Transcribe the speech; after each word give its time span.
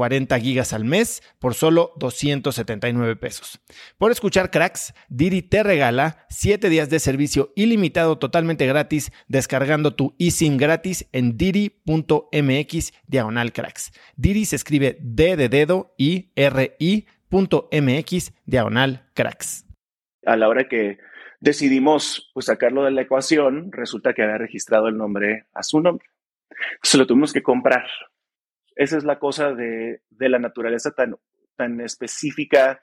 40 0.00 0.40
gigas 0.40 0.72
al 0.72 0.86
mes 0.86 1.22
por 1.38 1.52
solo 1.52 1.92
279 1.96 3.16
pesos. 3.16 3.60
Por 3.98 4.10
escuchar 4.10 4.50
cracks, 4.50 4.94
Didi 5.10 5.42
te 5.42 5.62
regala 5.62 6.24
7 6.30 6.70
días 6.70 6.88
de 6.88 7.00
servicio 7.00 7.52
ilimitado 7.54 8.16
totalmente 8.16 8.66
gratis 8.66 9.12
descargando 9.28 9.94
tu 9.94 10.14
eSIM 10.18 10.56
gratis 10.56 11.06
en 11.12 11.36
didi.mx 11.36 12.92
diagonal 13.08 13.52
cracks. 13.52 13.92
Didi 14.16 14.46
se 14.46 14.56
escribe 14.56 14.96
D 15.02 15.36
de 15.36 15.50
dedo 15.50 15.94
y 15.98 16.32
R 16.34 16.76
I.mx 16.78 18.32
diagonal 18.46 19.06
cracks. 19.12 19.66
A 20.24 20.34
la 20.36 20.48
hora 20.48 20.66
que 20.66 20.96
decidimos 21.40 22.30
pues, 22.32 22.46
sacarlo 22.46 22.84
de 22.84 22.92
la 22.92 23.02
ecuación, 23.02 23.70
resulta 23.70 24.14
que 24.14 24.22
había 24.22 24.38
registrado 24.38 24.88
el 24.88 24.96
nombre 24.96 25.44
a 25.52 25.62
su 25.62 25.78
nombre. 25.78 26.06
Se 26.82 26.96
lo 26.96 27.06
tuvimos 27.06 27.34
que 27.34 27.42
comprar 27.42 27.84
esa 28.80 28.96
es 28.96 29.04
la 29.04 29.18
cosa 29.18 29.52
de, 29.52 30.00
la 30.18 30.38
naturaleza 30.38 30.92
tan, 30.92 31.14
tan 31.54 31.82
específica 31.82 32.80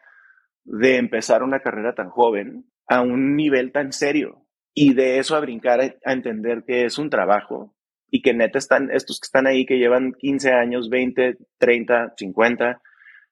de 0.64 0.98
empezar 0.98 1.42
una 1.42 1.62
carrera 1.62 1.96
tan 1.96 2.12
joven 2.12 2.70
a 2.86 3.02
un 3.02 3.36
nivel 3.36 3.72
tan 3.72 3.92
serio 3.92 4.46
y 4.76 4.94
de 4.94 5.18
eso 5.18 5.36
a 5.36 5.40
brincar 5.40 5.82
a, 5.82 6.14
entender 6.14 6.64
que 6.68 6.86
es 6.86 7.00
un 7.00 7.10
trabajo 7.10 7.76
y 8.12 8.22
que 8.22 8.36
neta 8.36 8.60
están, 8.60 8.92
estos 8.92 9.20
que 9.20 9.26
están 9.26 9.48
ahí 9.48 9.66
que 9.66 9.80
llevan 9.80 10.14
15 10.14 10.52
años, 10.52 10.88
20, 10.92 11.36
30, 11.58 12.14
50, 12.16 12.80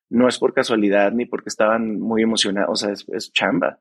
no 0.09 0.27
es 0.27 0.39
por 0.39 0.55
casualidad 0.55 1.11
ni 1.11 1.27
porque 1.27 1.49
estaban 1.49 1.99
muy 1.99 2.23
emocionados, 2.23 2.71
o 2.71 2.75
sea, 2.83 2.93
es, 2.93 3.05
es 3.13 3.31
chamba. 3.31 3.79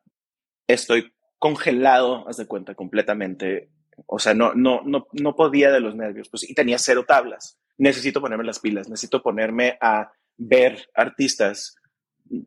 Estoy 0.67 1.11
congelado, 1.39 2.29
haz 2.29 2.37
de 2.37 2.47
cuenta, 2.47 2.75
completamente. 2.75 3.71
O 4.05 4.19
sea, 4.19 4.35
no, 4.35 4.53
no, 4.53 4.83
no, 4.85 5.07
no 5.13 5.35
podía 5.37 5.73
de 5.73 5.81
los 5.81 5.97
nervios, 5.97 6.29
pues, 6.29 6.49
y 6.49 6.53
tenía 6.53 6.77
cero 6.77 7.07
tablas 7.09 7.59
necesito 7.79 8.21
ponerme 8.21 8.45
las 8.45 8.61
pilas, 8.61 8.89
necesito 8.89 9.23
ponerme 9.23 9.79
a 9.81 10.13
ver 10.37 10.89
artistas, 10.95 11.77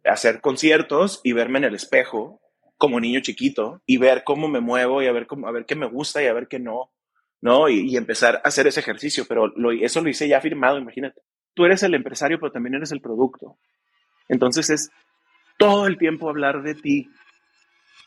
hacer 0.04 0.42
conciertos 0.42 1.22
y 1.24 1.34
verme 1.34 1.60
en 1.60 1.66
el 1.66 1.76
espejo 1.76 2.42
como 2.78 3.00
niño 3.00 3.20
chiquito 3.22 3.82
y 3.86 3.98
ver 3.98 4.24
cómo 4.24 4.48
me 4.48 4.60
muevo 4.60 5.02
y 5.02 5.08
a 5.08 5.12
ver, 5.12 5.28
cómo, 5.28 5.48
a 5.48 5.52
ver 5.52 5.66
qué 5.66 5.76
me 5.76 5.88
gusta 5.88 6.22
y 6.24 6.28
a 6.28 6.34
ver 6.34 6.48
qué 6.48 6.60
no, 6.60 6.92
¿no? 7.42 7.70
Y, 7.70 7.96
empezar 7.98 8.36
a 8.36 8.48
hacer 8.48 8.68
ese 8.68 8.80
ejercicio, 8.80 9.26
pero 9.28 9.48
lo, 9.48 9.72
eso 9.72 10.02
lo 10.02 10.10
hice 10.10 10.28
ya 10.28 10.42
firmado, 10.42 10.78
imagínate. 10.78 11.22
Tú 11.54 11.66
eres 11.66 11.82
el 11.84 11.96
empresario, 11.96 12.40
pero 12.40 12.52
también 12.52 12.76
eres 12.76 12.92
el 12.92 13.02
producto. 13.02 13.58
Entonces 14.30 14.70
es 14.70 14.92
todo 15.58 15.88
el 15.88 15.98
tiempo 15.98 16.30
hablar 16.30 16.62
de 16.62 16.76
ti. 16.76 17.10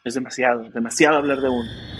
Es 0.05 0.15
demasiado, 0.15 0.71
demasiado 0.71 1.17
hablar 1.19 1.41
de 1.41 1.49
uno. 1.49 2.00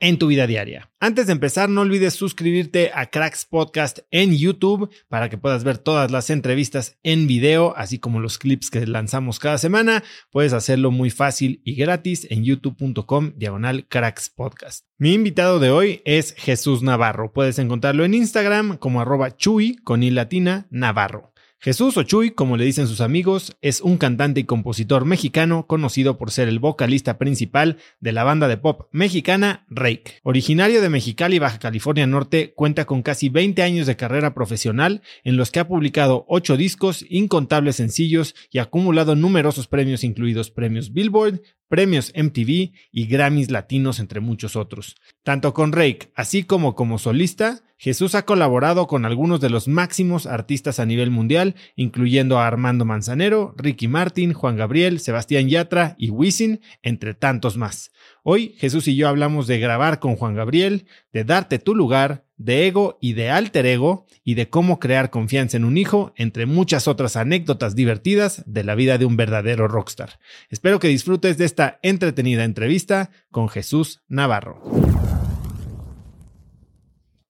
en 0.00 0.18
tu 0.18 0.26
vida 0.26 0.46
diaria. 0.46 0.90
Antes 1.00 1.26
de 1.26 1.32
empezar, 1.32 1.68
no 1.68 1.82
olvides 1.82 2.14
suscribirte 2.14 2.90
a 2.94 3.06
Cracks 3.06 3.44
Podcast 3.44 4.00
en 4.10 4.36
YouTube 4.36 4.90
para 5.08 5.28
que 5.28 5.38
puedas 5.38 5.64
ver 5.64 5.78
todas 5.78 6.10
las 6.10 6.30
entrevistas 6.30 6.98
en 7.02 7.26
video, 7.26 7.74
así 7.76 7.98
como 7.98 8.20
los 8.20 8.38
clips 8.38 8.70
que 8.70 8.86
lanzamos 8.86 9.38
cada 9.38 9.58
semana. 9.58 10.02
Puedes 10.30 10.52
hacerlo 10.52 10.90
muy 10.90 11.10
fácil 11.10 11.60
y 11.64 11.74
gratis 11.74 12.26
en 12.30 12.44
youtube.com 12.44 13.32
diagonal 13.36 13.86
Cracks 13.88 14.30
Podcast. 14.30 14.84
Mi 14.98 15.14
invitado 15.14 15.58
de 15.58 15.70
hoy 15.70 16.02
es 16.04 16.34
Jesús 16.36 16.82
Navarro. 16.82 17.32
Puedes 17.32 17.58
encontrarlo 17.58 18.04
en 18.04 18.14
Instagram 18.14 18.76
como 18.78 19.00
arroba 19.00 19.36
chuy 19.36 19.76
con 19.76 20.02
i 20.02 20.10
latina 20.10 20.66
Navarro. 20.70 21.32
Jesús 21.60 21.96
Ochuy, 21.96 22.30
como 22.30 22.56
le 22.56 22.64
dicen 22.64 22.86
sus 22.86 23.00
amigos, 23.00 23.56
es 23.62 23.80
un 23.80 23.98
cantante 23.98 24.38
y 24.38 24.44
compositor 24.44 25.04
mexicano 25.04 25.66
conocido 25.66 26.16
por 26.16 26.30
ser 26.30 26.46
el 26.46 26.60
vocalista 26.60 27.18
principal 27.18 27.78
de 27.98 28.12
la 28.12 28.22
banda 28.22 28.46
de 28.46 28.58
pop 28.58 28.88
mexicana 28.92 29.66
Rake. 29.68 30.20
Originario 30.22 30.80
de 30.80 30.88
Mexicali, 30.88 31.40
Baja 31.40 31.58
California 31.58 32.06
Norte, 32.06 32.52
cuenta 32.54 32.84
con 32.84 33.02
casi 33.02 33.28
20 33.28 33.60
años 33.64 33.88
de 33.88 33.96
carrera 33.96 34.34
profesional 34.34 35.02
en 35.24 35.36
los 35.36 35.50
que 35.50 35.58
ha 35.58 35.66
publicado 35.66 36.24
8 36.28 36.56
discos, 36.56 37.04
incontables 37.08 37.74
sencillos 37.74 38.36
y 38.52 38.60
acumulado 38.60 39.16
numerosos 39.16 39.66
premios 39.66 40.04
incluidos 40.04 40.52
premios 40.52 40.92
Billboard, 40.92 41.40
premios 41.68 42.12
MTV 42.16 42.72
y 42.90 43.06
Grammys 43.06 43.50
latinos 43.50 44.00
entre 44.00 44.20
muchos 44.20 44.56
otros. 44.56 44.96
Tanto 45.22 45.54
con 45.54 45.72
Rake 45.72 46.10
así 46.14 46.42
como 46.42 46.74
como 46.74 46.98
solista, 46.98 47.62
Jesús 47.80 48.16
ha 48.16 48.24
colaborado 48.24 48.88
con 48.88 49.04
algunos 49.04 49.40
de 49.40 49.50
los 49.50 49.68
máximos 49.68 50.26
artistas 50.26 50.80
a 50.80 50.86
nivel 50.86 51.12
mundial, 51.12 51.54
incluyendo 51.76 52.38
a 52.38 52.46
Armando 52.48 52.84
Manzanero, 52.84 53.54
Ricky 53.56 53.86
Martin, 53.86 54.32
Juan 54.32 54.56
Gabriel, 54.56 54.98
Sebastián 54.98 55.48
Yatra 55.48 55.94
y 55.96 56.10
Wisin, 56.10 56.60
entre 56.82 57.14
tantos 57.14 57.56
más. 57.56 57.92
Hoy 58.30 58.54
Jesús 58.58 58.86
y 58.88 58.94
yo 58.94 59.08
hablamos 59.08 59.46
de 59.46 59.58
grabar 59.58 60.00
con 60.00 60.14
Juan 60.14 60.34
Gabriel, 60.34 60.84
de 61.14 61.24
darte 61.24 61.58
tu 61.58 61.74
lugar, 61.74 62.26
de 62.36 62.66
ego 62.66 62.98
y 63.00 63.14
de 63.14 63.30
alter 63.30 63.64
ego, 63.64 64.04
y 64.22 64.34
de 64.34 64.50
cómo 64.50 64.78
crear 64.78 65.08
confianza 65.08 65.56
en 65.56 65.64
un 65.64 65.78
hijo, 65.78 66.12
entre 66.14 66.44
muchas 66.44 66.88
otras 66.88 67.16
anécdotas 67.16 67.74
divertidas 67.74 68.44
de 68.44 68.64
la 68.64 68.74
vida 68.74 68.98
de 68.98 69.06
un 69.06 69.16
verdadero 69.16 69.66
rockstar. 69.66 70.18
Espero 70.50 70.78
que 70.78 70.88
disfrutes 70.88 71.38
de 71.38 71.46
esta 71.46 71.78
entretenida 71.80 72.44
entrevista 72.44 73.08
con 73.30 73.48
Jesús 73.48 74.02
Navarro. 74.08 74.60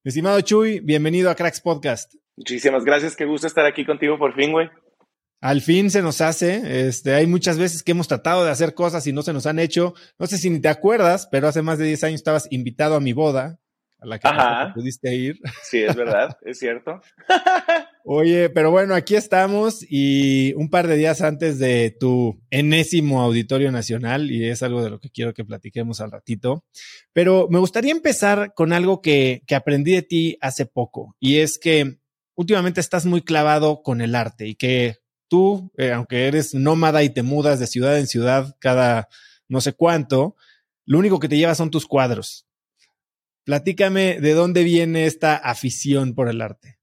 Estimado 0.02 0.40
Chuy, 0.40 0.80
bienvenido 0.80 1.30
a 1.30 1.36
Cracks 1.36 1.60
Podcast. 1.60 2.12
Muchísimas 2.36 2.84
gracias, 2.84 3.14
qué 3.14 3.24
gusto 3.24 3.46
estar 3.46 3.66
aquí 3.66 3.84
contigo 3.84 4.18
por 4.18 4.34
fin, 4.34 4.50
güey. 4.50 4.68
Al 5.40 5.60
fin 5.60 5.90
se 5.90 6.02
nos 6.02 6.20
hace, 6.20 6.88
este, 6.88 7.14
hay 7.14 7.28
muchas 7.28 7.58
veces 7.58 7.84
que 7.84 7.92
hemos 7.92 8.08
tratado 8.08 8.44
de 8.44 8.50
hacer 8.50 8.74
cosas 8.74 9.06
y 9.06 9.12
no 9.12 9.22
se 9.22 9.32
nos 9.32 9.46
han 9.46 9.60
hecho. 9.60 9.94
No 10.18 10.26
sé 10.26 10.36
si 10.36 10.50
ni 10.50 10.58
te 10.58 10.68
acuerdas, 10.68 11.28
pero 11.30 11.46
hace 11.46 11.62
más 11.62 11.78
de 11.78 11.86
10 11.86 12.04
años 12.04 12.20
estabas 12.20 12.48
invitado 12.50 12.96
a 12.96 13.00
mi 13.00 13.12
boda, 13.12 13.60
a 14.00 14.06
la 14.06 14.18
que 14.18 14.28
pudiste 14.74 15.14
ir. 15.14 15.38
Sí, 15.62 15.78
es 15.78 15.94
verdad, 15.94 16.36
es 16.42 16.58
cierto. 16.58 17.00
Oye, 18.04 18.48
pero 18.50 18.70
bueno, 18.72 18.94
aquí 18.94 19.14
estamos 19.14 19.84
y 19.88 20.54
un 20.54 20.70
par 20.70 20.88
de 20.88 20.96
días 20.96 21.20
antes 21.20 21.58
de 21.58 21.96
tu 21.98 22.40
enésimo 22.50 23.22
Auditorio 23.22 23.70
Nacional, 23.70 24.30
y 24.32 24.48
es 24.48 24.62
algo 24.64 24.82
de 24.82 24.90
lo 24.90 24.98
que 24.98 25.10
quiero 25.10 25.34
que 25.34 25.44
platiquemos 25.44 26.00
al 26.00 26.10
ratito, 26.10 26.64
pero 27.12 27.48
me 27.50 27.58
gustaría 27.58 27.92
empezar 27.92 28.54
con 28.54 28.72
algo 28.72 29.02
que, 29.02 29.42
que 29.46 29.54
aprendí 29.54 29.92
de 29.92 30.02
ti 30.02 30.38
hace 30.40 30.66
poco, 30.66 31.14
y 31.20 31.38
es 31.38 31.58
que 31.58 31.98
últimamente 32.34 32.80
estás 32.80 33.04
muy 33.04 33.22
clavado 33.22 33.82
con 33.82 34.00
el 34.00 34.14
arte 34.14 34.46
y 34.46 34.54
que 34.54 34.96
tú, 35.28 35.70
eh, 35.76 35.92
aunque 35.92 36.26
eres 36.26 36.54
nómada 36.54 37.02
y 37.02 37.10
te 37.10 37.22
mudas 37.22 37.60
de 37.60 37.66
ciudad 37.66 37.98
en 37.98 38.06
ciudad 38.06 38.56
cada 38.60 39.08
no 39.48 39.60
sé 39.60 39.72
cuánto, 39.72 40.36
lo 40.84 40.98
único 40.98 41.18
que 41.18 41.28
te 41.28 41.36
lleva 41.36 41.54
son 41.54 41.70
tus 41.70 41.86
cuadros. 41.86 42.46
Platícame 43.44 44.20
de 44.20 44.34
dónde 44.34 44.62
viene 44.62 45.06
esta 45.06 45.36
afición 45.36 46.14
por 46.14 46.28
el 46.28 46.42
arte. 46.42 46.78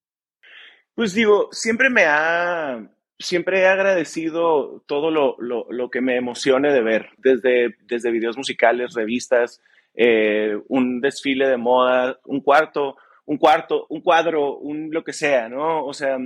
Pues 0.95 1.13
digo, 1.13 1.49
siempre 1.51 1.89
me 1.89 2.05
ha, 2.05 2.89
siempre 3.19 3.61
he 3.61 3.67
agradecido 3.67 4.83
todo 4.87 5.11
lo, 5.11 5.35
lo, 5.39 5.67
lo 5.69 5.89
que 5.89 6.01
me 6.01 6.15
emocione 6.15 6.71
de 6.71 6.81
ver, 6.81 7.09
desde, 7.17 7.75
desde 7.81 8.11
videos 8.11 8.37
musicales, 8.37 8.93
revistas, 8.93 9.61
eh, 9.93 10.57
un 10.67 11.01
desfile 11.01 11.47
de 11.47 11.57
moda, 11.57 12.19
un 12.25 12.41
cuarto, 12.41 12.97
un 13.25 13.37
cuarto, 13.37 13.85
un 13.89 14.01
cuadro, 14.01 14.57
un 14.57 14.89
lo 14.91 15.03
que 15.03 15.13
sea, 15.13 15.49
¿no? 15.49 15.85
O 15.85 15.93
sea, 15.93 16.17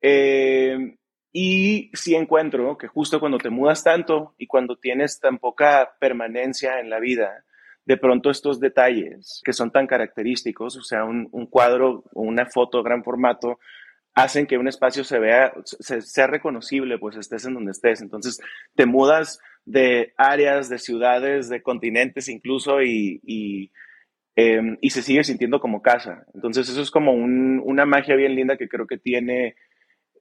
eh, 0.00 0.96
y 1.32 1.90
sí 1.94 2.14
encuentro 2.14 2.76
que 2.76 2.88
justo 2.88 3.18
cuando 3.18 3.38
te 3.38 3.48
mudas 3.48 3.82
tanto 3.82 4.34
y 4.36 4.46
cuando 4.46 4.76
tienes 4.76 5.18
tan 5.18 5.38
poca 5.38 5.94
permanencia 5.98 6.78
en 6.78 6.90
la 6.90 7.00
vida, 7.00 7.44
de 7.84 7.96
pronto 7.96 8.30
estos 8.30 8.60
detalles 8.60 9.40
que 9.44 9.52
son 9.52 9.70
tan 9.70 9.86
característicos, 9.86 10.76
o 10.76 10.82
sea, 10.82 11.04
un, 11.04 11.28
cuadro 11.46 12.04
o 12.12 12.22
una 12.22 12.46
foto 12.46 12.82
gran 12.82 13.02
formato, 13.02 13.58
hacen 14.14 14.46
que 14.46 14.58
un 14.58 14.68
espacio 14.68 15.04
se 15.04 15.18
vea, 15.18 15.54
sea 15.80 16.26
reconocible, 16.26 16.98
pues 16.98 17.16
estés 17.16 17.46
en 17.46 17.54
donde 17.54 17.72
estés. 17.72 18.02
Entonces, 18.02 18.38
te 18.74 18.84
mudas 18.84 19.40
de 19.64 20.12
áreas, 20.18 20.68
de 20.68 20.78
ciudades, 20.78 21.48
de 21.48 21.62
continentes 21.62 22.28
incluso 22.28 22.82
y, 22.82 23.20
y, 23.24 23.72
em, 24.36 24.76
se 24.82 25.02
sigue 25.02 25.24
sintiendo 25.24 25.60
como 25.60 25.80
casa. 25.80 26.26
Entonces, 26.34 26.68
eso 26.68 26.82
es 26.82 26.90
como 26.90 27.12
una 27.14 27.86
magia 27.86 28.16
bien 28.16 28.34
linda 28.34 28.58
que 28.58 28.68
creo 28.68 28.86
que 28.86 28.98
tiene, 28.98 29.56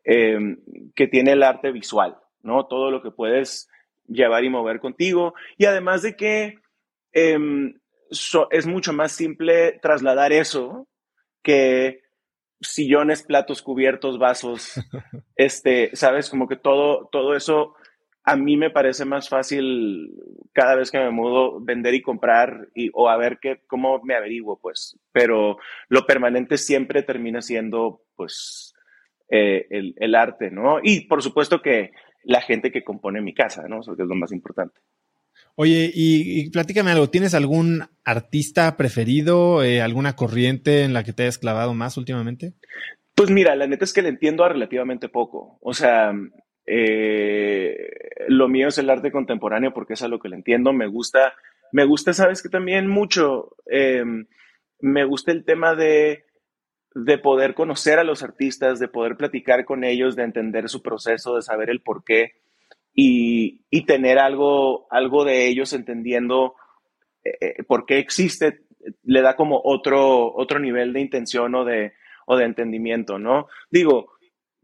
em, 0.04 0.58
que 0.96 1.08
tiene 1.08 1.34
el 1.34 1.44
arte 1.44 1.72
visual, 1.72 2.18
¿no? 2.42 2.66
Todo 2.66 2.92
lo 2.92 3.02
que 3.02 3.12
puedes 3.12 3.70
llevar 4.08 4.44
y 4.44 4.50
mover 4.50 4.80
contigo. 4.80 5.34
Y 5.58 5.66
además 5.66 6.02
de 6.02 6.16
que 6.16 6.62
Em, 7.12 7.74
es 8.52 8.68
mucho 8.68 8.94
más 8.94 9.12
simple 9.12 9.80
trasladar 9.82 10.32
eso 10.32 10.88
que 11.44 12.02
sillones, 12.62 13.24
platos, 13.24 13.62
cubiertos, 13.62 14.20
vasos, 14.20 14.74
este, 15.36 15.96
sabes, 15.96 16.30
como 16.30 16.48
que 16.48 16.56
todo, 16.56 17.10
todo 17.12 17.36
eso 17.36 17.76
a 18.24 18.36
mí 18.36 18.56
me 18.56 18.70
parece 18.70 19.04
más 19.04 19.30
fácil 19.30 20.12
cada 20.54 20.76
vez 20.76 20.92
que 20.92 21.00
me 21.00 21.10
mudo 21.10 21.60
vender 21.60 21.96
y 21.96 22.04
comprar 22.04 22.68
y, 22.76 22.92
o 22.94 23.10
a 23.10 23.18
ver 23.18 23.40
qué, 23.42 23.62
cómo 23.66 24.00
me 24.04 24.16
averiguo, 24.16 24.60
pues. 24.60 24.96
Pero 25.12 25.58
lo 25.90 26.06
permanente 26.06 26.58
siempre 26.58 27.02
termina 27.02 27.42
siendo, 27.42 28.04
pues, 28.16 28.76
eh, 29.34 29.66
el, 29.70 29.96
el, 29.98 30.14
arte, 30.14 30.52
¿no? 30.52 30.80
Y 30.84 31.08
por 31.08 31.24
supuesto 31.24 31.62
que 31.62 31.92
la 32.26 32.42
gente 32.42 32.70
que 32.70 32.84
compone 32.84 33.22
mi 33.22 33.34
casa, 33.34 33.66
¿no? 33.66 33.80
Eso 33.80 33.94
es 33.94 34.00
lo 34.00 34.14
más 34.14 34.34
importante. 34.34 34.82
Oye, 35.56 35.90
y, 35.94 36.50
platícame 36.50 36.92
algo, 36.92 37.10
¿tienes 37.10 37.34
algún 37.34 37.86
artista 38.04 38.76
preferido, 38.76 39.64
eh, 39.64 39.82
alguna 39.82 40.18
corriente 40.18 40.84
en 40.84 40.92
la 40.92 41.06
que 41.06 41.14
te 41.14 41.24
hayas 41.24 41.38
clavado 41.38 41.74
más 41.74 41.96
últimamente? 41.96 42.56
Pues 43.16 43.30
mira, 43.30 43.56
la 43.56 43.68
neta 43.68 43.86
es 43.86 43.94
que 43.94 44.02
le 44.02 44.10
entiendo 44.10 44.44
a 44.44 44.50
relativamente 44.50 45.08
poco. 45.08 45.58
O 45.62 45.74
sea, 45.74 46.14
eh, 46.66 47.78
lo 48.28 48.50
mío 48.50 48.68
es 48.68 48.80
el 48.80 48.90
arte 48.90 49.14
contemporáneo 49.14 49.74
porque 49.74 49.94
es 49.94 50.02
a 50.02 50.10
lo 50.10 50.20
que 50.20 50.28
le 50.28 50.36
entiendo. 50.36 50.74
Me 50.74 50.88
gusta, 50.88 51.36
me 51.72 51.86
gusta, 51.86 52.12
sabes 52.12 52.44
que 52.44 52.50
también 52.50 52.90
mucho, 52.90 53.56
me 54.82 55.06
gusta 55.06 55.32
el 55.32 55.46
tema 55.46 55.74
de, 55.74 56.26
de 56.94 57.18
poder 57.18 57.54
conocer 57.54 58.00
a 58.00 58.04
los 58.04 58.24
artistas, 58.24 58.80
de 58.80 58.88
poder 58.88 59.16
platicar 59.16 59.66
con 59.66 59.84
ellos, 59.84 60.16
de 60.16 60.24
entender 60.24 60.70
su 60.70 60.82
proceso, 60.82 61.36
de 61.36 61.42
saber 61.42 61.70
el 61.70 61.82
por 61.82 62.04
qué 62.04 62.34
y, 62.94 63.62
y 63.70 63.86
tener 63.86 64.20
algo, 64.20 64.88
algo 64.92 65.24
de 65.24 65.48
ellos 65.48 65.74
entendiendo 65.74 66.56
eh, 67.24 67.38
eh, 67.40 67.64
por 67.64 67.86
qué 67.86 68.00
existe, 68.00 68.62
le 69.04 69.22
da 69.22 69.36
como 69.36 69.62
otro, 69.64 70.34
otro 70.36 70.60
nivel 70.60 70.92
de 70.94 71.02
intención 71.02 71.54
o 71.56 71.64
de, 71.64 71.94
o 72.26 72.36
de 72.36 72.46
entendimiento, 72.46 73.20
¿no? 73.20 73.48
Digo, 73.70 74.12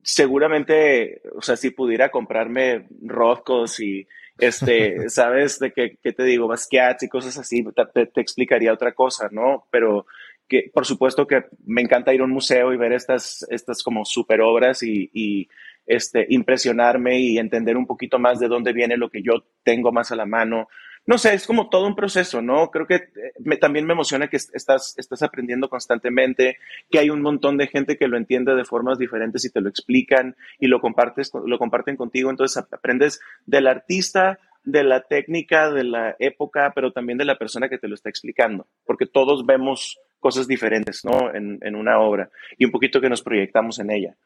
seguramente, 0.02 1.22
o 1.36 1.42
sea, 1.42 1.56
si 1.56 1.70
pudiera 1.72 2.10
comprarme 2.10 2.88
Rothkos 3.02 3.80
y, 3.80 4.08
este, 4.38 5.10
¿sabes? 5.10 5.60
De 5.60 5.72
qué, 5.72 5.98
te 6.14 6.24
digo, 6.24 6.48
Basquiat 6.48 7.04
y 7.04 7.10
cosas 7.10 7.38
así, 7.38 7.64
te, 7.94 8.08
te, 8.08 8.22
explicaría 8.22 8.74
otra 8.74 8.94
cosa, 8.94 9.30
¿no? 9.32 9.68
Pero 9.72 10.06
que, 10.48 10.70
por 10.74 10.86
supuesto 10.86 11.28
que 11.28 11.46
me 11.66 11.82
encanta 11.82 12.14
ir 12.14 12.22
a 12.22 12.26
un 12.26 12.32
museo 12.32 12.74
y 12.74 12.78
ver 12.78 12.94
estas, 12.94 13.46
estas 13.50 13.84
como 13.84 14.06
super 14.06 14.42
obras 14.42 14.84
y, 14.84 15.50
este, 15.86 16.26
impresionarme 16.30 17.20
y 17.20 17.38
entender 17.38 17.78
un 17.78 17.88
poquito 17.88 18.20
más 18.20 18.40
de 18.40 18.48
dónde 18.48 18.74
viene 18.74 18.98
lo 18.98 19.10
que 19.10 19.22
yo 19.22 19.46
tengo 19.64 19.92
más 19.92 20.12
a 20.12 20.18
la 20.18 20.26
mano. 20.26 20.68
No 21.06 21.18
sé, 21.18 21.34
es 21.34 21.48
como 21.48 21.70
todo 21.70 21.88
un 21.88 21.96
proceso, 21.96 22.42
¿no? 22.42 22.70
Creo 22.70 22.86
que 22.86 22.96
eh, 22.96 23.58
también 23.62 23.86
me 23.86 23.94
emociona 23.94 24.28
que 24.28 24.36
estás, 24.36 24.94
estás 24.98 25.22
aprendiendo 25.22 25.70
constantemente, 25.70 26.58
que 26.92 27.00
hay 27.00 27.10
un 27.10 27.22
montón 27.22 27.56
de 27.58 27.68
gente 27.68 27.98
que 27.98 28.10
lo 28.10 28.18
entiende 28.18 28.54
de 28.56 28.66
formas 28.66 29.00
diferentes 29.00 29.46
y 29.46 29.50
te 29.50 29.62
lo 29.62 29.70
explican 29.70 30.36
y 30.60 30.68
lo, 30.68 30.82
compartes, 30.82 31.32
lo 31.34 31.58
comparten 31.58 31.96
contigo. 31.96 32.30
Entonces 32.30 32.58
aprendes 32.58 33.22
del 33.46 33.68
artista, 33.68 34.40
de 34.68 34.84
la 34.84 35.04
técnica, 35.04 35.72
de 35.72 35.86
la 35.86 36.18
época, 36.20 36.74
pero 36.76 36.92
también 36.92 37.18
de 37.18 37.24
la 37.24 37.38
persona 37.38 37.70
que 37.70 37.78
te 37.78 37.88
lo 37.88 37.96
está 37.96 38.10
explicando, 38.10 38.68
porque 38.86 39.06
todos 39.06 39.46
vemos 39.46 39.98
cosas 40.28 40.46
diferentes, 40.46 41.06
¿no? 41.06 41.34
En, 41.34 41.58
en 41.62 41.74
una 41.74 42.02
obra 42.02 42.30
y 42.58 42.66
un 42.66 42.72
poquito 42.72 43.00
que 43.00 43.08
nos 43.08 43.22
proyectamos 43.22 43.80
en 43.80 43.92
ella. 43.92 44.18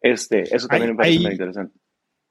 Este, 0.00 0.44
eso 0.56 0.66
también 0.66 0.92
me 0.92 0.96
parece 0.96 1.20
muy 1.20 1.32
interesante. 1.32 1.78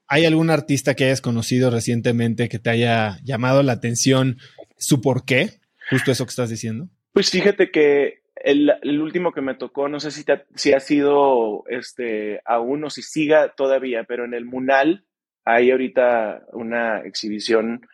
¿Hay 0.08 0.24
algún 0.24 0.50
artista 0.50 0.94
que 0.94 1.04
hayas 1.04 1.20
conocido 1.20 1.70
recientemente 1.70 2.48
que 2.48 2.58
te 2.58 2.70
haya 2.70 3.18
llamado 3.22 3.62
la 3.62 3.74
atención 3.74 4.38
su 4.76 5.00
por 5.00 5.24
qué? 5.24 5.60
Justo 5.88 6.10
eso 6.10 6.24
que 6.24 6.30
estás 6.30 6.50
diciendo. 6.50 6.88
Pues 7.12 7.30
fíjate 7.30 7.70
que 7.70 8.22
el, 8.34 8.72
último 9.00 9.30
que 9.32 9.40
me 9.40 9.54
tocó, 9.54 9.88
no 9.88 10.00
sé 10.00 10.10
si, 10.10 10.24
si 10.56 10.72
ha 10.72 10.80
sido 10.80 11.62
este, 11.68 12.40
aún 12.44 12.82
o 12.82 12.90
si 12.90 13.02
siga 13.02 13.54
todavía, 13.54 14.02
pero 14.02 14.24
en 14.24 14.34
el 14.34 14.46
Munal 14.46 15.04
hay 15.44 15.70
ahorita 15.70 16.46
una 16.52 17.02
exhibición 17.02 17.86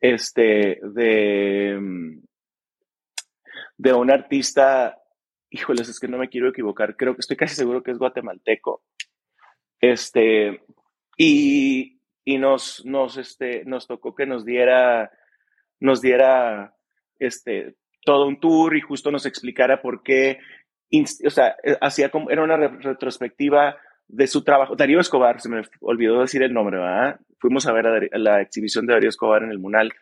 este, 0.00 0.78
de, 0.94 1.80
de 3.76 3.92
un 3.92 4.10
artista, 4.10 4.98
híjoles, 5.50 5.88
es 5.88 6.00
que 6.00 6.08
no 6.08 6.18
me 6.18 6.28
quiero 6.28 6.48
equivocar, 6.48 6.96
creo 6.96 7.14
que 7.14 7.20
estoy 7.20 7.36
casi 7.36 7.54
seguro 7.54 7.82
que 7.82 7.90
es 7.90 7.98
guatemalteco, 7.98 8.82
este, 9.80 10.62
y, 11.16 12.00
y 12.24 12.38
nos, 12.38 12.84
nos, 12.84 13.16
este, 13.16 13.64
nos 13.64 13.86
tocó 13.86 14.14
que 14.14 14.26
nos 14.26 14.44
diera, 14.44 15.10
nos 15.80 16.00
diera, 16.00 16.74
este, 17.18 17.76
todo 18.04 18.26
un 18.26 18.40
tour 18.40 18.76
y 18.76 18.80
justo 18.80 19.10
nos 19.10 19.26
explicara 19.26 19.82
por 19.82 20.02
qué, 20.02 20.38
o 21.24 21.30
sea, 21.30 21.56
eh, 21.62 21.76
hacía 21.80 22.10
como, 22.10 22.30
era 22.30 22.42
una 22.42 22.56
retrospectiva 22.56 23.76
de 24.06 24.26
su 24.26 24.44
trabajo. 24.44 24.76
Darío 24.76 25.00
Escobar, 25.00 25.40
se 25.40 25.48
me 25.48 25.62
olvidó 25.80 26.20
decir 26.20 26.42
el 26.42 26.52
nombre, 26.52 26.78
¿verdad? 26.78 27.18
Fuimos 27.38 27.66
a 27.66 27.72
ver 27.72 28.10
la 28.12 28.40
exhibición 28.40 28.86
de 28.86 28.94
Darío 28.94 29.08
Escobar 29.08 29.42
en 29.42 29.50
el 29.50 29.58
Munal 29.58 29.92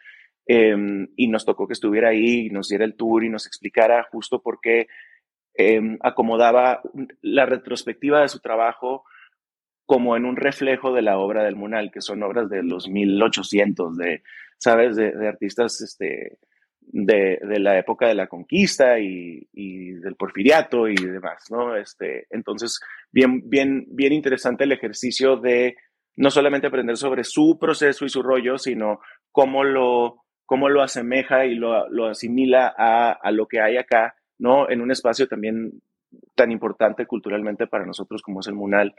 em, 0.47 1.09
y 1.17 1.29
nos 1.29 1.45
tocó 1.45 1.67
que 1.67 1.75
estuviera 1.75 2.11
ahí 2.11 2.47
y 2.47 2.51
nos 2.51 2.69
diera 2.69 2.85
el 2.85 2.95
tour 2.95 3.25
y 3.25 3.31
nos 3.31 3.47
explicara 3.47 4.07
justo 4.11 4.43
por 4.43 4.61
qué 4.61 4.87
em, 5.55 5.99
acomodaba 6.01 6.81
la 7.21 7.47
retrospectiva 7.47 8.23
de 8.23 8.29
su 8.29 8.41
trabajo 8.41 9.05
como 9.87 10.17
en 10.17 10.25
un 10.25 10.37
reflejo 10.37 10.93
de 10.95 11.03
la 11.03 11.19
obra 11.19 11.45
del 11.45 11.57
Munal, 11.57 11.91
que 11.93 12.01
son 12.01 12.23
obras 12.23 12.49
de 12.49 12.63
los 12.63 12.89
1800, 12.89 13.97
de, 13.97 14.23
¿sabes? 14.57 14.97
De, 14.97 15.29
artistas 15.29 15.81
este, 15.83 16.39
de, 16.81 17.39
de, 17.43 17.59
la 17.59 17.79
época 17.79 18.07
de 18.07 18.15
la 18.15 18.27
conquista 18.27 18.99
y, 18.99 19.47
y, 19.53 19.91
del 19.93 20.15
porfiriato 20.15 20.89
y 20.89 20.95
demás, 20.95 21.45
¿no? 21.51 21.77
Este, 21.77 22.27
entonces, 22.31 22.81
bien, 23.11 23.49
bien, 23.51 23.87
bien 23.91 24.13
interesante 24.13 24.65
el 24.65 24.73
ejercicio 24.73 25.37
de 25.37 25.77
no 26.17 26.31
solamente 26.31 26.69
aprender 26.69 26.97
sobre 26.97 27.25
su 27.25 27.59
proceso 27.59 28.05
y 28.05 28.09
su 28.09 28.23
rollo, 28.23 28.59
sino 28.59 29.01
cómo 29.31 29.65
lo, 29.65 30.25
cómo 30.53 30.69
lo 30.69 30.83
asemeja 30.83 31.47
y 31.47 31.55
lo, 31.55 31.89
lo 31.89 32.09
asimila 32.09 32.75
a, 32.77 33.13
a 33.13 33.31
lo 33.31 33.49
que 33.49 33.63
hay 33.63 33.79
acá, 33.79 34.17
¿no? 34.39 34.69
En 34.69 34.83
un 34.83 34.91
espacio 34.91 35.27
también 35.27 35.81
tan 36.35 36.53
importante 36.53 37.07
culturalmente 37.07 37.67
para 37.67 37.87
nosotros 37.87 38.21
como 38.21 38.41
es 38.41 38.49
el 38.49 38.55
Munal. 38.55 38.95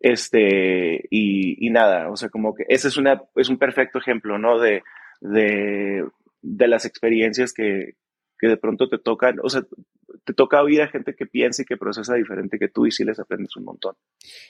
Este, 0.00 1.06
y, 1.08 1.64
y, 1.64 1.70
nada, 1.70 2.10
o 2.10 2.16
sea, 2.16 2.30
como 2.30 2.52
que 2.52 2.64
ese 2.68 2.88
es, 2.88 2.96
una, 2.96 3.22
es 3.36 3.48
un 3.48 3.58
perfecto 3.58 4.00
ejemplo, 4.00 4.40
¿no? 4.40 4.58
De, 4.58 4.82
de, 5.20 6.04
de 6.42 6.66
las 6.66 6.84
experiencias 6.84 7.52
que, 7.52 7.94
que 8.36 8.48
de 8.48 8.56
pronto 8.56 8.88
te 8.88 8.98
tocan, 8.98 9.36
o 9.40 9.48
sea, 9.48 9.62
te 10.24 10.34
toca 10.34 10.60
oír 10.60 10.82
a 10.82 10.88
gente 10.88 11.14
que 11.14 11.26
piensa 11.26 11.62
y 11.62 11.64
que 11.64 11.76
procesa 11.76 12.16
diferente 12.16 12.58
que 12.58 12.70
tú 12.70 12.86
y 12.86 12.90
sí 12.90 13.04
les 13.04 13.20
aprendes 13.20 13.54
un 13.54 13.66
montón. 13.66 13.94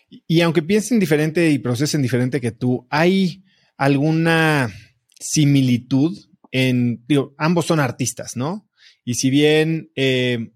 Y, 0.09 0.41
aunque 0.41 0.63
piensen 0.63 0.99
diferente 0.99 1.51
y 1.51 1.59
procesen 1.59 2.01
diferente 2.01 2.41
que 2.41 2.53
tú, 2.53 2.87
¿hay 2.89 3.45
alguna 3.77 4.71
similitud 5.21 6.28
en, 6.51 7.05
digo, 7.07 7.35
ambos 7.39 7.67
son 7.67 7.81
artistas, 7.81 8.37
¿no? 8.37 8.69
Y 9.05 9.15
si 9.15 9.31
bien 9.31 9.91
eh, 9.97 10.51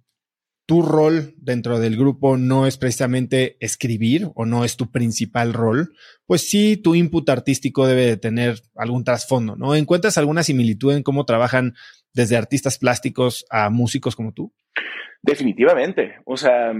tu 0.66 0.82
rol 0.82 1.34
dentro 1.36 1.78
del 1.80 1.96
grupo 1.96 2.36
no 2.36 2.66
es 2.66 2.78
precisamente 2.78 3.56
escribir 3.60 4.28
o 4.34 4.46
no 4.46 4.64
es 4.64 4.76
tu 4.76 4.90
principal 4.90 5.52
rol, 5.52 5.94
pues 6.26 6.48
sí, 6.48 6.76
tu 6.76 6.94
input 6.94 7.28
artístico 7.28 7.86
debe 7.86 8.06
de 8.06 8.16
tener 8.16 8.60
algún 8.76 9.04
trasfondo, 9.04 9.56
¿no? 9.56 9.74
¿Encuentras 9.74 10.18
alguna 10.18 10.42
similitud 10.42 10.94
en 10.94 11.02
cómo 11.02 11.24
trabajan 11.24 11.74
desde 12.14 12.36
artistas 12.36 12.78
plásticos 12.78 13.44
a 13.50 13.70
músicos 13.70 14.16
como 14.16 14.32
tú? 14.32 14.52
Definitivamente. 15.22 16.16
O 16.24 16.36
sea, 16.36 16.72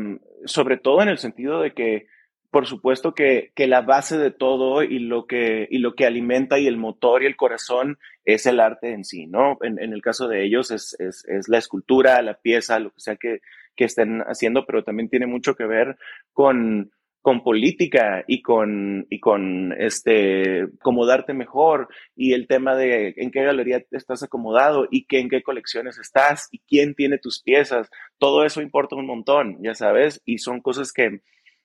sobre 0.45 0.77
todo 0.77 1.03
en 1.03 1.09
el 1.09 1.19
sentido 1.19 1.61
de 1.61 1.73
que, 1.73 2.07
por 2.53 2.67
supuesto 2.67 3.15
que, 3.15 3.51
que, 3.55 3.67
la 3.67 3.81
base 3.81 4.19
de 4.19 4.31
todo 4.31 4.83
y 4.83 4.99
lo, 4.99 5.27
que, 5.27 5.67
y 5.71 5.79
lo 5.79 5.95
que 5.95 6.05
alimenta 6.05 6.59
y 6.59 6.67
el 6.67 6.77
motor 6.77 7.23
y 7.23 7.27
el 7.27 7.35
corazón 7.35 7.99
es 8.27 8.45
el 8.45 8.61
arte 8.61 8.93
en 8.93 9.05
sí, 9.05 9.27
¿no? 9.27 9.57
En, 9.63 9.79
el 9.79 10.03
caso 10.03 10.29
de 10.29 10.45
ellos 10.45 10.71
es, 10.71 10.95
es, 11.01 11.25
es, 11.27 11.49
la 11.49 11.57
escultura, 11.57 12.21
la 12.21 12.35
pieza, 12.35 12.79
lo 12.79 12.91
que 12.91 13.01
sea 13.01 13.17
que, 13.17 13.41
que 13.75 13.85
estén 13.87 14.21
haciendo, 14.27 14.67
pero 14.67 14.85
también 14.85 15.09
tiene 15.09 15.27
mucho 15.27 15.55
que 15.55 15.65
ver 15.65 15.97
con, 16.35 16.93
con 17.23 17.43
política 17.43 18.23
y 18.27 18.43
con, 18.43 19.07
y 19.09 19.19
con 19.19 19.73
este, 19.81 20.65
acomodarte 20.79 21.33
mejor 21.33 21.89
y 22.15 22.35
el 22.35 22.47
tema 22.49 22.77
de 22.77 23.15
en 23.17 23.31
qué 23.31 23.45
galería 23.45 23.83
estás 23.93 24.25
acomodado 24.25 24.87
y 24.91 25.07
que, 25.07 25.21
en 25.21 25.31
qué 25.31 25.43
colecciones 25.43 25.99
estás 25.99 26.49
y 26.53 26.59
quién 26.69 26.95
tiene 26.95 27.17
tus 27.17 27.41
piezas. 27.43 27.89
Todo 28.19 28.45
eso 28.45 28.61
importa 28.61 28.95
un 28.95 29.07
montón, 29.07 29.57
ya 29.63 29.75
sabes, 29.75 30.21
y 30.27 30.37
son 30.37 30.61
cosas 30.61 30.93
que 30.93 31.23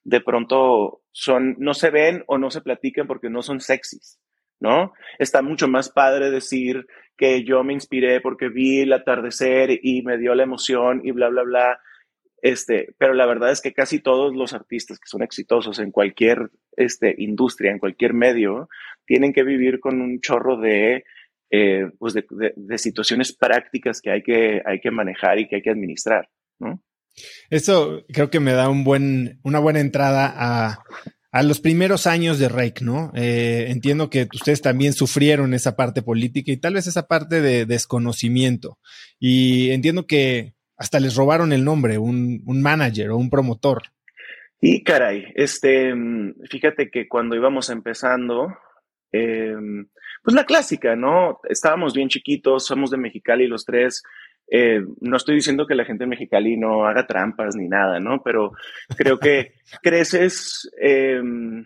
de 0.08 0.22
pronto 0.22 1.02
son, 1.12 1.58
no 1.60 1.74
se 1.74 1.90
ven 1.90 2.24
o 2.28 2.38
no 2.38 2.50
se 2.50 2.62
platican 2.62 3.08
porque 3.08 3.30
no 3.30 3.42
son 3.42 3.60
sexys, 3.60 4.22
¿no? 4.58 4.94
Está 5.20 5.42
mucho 5.42 5.68
más 5.68 5.90
padre 5.90 6.32
decir 6.32 6.88
que 7.18 7.44
yo 7.44 7.62
me 7.66 7.74
inspiré 7.74 8.22
porque 8.22 8.48
vi 8.48 8.80
el 8.80 8.94
atardecer 8.94 9.70
y 9.84 10.04
me 10.04 10.18
dio 10.18 10.34
la 10.34 10.44
emoción 10.44 11.02
y 11.04 11.12
bla, 11.12 11.28
bla, 11.28 11.44
bla, 11.44 11.80
este, 12.42 12.96
pero 12.98 13.14
la 13.16 13.26
verdad 13.26 13.52
es 13.52 13.60
que 13.60 13.74
casi 13.74 14.00
todos 14.00 14.34
los 14.34 14.54
artistas 14.54 14.98
que 14.98 15.10
son 15.10 15.24
exitosos 15.24 15.78
en 15.80 15.92
cualquier 15.92 16.52
este, 16.78 17.14
industria, 17.18 17.72
en 17.72 17.80
cualquier 17.80 18.14
medio, 18.14 18.70
tienen 19.06 19.34
que 19.34 19.44
vivir 19.44 19.82
con 19.82 20.00
un 20.00 20.22
chorro 20.22 20.56
de, 20.56 21.04
eh, 21.50 21.92
pues 22.00 22.14
de, 22.14 22.78
situaciones 22.78 23.36
prácticas 23.36 24.00
que 24.00 24.12
hay, 24.12 24.24
que 24.24 24.62
hay 24.64 24.80
que 24.80 24.92
manejar 24.92 25.38
y 25.38 25.50
que 25.50 25.58
hay 25.58 25.62
que 25.62 25.72
administrar. 25.72 26.30
¿no? 26.60 26.82
Eso 27.50 28.04
creo 28.10 28.30
que 28.30 28.40
me 28.40 28.54
da 28.54 28.70
un 28.70 28.84
buen, 28.84 29.40
una 29.44 29.60
buena 29.60 29.80
entrada 29.80 30.34
a, 30.36 30.84
los 31.44 31.60
primeros 31.60 32.08
años 32.08 32.40
de 32.40 32.50
Rake, 32.50 32.84
¿no? 32.84 33.12
Eh, 33.16 33.68
entiendo 33.70 34.10
que 34.10 34.28
ustedes 34.34 34.64
también 34.64 34.94
sufrieron 34.94 35.54
esa 35.54 35.76
parte 35.76 36.02
política 36.02 36.52
y 36.52 36.58
tal 36.58 36.74
vez 36.74 36.88
esa 36.88 37.08
parte 37.08 37.42
de 37.42 37.68
desconocimiento. 37.68 38.80
Y 39.20 39.70
entiendo 39.70 40.08
que 40.08 40.56
hasta 40.78 41.00
les 41.00 41.16
robaron 41.16 41.54
el 41.54 41.64
nombre, 41.64 42.00
un, 42.00 42.42
un 42.46 42.62
manager 42.64 43.12
o 43.12 43.18
un 43.18 43.30
promotor. 43.30 43.84
Y 44.60 44.84
caray, 44.84 45.32
este, 45.36 45.94
fíjate 46.50 46.90
que 46.90 47.08
cuando 47.08 47.36
íbamos 47.36 47.70
empezando, 47.70 48.58
em, 49.12 49.88
pues 50.24 50.36
la 50.36 50.46
clásica, 50.46 50.96
¿no? 50.96 51.40
Estábamos 51.48 51.94
bien 51.94 52.10
chiquitos, 52.10 52.66
somos 52.66 52.90
de 52.90 52.98
Mexicali 52.98 53.48
los 53.48 53.66
tres. 53.66 54.02
Eh, 54.50 54.82
no 55.02 55.18
estoy 55.18 55.36
diciendo 55.36 55.68
que 55.68 55.76
la 55.76 55.84
gente 55.84 56.06
de 56.06 56.10
Mexicali 56.10 56.58
no 56.58 56.88
haga 56.88 57.06
trampas 57.06 57.56
ni 57.56 57.68
nada, 57.68 58.00
¿no? 58.00 58.24
Pero 58.24 58.54
creo 58.96 59.20
que 59.20 59.54
creces, 59.84 60.70
em, 60.80 61.66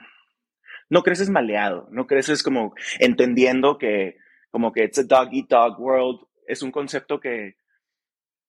no 0.89 1.03
creces 1.03 1.29
maleado, 1.29 1.87
no 1.91 2.07
creces 2.07 2.41
como 2.43 2.73
entendiendo 2.99 3.77
que 3.77 4.17
como 4.49 4.71
que 4.71 4.83
it's 4.83 4.99
a 4.99 5.03
dog 5.03 5.29
eat 5.33 5.47
dog 5.47 5.79
world. 5.79 6.19
Es 6.45 6.61
un 6.61 6.71
concepto 6.71 7.19
que, 7.19 7.55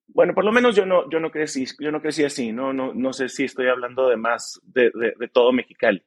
bueno, 0.08 0.34
por 0.34 0.44
lo 0.44 0.52
menos 0.52 0.74
yo 0.74 0.84
no, 0.84 1.08
yo 1.08 1.20
no 1.20 1.30
crecí, 1.30 1.64
yo 1.78 1.92
no 1.92 2.02
crecí 2.02 2.24
así, 2.24 2.52
no, 2.52 2.72
no, 2.72 2.92
no 2.92 3.12
sé 3.12 3.28
si 3.28 3.44
estoy 3.44 3.68
hablando 3.68 4.08
de 4.08 4.16
más 4.16 4.60
de, 4.64 4.90
de, 4.94 5.28
todo 5.28 5.52
Mexicali. 5.52 6.02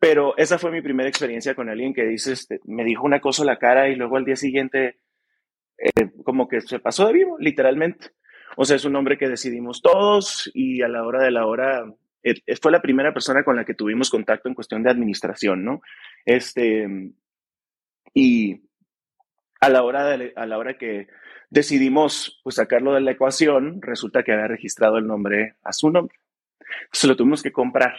Pero 0.00 0.36
esa 0.36 0.58
fue 0.58 0.70
mi 0.70 0.82
primera 0.82 1.08
experiencia 1.08 1.54
con 1.54 1.68
alguien 1.68 1.94
que 1.94 2.04
dice, 2.04 2.32
este, 2.32 2.60
me 2.64 2.84
dijo 2.84 3.04
una 3.04 3.20
cosa 3.20 3.42
a 3.42 3.46
la 3.46 3.58
cara 3.58 3.88
y 3.88 3.96
luego 3.96 4.16
al 4.16 4.24
día 4.24 4.36
siguiente 4.36 4.98
eh, 5.78 6.10
como 6.24 6.48
que 6.48 6.60
se 6.60 6.80
pasó 6.80 7.06
de 7.06 7.12
vivo, 7.12 7.36
literalmente. 7.38 8.10
O 8.56 8.64
sea, 8.64 8.76
es 8.76 8.84
un 8.84 8.96
hombre 8.96 9.16
que 9.16 9.28
decidimos 9.28 9.80
todos 9.80 10.50
y 10.54 10.82
a 10.82 10.88
la 10.88 11.04
hora 11.04 11.22
de 11.22 11.30
la 11.30 11.46
hora 11.46 11.84
eh, 12.22 12.56
fue 12.60 12.72
la 12.72 12.82
primera 12.82 13.12
persona 13.12 13.44
con 13.44 13.56
la 13.56 13.64
que 13.64 13.74
tuvimos 13.74 14.10
contacto 14.10 14.48
en 14.48 14.54
cuestión 14.54 14.82
de 14.82 14.90
administración, 14.90 15.64
¿no? 15.64 15.80
Este, 16.24 16.88
y 18.12 18.62
a 19.60 19.68
la 19.68 19.82
hora, 19.82 20.16
de, 20.16 20.32
a 20.36 20.46
la 20.46 20.58
hora 20.58 20.76
que 20.76 21.08
decidimos 21.50 22.40
pues, 22.42 22.56
sacarlo 22.56 22.94
de 22.94 23.00
la 23.00 23.12
ecuación, 23.12 23.80
resulta 23.80 24.22
que 24.22 24.32
había 24.32 24.48
registrado 24.48 24.98
el 24.98 25.06
nombre 25.06 25.56
a 25.62 25.72
su 25.72 25.90
nombre. 25.90 26.16
Se 26.92 27.06
lo 27.06 27.16
tuvimos 27.16 27.42
que 27.42 27.52
comprar. 27.52 27.96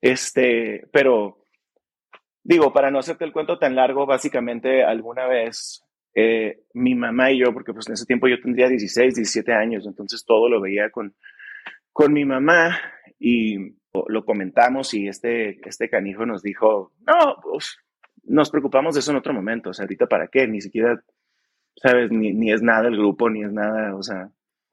Este, 0.00 0.86
pero 0.92 1.44
digo, 2.42 2.72
para 2.72 2.90
no 2.90 2.98
hacerte 2.98 3.24
el 3.24 3.32
cuento 3.32 3.58
tan 3.58 3.74
largo, 3.74 4.06
básicamente 4.06 4.84
alguna 4.84 5.26
vez 5.26 5.85
eh, 6.16 6.62
mi 6.74 6.94
mamá 6.94 7.30
y 7.30 7.40
yo, 7.40 7.52
porque 7.52 7.72
pues 7.72 7.86
en 7.86 7.94
ese 7.94 8.06
tiempo 8.06 8.26
yo 8.26 8.40
tendría 8.40 8.68
16, 8.68 9.14
17 9.14 9.52
años, 9.52 9.86
entonces 9.86 10.24
todo 10.24 10.48
lo 10.48 10.60
veía 10.60 10.90
con, 10.90 11.14
con 11.92 12.12
mi 12.12 12.24
mamá 12.24 12.80
y 13.18 13.76
lo 14.08 14.24
comentamos 14.24 14.92
y 14.94 15.08
este, 15.08 15.60
este 15.68 15.88
canijo 15.88 16.26
nos 16.26 16.42
dijo, 16.42 16.92
no, 17.06 17.36
pues 17.42 17.78
nos 18.24 18.50
preocupamos 18.50 18.94
de 18.94 19.00
eso 19.00 19.12
en 19.12 19.18
otro 19.18 19.32
momento, 19.32 19.70
o 19.70 19.72
sea, 19.72 19.84
ahorita 19.84 20.06
para 20.06 20.28
qué, 20.28 20.48
ni 20.48 20.60
siquiera 20.60 21.00
¿sabes? 21.76 22.10
Ni, 22.10 22.32
ni 22.32 22.52
es 22.52 22.62
nada 22.62 22.88
el 22.88 22.96
grupo, 22.96 23.28
ni 23.30 23.44
es 23.44 23.52
nada, 23.52 23.94
o 23.94 24.02
sea, 24.02 24.30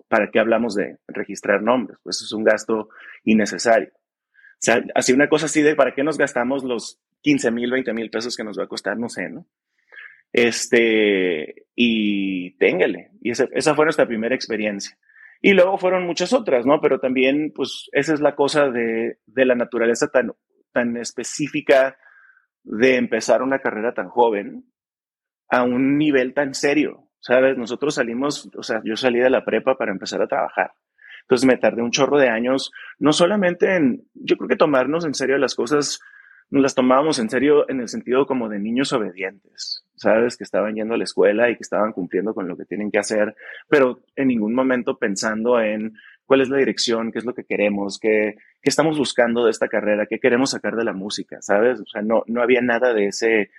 ¿para 0.08 0.32
qué 0.32 0.40
hablamos 0.40 0.76
de 0.76 1.00
registrar 1.08 1.62
nombres? 1.62 2.00
Pues 2.04 2.22
es 2.22 2.32
un 2.32 2.44
gasto 2.44 2.90
innecesario. 3.24 3.90
O 3.94 4.66
sea, 4.66 4.84
así 4.96 5.12
una 5.12 5.28
cosa 5.28 5.48
así 5.48 5.62
de, 5.62 5.76
¿para 5.76 5.94
qué 5.94 6.04
nos 6.04 6.18
gastamos 6.18 6.64
los 6.64 7.02
15 7.22 7.52
mil, 7.52 7.72
20 7.72 7.94
mil 7.94 8.10
pesos 8.10 8.36
que 8.38 8.44
nos 8.44 8.58
va 8.58 8.64
a 8.64 8.68
costar? 8.68 8.98
No 8.98 9.10
sé, 9.10 9.30
¿no? 9.30 9.46
Este, 10.34 11.68
y 11.76 12.58
téngale. 12.58 13.12
Y 13.22 13.32
esa, 13.32 13.48
esa 13.54 13.76
fue 13.76 13.86
nuestra 13.86 14.08
primera 14.08 14.36
experiencia. 14.36 14.98
Y 15.42 15.54
luego 15.54 15.78
fueron 15.78 16.06
muchas 16.06 16.34
otras, 16.34 16.66
¿no? 16.66 16.82
Pero 16.82 17.00
también, 17.00 17.54
pues, 17.54 17.90
esa 17.94 18.14
es 18.14 18.20
la 18.20 18.36
cosa 18.36 18.70
de, 18.70 19.20
de 19.26 19.46
la 19.46 19.56
naturaleza 19.56 20.08
tan, 20.08 20.34
tan 20.72 20.98
específica 20.98 21.98
de 22.64 22.96
empezar 22.98 23.42
una 23.42 23.60
carrera 23.60 23.94
tan 23.94 24.10
joven, 24.10 24.66
a 25.50 25.64
un 25.64 25.98
nivel 25.98 26.34
tan 26.34 26.54
serio, 26.54 27.10
¿sabes? 27.20 27.58
Nosotros 27.58 27.96
salimos, 27.96 28.50
o 28.58 28.64
sea, 28.64 28.82
yo 28.84 28.96
salí 28.96 29.20
de 29.20 29.30
la 29.30 29.46
prepa 29.46 29.78
para 29.78 29.92
empezar 29.92 30.22
a 30.22 30.28
trabajar. 30.28 30.72
Entonces 31.22 31.46
me 31.46 31.58
tardé 31.58 31.82
un 31.82 31.92
chorro 31.92 32.18
de 32.18 32.30
años, 32.30 32.72
no 32.98 33.14
solamente 33.14 33.76
en, 33.76 34.04
yo 34.14 34.36
creo 34.38 34.48
que 34.48 34.56
tomarnos 34.56 35.06
en 35.06 35.14
serio 35.14 35.38
las 35.38 35.56
cosas, 35.56 36.00
nos 36.54 36.62
las 36.62 36.76
tomábamos 36.76 37.18
en 37.18 37.32
serio 37.32 37.68
en 37.68 37.82
el 37.82 37.90
sentido 37.90 38.28
como 38.28 38.48
de 38.48 38.60
niños 38.60 38.94
obedientes, 38.94 39.88
¿sabes? 39.96 40.38
Que 40.38 40.44
estaban 40.44 40.76
yendo 40.76 40.94
a 40.94 40.98
la 40.98 41.04
escuela 41.04 41.50
y 41.50 41.56
que 41.56 41.64
estaban 41.64 41.94
cumpliendo 41.94 42.36
con 42.36 42.48
lo 42.48 42.56
que 42.56 42.66
tienen 42.66 42.92
que 42.92 43.00
hacer, 43.00 43.36
pero 43.68 44.04
en 44.16 44.28
ningún 44.28 44.54
momento 44.54 45.00
pensando 45.00 45.60
en 45.60 45.96
cuál 46.28 46.42
es 46.42 46.50
la 46.50 46.58
dirección, 46.58 47.12
qué 47.12 47.18
es 47.18 47.26
lo 47.26 47.34
que 47.34 47.44
queremos, 47.44 47.98
qué, 48.00 48.36
qué 48.62 48.70
estamos 48.70 49.00
buscando 49.00 49.46
de 49.46 49.50
esta 49.50 49.68
carrera, 49.68 50.06
qué 50.06 50.20
queremos 50.20 50.52
sacar 50.52 50.76
de 50.76 50.84
la 50.84 50.94
música, 50.94 51.42
¿sabes? 51.42 51.80
O 51.80 51.88
sea, 51.88 52.04
no, 52.04 52.22
no 52.28 52.44
había 52.44 52.62
nada 52.62 52.94
de 52.94 53.08
ese, 53.08 53.50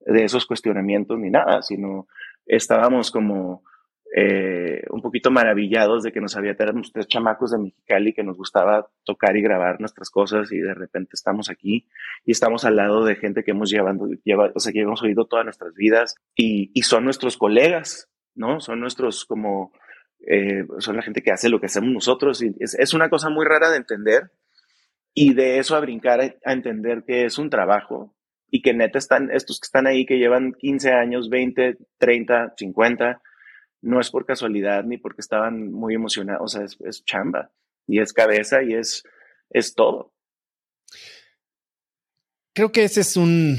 de 0.00 0.24
esos 0.24 0.44
cuestionamientos 0.44 1.18
ni 1.18 1.30
nada, 1.30 1.62
sino 1.62 2.06
estábamos 2.44 3.10
como 3.10 3.64
eh, 4.14 4.82
un 4.90 5.00
poquito 5.00 5.30
maravillados 5.30 6.02
de 6.02 6.12
que 6.12 6.20
nos 6.20 6.36
había 6.36 6.54
tenemos 6.54 6.92
tres 6.92 7.08
chamacos 7.08 7.52
de 7.52 7.58
Mexicali 7.58 8.12
que 8.12 8.22
nos 8.22 8.36
gustaba 8.36 8.86
tocar 9.04 9.36
y 9.38 9.42
grabar 9.42 9.80
nuestras 9.80 10.10
cosas 10.10 10.52
y 10.52 10.58
de 10.58 10.74
repente 10.74 11.12
estamos 11.14 11.48
aquí 11.48 11.88
y 12.26 12.32
estamos 12.32 12.66
al 12.66 12.76
lado 12.76 13.04
de 13.04 13.16
gente 13.16 13.42
que 13.42 13.52
hemos 13.52 13.70
llevado, 13.70 14.06
lleva, 14.22 14.52
o 14.54 14.60
sea, 14.60 14.70
que 14.70 14.80
hemos 14.80 15.02
oído 15.02 15.24
todas 15.24 15.46
nuestras 15.46 15.74
vidas 15.74 16.16
y, 16.36 16.70
y 16.74 16.82
son 16.82 17.04
nuestros 17.04 17.38
colegas, 17.38 18.10
¿no? 18.34 18.60
Son 18.60 18.80
nuestros 18.80 19.24
como, 19.24 19.72
eh, 20.26 20.66
son 20.78 20.96
la 20.96 21.02
gente 21.02 21.22
que 21.22 21.32
hace 21.32 21.48
lo 21.48 21.58
que 21.58 21.66
hacemos 21.66 21.90
nosotros 21.90 22.42
y 22.42 22.54
es, 22.60 22.74
es 22.78 22.92
una 22.92 23.08
cosa 23.08 23.30
muy 23.30 23.46
rara 23.46 23.70
de 23.70 23.78
entender 23.78 24.30
y 25.14 25.32
de 25.32 25.58
eso 25.58 25.74
a 25.74 25.80
brincar 25.80 26.20
a 26.20 26.52
entender 26.52 27.04
que 27.06 27.24
es 27.24 27.38
un 27.38 27.48
trabajo 27.48 28.14
y 28.50 28.60
que 28.60 28.74
neta 28.74 28.98
están, 28.98 29.30
estos 29.30 29.58
que 29.58 29.64
están 29.64 29.86
ahí 29.86 30.04
que 30.04 30.18
llevan 30.18 30.52
15 30.52 30.92
años, 30.92 31.30
20, 31.30 31.78
30, 31.96 32.52
50, 32.58 33.22
no 33.82 34.00
es 34.00 34.10
por 34.10 34.24
casualidad 34.24 34.84
ni 34.84 34.96
porque 34.96 35.20
estaban 35.20 35.70
muy 35.70 35.94
emocionados, 35.94 36.42
o 36.42 36.58
sea, 36.58 36.64
es, 36.64 37.04
chamba 37.04 37.52
y 37.86 38.00
es 38.00 38.12
cabeza 38.12 38.62
y 38.62 38.74
es, 38.74 39.02
es 39.50 39.74
todo. 39.74 40.14
Creo 42.54 42.70
que 42.70 42.84
esa 42.84 43.00
es 43.00 43.16
un, 43.16 43.58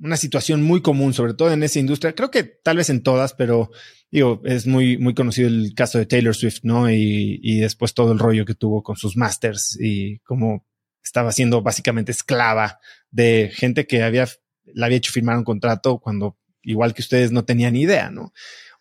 una 0.00 0.16
situación 0.16 0.62
muy 0.62 0.82
común, 0.82 1.12
sobre 1.14 1.34
todo 1.34 1.52
en 1.52 1.62
esa 1.62 1.80
industria. 1.80 2.14
Creo 2.14 2.30
que 2.30 2.44
tal 2.44 2.76
vez 2.76 2.90
en 2.90 3.02
todas, 3.02 3.34
pero 3.34 3.70
digo, 4.10 4.40
es 4.44 4.66
muy, 4.66 4.98
muy 4.98 5.14
conocido 5.14 5.48
el 5.48 5.74
caso 5.74 5.98
de 5.98 6.06
Taylor 6.06 6.34
Swift, 6.34 6.60
¿no? 6.62 6.90
Y, 6.90 7.40
y 7.42 7.60
después 7.60 7.92
todo 7.92 8.12
el 8.12 8.18
rollo 8.18 8.44
que 8.44 8.54
tuvo 8.54 8.82
con 8.82 8.96
sus 8.96 9.16
masters 9.16 9.76
y 9.80 10.18
cómo 10.20 10.64
estaba 11.02 11.32
siendo 11.32 11.62
básicamente 11.62 12.12
esclava 12.12 12.78
de 13.10 13.50
gente 13.52 13.86
que 13.86 14.02
había, 14.02 14.28
la 14.64 14.86
había 14.86 14.98
hecho 14.98 15.12
firmar 15.12 15.38
un 15.38 15.44
contrato 15.44 15.98
cuando 15.98 16.38
igual 16.62 16.94
que 16.94 17.02
ustedes 17.02 17.32
no 17.32 17.44
tenían 17.44 17.76
idea, 17.76 18.10
¿no? 18.10 18.32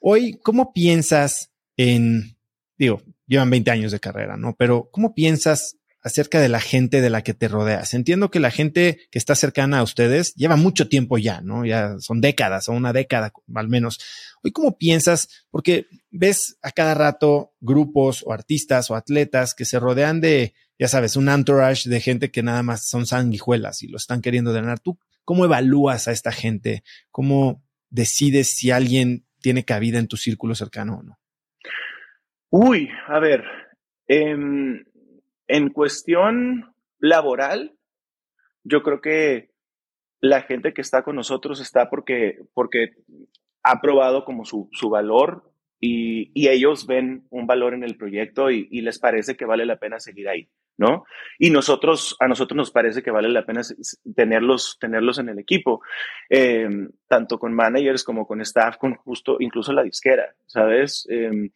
Hoy, 0.08 0.40
¿cómo 0.44 0.72
piensas 0.72 1.52
en, 1.78 2.38
digo, 2.78 3.02
llevan 3.26 3.50
20 3.50 3.72
años 3.72 3.92
de 3.92 4.00
carrera, 4.00 4.38
¿no? 4.38 4.56
Pero 4.56 4.88
¿cómo 4.92 5.16
piensas 5.16 5.78
acerca 6.00 6.40
de 6.40 6.48
la 6.48 6.60
gente 6.60 7.02
de 7.02 7.10
la 7.10 7.24
que 7.24 7.34
te 7.34 7.48
rodeas? 7.48 7.96
Entiendo 7.96 8.30
que 8.30 8.40
la 8.40 8.52
gente 8.52 9.00
que 9.10 9.18
está 9.18 9.34
cercana 9.34 9.80
a 9.80 9.84
ustedes 9.84 10.36
lleva 10.36 10.58
mucho 10.58 10.90
tiempo 10.90 11.18
ya, 11.18 11.42
¿no? 11.42 11.66
Ya 11.66 11.96
son 11.98 12.22
décadas 12.22 12.70
o 12.70 12.74
una 12.74 12.94
década 12.94 13.34
al 13.56 13.68
menos. 13.68 14.00
Hoy, 14.44 14.52
¿cómo 14.52 14.78
piensas? 14.78 15.28
Porque 15.50 15.88
ves 16.12 16.60
a 16.62 16.70
cada 16.70 16.94
rato 16.94 17.56
grupos 17.60 18.22
o 18.28 18.32
artistas 18.32 18.92
o 18.92 18.96
atletas 18.96 19.56
que 19.56 19.66
se 19.66 19.80
rodean 19.80 20.22
de, 20.22 20.54
ya 20.78 20.88
sabes, 20.88 21.16
un 21.16 21.30
entourage 21.30 21.90
de 21.90 22.00
gente 22.00 22.30
que 22.30 22.44
nada 22.44 22.62
más 22.62 22.88
son 22.88 23.08
sanguijuelas 23.08 23.82
y 23.82 23.88
lo 23.88 23.98
están 23.98 24.22
queriendo 24.22 24.54
drenar. 24.54 24.80
¿Tú 24.80 25.00
cómo 25.24 25.46
evalúas 25.46 26.08
a 26.08 26.12
esta 26.12 26.32
gente? 26.32 26.84
¿Cómo 27.10 27.64
decides 27.90 28.50
si 28.50 28.70
alguien 28.70 29.25
tiene 29.46 29.64
cabida 29.64 30.00
en 30.00 30.08
tu 30.08 30.18
círculo 30.18 30.56
cercano 30.56 30.98
o 30.98 31.04
no? 31.04 31.20
Uy, 32.50 32.90
a 33.06 33.20
ver, 33.20 33.44
em, 34.08 34.84
en 35.48 35.70
cuestión 35.70 36.74
laboral, 36.98 37.78
yo 38.64 38.82
creo 38.82 39.02
que 39.02 39.52
la 40.20 40.42
gente 40.42 40.74
que 40.74 40.82
está 40.82 41.04
con 41.04 41.16
nosotros 41.16 41.62
está 41.62 41.92
porque, 41.92 42.40
porque 42.56 42.96
ha 43.62 43.82
probado 43.82 44.25
como 44.25 44.46
su, 44.46 44.68
su 44.72 44.90
valor 44.90 45.54
y, 45.80 46.32
y, 46.34 46.48
ellos 46.48 46.88
ven 46.88 47.28
un 47.30 47.46
valor 47.46 47.75
en 47.75 47.84
el 47.84 47.98
proyecto 47.98 48.50
y, 48.50 48.68
y, 48.72 48.82
les 48.82 48.98
parece 48.98 49.38
que 49.38 49.46
vale 49.46 49.68
la 49.68 49.78
pena 49.78 50.00
seguir 50.00 50.28
ahí, 50.28 50.50
¿no? 50.77 51.05
Y 51.39 51.50
nosotros, 51.50 52.15
a 52.20 52.27
nosotros 52.27 52.58
nos 52.58 52.72
parece 52.72 53.01
que 53.01 53.12
vale 53.12 53.29
la 53.29 53.46
pena 53.46 53.62
tenerlos, 54.15 54.77
tenerlos 54.79 55.20
en 55.20 55.29
el 55.29 55.39
equipo, 55.39 55.82
eh, 56.29 56.67
tanto 57.08 57.39
con 57.39 57.53
managers 57.53 58.03
como 58.03 58.27
con 58.27 58.41
staff, 58.41 58.77
con 58.77 58.96
justo, 58.96 59.38
incluso 59.39 59.74
la 59.74 59.84
disquera, 59.84 60.36
¿sabes? 60.46 61.08
Eh, 61.10 61.51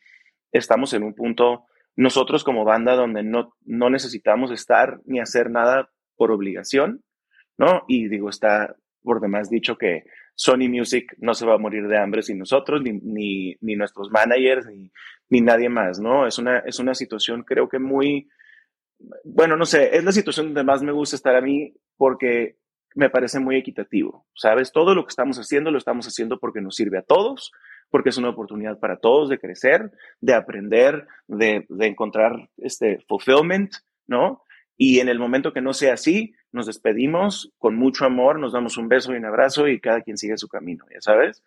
estamos 0.51 0.93
en 0.93 1.03
un 1.03 1.13
punto, 1.13 1.65
nosotros 1.95 2.43
como 2.43 2.63
banda, 2.63 2.95
donde 2.95 3.23
no, 3.23 3.55
no 3.65 3.89
necesitamos 3.89 4.51
estar 4.51 4.99
ni 5.05 5.19
hacer 5.19 5.49
nada 5.49 5.89
por 6.15 6.31
obligación, 6.31 7.03
¿no? 7.57 7.83
Y 7.87 8.07
digo, 8.07 8.29
está 8.29 8.75
por 9.01 9.21
demás 9.21 9.49
dicho 9.49 9.77
que 9.77 10.03
Sony 10.35 10.69
Music 10.69 11.15
no 11.17 11.33
se 11.33 11.45
va 11.45 11.55
a 11.55 11.59
morir 11.59 11.87
de 11.87 11.97
hambre 11.97 12.21
sin 12.21 12.37
nosotros, 12.37 12.81
ni, 12.81 12.93
ni, 12.93 13.55
ni 13.59 13.75
nuestros 13.75 14.09
managers, 14.09 14.67
ni, 14.67 14.91
ni, 15.29 15.41
nadie 15.41 15.67
más, 15.67 15.99
¿no? 15.99 16.25
Es 16.27 16.37
una, 16.37 16.59
es 16.59 16.79
una 16.79 16.93
situación 16.93 17.43
creo 17.43 17.67
que 17.67 17.79
muy, 17.79 18.29
bueno, 19.23 19.55
no 19.55 19.65
sé, 19.65 19.95
es 19.95 20.03
la 20.03 20.11
situación 20.11 20.47
donde 20.47 20.63
más 20.63 20.81
me 20.83 20.91
gusta 20.91 21.15
estar 21.15 21.35
a 21.35 21.41
mí 21.41 21.73
porque 21.97 22.57
me 22.95 23.09
parece 23.09 23.39
muy 23.39 23.55
equitativo, 23.55 24.25
¿sabes? 24.35 24.71
Todo 24.71 24.95
lo 24.95 25.05
que 25.05 25.09
estamos 25.09 25.37
haciendo 25.37 25.71
lo 25.71 25.77
estamos 25.77 26.07
haciendo 26.07 26.39
porque 26.39 26.61
nos 26.61 26.75
sirve 26.75 26.97
a 26.97 27.03
todos, 27.03 27.51
porque 27.89 28.09
es 28.09 28.17
una 28.17 28.29
oportunidad 28.29 28.79
para 28.79 28.97
todos 28.97 29.29
de 29.29 29.39
crecer, 29.39 29.91
de 30.19 30.33
aprender, 30.33 31.07
de, 31.27 31.65
de 31.69 31.87
encontrar 31.87 32.49
este 32.57 32.99
fulfillment, 33.07 33.73
¿no? 34.07 34.43
Y 34.75 34.99
en 34.99 35.09
el 35.09 35.19
momento 35.19 35.53
que 35.53 35.61
no 35.61 35.73
sea 35.73 35.93
así, 35.93 36.33
nos 36.51 36.65
despedimos 36.65 37.51
con 37.57 37.75
mucho 37.75 38.05
amor, 38.05 38.39
nos 38.39 38.53
damos 38.53 38.77
un 38.77 38.87
beso 38.87 39.13
y 39.13 39.17
un 39.17 39.25
abrazo 39.25 39.67
y 39.67 39.79
cada 39.79 40.01
quien 40.01 40.17
sigue 40.17 40.37
su 40.37 40.47
camino, 40.47 40.85
ya 40.91 41.01
sabes. 41.01 41.43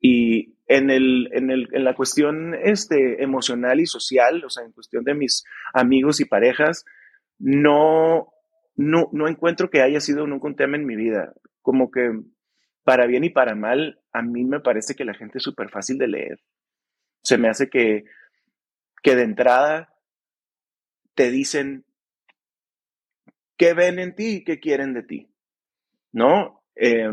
Y 0.00 0.56
en, 0.66 0.90
el, 0.90 1.28
en, 1.32 1.50
el, 1.50 1.68
en 1.72 1.84
la 1.84 1.94
cuestión 1.94 2.54
este, 2.54 3.22
emocional 3.22 3.80
y 3.80 3.86
social, 3.86 4.44
o 4.44 4.50
sea, 4.50 4.64
en 4.64 4.72
cuestión 4.72 5.04
de 5.04 5.14
mis 5.14 5.44
amigos 5.72 6.20
y 6.20 6.24
parejas, 6.24 6.84
no, 7.38 8.32
no, 8.76 9.08
no 9.12 9.28
encuentro 9.28 9.70
que 9.70 9.82
haya 9.82 10.00
sido 10.00 10.26
nunca 10.26 10.46
un 10.46 10.56
tema 10.56 10.76
en 10.76 10.86
mi 10.86 10.96
vida. 10.96 11.32
Como 11.62 11.90
que 11.90 12.10
para 12.84 13.06
bien 13.06 13.24
y 13.24 13.30
para 13.30 13.54
mal, 13.54 14.00
a 14.12 14.22
mí 14.22 14.44
me 14.44 14.60
parece 14.60 14.94
que 14.94 15.04
la 15.04 15.14
gente 15.14 15.38
es 15.38 15.44
súper 15.44 15.70
fácil 15.70 15.98
de 15.98 16.08
leer. 16.08 16.40
Se 17.22 17.38
me 17.38 17.48
hace 17.48 17.68
que, 17.68 18.04
que 19.02 19.16
de 19.16 19.22
entrada 19.22 19.94
te 21.14 21.30
dicen 21.30 21.84
qué 23.56 23.74
ven 23.74 23.98
en 23.98 24.14
ti 24.14 24.36
y 24.36 24.44
qué 24.44 24.60
quieren 24.60 24.94
de 24.94 25.02
ti, 25.02 25.30
¿no? 26.12 26.62
Eh, 26.76 27.10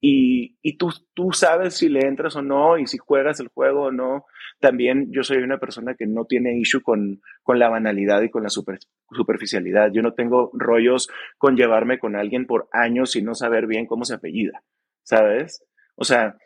y, 0.00 0.56
y 0.62 0.78
tú, 0.78 0.90
tú 1.12 1.32
sabes 1.32 1.74
si 1.76 1.88
le 1.88 2.06
entras 2.06 2.34
o 2.36 2.42
no 2.42 2.78
y 2.78 2.86
si 2.86 2.96
juegas 2.96 3.38
el 3.40 3.48
juego 3.48 3.84
o 3.84 3.92
no. 3.92 4.24
También 4.58 5.12
yo 5.12 5.22
soy 5.22 5.38
una 5.38 5.58
persona 5.58 5.94
que 5.94 6.06
no 6.06 6.24
tiene 6.24 6.58
issue 6.58 6.82
con, 6.82 7.20
con 7.42 7.58
la 7.58 7.68
banalidad 7.68 8.22
y 8.22 8.30
con 8.30 8.42
la 8.42 8.48
super, 8.48 8.78
superficialidad. 9.10 9.90
Yo 9.92 10.00
no 10.02 10.14
tengo 10.14 10.50
rollos 10.54 11.08
con 11.36 11.56
llevarme 11.56 11.98
con 11.98 12.16
alguien 12.16 12.46
por 12.46 12.68
años 12.72 13.14
y 13.16 13.22
no 13.22 13.34
saber 13.34 13.66
bien 13.66 13.86
cómo 13.86 14.04
se 14.04 14.14
apellida, 14.14 14.62
¿sabes? 15.02 15.64
O 15.96 16.04
sea, 16.04 16.36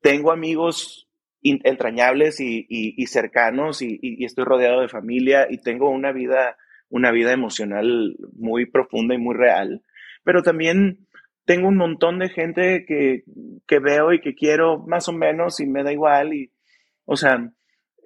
tengo 0.00 0.32
amigos 0.32 1.08
entrañables 1.42 2.40
y, 2.40 2.66
y, 2.68 2.94
y 2.96 3.06
cercanos 3.06 3.82
y, 3.82 3.98
y, 4.00 4.24
estoy 4.24 4.44
rodeado 4.44 4.80
de 4.80 4.88
familia 4.88 5.46
y 5.48 5.58
tengo 5.58 5.90
una 5.90 6.12
vida, 6.12 6.56
una 6.88 7.10
vida 7.10 7.32
emocional 7.32 8.16
muy 8.32 8.66
profunda 8.66 9.14
y 9.14 9.18
muy 9.18 9.36
real, 9.36 9.82
pero 10.24 10.42
también 10.42 11.07
tengo 11.48 11.68
un 11.68 11.78
montón 11.78 12.18
de 12.18 12.28
gente 12.28 12.84
que, 12.86 13.24
que, 13.66 13.78
veo 13.78 14.12
y 14.12 14.20
que 14.20 14.34
quiero 14.34 14.80
más 14.80 15.08
o 15.08 15.14
menos 15.14 15.60
y 15.60 15.66
me 15.66 15.82
da 15.82 15.90
igual. 15.90 16.34
Y, 16.34 16.52
o 17.06 17.16
sea, 17.16 17.50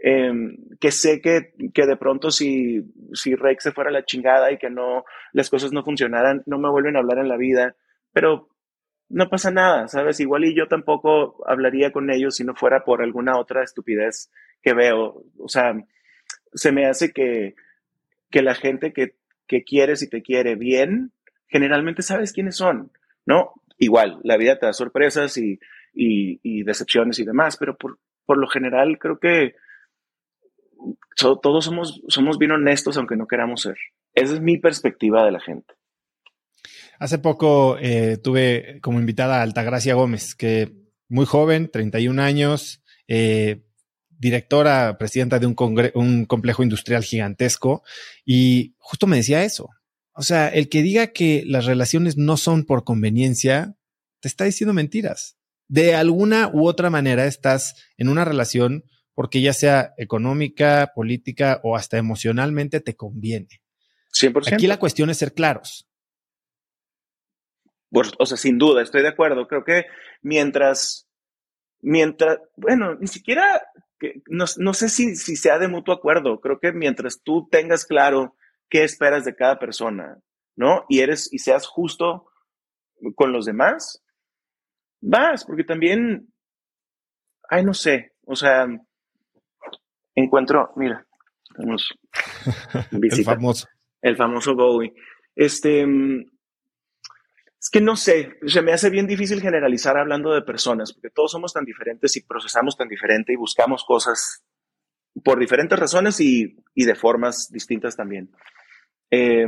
eh, 0.00 0.33
que 0.78 0.92
sé 0.92 1.20
que, 1.20 1.52
que, 1.74 1.87
de 1.87 1.96
pronto 1.96 2.31
si, 2.31 2.85
si 3.14 3.35
Rex 3.35 3.64
se 3.64 3.72
fuera 3.72 3.90
la 3.90 4.05
chingada 4.05 4.52
y 4.52 4.59
que 4.59 4.70
no, 4.70 5.05
las 5.33 5.50
cosas 5.50 5.72
no 5.72 5.83
funcionaran, 5.83 6.44
no 6.46 6.57
me 6.61 6.70
vuelven 6.70 6.94
a 6.94 7.00
hablar 7.00 7.18
en 7.18 7.26
la 7.26 7.37
vida, 7.37 7.74
pero 8.12 8.48
no 9.09 9.28
pasa 9.28 9.50
nada, 9.50 9.88
¿sabes? 9.88 10.20
Igual 10.20 10.44
y 10.44 10.55
yo 10.55 10.68
tampoco 10.68 11.44
hablaría 11.44 11.90
con 11.90 12.12
ellos 12.12 12.37
si 12.37 12.44
no 12.44 12.55
fuera 12.55 12.85
por 12.85 13.02
alguna 13.02 13.40
otra 13.40 13.64
estupidez 13.64 14.31
que 14.62 14.72
veo. 14.72 15.24
O 15.37 15.48
sea, 15.48 15.74
se 16.55 16.70
me 16.70 16.87
hace 16.87 17.12
que, 17.12 17.57
que 18.31 18.42
la 18.42 18.55
gente 18.55 18.92
que, 18.92 19.16
que 19.48 19.64
quieres 19.64 20.00
y 20.05 20.09
te 20.09 20.22
quiere 20.22 20.55
bien, 20.55 21.11
generalmente 21.48 22.02
sabes 22.02 22.33
quiénes 22.33 22.55
son. 22.55 22.92
¿No? 23.26 23.52
Igual, 23.78 24.20
la 24.22 24.37
vida 24.37 24.58
te 24.58 24.66
da 24.66 24.72
sorpresas 24.72 25.37
y, 25.38 25.58
y, 25.94 26.40
y 26.42 26.62
decepciones 26.62 27.18
y 27.18 27.24
demás, 27.24 27.56
pero 27.56 27.76
por, 27.76 27.98
por 28.24 28.38
lo 28.38 28.46
general 28.48 28.98
creo 28.98 29.18
que 29.18 29.54
todos 31.16 31.64
somos, 31.64 32.02
somos 32.08 32.38
bien 32.38 32.52
honestos 32.52 32.96
aunque 32.96 33.16
no 33.16 33.26
queramos 33.26 33.62
ser. 33.62 33.76
Esa 34.14 34.35
es 34.35 34.40
mi 34.40 34.58
perspectiva 34.58 35.24
de 35.24 35.32
la 35.32 35.40
gente. 35.40 35.74
Hace 36.98 37.18
poco 37.18 37.78
eh, 37.80 38.18
tuve 38.22 38.78
como 38.80 39.00
invitada 39.00 39.38
a 39.38 39.42
Altagracia 39.42 39.94
Gómez, 39.94 40.35
que 40.35 40.72
muy 41.08 41.26
joven, 41.26 41.70
31 41.70 42.22
años, 42.22 42.82
eh, 43.08 43.64
directora, 44.08 44.96
presidenta 44.98 45.38
de 45.38 45.46
un 45.46 46.26
complejo 46.26 46.62
industrial 46.62 47.02
gigantesco, 47.02 47.82
y 48.24 48.76
justo 48.78 49.06
me 49.06 49.16
decía 49.16 49.42
eso. 49.42 49.68
O 50.14 50.22
sea, 50.22 50.48
el 50.48 50.68
que 50.68 50.83
diga 50.83 51.09
que 51.09 51.42
las 51.46 51.64
relaciones 51.64 52.16
no 52.16 52.37
son 52.37 52.64
por 52.64 52.85
conveniencia, 52.85 53.77
te 54.20 54.29
está 54.29 54.44
diciendo 54.44 54.75
mentiras. 54.75 55.38
De 55.68 55.94
alguna 55.94 56.51
u 56.53 56.66
otra 56.66 56.90
manera 56.90 57.25
estás 57.27 57.75
en 57.96 58.09
una 58.09 58.25
relación 58.25 58.85
porque 59.14 59.40
ya 59.40 59.53
sea 59.53 59.94
económica, 59.96 60.92
política 60.94 61.61
o 61.62 61.77
hasta 61.77 61.98
emocionalmente 61.98 62.81
te 62.81 62.94
conviene. 62.94 63.48
100%. 64.12 64.53
Aquí 64.55 64.66
la 64.66 64.79
cuestión 64.79 65.11
es 65.11 65.18
ser 65.18 65.33
claros. 65.33 65.88
o 67.90 68.27
sea, 68.27 68.37
sin 68.37 68.59
duda, 68.59 68.83
estoy 68.83 69.03
de 69.03 69.09
acuerdo. 69.09 69.48
Creo 69.48 69.64
que 69.64 69.87
mientras, 70.20 71.09
mientras, 71.81 72.38
bueno, 72.57 72.94
ni 72.96 73.07
siquiera, 73.07 73.62
no, 74.27 74.44
no 74.59 74.75
sé 74.75 74.88
si, 74.88 75.16
si 75.16 75.37
sea 75.37 75.59
de 75.59 75.68
mutuo 75.68 75.94
acuerdo. 75.94 76.40
Creo 76.40 76.59
que 76.61 76.72
mientras 76.72 77.22
tú 77.22 77.48
tengas 77.51 77.87
claro 77.87 78.37
qué 78.72 78.85
esperas 78.85 79.26
de 79.26 79.37
cada 79.37 79.58
persona, 79.58 80.18
¿no? 80.56 80.87
Y 80.88 81.00
eres 81.00 81.30
y 81.30 81.40
seas 81.40 81.66
justo 81.66 82.30
con 83.14 83.30
los 83.30 83.44
demás, 83.44 84.02
vas, 85.02 85.44
porque 85.44 85.62
también, 85.62 86.32
ay, 87.50 87.66
no 87.66 87.74
sé, 87.74 88.14
o 88.24 88.35
sea, 88.35 88.66
encuentro, 90.14 90.72
mira, 90.76 91.06
tenemos 91.54 91.87
el 92.92 93.24
famoso. 93.24 93.68
El 94.00 94.16
famoso 94.16 94.54
Bowie. 94.54 94.94
Este, 95.37 95.82
es 97.61 97.68
que 97.70 97.82
no 97.82 97.94
sé, 97.94 98.38
se 98.46 98.62
me 98.62 98.72
hace 98.72 98.88
bien 98.88 99.06
difícil 99.06 99.42
generalizar 99.42 99.98
hablando 99.98 100.32
de 100.32 100.40
personas, 100.40 100.94
porque 100.94 101.11
todos 101.11 101.30
somos 101.30 101.52
tan 101.52 101.66
diferentes 101.66 102.16
y 102.16 102.22
procesamos 102.22 102.78
tan 102.78 102.88
diferente 102.88 103.35
y 103.35 103.37
buscamos 103.37 103.85
cosas 103.85 104.42
por 105.22 105.38
diferentes 105.38 105.78
razones 105.78 106.18
y, 106.20 106.56
y 106.74 106.87
de 106.87 106.94
formas 106.94 107.50
distintas 107.52 107.96
también. 107.96 108.30
Eh, 109.12 109.46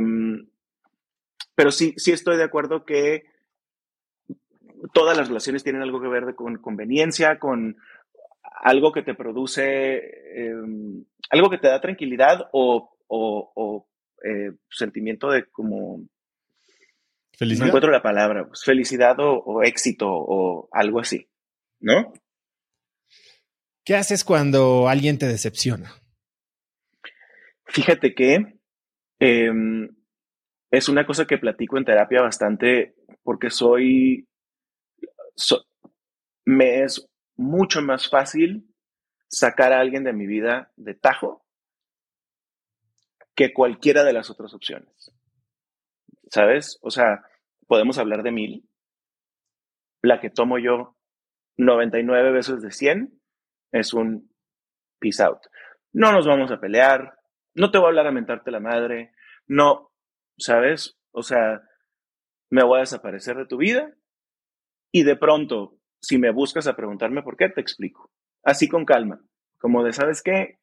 pero 1.55 1.71
sí, 1.71 1.93
sí 1.97 2.11
estoy 2.11 2.37
de 2.37 2.43
acuerdo 2.43 2.85
que 2.85 3.25
todas 4.93 5.17
las 5.17 5.27
relaciones 5.27 5.63
tienen 5.63 5.81
algo 5.81 5.99
que 5.99 6.07
ver 6.07 6.35
con 6.35 6.57
conveniencia, 6.57 7.39
con 7.39 7.77
algo 8.61 8.91
que 8.91 9.01
te 9.01 9.15
produce, 9.15 10.01
em, 10.35 11.03
algo 11.31 11.49
que 11.49 11.57
te 11.57 11.67
da 11.67 11.81
tranquilidad 11.81 12.47
o, 12.51 12.91
eh, 14.23 14.51
sentimiento 14.69 15.29
de 15.29 15.45
como... 15.49 16.07
Felicidad. 17.37 17.65
No 17.65 17.69
encuentro 17.69 17.91
la 17.91 18.01
palabra, 18.01 18.47
pues, 18.47 18.63
felicidad 18.63 19.17
o, 19.19 19.61
éxito 19.61 20.07
o 20.09 20.69
algo 20.71 21.01
así, 21.01 21.27
¿no? 21.81 22.13
¿Qué 23.83 23.95
haces 23.95 24.23
cuando 24.23 24.87
alguien 24.87 25.17
te 25.17 25.27
decepciona? 25.27 25.91
Fíjate 27.65 28.15
que 28.15 28.54
em, 29.19 29.89
es 30.71 30.89
una 30.89 31.05
cosa 31.05 31.25
que 31.25 31.37
platico 31.37 31.77
en 31.77 31.85
terapia 31.85 32.21
bastante 32.21 32.95
porque 33.23 33.49
soy, 33.49 34.27
me 36.45 36.83
es 36.83 37.07
mucho 37.35 37.81
más 37.81 38.09
fácil 38.09 38.67
sacar 39.27 39.73
a 39.73 39.79
alguien 39.79 40.03
de 40.03 40.13
mi 40.13 40.27
vida 40.27 40.71
de 40.75 40.93
tajo 40.93 41.45
que 43.35 43.53
cualquiera 43.53 44.03
de 44.03 44.13
las 44.13 44.29
otras 44.29 44.53
opciones. 44.53 45.11
¿Sabes? 46.29 46.79
O 46.81 46.89
sea, 46.89 47.23
podemos 47.67 47.97
hablar 47.97 48.23
de 48.23 48.31
mil. 48.31 48.69
La 50.01 50.19
que 50.19 50.29
tomo 50.29 50.57
yo 50.57 50.95
99 51.57 52.31
veces 52.31 52.61
de 52.61 52.71
100 52.71 53.21
es 53.71 53.93
un 53.93 54.31
peace 54.99 55.21
out. 55.23 55.41
No 55.93 56.11
nos 56.11 56.27
vamos 56.27 56.51
a 56.51 56.59
pelear, 56.59 57.17
no 57.55 57.71
te 57.71 57.77
voy 57.77 57.85
a 57.85 57.89
hablar 57.89 58.07
a 58.07 58.11
mentarte 58.11 58.51
la 58.51 58.59
madre, 58.59 59.11
no, 59.47 59.91
¿sabes? 60.37 60.97
O 61.11 61.23
sea, 61.23 61.63
me 62.49 62.63
voy 62.63 62.77
a 62.77 62.81
desaparecer 62.81 63.37
de 63.37 63.45
tu 63.45 63.57
vida 63.57 63.95
y 64.91 65.03
de 65.03 65.15
pronto, 65.15 65.77
si 65.99 66.17
me 66.17 66.31
buscas 66.31 66.67
a 66.67 66.75
preguntarme 66.75 67.23
por 67.23 67.37
qué, 67.37 67.49
te 67.49 67.61
explico. 67.61 68.11
Así 68.43 68.67
con 68.67 68.85
calma, 68.85 69.21
como 69.57 69.83
de, 69.83 69.93
¿sabes 69.93 70.21
qué? 70.21 70.59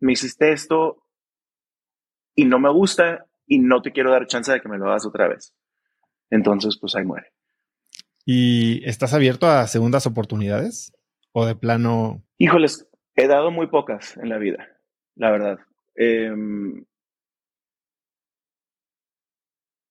Me 0.00 0.12
hiciste 0.12 0.52
esto 0.52 1.02
y 2.34 2.44
no 2.44 2.58
me 2.58 2.70
gusta 2.70 3.26
y 3.46 3.60
no 3.60 3.80
te 3.80 3.92
quiero 3.92 4.10
dar 4.10 4.26
chance 4.26 4.52
de 4.52 4.60
que 4.60 4.68
me 4.68 4.78
lo 4.78 4.86
hagas 4.86 5.06
otra 5.06 5.28
vez. 5.28 5.54
Entonces, 6.30 6.76
pues 6.78 6.94
ahí 6.96 7.04
muere. 7.04 7.32
¿Y 8.24 8.84
estás 8.88 9.14
abierto 9.14 9.46
a 9.46 9.66
segundas 9.68 10.06
oportunidades? 10.06 10.92
¿O 11.32 11.46
de 11.46 11.54
plano? 11.54 12.24
Híjoles, 12.38 12.88
he 13.14 13.28
dado 13.28 13.50
muy 13.50 13.68
pocas 13.68 14.16
en 14.16 14.28
la 14.28 14.38
vida, 14.38 14.68
la 15.14 15.30
verdad. 15.30 15.58
Em, 15.96 16.84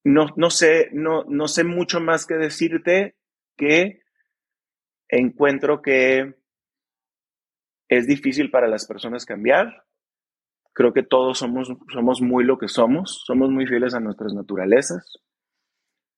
no, 0.03 0.27
no, 0.35 0.49
sé, 0.49 0.89
no, 0.93 1.23
no 1.27 1.47
sé 1.47 1.63
mucho 1.63 1.99
más 1.99 2.25
que 2.25 2.35
decirte 2.35 3.15
que 3.57 4.01
encuentro 5.09 5.81
que 5.81 6.35
es 7.89 8.07
difícil 8.07 8.51
para 8.51 8.67
las 8.67 8.85
personas 8.85 9.25
cambiar. 9.25 9.85
Creo 10.73 10.93
que 10.93 11.03
todos 11.03 11.39
somos, 11.39 11.71
somos 11.91 12.21
muy 12.21 12.43
lo 12.43 12.57
que 12.57 12.67
somos, 12.67 13.23
somos 13.25 13.49
muy 13.49 13.65
fieles 13.65 13.93
a 13.93 13.99
nuestras 13.99 14.33
naturalezas 14.33 15.19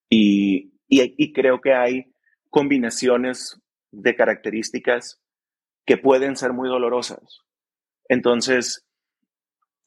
y, 0.10 0.74
y, 0.88 1.34
creo 1.34 1.62
que 1.62 1.74
hay 1.74 2.14
combinaciones 2.50 3.62
de 3.92 4.16
características 4.16 5.22
que 5.86 5.98
pueden 5.98 6.36
ser 6.36 6.54
muy 6.54 6.70
dolorosas. 6.70 7.42
Entonces, 8.10 8.87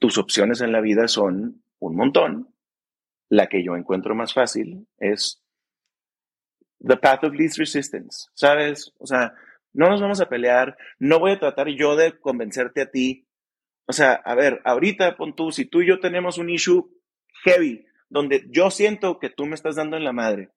tus 0.01 0.19
opciones 0.19 0.61
en 0.61 0.73
la 0.73 0.81
vida 0.81 1.07
son 1.07 1.63
un 1.79 1.95
montón 1.95 2.53
la 3.29 3.47
que 3.47 3.63
yo 3.63 3.77
encuentro 3.77 4.17
más 4.17 4.35
fácil 4.35 4.89
es 4.99 5.41
the 6.81 6.97
path 6.97 7.23
of 7.25 7.35
least 7.35 7.59
resistance, 7.59 8.29
¿sabes? 8.35 8.93
O 8.99 9.07
sea, 9.07 9.35
no 9.73 9.89
nos 9.89 10.01
vamos 10.01 10.21
a 10.21 10.29
pelear, 10.29 10.77
no 10.99 11.21
voy 11.21 11.33
a 11.33 11.39
tratar 11.39 11.69
yo 11.69 11.95
de 11.95 12.19
convencerte 12.19 12.81
a 12.83 12.91
ti. 12.91 13.29
O 13.87 13.93
sea, 13.93 14.15
a 14.15 14.35
ver, 14.35 14.61
ahorita 14.65 15.17
pon 15.17 15.37
tú, 15.37 15.53
si 15.53 15.67
tú 15.67 15.83
y 15.83 15.89
yo 15.89 16.01
tenemos 16.01 16.39
un 16.39 16.51
issue 16.51 16.91
heavy, 17.45 17.87
donde 18.09 18.47
yo 18.49 18.71
siento 18.71 19.21
que 19.21 19.31
tú 19.31 19.47
me 19.47 19.55
estás 19.55 19.77
dando 19.77 19.97
en 19.97 20.05
la 20.05 20.13
madre. 20.13 20.51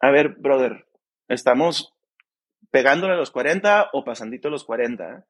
A 0.00 0.10
ver, 0.10 0.30
brother, 0.30 0.88
estamos 1.28 1.94
pegándole 2.70 3.14
a 3.14 3.18
los 3.18 3.30
40 3.30 3.90
o 3.92 4.04
pasandito 4.04 4.48
a 4.48 4.50
los 4.50 4.64
40. 4.64 5.26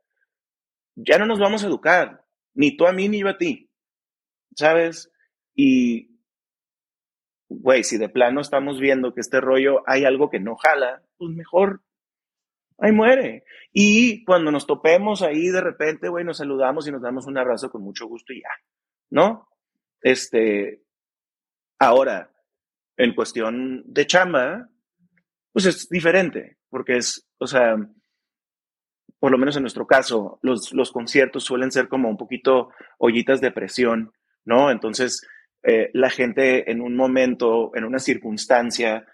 Ya 0.96 1.18
no 1.18 1.26
nos 1.26 1.40
vamos 1.40 1.62
a 1.62 1.66
educar, 1.66 2.23
ni 2.54 2.76
tú 2.76 2.86
a 2.86 2.92
mí 2.92 3.08
ni 3.08 3.20
yo 3.20 3.28
a 3.28 3.38
ti, 3.38 3.70
¿sabes? 4.54 5.10
Y 5.54 6.14
güey, 7.48 7.84
si 7.84 7.98
de 7.98 8.08
plano 8.08 8.40
estamos 8.40 8.80
viendo 8.80 9.14
que 9.14 9.20
este 9.20 9.40
rollo 9.40 9.82
hay 9.86 10.04
algo 10.04 10.30
que 10.30 10.40
no 10.40 10.56
jala, 10.56 11.02
pues 11.16 11.30
mejor 11.30 11.82
ahí 12.78 12.92
muere. 12.92 13.44
Y 13.72 14.24
cuando 14.24 14.50
nos 14.50 14.66
topemos 14.66 15.22
ahí 15.22 15.48
de 15.48 15.60
repente, 15.60 16.08
güey, 16.08 16.24
nos 16.24 16.38
saludamos 16.38 16.86
y 16.86 16.92
nos 16.92 17.02
damos 17.02 17.26
un 17.26 17.38
abrazo 17.38 17.70
con 17.70 17.82
mucho 17.82 18.06
gusto 18.06 18.32
y 18.32 18.40
ya, 18.40 18.50
¿no? 19.10 19.48
Este, 20.00 20.82
ahora, 21.78 22.30
en 22.96 23.14
cuestión 23.14 23.82
de 23.86 24.06
chamba, 24.06 24.68
pues 25.52 25.66
es 25.66 25.88
diferente, 25.88 26.58
porque 26.68 26.96
es, 26.96 27.28
o 27.38 27.46
sea, 27.46 27.76
por 29.24 29.32
lo 29.32 29.38
menos 29.38 29.56
en 29.56 29.62
nuestro 29.62 29.86
caso, 29.86 30.38
los, 30.42 30.74
los 30.74 30.92
conciertos 30.92 31.44
suelen 31.44 31.72
ser 31.72 31.88
como 31.88 32.10
un 32.10 32.18
poquito 32.18 32.68
ollitas 32.98 33.40
de 33.40 33.52
presión, 33.52 34.12
¿no? 34.44 34.70
Entonces, 34.70 35.26
eh, 35.62 35.88
la 35.94 36.10
gente 36.10 36.70
en 36.70 36.82
un 36.82 36.94
momento, 36.94 37.74
en 37.74 37.84
una 37.84 38.00
circunstancia, 38.00 39.06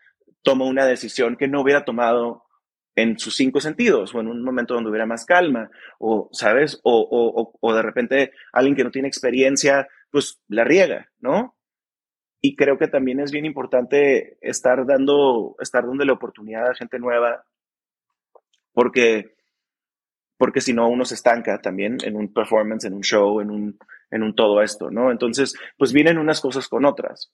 toma 0.42 0.64
una 0.64 0.84
decisión 0.84 1.36
que 1.36 1.46
no 1.46 1.60
hubiera 1.60 1.84
tomado 1.84 2.42
en 2.96 3.20
sus 3.20 3.36
cinco 3.36 3.60
sentidos 3.60 4.12
o 4.12 4.18
en 4.20 4.26
un 4.26 4.42
momento 4.42 4.74
donde 4.74 4.90
hubiera 4.90 5.06
más 5.06 5.24
calma 5.24 5.70
o, 6.00 6.28
¿sabes? 6.32 6.80
O, 6.82 7.56
o, 7.60 7.72
de 7.72 7.82
repente 7.82 8.32
alguien 8.52 8.74
que 8.74 8.82
no 8.82 8.90
tiene 8.90 9.06
experiencia, 9.06 9.86
pues 10.10 10.42
la 10.48 10.64
riega, 10.64 11.08
¿no? 11.20 11.56
Y 12.40 12.56
creo 12.56 12.78
que 12.78 12.88
también 12.88 13.20
es 13.20 13.30
bien 13.30 13.46
importante 13.46 14.38
estar 14.40 14.84
dando, 14.86 15.54
estar 15.60 15.86
dando 15.86 16.04
la 16.04 16.14
oportunidad 16.14 16.68
a 16.68 16.74
gente 16.74 16.98
nueva 16.98 17.44
porque, 18.72 19.36
porque 20.40 20.62
si 20.62 20.72
no 20.72 20.88
uno 20.88 21.04
se 21.04 21.16
estanca 21.16 21.60
también 21.60 21.98
en 22.02 22.16
un 22.16 22.32
performance, 22.32 22.86
en 22.86 22.94
un 22.94 23.02
show, 23.02 23.42
en 23.42 23.50
un, 23.50 23.78
en 24.10 24.22
un 24.22 24.34
todo 24.34 24.62
esto, 24.62 24.90
¿no? 24.90 25.12
Entonces, 25.12 25.52
pues 25.76 25.92
vienen 25.92 26.16
unas 26.16 26.40
cosas 26.40 26.66
con 26.66 26.86
otras. 26.86 27.30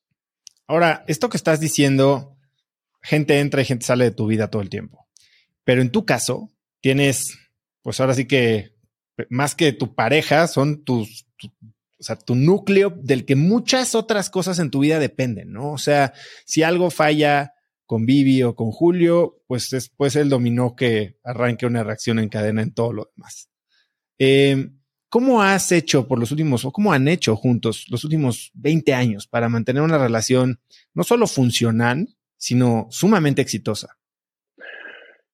Ahora, 0.66 1.04
esto 1.06 1.28
que 1.28 1.36
estás 1.36 1.60
diciendo, 1.60 2.36
gente 3.00 3.38
entra 3.38 3.62
y 3.62 3.64
gente 3.64 3.86
sale 3.86 4.06
de 4.06 4.10
tu 4.10 4.26
vida 4.26 4.50
todo 4.50 4.60
el 4.60 4.70
tiempo. 4.70 5.06
Pero 5.62 5.82
en 5.82 5.92
tu 5.92 6.04
caso, 6.04 6.50
tienes, 6.80 7.38
pues 7.80 8.00
ahora 8.00 8.14
sí 8.14 8.26
que 8.26 8.74
más 9.30 9.54
que 9.54 9.72
tu 9.72 9.94
pareja, 9.94 10.48
son 10.48 10.82
tus, 10.82 11.28
o 11.44 12.02
sea, 12.02 12.16
tu 12.16 12.34
núcleo 12.34 12.90
del 12.90 13.24
que 13.24 13.36
muchas 13.36 13.94
otras 13.94 14.30
cosas 14.30 14.58
en 14.58 14.72
tu 14.72 14.80
vida 14.80 14.98
dependen, 14.98 15.52
¿no? 15.52 15.70
O 15.70 15.78
sea, 15.78 16.12
si 16.44 16.64
algo 16.64 16.90
falla 16.90 17.52
con 17.86 18.04
Vivi 18.04 18.42
o 18.42 18.54
con 18.54 18.70
Julio, 18.72 19.42
pues 19.46 19.70
después 19.70 20.16
el 20.16 20.28
dominó 20.28 20.74
que 20.76 21.16
arranque 21.24 21.66
una 21.66 21.84
reacción 21.84 22.18
en 22.18 22.28
cadena 22.28 22.62
en 22.62 22.74
todo 22.74 22.92
lo 22.92 23.10
demás. 23.14 23.48
Eh, 24.18 24.70
¿Cómo 25.08 25.40
has 25.40 25.70
hecho 25.70 26.08
por 26.08 26.18
los 26.18 26.32
últimos, 26.32 26.64
o 26.64 26.72
cómo 26.72 26.92
han 26.92 27.06
hecho 27.06 27.36
juntos 27.36 27.86
los 27.88 28.04
últimos 28.04 28.50
20 28.54 28.92
años 28.92 29.26
para 29.28 29.48
mantener 29.48 29.82
una 29.82 29.98
relación 29.98 30.60
no 30.94 31.04
solo 31.04 31.26
funcional, 31.26 32.08
sino 32.36 32.88
sumamente 32.90 33.40
exitosa? 33.40 33.96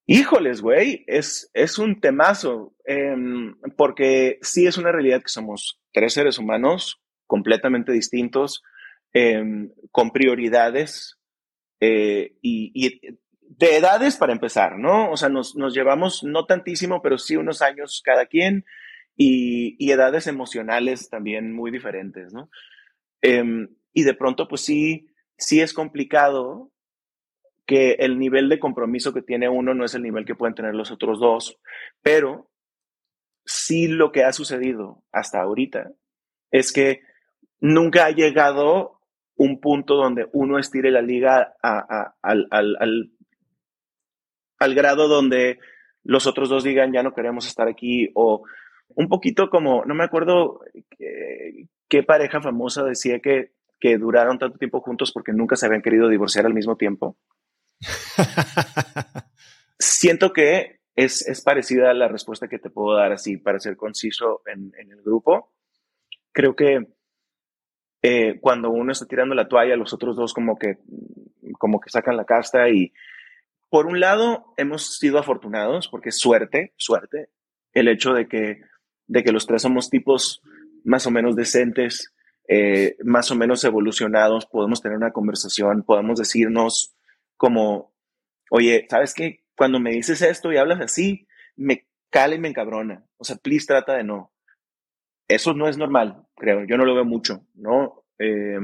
Híjoles, 0.04 0.60
güey, 0.60 1.04
es, 1.06 1.50
es 1.54 1.78
un 1.78 2.00
temazo, 2.00 2.74
em, 2.84 3.54
porque 3.76 4.38
sí 4.42 4.66
es 4.66 4.76
una 4.76 4.92
realidad 4.92 5.22
que 5.22 5.28
somos 5.28 5.80
tres 5.92 6.12
seres 6.12 6.38
humanos 6.38 7.00
completamente 7.26 7.92
distintos, 7.92 8.62
em, 9.14 9.72
con 9.90 10.10
prioridades 10.10 11.18
eh, 11.85 12.37
y, 12.40 12.71
y, 12.75 13.01
de 13.40 13.77
edades 13.77 14.16
para 14.16 14.33
empezar, 14.33 14.79
¿no? 14.79 15.11
O 15.11 15.16
sea, 15.16 15.29
nos, 15.29 15.57
nos 15.57 15.75
llevamos 15.75 16.23
no 16.23 16.47
tantísimo, 16.47 17.03
pero 17.03 17.18
sí 17.18 17.35
unos 17.35 17.61
años 17.61 18.03
cada 18.05 18.27
quien 18.27 18.64
y, 19.16 19.90
edades 19.90 20.29
emocionales 20.29 21.11
también 21.11 21.53
muy 21.53 21.73
diferentes, 21.73 22.33
¿no? 22.33 22.51
Em, 23.21 23.68
y 23.92 24.05
de 24.05 24.14
pronto, 24.14 24.47
pues 24.47 24.61
sí, 24.61 25.09
sí 25.37 25.61
es 25.61 25.75
complicado 25.75 26.71
que 27.66 27.95
el 27.99 28.16
nivel 28.16 28.49
de 28.49 28.61
compromiso 28.61 29.12
que 29.12 29.23
tiene 29.23 29.49
uno 29.49 29.75
no 29.75 29.85
es 29.85 29.95
el 29.97 30.03
nivel 30.03 30.25
que 30.25 30.37
pueden 30.37 30.55
tener 30.55 30.77
los 30.77 30.92
otros 30.92 31.18
dos, 31.18 31.59
pero 32.01 32.49
sí 33.45 33.88
lo 33.88 34.12
que 34.12 34.23
ha 34.23 34.33
sucedido 34.33 35.03
hasta 35.11 35.40
ahorita 35.40 35.90
es 36.53 36.73
que 36.73 37.01
nunca 37.59 38.05
ha 38.05 38.11
llegado 38.12 39.01
un 39.42 39.61
punto 39.61 39.96
donde 39.96 40.28
uno 40.33 40.59
estire 40.59 40.92
la 40.92 41.02
liga 41.02 41.55
al, 41.62 42.14
al 44.59 44.74
grado 44.74 45.09
donde 45.09 45.59
los 46.05 46.28
otros 46.28 46.48
dos 46.48 46.62
digan 46.62 46.92
ya 46.92 47.02
no 47.02 47.12
queremos 47.12 47.46
estar 47.46 47.68
aquí 47.68 48.11
o 48.14 48.44
un 48.94 49.09
poquito 49.09 49.50
como, 49.50 49.85
no 49.85 49.94
me 49.94 50.05
acuerdo 50.05 50.61
qué, 51.88 52.02
pareja 52.05 52.40
famosa 52.40 52.85
decía 52.85 53.18
que, 53.18 53.52
que 53.81 53.98
duraron 53.98 54.38
tanto 54.38 54.59
tiempo 54.59 54.81
juntos 54.81 55.11
porque 55.12 55.33
nunca 55.33 55.57
se 55.57 55.66
habían 55.66 55.83
querido 55.83 56.09
divorciar 56.09 56.46
al 56.46 56.55
mismo 56.55 56.76
tiempo. 56.76 57.16
Siento 59.78 60.33
que 60.33 60.81
es, 60.94 61.26
es, 61.26 61.42
parecida 61.42 61.90
a 61.90 61.94
la 61.94 62.07
respuesta 62.07 62.46
que 62.48 62.59
te 62.61 62.70
puedo 62.70 62.96
dar 62.96 63.12
así 63.12 63.38
para 63.38 63.59
ser 63.59 63.76
conciso 63.76 64.42
en, 64.46 64.72
en 64.78 64.92
el 64.92 65.02
grupo. 65.02 65.52
Creo 66.33 66.55
que 66.55 66.87
eh, 68.02 68.38
cuando 68.40 68.70
uno 68.70 68.92
está 68.92 69.06
tirando 69.06 69.34
la 69.34 69.48
toalla, 69.48 69.76
los 69.76 69.92
otros 69.92 70.16
dos 70.16 70.34
como 70.34 70.58
que, 70.58 70.78
como 71.58 71.80
que 71.80 71.90
sacan 71.90 72.16
la 72.16 72.24
casta 72.24 72.68
y 72.68 72.92
por 73.70 73.86
un 73.86 74.00
lado 74.00 74.52
hemos 74.56 74.98
sido 74.98 75.18
afortunados 75.18 75.88
porque 75.88 76.10
es 76.10 76.18
suerte, 76.18 76.74
suerte, 76.76 77.30
el 77.72 77.88
hecho 77.88 78.12
de 78.12 78.28
que, 78.28 78.60
de 79.06 79.24
que 79.24 79.32
los 79.32 79.46
tres 79.46 79.62
somos 79.62 79.88
tipos 79.88 80.42
más 80.84 81.06
o 81.06 81.10
menos 81.10 81.36
decentes, 81.36 82.12
eh, 82.48 82.96
más 83.04 83.30
o 83.30 83.36
menos 83.36 83.64
evolucionados, 83.64 84.46
podemos 84.46 84.82
tener 84.82 84.98
una 84.98 85.12
conversación, 85.12 85.84
podemos 85.84 86.18
decirnos 86.18 86.94
como, 87.36 87.94
oye, 88.50 88.86
¿sabes 88.90 89.14
qué? 89.14 89.44
Cuando 89.56 89.80
me 89.80 89.92
dices 89.92 90.22
esto 90.22 90.52
y 90.52 90.56
hablas 90.56 90.80
así, 90.80 91.26
me 91.56 91.86
cala 92.10 92.34
y 92.34 92.38
me 92.38 92.48
encabrona. 92.48 93.04
O 93.16 93.24
sea, 93.24 93.36
please 93.36 93.66
trata 93.66 93.94
de 93.94 94.04
no. 94.04 94.32
Eso 95.35 95.55
no 95.55 95.68
es 95.68 95.79
normal, 95.79 96.23
creo. 96.37 96.64
Yo 96.66 96.77
no 96.77 96.85
lo 96.85 96.95
veo 96.95 97.05
mucho, 97.05 97.47
¿no? 97.55 98.05
Eh, 98.18 98.59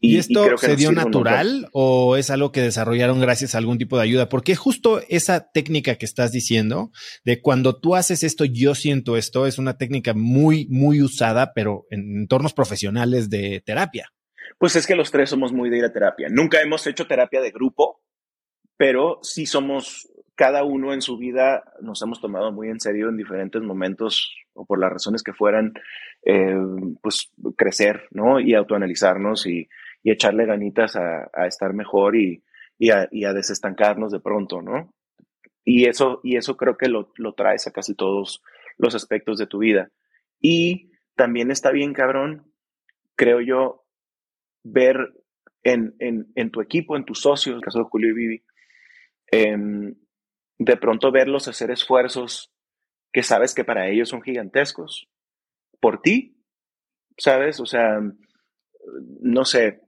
¿Y, 0.00 0.18
esto 0.18 0.56
se 0.58 0.76
dio 0.76 0.92
natural 0.92 1.68
o 1.72 2.16
es 2.16 2.30
algo 2.30 2.52
que 2.52 2.62
desarrollaron 2.62 3.20
gracias 3.20 3.54
a 3.54 3.58
algún 3.58 3.78
tipo 3.78 3.96
de 3.96 4.04
ayuda? 4.04 4.28
Porque 4.28 4.54
justo 4.54 5.00
esa 5.08 5.50
técnica 5.50 5.96
que 5.96 6.06
estás 6.06 6.30
diciendo 6.30 6.92
de 7.24 7.40
cuando 7.40 7.80
tú 7.80 7.96
haces 7.96 8.22
esto, 8.22 8.44
yo 8.44 8.76
siento 8.76 9.16
esto, 9.16 9.46
es 9.46 9.58
una 9.58 9.76
técnica 9.76 10.14
muy, 10.14 10.68
muy 10.70 11.02
usada, 11.02 11.52
pero 11.52 11.86
en 11.90 12.16
entornos 12.16 12.54
profesionales 12.54 13.28
de 13.28 13.60
terapia. 13.66 14.12
Pues 14.58 14.76
es 14.76 14.86
que 14.86 14.94
los 14.94 15.10
tres 15.10 15.30
somos 15.30 15.52
muy 15.52 15.68
de 15.68 15.78
ir 15.78 15.84
a 15.84 15.92
terapia. 15.92 16.28
Nunca 16.30 16.60
hemos 16.60 16.86
hecho 16.86 17.08
terapia 17.08 17.40
de 17.40 17.50
grupo, 17.50 18.00
pero 18.76 19.18
sí 19.22 19.46
somos, 19.46 20.08
cada 20.38 20.62
uno 20.62 20.94
en 20.94 21.02
su 21.02 21.18
vida 21.18 21.64
nos 21.82 22.00
hemos 22.00 22.20
tomado 22.20 22.52
muy 22.52 22.68
en 22.68 22.78
serio 22.80 23.08
en 23.08 23.16
diferentes 23.18 23.60
momentos 23.60 24.34
o 24.54 24.64
por 24.64 24.78
las 24.78 24.92
razones 24.92 25.22
que 25.22 25.32
fueran, 25.34 25.74
eh, 26.22 26.56
pues 27.02 27.32
crecer, 27.56 28.04
¿no? 28.12 28.38
Y 28.38 28.54
autoanalizarnos 28.54 29.46
y 29.46 29.68
y 30.02 30.10
echarle 30.10 30.46
ganitas 30.46 30.96
a, 30.96 31.46
estar 31.46 31.72
mejor 31.74 32.16
y, 32.16 32.42
a, 32.90 33.32
desestancarnos 33.32 34.12
de 34.12 34.20
pronto, 34.20 34.62
¿no? 34.62 34.94
Y 35.64 35.86
eso, 35.86 36.20
y 36.22 36.36
eso 36.36 36.56
creo 36.56 36.76
que 36.76 36.88
lo, 36.88 37.12
traes 37.36 37.66
a 37.66 37.72
casi 37.72 37.94
todos 37.94 38.42
los 38.78 38.94
aspectos 38.94 39.38
de 39.38 39.46
tu 39.46 39.58
vida. 39.58 39.90
Y 40.40 40.92
también 41.14 41.50
está 41.50 41.72
bien, 41.72 41.92
cabrón, 41.92 42.50
creo 43.16 43.40
yo, 43.40 43.84
ver 44.62 45.12
en, 45.62 45.92
tu 46.52 46.60
equipo, 46.62 46.96
en 46.96 47.04
tus 47.04 47.20
socios, 47.20 47.52
en 47.52 47.56
el 47.56 47.64
caso 47.64 47.80
de 47.80 47.84
Julio 47.84 48.10
y 48.10 48.14
Vivi, 48.14 48.42
em, 49.26 49.94
de 50.58 50.76
pronto 50.76 51.12
verlos 51.12 51.48
hacer 51.48 51.70
esfuerzos 51.70 52.52
que 53.12 53.22
sabes 53.22 53.54
que 53.54 53.64
para 53.64 53.88
ellos 53.88 54.08
son 54.08 54.22
gigantescos, 54.22 55.08
por 55.80 56.02
ti, 56.02 56.36
¿sabes? 57.16 57.60
O 57.60 57.66
sea, 57.66 58.00
no 59.20 59.44
sé, 59.44 59.80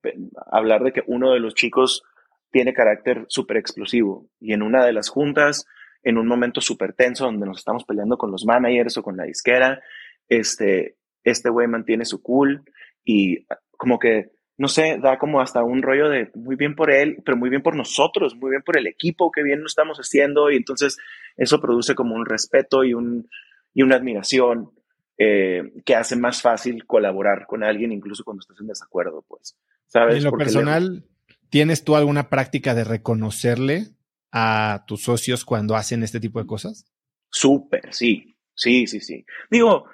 hablar 0.50 0.82
de 0.82 0.92
que 0.92 1.02
uno 1.06 1.32
de 1.32 1.40
los 1.40 1.54
chicos 1.54 2.02
tiene 2.50 2.74
carácter 2.74 3.24
súper 3.28 3.56
explosivo 3.56 4.28
y 4.40 4.52
en 4.52 4.62
una 4.62 4.84
de 4.84 4.92
las 4.92 5.08
juntas, 5.08 5.66
en 6.02 6.18
un 6.18 6.26
momento 6.26 6.60
súper 6.60 6.94
tenso 6.94 7.24
donde 7.24 7.46
nos 7.46 7.58
estamos 7.58 7.84
peleando 7.84 8.16
con 8.16 8.30
los 8.30 8.44
managers 8.44 8.96
o 8.96 9.02
con 9.02 9.16
la 9.16 9.24
disquera, 9.24 9.80
este, 10.28 10.96
este 11.24 11.50
güey 11.50 11.68
mantiene 11.68 12.04
su 12.04 12.22
cool 12.22 12.62
y 13.04 13.46
como 13.76 13.98
que, 13.98 14.30
no 14.60 14.68
sé, 14.68 14.98
da 15.02 15.16
como 15.16 15.40
hasta 15.40 15.64
un 15.64 15.80
rollo 15.80 16.10
de 16.10 16.30
muy 16.34 16.54
bien 16.54 16.74
por 16.74 16.90
él, 16.92 17.22
pero 17.24 17.34
muy 17.34 17.48
bien 17.48 17.62
por 17.62 17.74
nosotros, 17.74 18.36
muy 18.36 18.50
bien 18.50 18.62
por 18.62 18.76
el 18.76 18.86
equipo, 18.86 19.30
que 19.32 19.42
bien 19.42 19.60
lo 19.60 19.66
estamos 19.66 19.96
haciendo 19.96 20.50
y 20.50 20.56
entonces 20.56 20.98
eso 21.38 21.62
produce 21.62 21.94
como 21.94 22.14
un 22.14 22.26
respeto 22.26 22.84
y, 22.84 22.92
un, 22.92 23.26
y 23.72 23.80
una 23.80 23.96
admiración 23.96 24.70
eh, 25.16 25.62
que 25.82 25.94
hace 25.94 26.14
más 26.14 26.42
fácil 26.42 26.84
colaborar 26.84 27.46
con 27.46 27.64
alguien 27.64 27.90
incluso 27.90 28.22
cuando 28.22 28.42
estás 28.42 28.60
en 28.60 28.66
desacuerdo, 28.66 29.24
pues. 29.26 29.56
¿Sabes? 29.86 30.16
En 30.16 30.24
lo 30.24 30.32
personal, 30.36 31.06
¿tienes 31.48 31.82
tú 31.82 31.96
alguna 31.96 32.28
práctica 32.28 32.74
de 32.74 32.84
reconocerle 32.84 33.86
a 34.30 34.84
tus 34.86 35.04
socios 35.04 35.46
cuando 35.46 35.74
hacen 35.74 36.02
este 36.02 36.20
tipo 36.20 36.38
de 36.38 36.46
cosas? 36.46 36.84
Súper, 37.30 37.94
sí, 37.94 38.36
sí, 38.54 38.86
sí, 38.86 39.00
sí. 39.00 39.24
Digo, 39.50 39.86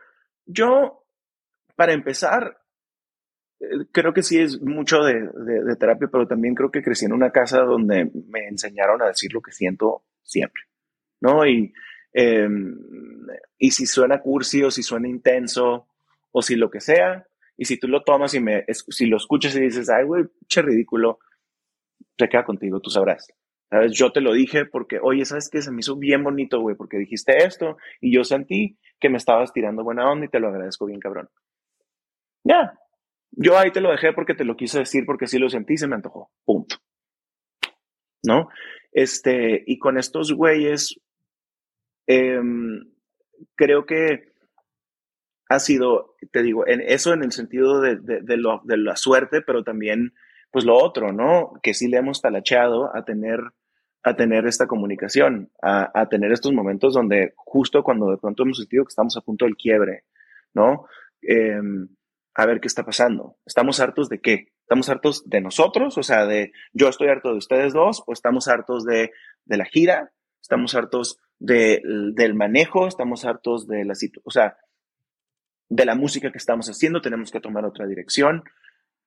yo, 0.44 1.06
para 1.76 1.92
empezar, 1.92 2.65
creo 3.92 4.12
que 4.12 4.22
sí 4.22 4.38
es 4.38 4.60
mucho 4.60 5.02
de, 5.02 5.14
de, 5.14 5.76
terapia, 5.76 6.08
pero 6.10 6.26
también 6.26 6.54
creo 6.54 6.70
que 6.70 6.82
crecí 6.82 7.06
en 7.06 7.12
una 7.12 7.30
casa 7.30 7.62
donde 7.62 8.10
me 8.28 8.48
enseñaron 8.48 9.02
a 9.02 9.06
decir 9.06 9.32
lo 9.32 9.40
que 9.40 9.52
siento 9.52 10.04
siempre, 10.22 10.62
¿no? 11.20 11.46
Y 11.46 11.72
Em, 12.18 12.74
y 13.58 13.72
si 13.72 13.84
suena 13.84 14.22
cursi 14.22 14.62
o 14.62 14.70
si 14.70 14.82
suena 14.82 15.06
intenso 15.06 15.86
o 16.32 16.40
si 16.40 16.56
lo 16.56 16.70
que 16.70 16.80
sea, 16.80 17.26
y 17.58 17.66
si 17.66 17.78
tú 17.78 17.88
lo 17.88 18.04
tomas 18.04 18.32
y 18.32 18.40
me, 18.40 18.64
si 18.72 19.04
lo 19.04 19.18
escuchas 19.18 19.54
y 19.54 19.60
dices, 19.60 19.90
ay, 19.90 20.04
güey, 20.04 20.24
che 20.48 20.62
ridículo, 20.62 21.18
te 22.16 22.26
queda 22.30 22.44
contigo, 22.44 22.80
tú 22.80 22.88
sabrás. 22.88 23.28
¿Sabes? 23.68 23.92
Yo 23.92 24.12
te 24.12 24.22
lo 24.22 24.32
dije 24.32 24.64
porque, 24.64 24.98
oye, 24.98 25.26
¿sabes 25.26 25.50
qué? 25.50 25.60
Se 25.60 25.70
me 25.70 25.80
hizo 25.80 25.96
bien 25.96 26.24
bonito, 26.24 26.58
güey, 26.58 26.74
porque 26.74 26.96
dijiste 26.96 27.36
esto 27.44 27.76
y 28.00 28.14
yo 28.14 28.24
sentí 28.24 28.78
que 28.98 29.10
me 29.10 29.18
estabas 29.18 29.52
tirando 29.52 29.84
buena 29.84 30.10
onda 30.10 30.24
y 30.24 30.30
te 30.30 30.40
lo 30.40 30.48
agradezco 30.48 30.86
bien, 30.86 31.00
cabrón. 31.00 31.28
Ya. 32.44 32.78
Yo 33.32 33.58
ahí 33.58 33.70
te 33.70 33.80
lo 33.80 33.90
dejé 33.90 34.12
porque 34.12 34.34
te 34.34 34.44
lo 34.44 34.56
quise 34.56 34.80
decir 34.80 35.04
porque 35.04 35.26
sí 35.26 35.38
lo 35.38 35.48
sentí 35.48 35.76
se 35.76 35.86
me 35.86 35.94
antojó. 35.94 36.30
Punto. 36.44 36.76
¿No? 38.24 38.48
Este, 38.92 39.62
y 39.66 39.78
con 39.78 39.98
estos 39.98 40.32
güeyes, 40.32 40.98
Em, 42.06 42.84
creo 43.56 43.84
que 43.84 44.32
ha 45.48 45.58
sido, 45.58 46.14
te 46.32 46.42
digo, 46.42 46.66
en 46.66 46.80
eso 46.80 47.12
en 47.12 47.22
el 47.22 47.32
sentido 47.32 47.80
de, 47.80 47.96
de, 47.96 48.36
la 48.36 48.96
suerte, 48.96 49.42
pero 49.42 49.62
también, 49.64 50.12
pues 50.50 50.64
lo 50.64 50.76
otro, 50.76 51.12
¿no? 51.12 51.52
Que 51.62 51.74
sí 51.74 51.88
le 51.88 51.98
hemos 51.98 52.20
talacheado 52.20 52.94
a 52.96 53.04
tener, 53.04 53.40
a 54.02 54.16
tener 54.16 54.46
esta 54.46 54.66
comunicación, 54.66 55.50
a, 55.62 55.90
a, 56.00 56.08
tener 56.08 56.32
estos 56.32 56.52
momentos 56.52 56.94
donde 56.94 57.32
justo 57.36 57.82
cuando 57.82 58.10
de 58.10 58.18
pronto 58.18 58.42
hemos 58.42 58.58
sentido 58.58 58.84
que 58.84 58.90
estamos 58.90 59.16
a 59.16 59.20
punto 59.20 59.44
del 59.44 59.56
quiebre, 59.56 60.04
¿no? 60.54 60.86
Em, 61.22 61.88
a 62.36 62.44
ver 62.44 62.60
qué 62.60 62.68
está 62.68 62.84
pasando. 62.84 63.38
¿Estamos 63.46 63.80
hartos 63.80 64.10
de 64.10 64.20
qué? 64.20 64.48
¿Estamos 64.60 64.90
hartos 64.90 65.28
de 65.28 65.40
nosotros? 65.40 65.96
O 65.96 66.02
sea, 66.02 66.26
de 66.26 66.52
yo 66.74 66.88
estoy 66.88 67.08
harto 67.08 67.30
de 67.30 67.38
ustedes 67.38 67.72
dos, 67.72 68.02
o 68.06 68.12
estamos 68.12 68.46
hartos 68.46 68.84
de, 68.84 69.10
de 69.46 69.56
la 69.56 69.64
gira, 69.64 70.12
estamos 70.42 70.74
hartos 70.74 71.18
del 71.38 72.34
manejo, 72.34 72.86
estamos 72.86 73.24
hartos 73.24 73.66
de 73.66 73.86
la 73.86 73.94
o 74.24 74.30
sea, 74.30 74.58
de 75.68 75.84
la 75.86 75.94
música 75.94 76.30
que 76.30 76.38
estamos 76.38 76.68
haciendo, 76.68 77.00
tenemos 77.00 77.30
que 77.30 77.40
tomar 77.40 77.64
otra 77.64 77.86
dirección. 77.86 78.44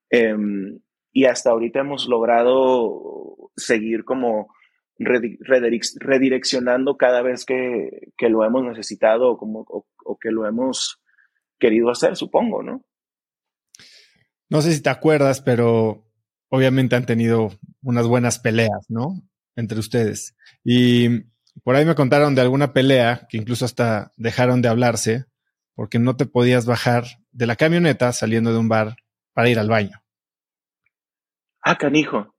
Em, 0.09 0.79
y 1.11 1.25
hasta 1.25 1.51
ahorita 1.51 1.81
hemos 1.81 2.07
logrado 2.07 3.51
seguir 3.55 4.05
como 4.05 4.51
redireccionando 4.97 6.97
cada 6.97 7.21
vez 7.21 7.45
que, 7.45 8.11
lo 8.27 8.43
hemos 8.43 8.63
necesitado 8.63 9.29
o, 9.29 9.37
como, 9.37 9.65
o, 9.67 10.17
que 10.17 10.31
lo 10.31 10.47
hemos 10.47 10.99
querido 11.59 11.91
hacer, 11.91 12.15
supongo, 12.15 12.63
¿no? 12.63 12.83
No 14.49 14.61
sé 14.61 14.73
si 14.73 14.81
te 14.81 14.89
acuerdas, 14.89 15.41
pero 15.41 16.05
obviamente 16.49 16.95
han 16.95 17.05
tenido 17.05 17.51
unas 17.81 18.07
buenas 18.07 18.39
peleas, 18.39 18.85
¿no? 18.89 19.21
Entre 19.55 19.79
ustedes. 19.79 20.35
Y 20.63 21.21
por 21.63 21.75
ahí 21.75 21.85
me 21.85 21.95
contaron 21.95 22.35
de 22.35 22.41
alguna 22.41 22.73
pelea 22.73 23.27
que 23.29 23.37
incluso 23.37 23.65
hasta 23.65 24.11
dejaron 24.17 24.61
de 24.61 24.69
hablarse 24.69 25.25
porque 25.75 25.99
no 25.99 26.17
te 26.17 26.25
podías 26.25 26.65
bajar 26.65 27.05
de 27.31 27.47
la 27.47 27.55
camioneta 27.55 28.11
saliendo 28.11 28.51
de 28.51 28.59
un 28.59 28.67
bar 28.67 28.95
para 29.33 29.49
ir 29.49 29.59
al 29.59 29.69
baño. 29.69 30.01
Ah, 31.61 31.77
canijo. 31.77 32.35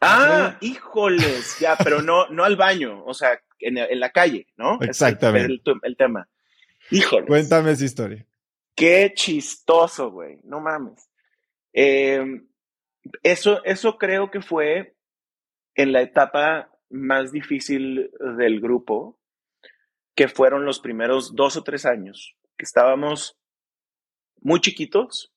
Ah, 0.00 0.56
híjoles, 0.60 1.58
ya, 1.58 1.76
pero 1.76 2.02
no, 2.02 2.28
no 2.28 2.44
al 2.44 2.56
baño, 2.56 3.04
o 3.04 3.14
sea, 3.14 3.40
en, 3.58 3.98
la 3.98 4.10
calle, 4.10 4.46
¿no? 4.56 4.78
Exactamente. 4.80 5.54
Es 5.54 5.60
el, 5.82 5.96
tema. 5.96 6.28
Híjoles. 6.90 7.26
Cuéntame 7.26 7.72
esa 7.72 7.84
historia. 7.84 8.27
Qué 8.78 9.12
chistoso, 9.12 10.12
güey, 10.12 10.38
no 10.44 10.60
mames. 10.60 11.10
Em, 11.72 12.46
eso, 13.24 13.64
eso 13.64 13.98
creo 13.98 14.30
que 14.30 14.40
fue 14.40 14.94
en 15.74 15.92
la 15.92 16.00
etapa 16.00 16.70
más 16.88 17.32
difícil 17.32 18.08
del 18.38 18.60
grupo, 18.60 19.18
que 20.14 20.28
fueron 20.28 20.64
los 20.64 20.78
primeros 20.78 21.34
dos 21.34 21.56
o 21.56 21.64
tres 21.64 21.86
años, 21.86 22.36
que 22.56 22.64
estábamos 22.64 23.36
muy 24.40 24.60
chiquitos, 24.60 25.34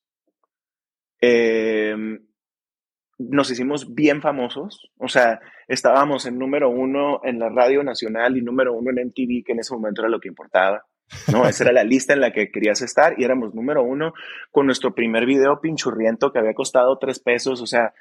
em, 1.20 2.24
nos 3.18 3.50
hicimos 3.50 3.92
bien 3.92 4.22
famosos, 4.22 4.92
o 4.98 5.08
sea, 5.08 5.40
estábamos 5.66 6.26
en 6.26 6.38
número 6.38 6.70
uno 6.70 7.20
en 7.24 7.40
la 7.40 7.48
radio 7.48 7.82
nacional 7.82 8.36
y 8.36 8.40
número 8.40 8.72
uno 8.72 8.92
en 8.92 9.08
MTV, 9.08 9.42
que 9.44 9.52
en 9.52 9.58
ese 9.58 9.74
momento 9.74 10.02
era 10.02 10.10
lo 10.10 10.20
que 10.20 10.28
importaba. 10.28 10.86
¿No? 11.32 11.48
Esa 11.48 11.64
era 11.64 11.72
la 11.72 11.84
lista 11.84 12.12
en 12.12 12.20
la 12.20 12.32
que 12.32 12.50
querías 12.50 12.82
estar 12.82 13.14
y 13.18 13.24
éramos 13.24 13.54
número 13.54 13.82
uno 13.82 14.14
con 14.50 14.66
nuestro 14.66 14.94
primer 14.94 15.26
video 15.26 15.60
pinchurriento 15.60 16.32
que 16.32 16.38
había 16.38 16.54
costado 16.54 16.98
tres 16.98 17.18
pesos, 17.18 17.60
o 17.60 17.66
sea, 17.66 17.94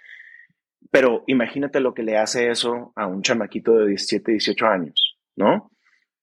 pero 0.89 1.23
imagínate 1.27 1.79
lo 1.79 1.93
que 1.93 2.03
le 2.03 2.17
hace 2.17 2.49
eso 2.49 2.91
a 2.95 3.07
un 3.07 3.21
chamaquito 3.21 3.73
de 3.73 3.87
17, 3.87 4.31
18 4.31 4.65
años, 4.65 5.17
¿no? 5.35 5.71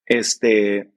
Este, 0.04 0.90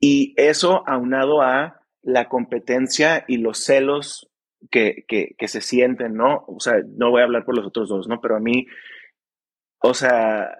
y 0.00 0.34
eso 0.36 0.82
aunado 0.88 1.42
a 1.42 1.82
la 2.02 2.28
competencia 2.28 3.24
y 3.28 3.36
los 3.36 3.64
celos 3.64 4.30
que, 4.70 5.04
que, 5.08 5.48
se 5.48 5.60
sienten, 5.60 6.14
¿no? 6.14 6.44
O 6.46 6.60
sea, 6.60 6.74
no 6.86 7.10
voy 7.10 7.20
a 7.20 7.24
hablar 7.24 7.44
por 7.44 7.56
los 7.56 7.66
otros 7.66 7.88
dos, 7.88 8.08
¿no? 8.08 8.20
Pero 8.20 8.36
a 8.36 8.40
mí, 8.40 8.66
o 9.82 9.94
sea, 9.94 10.56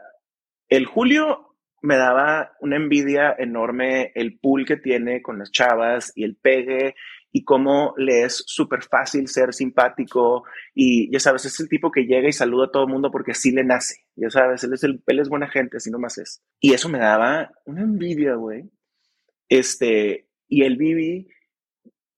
el 0.68 0.86
Julio 0.86 1.49
me 1.83 1.97
daba 1.97 2.53
una 2.61 2.77
envidia 2.77 3.35
enorme 3.38 4.12
el 4.14 4.38
pool 4.38 4.66
que 4.66 4.77
tiene 4.77 5.23
con 5.23 5.38
las 5.38 5.51
chavas 5.51 6.12
y 6.14 6.25
el 6.25 6.37
pegue 6.37 6.95
y 7.33 7.45
cómo 7.45 7.95
le 7.97 8.25
es 8.25 8.43
súper 8.47 8.83
fácil 8.83 9.29
ser 9.29 9.55
simpático 9.55 10.45
y 10.75 11.11
ya 11.12 11.21
sabes, 11.21 11.45
es 11.45 11.61
el 11.61 11.69
tipo 11.69 11.90
que 11.90 12.05
llega 12.05 12.29
y 12.29 12.33
saluda 12.33 12.66
a 12.66 12.71
todo 12.71 12.85
el 12.85 12.90
mundo 12.90 13.11
porque 13.11 13.33
así 13.33 13.53
le 13.53 13.64
nace, 13.64 14.05
ya 14.16 14.31
sabes, 14.31 14.64
él 14.64 14.75
es, 14.75 14.85
el, 14.85 15.03
él 15.07 15.21
es 15.21 15.29
buena 15.29 15.49
gente, 15.49 15.77
así 15.77 15.90
nomás 15.90 16.19
es. 16.19 16.43
Y 16.61 16.75
eso 16.75 16.88
me 16.88 16.99
daba 16.99 17.53
una 17.64 17.83
envidia, 17.83 18.35
güey. 18.35 18.71
Este, 19.49 20.29
y 20.49 20.64
el 20.64 20.77
Bibi 20.77 21.29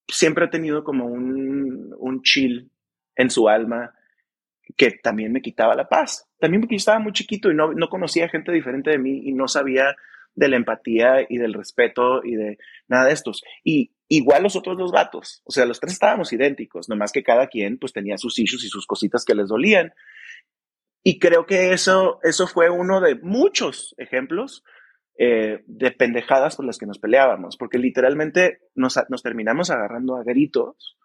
siempre 0.09 0.47
ha 0.47 0.51
tenido 0.51 0.83
como 0.83 1.07
un, 1.07 1.95
un 1.99 2.23
chill 2.23 2.71
en 3.17 3.31
su 3.31 3.49
alma 3.49 3.95
que 4.77 4.93
también 5.03 5.33
me 5.33 5.43
quitaba 5.43 5.75
la 5.75 5.89
paz. 5.89 6.29
También 6.43 6.61
porque 6.61 6.75
yo 6.75 6.79
estaba 6.79 6.99
muy 6.99 7.13
chiquito 7.13 7.53
y 7.53 7.55
no, 7.55 7.73
no 7.73 7.89
conocía 7.89 8.29
gente 8.29 8.51
diferente 8.51 8.91
de 8.91 8.99
mí 8.99 9.21
y 9.23 9.33
no 9.33 9.47
sabía 9.47 9.95
de 10.35 10.49
la 10.49 10.57
empatía 10.57 11.25
y 11.29 11.39
del 11.39 11.55
respeto 11.55 12.25
y 12.25 12.35
de 12.35 12.59
nada 12.89 13.07
de 13.07 13.13
estos. 13.13 13.45
Y 13.63 13.93
igual 14.09 14.43
los 14.43 14.57
otros 14.57 14.77
dos 14.77 14.91
vatos, 14.91 15.41
o 15.45 15.53
sea, 15.53 15.67
los 15.67 15.79
tres 15.79 15.93
estábamos 15.93 16.33
idénticos, 16.33 16.89
nomás 16.89 17.13
que 17.13 17.23
cada 17.23 17.47
quien 17.47 17.79
pues 17.79 17.93
tenía 17.93 18.19
sus 18.19 18.41
issues 18.41 18.65
y 18.65 18.69
sus 18.69 18.89
cositas 18.89 19.25
que 19.25 19.37
les 19.37 19.51
dolían. 19.51 19.95
Y 21.05 21.21
creo 21.21 21.47
que 21.47 21.73
eso, 21.73 22.19
eso 22.25 22.49
fue 22.49 22.71
uno 22.71 23.01
de 23.01 23.15
muchos 23.15 23.95
ejemplos 23.99 24.65
eh, 25.17 25.63
de 25.67 25.93
pendejadas 25.93 26.57
por 26.57 26.65
las 26.65 26.77
que 26.77 26.87
nos 26.87 26.99
peleábamos, 26.99 27.57
porque 27.57 27.79
literalmente 27.79 28.63
nos, 28.75 28.99
nos 29.09 29.23
terminamos 29.23 29.71
agarrando 29.71 30.17
a 30.17 30.25
gritos 30.25 30.99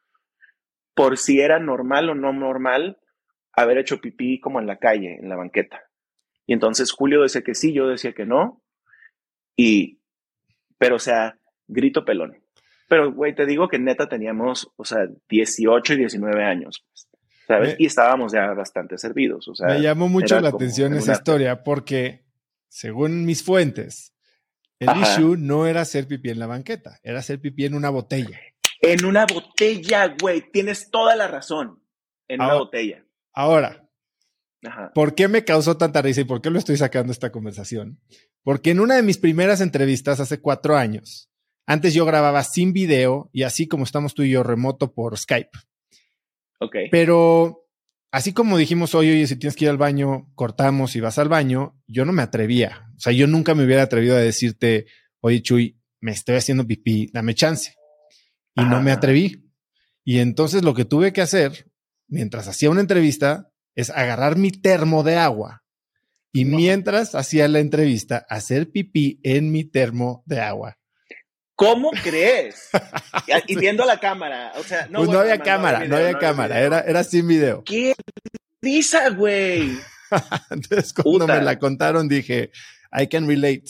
por 0.96 1.20
si 1.20 1.42
era 1.42 1.60
normal 1.60 2.10
o 2.10 2.16
no 2.16 2.34
normal 2.34 2.98
haber 3.58 3.80
hecho 3.80 4.00
pipí 4.00 4.40
como 4.40 4.60
en 4.60 4.68
la 4.68 4.78
calle, 4.78 5.18
en 5.20 5.28
la 5.28 5.36
banqueta. 5.36 5.82
Y 6.46 6.54
entonces 6.54 6.92
Julio 6.92 7.24
decía 7.24 7.42
que 7.42 7.56
sí, 7.56 7.74
yo 7.74 7.88
decía 7.88 8.14
que 8.14 8.26
no, 8.26 8.64
y, 9.58 10.00
pero 10.78 10.96
o 10.96 11.00
sea, 11.00 11.38
grito 11.68 12.06
pelón. 12.06 12.38
Pero, 12.88 13.12
güey, 13.12 13.36
te 13.36 13.46
digo 13.46 13.68
que 13.68 13.80
neta 13.80 14.08
teníamos, 14.08 14.72
o 14.78 14.86
sea, 14.86 15.08
18 15.28 15.94
y 15.94 15.98
19 15.98 16.44
años, 16.46 16.86
pues, 16.88 17.10
¿sabes? 17.48 17.76
y 17.80 17.88
estábamos 17.88 18.32
ya 18.32 18.54
bastante 18.54 18.98
servidos, 18.98 19.48
o 19.48 19.56
sea. 19.56 19.68
Me 19.68 19.82
llamó 19.82 20.08
mucho 20.08 20.40
la 20.40 20.50
atención 20.50 20.94
esa 20.94 21.14
historia 21.14 21.64
porque, 21.64 22.24
según 22.70 23.26
mis 23.26 23.44
fuentes, 23.44 24.14
el 24.80 24.90
issue 25.02 25.36
no 25.36 25.66
era 25.66 25.82
hacer 25.82 26.08
pipí 26.08 26.30
en 26.30 26.40
la 26.40 26.48
banqueta, 26.48 27.00
era 27.02 27.20
hacer 27.20 27.42
pipí 27.42 27.66
en 27.66 27.74
una 27.74 27.90
botella. 27.90 28.40
En 28.80 29.04
una 29.04 29.26
botella, 29.26 30.16
güey, 30.22 30.52
tienes 30.52 30.92
toda 30.92 31.16
la 31.16 31.28
razón, 31.28 31.82
en 32.28 32.42
una 32.42 32.54
botella. 32.54 33.04
Ahora, 33.40 33.88
¿Por 34.96 35.14
qué 35.14 35.28
me 35.28 35.44
causó 35.44 35.78
tanta 35.78 36.02
risa 36.02 36.22
y 36.22 36.24
por 36.24 36.42
qué 36.42 36.50
lo 36.50 36.58
estoy 36.58 36.76
sacando 36.78 37.12
esta 37.12 37.32
conversación? 37.32 38.00
Porque 38.44 38.72
en 38.72 38.80
una 38.80 38.96
de 38.96 39.04
mis 39.04 39.20
primeras 39.20 39.62
entrevistas 39.62 40.20
hace 40.20 40.40
cuatro 40.40 40.76
años, 40.76 41.30
antes 41.68 41.94
yo 41.94 42.04
grababa 42.04 42.44
sin 42.44 42.74
video 42.74 43.30
y 43.32 43.44
así 43.44 43.68
como 43.68 43.84
estamos 43.84 44.16
tú 44.16 44.24
y 44.24 44.32
yo 44.32 44.42
remoto 44.42 44.94
por 44.94 45.16
Skype. 45.16 45.52
Ok. 46.60 46.76
Pero 46.90 47.68
así 48.12 48.34
como 48.34 48.58
dijimos 48.58 48.96
hoy, 48.96 49.12
oye, 49.12 49.28
si 49.28 49.36
tienes 49.36 49.56
que 49.56 49.66
ir 49.66 49.70
al 49.70 49.78
baño, 49.78 50.32
cortamos 50.34 50.96
y 50.96 51.02
vas 51.02 51.20
al 51.20 51.30
baño, 51.30 51.80
yo 51.86 52.06
no 52.06 52.14
me 52.14 52.24
atrevía. 52.24 52.90
O 52.96 53.00
sea, 53.00 53.14
yo 53.14 53.28
nunca 53.28 53.54
me 53.54 53.66
hubiera 53.66 53.84
atrevido 53.84 54.16
a 54.16 54.20
decirte, 54.20 54.88
oye, 55.20 55.44
Chuy, 55.44 55.80
me 56.02 56.12
estoy 56.12 56.38
haciendo 56.38 56.66
pipí, 56.66 57.12
dame 57.14 57.36
chance. 57.36 57.76
Y 58.56 58.66
no 58.66 58.82
me 58.82 58.92
atreví. 58.92 59.48
Y 60.04 60.18
entonces 60.18 60.64
lo 60.64 60.74
que 60.74 60.86
tuve 60.86 61.14
que 61.14 61.22
hacer, 61.22 61.67
mientras 62.08 62.48
hacía 62.48 62.70
una 62.70 62.82
entrevista, 62.82 63.50
es 63.76 63.90
agarrar 63.90 64.38
mi 64.38 64.52
termo 64.52 65.04
de 65.04 65.18
agua 65.18 65.64
y 66.34 66.46
mientras 66.46 67.16
hacía 67.16 67.48
la 67.48 67.60
entrevista, 67.60 68.26
hacer 68.30 68.70
pipí 68.70 69.20
en 69.24 69.52
mi 69.52 69.64
termo 69.64 70.24
de 70.26 70.40
agua. 70.40 70.78
¿Cómo 71.56 71.90
crees? 72.04 72.70
y 73.48 73.56
viendo 73.56 73.84
la 73.86 74.00
cámara. 74.00 74.54
O 74.58 74.64
sea, 74.64 74.88
no, 74.88 75.00
pues 75.00 75.10
no 75.10 75.20
había 75.20 75.40
cámara, 75.40 75.88
no, 75.88 75.96
había 75.96 76.20
cámara, 76.20 76.60
era, 76.60 76.82
era 76.82 77.04
sin 77.04 77.28
video. 77.28 77.64
¡Qué 77.64 77.96
risa, 78.62 79.10
güey! 79.10 79.80
Entonces, 80.52 80.94
cuando 80.94 81.26
me 81.26 81.42
la 81.42 81.58
contaron, 81.58 82.08
dije, 82.08 82.52
I 82.92 83.08
can 83.08 83.28
relate. 83.28 83.66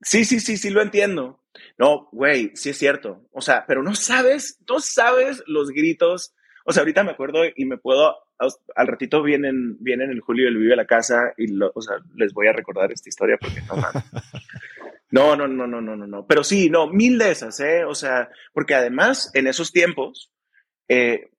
Sí, 0.00 0.24
sí, 0.24 0.40
sí, 0.40 0.56
sí, 0.56 0.70
lo 0.70 0.80
entiendo. 0.80 1.44
No, 1.76 2.08
güey, 2.12 2.52
sí 2.54 2.70
es 2.70 2.78
cierto. 2.78 3.28
O 3.32 3.42
sea, 3.42 3.66
pero 3.66 3.82
no 3.82 3.94
sabes, 3.94 4.58
tú 4.64 4.80
sabes 4.80 5.42
los 5.46 5.68
gritos. 5.68 6.34
O 6.68 6.72
sea, 6.72 6.82
ahorita 6.82 7.02
me 7.02 7.12
acuerdo 7.12 7.44
y 7.56 7.64
me 7.64 7.78
puedo 7.78 8.14
al 8.76 8.86
ratito 8.86 9.22
vienen, 9.22 9.78
vienen 9.80 10.10
el 10.10 10.20
Julio 10.20 10.44
y 10.44 10.48
el 10.48 10.58
Vive 10.58 10.74
a 10.74 10.76
la 10.76 10.86
casa 10.86 11.32
y 11.38 11.46
o 11.58 11.80
sea, 11.80 11.96
les 12.14 12.34
voy 12.34 12.46
a 12.46 12.52
recordar 12.52 12.92
esta 12.92 13.08
historia 13.08 13.38
porque 13.40 13.62
no 13.62 13.76
No, 15.10 15.34
no, 15.34 15.48
no, 15.48 15.66
no, 15.66 15.80
no, 15.80 15.96
no, 15.96 16.06
no. 16.06 16.26
Pero 16.26 16.44
sí, 16.44 16.68
no, 16.68 16.86
mil 16.88 17.16
de 17.16 17.30
esas, 17.30 17.58
¿eh? 17.60 17.86
O 17.86 17.94
sea, 17.94 18.28
porque 18.52 18.74
además 18.74 19.30
en 19.32 19.46
esos 19.46 19.72
tiempos 19.72 20.30
eh, 20.88 21.30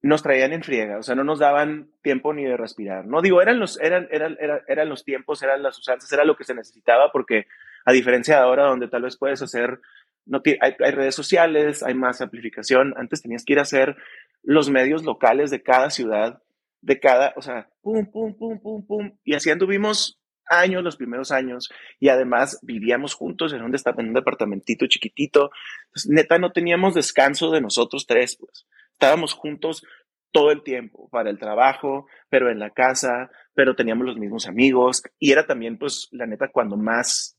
nos 0.00 0.24
traían 0.24 0.52
en 0.52 0.64
friega, 0.64 0.98
o 0.98 1.04
sea, 1.04 1.14
no 1.14 1.22
nos 1.22 1.38
daban 1.38 1.92
tiempo 2.02 2.34
ni 2.34 2.44
de 2.44 2.56
respirar. 2.56 3.06
No 3.06 3.22
digo, 3.22 3.40
eran 3.40 3.60
los, 3.60 3.80
eran, 3.80 4.08
eran, 4.10 4.36
eran, 4.66 4.88
los 4.88 5.04
tiempos, 5.04 5.44
eran 5.44 5.62
las 5.62 5.78
usanzas, 5.78 6.12
era 6.12 6.24
lo 6.24 6.36
que 6.36 6.42
se 6.42 6.56
necesitaba 6.56 7.12
porque 7.12 7.46
a 7.84 7.92
diferencia 7.92 8.34
de 8.34 8.42
ahora 8.42 8.64
donde 8.64 8.88
tal 8.88 9.02
vez 9.02 9.16
puedes 9.16 9.40
hacer, 9.42 9.80
no 10.26 10.42
hay, 10.44 10.74
hay 10.78 10.90
redes 10.92 11.14
sociales, 11.14 11.82
hay 11.82 11.94
más 11.94 12.20
amplificación, 12.20 12.94
antes 12.96 13.22
tenías 13.22 13.44
que 13.44 13.54
ir 13.54 13.58
a 13.58 13.62
hacer 13.62 13.96
los 14.42 14.70
medios 14.70 15.04
locales 15.04 15.50
de 15.50 15.62
cada 15.62 15.90
ciudad, 15.90 16.42
de 16.80 16.98
cada, 17.00 17.32
o 17.36 17.42
sea, 17.42 17.68
pum, 17.80 18.10
pum, 18.10 18.34
pum, 18.36 18.60
pum, 18.60 18.86
pum. 18.86 19.12
Y 19.24 19.34
así 19.34 19.50
anduvimos 19.50 20.20
años, 20.46 20.82
los 20.82 20.96
primeros 20.96 21.30
años, 21.30 21.70
y 22.00 22.08
además 22.08 22.58
vivíamos 22.62 23.14
juntos 23.14 23.52
en 23.52 23.62
un, 23.62 23.74
en 23.74 24.06
un 24.08 24.14
departamentito 24.14 24.86
chiquitito. 24.86 25.50
Entonces, 25.86 26.10
neta, 26.10 26.38
no 26.38 26.52
teníamos 26.52 26.94
descanso 26.94 27.50
de 27.50 27.60
nosotros 27.60 28.06
tres, 28.06 28.36
pues. 28.36 28.66
Estábamos 28.92 29.32
juntos 29.32 29.84
todo 30.32 30.50
el 30.50 30.62
tiempo, 30.62 31.08
para 31.10 31.30
el 31.30 31.38
trabajo, 31.38 32.06
pero 32.28 32.50
en 32.50 32.58
la 32.58 32.70
casa, 32.70 33.30
pero 33.54 33.76
teníamos 33.76 34.06
los 34.06 34.18
mismos 34.18 34.46
amigos, 34.46 35.02
y 35.18 35.32
era 35.32 35.46
también, 35.46 35.78
pues, 35.78 36.08
la 36.10 36.26
neta, 36.26 36.48
cuando 36.48 36.76
más 36.76 37.36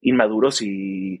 inmaduros 0.00 0.62
y 0.62 1.20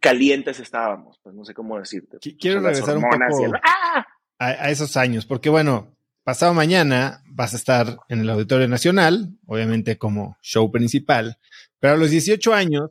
calientes 0.00 0.60
estábamos, 0.60 1.18
pues 1.22 1.34
no 1.34 1.44
sé 1.44 1.54
cómo 1.54 1.78
decirte. 1.78 2.18
Quiero 2.38 2.60
regresar 2.60 2.96
un 2.96 3.02
poco 3.02 3.16
¡ah! 3.62 4.06
a, 4.38 4.70
esos 4.70 4.96
años, 4.96 5.26
porque 5.26 5.50
bueno, 5.50 5.96
pasado 6.24 6.54
mañana 6.54 7.22
vas 7.26 7.54
a 7.54 7.56
estar 7.56 7.98
en 8.08 8.20
el 8.20 8.30
Auditorio 8.30 8.68
Nacional, 8.68 9.36
obviamente 9.46 9.98
como 9.98 10.36
show 10.42 10.70
principal, 10.70 11.38
pero 11.78 11.94
a 11.94 11.96
los 11.96 12.10
18 12.10 12.54
años 12.54 12.90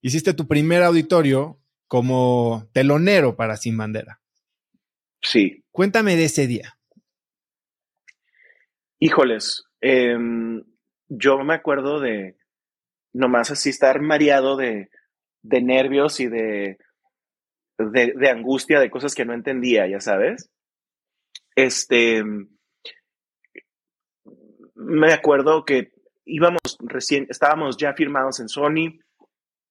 hiciste 0.00 0.34
tu 0.34 0.46
primer 0.46 0.82
auditorio 0.82 1.60
como 1.86 2.68
telonero 2.72 3.36
para 3.36 3.56
Sin 3.56 3.76
Bandera. 3.76 4.20
Sí. 5.20 5.64
Cuéntame 5.70 6.16
de 6.16 6.24
ese 6.24 6.46
día. 6.46 6.78
Híjoles, 9.00 9.64
em, 9.80 10.62
yo 11.08 11.38
me 11.44 11.54
acuerdo 11.54 12.00
de 12.00 12.36
nomás 13.12 13.50
así 13.50 13.70
estar 13.70 14.00
mareado 14.00 14.56
de 14.56 14.90
de 15.48 15.62
nervios 15.62 16.20
y 16.20 16.26
de, 16.26 16.76
de, 17.78 18.30
angustia, 18.30 18.80
de 18.80 18.90
cosas 18.90 19.14
que 19.14 19.24
no 19.24 19.32
entendía, 19.32 19.86
ya 19.86 20.00
sabes. 20.00 20.50
Este, 21.56 22.22
me 24.74 25.12
acuerdo 25.12 25.64
que 25.64 25.92
íbamos 26.24 26.60
recién, 26.80 27.26
estábamos 27.30 27.76
ya 27.78 27.94
firmados 27.94 28.40
en 28.40 28.48
Sony. 28.48 29.00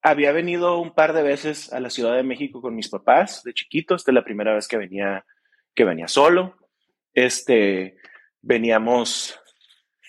Había 0.02 0.32
venido 0.32 0.80
un 0.80 0.94
par 0.94 1.14
de 1.14 1.22
veces 1.22 1.72
a 1.72 1.80
la 1.80 1.90
Ciudad 1.90 2.16
de 2.16 2.24
México 2.24 2.62
con 2.62 2.76
mis 2.76 2.90
papás 2.90 3.44
de 3.44 3.54
chiquitos. 3.54 4.08
Es 4.08 4.14
la 4.14 4.24
primera 4.24 4.54
vez 4.56 4.68
que 4.68 4.78
venía, 4.78 5.26
que 5.76 5.86
venía 5.86 6.08
solo. 6.08 6.58
Este, 7.14 7.98
veníamos, 8.42 9.40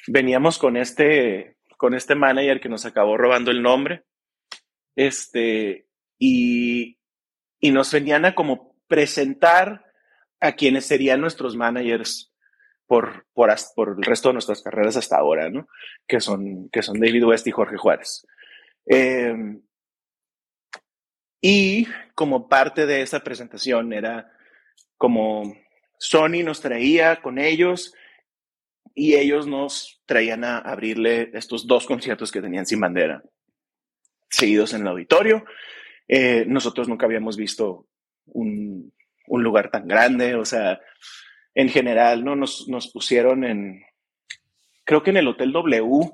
veníamos 0.06 0.58
con 0.58 0.76
este, 0.76 1.56
con 1.76 1.94
este 1.94 2.14
manager 2.14 2.60
que 2.60 2.68
nos 2.68 2.86
acabó 2.86 3.18
robando 3.18 3.50
el 3.50 3.62
nombre. 3.62 4.04
Este, 4.98 5.86
y, 6.18 6.98
y 7.60 7.70
nos 7.70 7.92
venían 7.92 8.24
a 8.24 8.34
como 8.34 8.74
presentar 8.88 9.84
a 10.40 10.52
quienes 10.52 10.86
serían 10.86 11.20
nuestros 11.20 11.54
managers 11.54 12.34
por, 12.84 13.24
por, 13.32 13.54
por, 13.76 13.94
el 13.96 14.02
resto 14.02 14.30
de 14.30 14.32
nuestras 14.32 14.60
carreras 14.60 14.96
hasta 14.96 15.16
ahora, 15.16 15.50
¿no? 15.50 15.68
Que 16.08 16.20
son, 16.20 16.68
que 16.70 16.82
son 16.82 16.98
David 16.98 17.26
West 17.26 17.46
y 17.46 17.52
Jorge 17.52 17.76
Juárez. 17.76 18.26
Em, 18.86 19.62
y 21.40 21.86
como 22.16 22.48
parte 22.48 22.84
de 22.84 23.02
esa 23.02 23.20
presentación 23.20 23.92
era 23.92 24.32
como 24.96 25.56
Sony 26.00 26.42
nos 26.42 26.60
traía 26.60 27.22
con 27.22 27.38
ellos 27.38 27.94
y 28.96 29.14
ellos 29.14 29.46
nos 29.46 30.02
traían 30.06 30.42
a 30.42 30.58
abrirle 30.58 31.30
estos 31.34 31.68
dos 31.68 31.86
conciertos 31.86 32.32
que 32.32 32.42
tenían 32.42 32.66
sin 32.66 32.80
bandera, 32.80 33.22
seguidos 34.28 34.74
en 34.74 34.82
el 34.82 34.88
auditorio. 34.88 35.44
Eh, 36.06 36.44
nosotros 36.46 36.88
nunca 36.88 37.06
habíamos 37.06 37.36
visto 37.36 37.86
un, 38.26 38.92
un, 39.26 39.42
lugar 39.42 39.70
tan 39.70 39.86
grande, 39.86 40.34
o 40.34 40.44
sea, 40.44 40.80
en 41.54 41.68
general, 41.68 42.24
¿no? 42.24 42.34
Nos, 42.36 42.66
nos 42.68 42.88
pusieron 42.88 43.44
en, 43.44 43.82
creo 44.84 45.02
que 45.02 45.10
en 45.10 45.18
el 45.18 45.28
Hotel 45.28 45.52
W, 45.52 46.10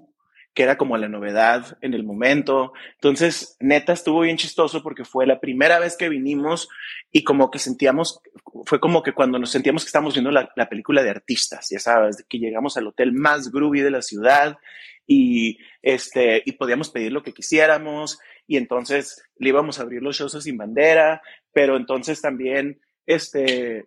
que 0.52 0.62
era 0.62 0.76
como 0.76 0.96
la 0.96 1.08
novedad 1.08 1.78
en 1.80 1.94
el 1.94 2.04
momento. 2.04 2.72
Entonces, 2.94 3.56
neta, 3.60 3.92
estuvo 3.92 4.20
bien 4.20 4.36
chistoso 4.36 4.82
porque 4.82 5.04
fue 5.04 5.26
la 5.26 5.40
primera 5.40 5.80
vez 5.80 5.96
que 5.96 6.08
vinimos 6.08 6.68
y 7.10 7.24
como 7.24 7.50
que 7.50 7.58
sentíamos, 7.58 8.20
fue 8.64 8.80
como 8.80 9.02
que 9.02 9.12
cuando 9.12 9.38
nos 9.38 9.50
sentíamos 9.50 9.82
que 9.82 9.88
estábamos 9.88 10.14
viendo 10.14 10.30
la, 10.30 10.50
la 10.54 10.68
película 10.68 11.02
de 11.02 11.10
artistas, 11.10 11.68
ya 11.70 11.80
sabes, 11.80 12.24
que 12.28 12.38
llegamos 12.38 12.76
al 12.76 12.86
hotel 12.86 13.12
más 13.12 13.50
groovy 13.50 13.80
de 13.80 13.90
la 13.90 14.02
ciudad 14.02 14.58
y, 15.06 15.58
este, 15.82 16.42
y 16.44 16.52
podíamos 16.52 16.90
pedir 16.90 17.12
lo 17.12 17.22
que 17.22 17.32
quisiéramos 17.32 18.18
y 18.46 18.56
entonces 18.56 19.22
le 19.36 19.50
íbamos 19.50 19.78
a 19.78 19.82
abrir 19.82 20.02
los 20.02 20.16
shows 20.16 20.42
sin 20.42 20.56
bandera, 20.56 21.22
pero 21.52 21.76
entonces 21.76 22.20
también, 22.20 22.80
este, 23.06 23.86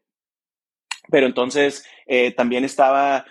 pero 1.09 1.27
entonces 1.27 1.85
eh, 2.05 2.31
también 2.33 2.63
estaba 2.65 3.25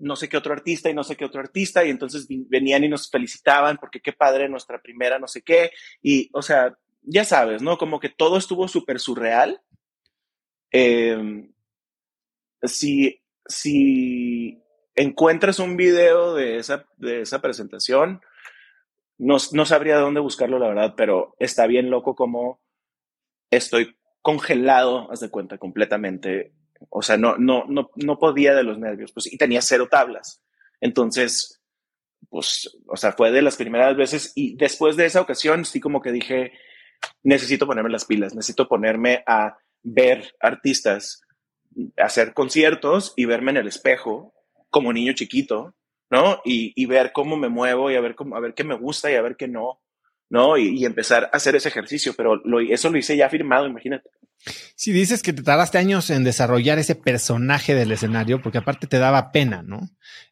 no 0.00 0.16
sé 0.16 0.28
qué 0.28 0.36
otro 0.36 0.52
artista 0.52 0.88
y 0.88 0.94
no 0.94 1.04
sé 1.04 1.16
qué 1.16 1.24
otro 1.24 1.40
artista 1.40 1.84
y 1.84 1.90
entonces 1.90 2.26
venían 2.28 2.84
y 2.84 2.88
nos 2.88 3.10
felicitaban 3.10 3.76
porque 3.78 4.00
qué 4.00 4.12
padre 4.12 4.48
nuestra 4.48 4.80
primera 4.80 5.18
no 5.18 5.26
sé 5.26 5.42
qué 5.42 5.72
y 6.02 6.30
o 6.32 6.42
sea, 6.42 6.76
ya 7.02 7.24
sabes, 7.24 7.62
¿no? 7.62 7.78
Como 7.78 8.00
que 8.00 8.08
todo 8.08 8.36
estuvo 8.36 8.68
súper 8.68 9.00
surreal. 9.00 9.60
Em, 10.70 11.50
si, 12.62 13.22
si 13.46 14.62
encuentras 14.98 15.58
un 15.58 15.76
video 15.76 16.34
de 16.34 16.58
esa, 16.58 16.86
de 16.96 17.22
esa 17.22 17.40
presentación, 17.40 18.20
no, 19.16 19.36
no 19.52 19.64
sabría 19.64 19.98
dónde 19.98 20.20
buscarlo, 20.20 20.58
la 20.58 20.68
verdad, 20.68 20.94
pero 20.96 21.34
está 21.38 21.66
bien 21.66 21.90
loco 21.90 22.14
como 22.14 22.60
estoy 23.50 23.96
congelado, 24.22 25.10
haz 25.10 25.20
de 25.20 25.30
cuenta, 25.30 25.58
completamente 25.58 26.52
o 26.90 27.02
sea, 27.02 27.16
no, 27.16 27.36
no, 27.36 27.64
no, 27.68 27.90
no 27.96 28.18
podía 28.18 28.54
de 28.54 28.62
los 28.62 28.78
nervios, 28.78 29.12
pues, 29.12 29.32
y 29.32 29.36
tenía 29.36 29.62
cero 29.62 29.88
tablas. 29.90 30.42
Entonces, 30.80 31.60
pues, 32.28 32.76
o 32.86 32.96
sea, 32.96 33.12
fue 33.12 33.30
de 33.30 33.42
las 33.42 33.56
primeras 33.56 33.96
veces 33.96 34.32
y 34.34 34.56
después 34.56 34.96
de 34.96 35.06
esa 35.06 35.20
ocasión, 35.20 35.64
sí 35.64 35.80
como 35.80 36.00
que 36.00 36.12
dije, 36.12 36.52
necesito 37.22 37.66
ponerme 37.66 37.90
las 37.90 38.04
pilas, 38.04 38.34
necesito 38.34 38.68
ponerme 38.68 39.24
a 39.26 39.58
ver 39.82 40.34
artistas, 40.40 41.22
hacer 41.96 42.34
conciertos 42.34 43.12
y 43.16 43.24
verme 43.24 43.52
en 43.52 43.58
el 43.58 43.68
espejo 43.68 44.34
como 44.70 44.92
niño 44.92 45.12
chiquito, 45.12 45.74
¿no? 46.10 46.40
Y, 46.44 46.72
y 46.76 46.86
ver 46.86 47.12
cómo 47.12 47.36
me 47.36 47.48
muevo 47.48 47.90
y 47.90 47.96
a 47.96 48.00
ver, 48.00 48.14
cómo, 48.14 48.36
a 48.36 48.40
ver 48.40 48.54
qué 48.54 48.64
me 48.64 48.74
gusta 48.74 49.10
y 49.10 49.14
a 49.14 49.22
ver 49.22 49.36
qué 49.36 49.48
no, 49.48 49.80
¿no? 50.30 50.56
Y, 50.56 50.78
y 50.78 50.84
empezar 50.84 51.24
a 51.24 51.36
hacer 51.36 51.56
ese 51.56 51.68
ejercicio, 51.68 52.14
pero 52.16 52.36
lo, 52.36 52.60
eso 52.60 52.90
lo 52.90 52.98
hice 52.98 53.16
ya 53.16 53.28
firmado, 53.28 53.66
imagínate. 53.66 54.10
Si 54.76 54.92
dices 54.92 55.22
que 55.22 55.32
te 55.32 55.42
tardaste 55.42 55.78
años 55.78 56.10
en 56.10 56.24
desarrollar 56.24 56.78
ese 56.78 56.94
personaje 56.94 57.74
del 57.74 57.90
escenario, 57.92 58.40
porque 58.40 58.58
aparte 58.58 58.86
te 58.86 58.98
daba 58.98 59.32
pena, 59.32 59.62
¿no? 59.62 59.80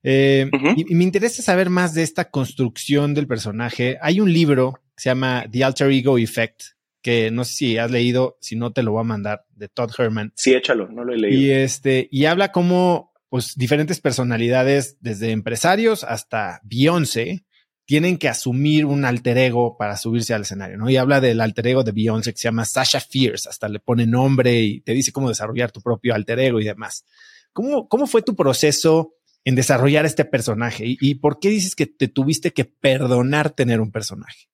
Eh, 0.03 0.49
y, 0.77 0.95
me 0.95 1.05
interesa 1.05 1.43
saber 1.43 1.71
más 1.71 1.95
de 1.95 2.03
esta 2.03 2.31
construcción 2.31 3.15
del 3.15 3.27
personaje. 3.27 3.99
Hay 4.01 4.21
un 4.21 4.33
libro 4.33 4.75
que 4.97 5.03
se 5.03 5.11
llama 5.11 5.47
The 5.51 5.65
Alter 5.65 5.91
Ego 5.91 6.19
Effect, 6.19 6.63
que 7.03 7.31
no 7.31 7.45
sé 7.45 7.55
si 7.55 7.79
has 7.79 7.91
leído, 7.91 8.39
si 8.41 8.57
no 8.57 8.73
te 8.73 8.83
lo 8.83 8.93
voy 8.93 9.01
a 9.01 9.05
mandar, 9.05 9.45
de 9.51 9.69
Todd 9.69 9.91
Herman. 9.99 10.33
Sí, 10.37 10.55
échalo, 10.55 10.89
no 10.89 11.05
lo 11.05 11.13
he 11.13 11.19
leído. 11.19 11.41
Y 11.41 11.51
este, 11.51 12.09
y 12.11 12.27
habla 12.27 12.53
como, 12.53 13.13
pues, 13.37 13.55
diferentes 13.55 14.01
personalidades, 14.01 14.97
desde 15.03 15.31
empresarios 15.31 16.05
hasta 16.05 16.63
Beyoncé, 16.65 17.45
tienen 17.85 18.17
que 18.17 18.31
asumir 18.31 18.87
un 18.87 19.05
alter 19.05 19.37
ego 19.37 19.77
para 19.77 19.99
subirse 19.99 20.33
al 20.33 20.41
escenario, 20.41 20.79
¿no? 20.79 20.89
Y 20.89 20.97
habla 20.97 21.21
del 21.21 21.43
alter 21.43 21.67
ego 21.67 21.85
de 21.85 21.93
Beyoncé 21.93 22.33
que 22.33 22.39
se 22.39 22.49
llama 22.49 22.65
Sasha 22.65 22.99
Fierce, 22.99 23.47
hasta 23.47 23.69
le 23.69 23.79
pone 23.79 24.07
nombre 24.07 24.59
y 24.63 24.81
te 24.81 24.93
dice 24.93 25.13
cómo 25.13 25.29
desarrollar 25.29 25.71
tu 25.71 25.83
propio 25.83 26.15
alter 26.15 26.39
ego 26.39 26.61
y 26.61 26.65
demás. 26.65 27.05
¿Cómo, 27.53 27.91
cómo 27.91 28.07
fue 28.07 28.23
tu 28.23 28.35
proceso 28.35 29.17
en 29.45 29.55
desarrollar 29.55 30.07
este 30.07 30.25
personaje? 30.25 30.85
¿Y, 30.87 31.17
por 31.17 31.39
qué 31.39 31.51
dices 31.51 31.77
que 31.77 31.85
te 31.85 32.09
tuviste 32.09 32.55
que 32.55 32.65
perdonar 32.65 33.51
tener 33.51 33.83
un 33.83 33.93
personaje? 33.93 34.49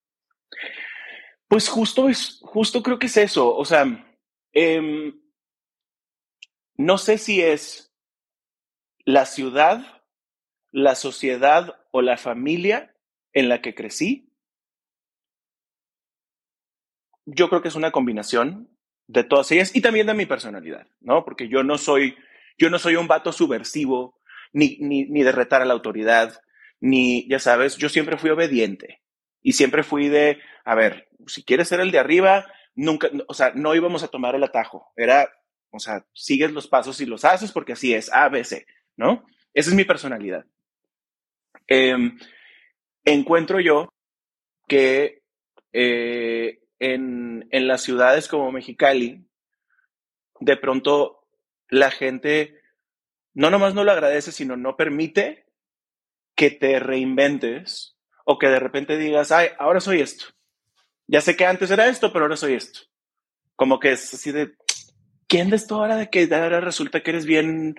Pues 1.47 1.69
justo 1.69 2.09
es, 2.09 2.41
justo 2.43 2.83
creo 2.83 2.99
que 2.99 3.07
es 3.07 3.17
eso. 3.17 3.55
O 3.55 3.65
sea, 3.65 3.85
em, 4.53 5.15
no 6.77 6.99
sé 6.99 7.17
si 7.17 7.41
es 7.41 7.91
la 9.05 9.27
ciudad, 9.27 10.03
la 10.71 10.95
sociedad 10.95 11.77
o 11.91 12.03
la 12.03 12.17
familia 12.17 12.95
en 13.33 13.49
la 13.49 13.61
que 13.61 13.75
crecí, 13.75 14.33
yo 17.25 17.49
creo 17.49 17.63
que 17.63 17.69
es 17.69 17.75
una 17.75 17.93
combinación 17.93 18.69
de 19.07 19.25
todas 19.25 19.51
ellas 19.51 19.75
y 19.75 19.81
también 19.81 20.07
de 20.07 20.15
mi 20.15 20.27
personalidad, 20.27 20.87
¿no? 21.01 21.25
Porque 21.25 21.49
yo 21.49 21.63
no 21.63 21.79
soy, 21.79 22.17
yo 22.59 22.71
no 22.71 22.79
soy 22.79 22.97
un 22.97 23.09
vato 23.09 23.33
subversivo, 23.33 24.21
ni, 24.53 24.77
ni, 24.81 25.05
ni 25.05 25.23
de 25.23 25.33
retar 25.33 25.63
a 25.63 25.65
la 25.65 25.75
autoridad, 25.75 26.41
ni, 26.81 27.29
ya 27.29 27.39
sabes, 27.39 27.77
yo 27.77 27.89
siempre 27.89 28.17
fui 28.19 28.31
obediente 28.31 29.03
y 29.41 29.53
siempre 29.53 29.83
fui 29.83 30.09
de, 30.09 30.41
a 30.65 30.75
ver, 30.75 31.09
si 31.27 31.45
quieres 31.45 31.69
ser 31.69 31.81
el 31.81 31.91
de 31.91 31.99
arriba, 31.99 32.47
nunca, 32.75 33.09
o 33.29 33.35
sea, 33.35 33.53
no 33.55 33.75
íbamos 33.75 34.03
a 34.03 34.09
tomar 34.09 34.35
el 34.35 34.45
atajo, 34.45 34.93
era, 34.97 35.29
o 35.71 35.79
sea, 35.79 36.05
sigues 36.13 36.53
los 36.53 36.67
pasos 36.67 37.01
y 37.01 37.07
los 37.07 37.25
haces 37.25 37.53
porque 37.53 37.75
así 37.75 37.95
es, 37.95 38.13
A, 38.13 38.29
B, 38.29 38.45
C, 38.45 38.67
¿no? 38.97 39.27
Esa 39.55 39.71
es 39.71 39.77
mi 39.77 39.85
personalidad. 39.85 40.45
Eh, 41.69 41.97
encuentro 43.05 43.61
yo 43.61 43.93
que 44.69 45.23
eh, 45.73 46.61
en, 46.79 47.49
en 47.51 47.69
las 47.69 47.83
ciudades 47.83 48.29
como 48.29 48.53
Mexicali, 48.53 49.25
de 50.41 50.57
pronto 50.57 51.27
la 51.69 51.91
gente 51.91 52.61
no 53.35 53.51
nomás 53.51 53.75
no 53.75 53.85
lo 53.85 53.93
agradece, 53.93 54.33
sino 54.33 54.57
no 54.57 54.77
permite 54.77 55.47
que 56.35 56.51
te 56.51 56.79
reinventes 56.79 57.97
o 58.25 58.39
que 58.39 58.49
de 58.49 58.61
repente 58.61 58.99
digas, 58.99 59.33
ay, 59.33 59.49
ahora 59.59 59.81
soy 59.81 60.01
esto. 60.01 60.27
Ya 61.07 61.21
sé 61.21 61.37
que 61.37 61.47
antes 61.47 61.71
era 61.71 61.89
esto, 61.89 62.13
pero 62.13 62.25
ahora 62.25 62.37
soy 62.37 62.55
esto. 62.55 62.81
Como 63.57 63.79
que 63.79 63.93
es 63.93 64.15
así 64.15 64.33
de, 64.33 64.55
¿quién 65.27 65.51
de 65.51 65.57
esto 65.57 65.77
ahora 65.77 65.97
de 65.97 66.11
que 66.11 66.29
ahora 66.33 66.61
resulta 66.61 67.03
que 67.03 67.11
eres 67.11 67.27
bien 67.27 67.77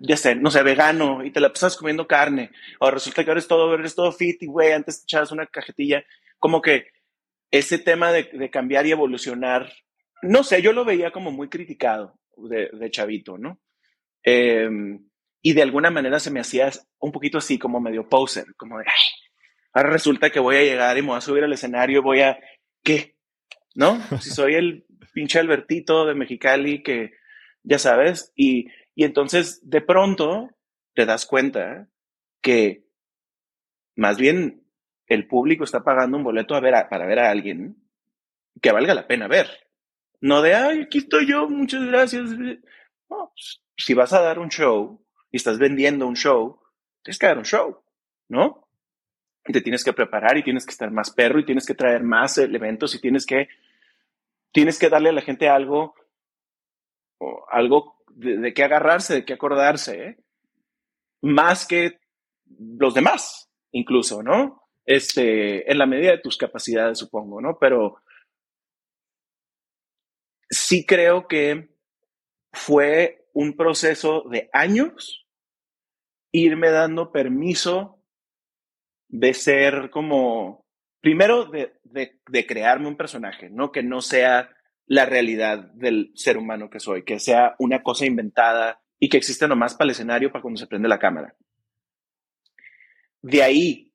ya 0.00 0.16
sé, 0.16 0.34
no 0.34 0.50
sé, 0.50 0.62
vegano 0.62 1.24
y 1.24 1.30
te 1.30 1.40
la 1.40 1.52
pasas 1.52 1.76
comiendo 1.76 2.06
carne, 2.06 2.50
o 2.80 2.90
resulta 2.90 3.24
que 3.24 3.30
eres 3.30 3.46
todo, 3.46 3.74
eres 3.74 3.94
todo 3.94 4.12
fit 4.12 4.42
y 4.42 4.46
güey, 4.46 4.72
antes 4.72 5.00
te 5.00 5.04
echabas 5.04 5.32
una 5.32 5.46
cajetilla, 5.46 6.04
como 6.38 6.60
que 6.60 6.88
ese 7.50 7.78
tema 7.78 8.12
de, 8.12 8.24
de, 8.32 8.50
cambiar 8.50 8.86
y 8.86 8.92
evolucionar, 8.92 9.72
no 10.22 10.42
sé, 10.42 10.62
yo 10.62 10.72
lo 10.72 10.84
veía 10.84 11.12
como 11.12 11.30
muy 11.30 11.48
criticado 11.48 12.18
de, 12.36 12.70
de 12.72 12.90
chavito, 12.90 13.38
¿no? 13.38 13.60
Eh, 14.24 14.68
y 15.42 15.52
de 15.52 15.62
alguna 15.62 15.90
manera 15.90 16.20
se 16.20 16.30
me 16.30 16.40
hacía 16.40 16.70
un 16.98 17.12
poquito 17.12 17.38
así, 17.38 17.58
como 17.58 17.80
medio 17.80 18.08
poser, 18.08 18.46
como 18.56 18.78
de, 18.78 18.84
ay, 18.86 19.30
ahora 19.72 19.90
resulta 19.90 20.30
que 20.30 20.40
voy 20.40 20.56
a 20.56 20.62
llegar 20.62 20.96
y 20.96 21.02
me 21.02 21.08
voy 21.08 21.18
a 21.18 21.20
subir 21.20 21.44
al 21.44 21.52
escenario, 21.52 22.02
voy 22.02 22.20
a, 22.20 22.38
¿qué? 22.82 23.16
¿No? 23.74 24.00
Si 24.20 24.30
soy 24.30 24.54
el 24.54 24.86
pinche 25.12 25.38
Albertito 25.38 26.06
de 26.06 26.14
Mexicali 26.14 26.82
que, 26.82 27.12
ya 27.64 27.78
sabes, 27.78 28.32
y 28.36 28.68
y 28.94 29.04
entonces 29.04 29.60
de 29.68 29.80
pronto 29.80 30.50
te 30.94 31.06
das 31.06 31.26
cuenta 31.26 31.88
que 32.40 32.84
más 33.96 34.18
bien 34.18 34.64
el 35.06 35.26
público 35.26 35.64
está 35.64 35.84
pagando 35.84 36.16
un 36.16 36.24
boleto 36.24 36.54
a 36.54 36.60
ver 36.60 36.74
para 36.88 37.06
ver 37.06 37.18
a 37.18 37.30
alguien 37.30 37.76
que 38.60 38.72
valga 38.72 38.94
la 38.94 39.06
pena 39.06 39.28
ver. 39.28 39.48
No 40.20 40.42
de, 40.42 40.54
ay, 40.54 40.82
aquí 40.82 40.98
estoy 40.98 41.26
yo, 41.26 41.48
muchas 41.48 41.84
gracias. 41.84 42.30
No, 42.30 43.32
pues, 43.34 43.62
si 43.76 43.94
vas 43.94 44.12
a 44.12 44.20
dar 44.20 44.38
un 44.38 44.48
show 44.48 45.04
y 45.30 45.36
estás 45.36 45.58
vendiendo 45.58 46.06
un 46.06 46.16
show, 46.16 46.60
tienes 47.02 47.18
que 47.18 47.26
dar 47.26 47.38
un 47.38 47.44
show, 47.44 47.82
¿no? 48.28 48.68
Te 49.44 49.60
tienes 49.60 49.82
que 49.82 49.92
preparar 49.92 50.36
y 50.38 50.44
tienes 50.44 50.64
que 50.64 50.70
estar 50.70 50.90
más 50.90 51.10
perro 51.10 51.40
y 51.40 51.44
tienes 51.44 51.66
que 51.66 51.74
traer 51.74 52.02
más 52.04 52.38
elementos 52.38 52.94
y 52.94 53.00
tienes 53.00 53.26
que, 53.26 53.48
tienes 54.52 54.78
que 54.78 54.88
darle 54.88 55.08
a 55.08 55.12
la 55.12 55.22
gente 55.22 55.48
algo, 55.48 55.94
algo 57.50 58.01
de, 58.14 58.54
qué 58.54 58.64
agarrarse, 58.64 59.14
de 59.14 59.24
qué 59.24 59.34
acordarse, 59.34 60.06
¿eh? 60.06 60.18
más 61.22 61.66
que 61.66 62.00
los 62.58 62.94
demás, 62.94 63.50
incluso, 63.70 64.22
¿no? 64.22 64.62
Este, 64.84 65.70
en 65.70 65.78
la 65.78 65.86
medida 65.86 66.10
de 66.10 66.18
tus 66.18 66.36
capacidades, 66.36 66.98
supongo, 66.98 67.40
¿no? 67.40 67.58
Pero 67.58 68.02
sí 70.50 70.84
creo 70.84 71.28
que 71.28 71.70
fue 72.52 73.28
un 73.32 73.56
proceso 73.56 74.24
de 74.28 74.50
años 74.52 75.26
irme 76.32 76.70
dando 76.70 77.12
permiso 77.12 78.02
de 79.08 79.34
ser 79.34 79.90
como, 79.90 80.66
primero 81.00 81.44
de, 81.44 81.74
de, 81.84 82.20
de 82.26 82.46
crearme 82.46 82.88
un 82.88 82.96
personaje, 82.96 83.50
¿no? 83.50 83.70
Que 83.70 83.82
no 83.82 84.00
sea 84.00 84.50
la 84.86 85.06
realidad 85.06 85.58
del 85.74 86.12
ser 86.14 86.36
humano 86.36 86.70
que 86.70 86.80
soy, 86.80 87.04
que 87.04 87.18
sea 87.18 87.54
una 87.58 87.82
cosa 87.82 88.06
inventada 88.06 88.82
y 88.98 89.08
que 89.08 89.16
existe 89.16 89.48
nomás 89.48 89.74
para 89.74 89.86
el 89.86 89.90
escenario, 89.92 90.30
para 90.30 90.42
cuando 90.42 90.58
se 90.58 90.66
prende 90.66 90.88
la 90.88 90.98
cámara. 90.98 91.34
De 93.22 93.42
ahí, 93.42 93.92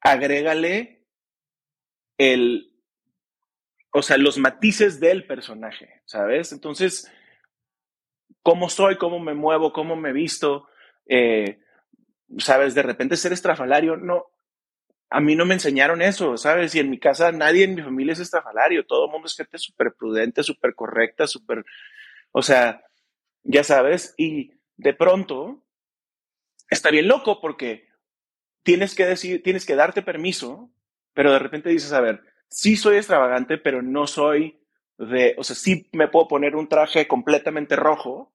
agrégale 0.00 1.06
el, 2.18 2.72
o 3.92 4.02
sea, 4.02 4.16
los 4.16 4.38
matices 4.38 5.00
del 5.00 5.26
personaje, 5.26 6.02
¿sabes? 6.04 6.52
Entonces, 6.52 7.10
cómo 8.42 8.68
soy, 8.68 8.96
cómo 8.96 9.18
me 9.18 9.34
muevo, 9.34 9.72
cómo 9.72 9.96
me 9.96 10.12
visto, 10.12 10.68
eh, 11.06 11.60
¿sabes? 12.38 12.74
De 12.74 12.82
repente 12.82 13.16
ser 13.16 13.32
estrafalario, 13.32 13.96
no, 13.96 14.31
a 15.12 15.20
mí 15.20 15.36
no 15.36 15.44
me 15.44 15.54
enseñaron 15.54 16.02
eso, 16.02 16.36
¿sabes? 16.36 16.74
Y 16.74 16.80
en 16.80 16.90
mi 16.90 16.98
casa 16.98 17.32
nadie 17.32 17.64
en 17.64 17.74
mi 17.74 17.82
familia 17.82 18.12
es 18.12 18.20
estrafalario, 18.20 18.86
todo 18.86 19.06
el 19.06 19.12
mundo 19.12 19.26
es 19.26 19.36
gente 19.36 19.58
súper 19.58 19.94
prudente, 19.94 20.42
súper 20.42 20.74
correcta, 20.74 21.26
súper, 21.26 21.64
o 22.32 22.42
sea, 22.42 22.84
ya 23.42 23.64
sabes, 23.64 24.14
y 24.16 24.52
de 24.76 24.94
pronto 24.94 25.64
está 26.70 26.90
bien 26.90 27.08
loco 27.08 27.40
porque 27.40 27.88
tienes 28.62 28.94
que 28.94 29.06
decir, 29.06 29.42
tienes 29.42 29.66
que 29.66 29.76
darte 29.76 30.02
permiso, 30.02 30.70
pero 31.14 31.32
de 31.32 31.38
repente 31.38 31.70
dices, 31.70 31.92
a 31.92 32.00
ver, 32.00 32.22
sí 32.48 32.76
soy 32.76 32.96
extravagante, 32.96 33.58
pero 33.58 33.82
no 33.82 34.06
soy 34.06 34.60
de, 34.98 35.34
o 35.38 35.44
sea, 35.44 35.56
sí 35.56 35.88
me 35.92 36.08
puedo 36.08 36.28
poner 36.28 36.56
un 36.56 36.68
traje 36.68 37.08
completamente 37.08 37.76
rojo, 37.76 38.32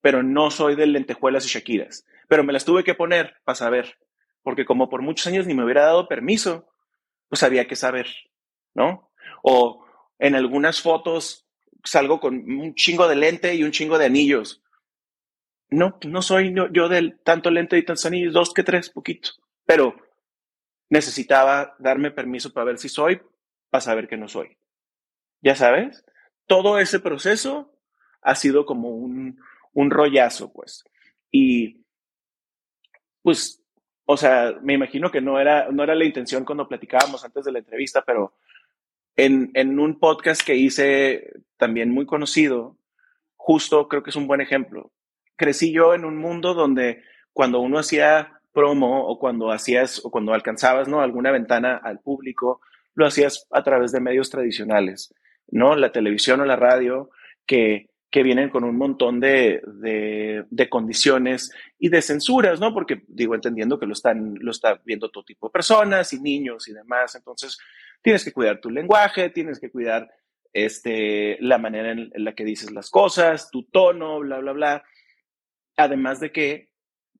pero 0.00 0.22
no 0.22 0.50
soy 0.50 0.74
de 0.74 0.86
lentejuelas 0.86 1.46
y 1.46 1.48
shakiras. 1.48 2.06
Pero 2.28 2.44
me 2.44 2.52
las 2.52 2.64
tuve 2.64 2.84
que 2.84 2.94
poner 2.94 3.36
para 3.44 3.56
saber, 3.56 3.98
porque 4.42 4.64
como 4.64 4.88
por 4.88 5.02
muchos 5.02 5.26
años 5.26 5.46
ni 5.46 5.54
me 5.54 5.64
hubiera 5.64 5.84
dado 5.84 6.08
permiso, 6.08 6.68
pues 7.28 7.42
había 7.42 7.66
que 7.66 7.76
saber, 7.76 8.06
¿no? 8.74 9.10
O 9.42 9.84
en 10.18 10.34
algunas 10.34 10.80
fotos 10.80 11.46
salgo 11.84 12.20
con 12.20 12.34
un 12.34 12.74
chingo 12.74 13.08
de 13.08 13.16
lente 13.16 13.54
y 13.54 13.64
un 13.64 13.72
chingo 13.72 13.98
de 13.98 14.06
anillos. 14.06 14.62
No, 15.70 15.98
no 16.06 16.22
soy 16.22 16.54
yo 16.72 16.88
del 16.88 17.18
tanto 17.20 17.50
lente 17.50 17.78
y 17.78 17.84
tantos 17.84 18.06
anillos, 18.06 18.34
dos 18.34 18.52
que 18.52 18.62
tres, 18.62 18.90
poquito. 18.90 19.30
Pero 19.64 19.96
necesitaba 20.90 21.74
darme 21.78 22.10
permiso 22.10 22.52
para 22.52 22.66
ver 22.66 22.78
si 22.78 22.88
soy, 22.88 23.22
para 23.70 23.80
saber 23.80 24.06
que 24.06 24.18
no 24.18 24.28
soy. 24.28 24.58
Ya 25.40 25.56
sabes, 25.56 26.04
todo 26.46 26.78
ese 26.78 27.00
proceso 27.00 27.74
ha 28.20 28.34
sido 28.34 28.66
como 28.66 28.90
un, 28.90 29.40
un 29.72 29.90
rollazo, 29.90 30.52
pues. 30.52 30.84
Y, 31.30 31.84
pues, 33.22 33.61
o 34.04 34.16
sea, 34.16 34.54
me 34.62 34.74
imagino 34.74 35.10
que 35.10 35.20
no 35.20 35.38
era, 35.38 35.70
no 35.70 35.82
era 35.82 35.94
la 35.94 36.04
intención 36.04 36.44
cuando 36.44 36.68
platicábamos 36.68 37.24
antes 37.24 37.44
de 37.44 37.52
la 37.52 37.60
entrevista, 37.60 38.02
pero 38.04 38.34
en, 39.16 39.50
en 39.54 39.78
un 39.78 39.98
podcast 39.98 40.42
que 40.42 40.56
hice 40.56 41.32
también 41.56 41.90
muy 41.90 42.06
conocido, 42.06 42.76
justo 43.36 43.88
creo 43.88 44.02
que 44.02 44.10
es 44.10 44.16
un 44.16 44.26
buen 44.26 44.40
ejemplo. 44.40 44.92
Crecí 45.36 45.72
yo 45.72 45.94
en 45.94 46.04
un 46.04 46.16
mundo 46.16 46.54
donde 46.54 47.02
cuando 47.32 47.60
uno 47.60 47.78
hacía 47.78 48.40
promo 48.52 49.06
o 49.06 49.18
cuando 49.18 49.50
hacías 49.50 50.04
o 50.04 50.10
cuando 50.10 50.34
alcanzabas 50.34 50.88
¿no? 50.88 51.00
alguna 51.00 51.30
ventana 51.30 51.80
al 51.82 52.00
público, 52.00 52.60
lo 52.94 53.06
hacías 53.06 53.46
a 53.50 53.62
través 53.62 53.92
de 53.92 54.00
medios 54.00 54.30
tradicionales, 54.30 55.14
¿no? 55.48 55.74
La 55.76 55.92
televisión 55.92 56.40
o 56.40 56.44
la 56.44 56.56
radio, 56.56 57.10
que, 57.46 57.88
que 58.12 58.22
vienen 58.22 58.50
con 58.50 58.62
un 58.62 58.76
montón 58.76 59.20
de, 59.20 59.62
de, 60.50 60.68
condiciones 60.68 61.50
y 61.78 61.88
de 61.88 62.02
censuras, 62.02 62.60
¿no? 62.60 62.74
Porque 62.74 63.02
digo, 63.08 63.34
entendiendo 63.34 63.78
que 63.78 63.86
lo 63.86 63.94
están, 63.94 64.34
lo 64.38 64.52
viendo 64.84 65.10
todo 65.10 65.24
tipo 65.24 65.48
de 65.48 65.52
personas 65.52 66.12
y 66.12 66.20
niños 66.20 66.68
y 66.68 66.74
demás. 66.74 67.14
Entonces, 67.14 67.58
tienes 68.02 68.22
que 68.22 68.32
cuidar 68.32 68.60
tu 68.60 68.68
lenguaje, 68.68 69.30
tienes 69.30 69.58
que 69.58 69.70
cuidar 69.70 70.10
este, 70.52 71.38
la 71.40 71.56
manera 71.56 71.92
en, 71.92 72.10
en 72.12 72.24
la 72.24 72.34
que 72.34 72.44
dices 72.44 72.70
las 72.70 72.90
cosas, 72.90 73.50
tu 73.50 73.62
tono, 73.64 74.20
bla, 74.20 74.40
bla, 74.40 74.52
bla. 74.52 74.84
Además 75.78 76.20
de 76.20 76.32
que, 76.32 76.68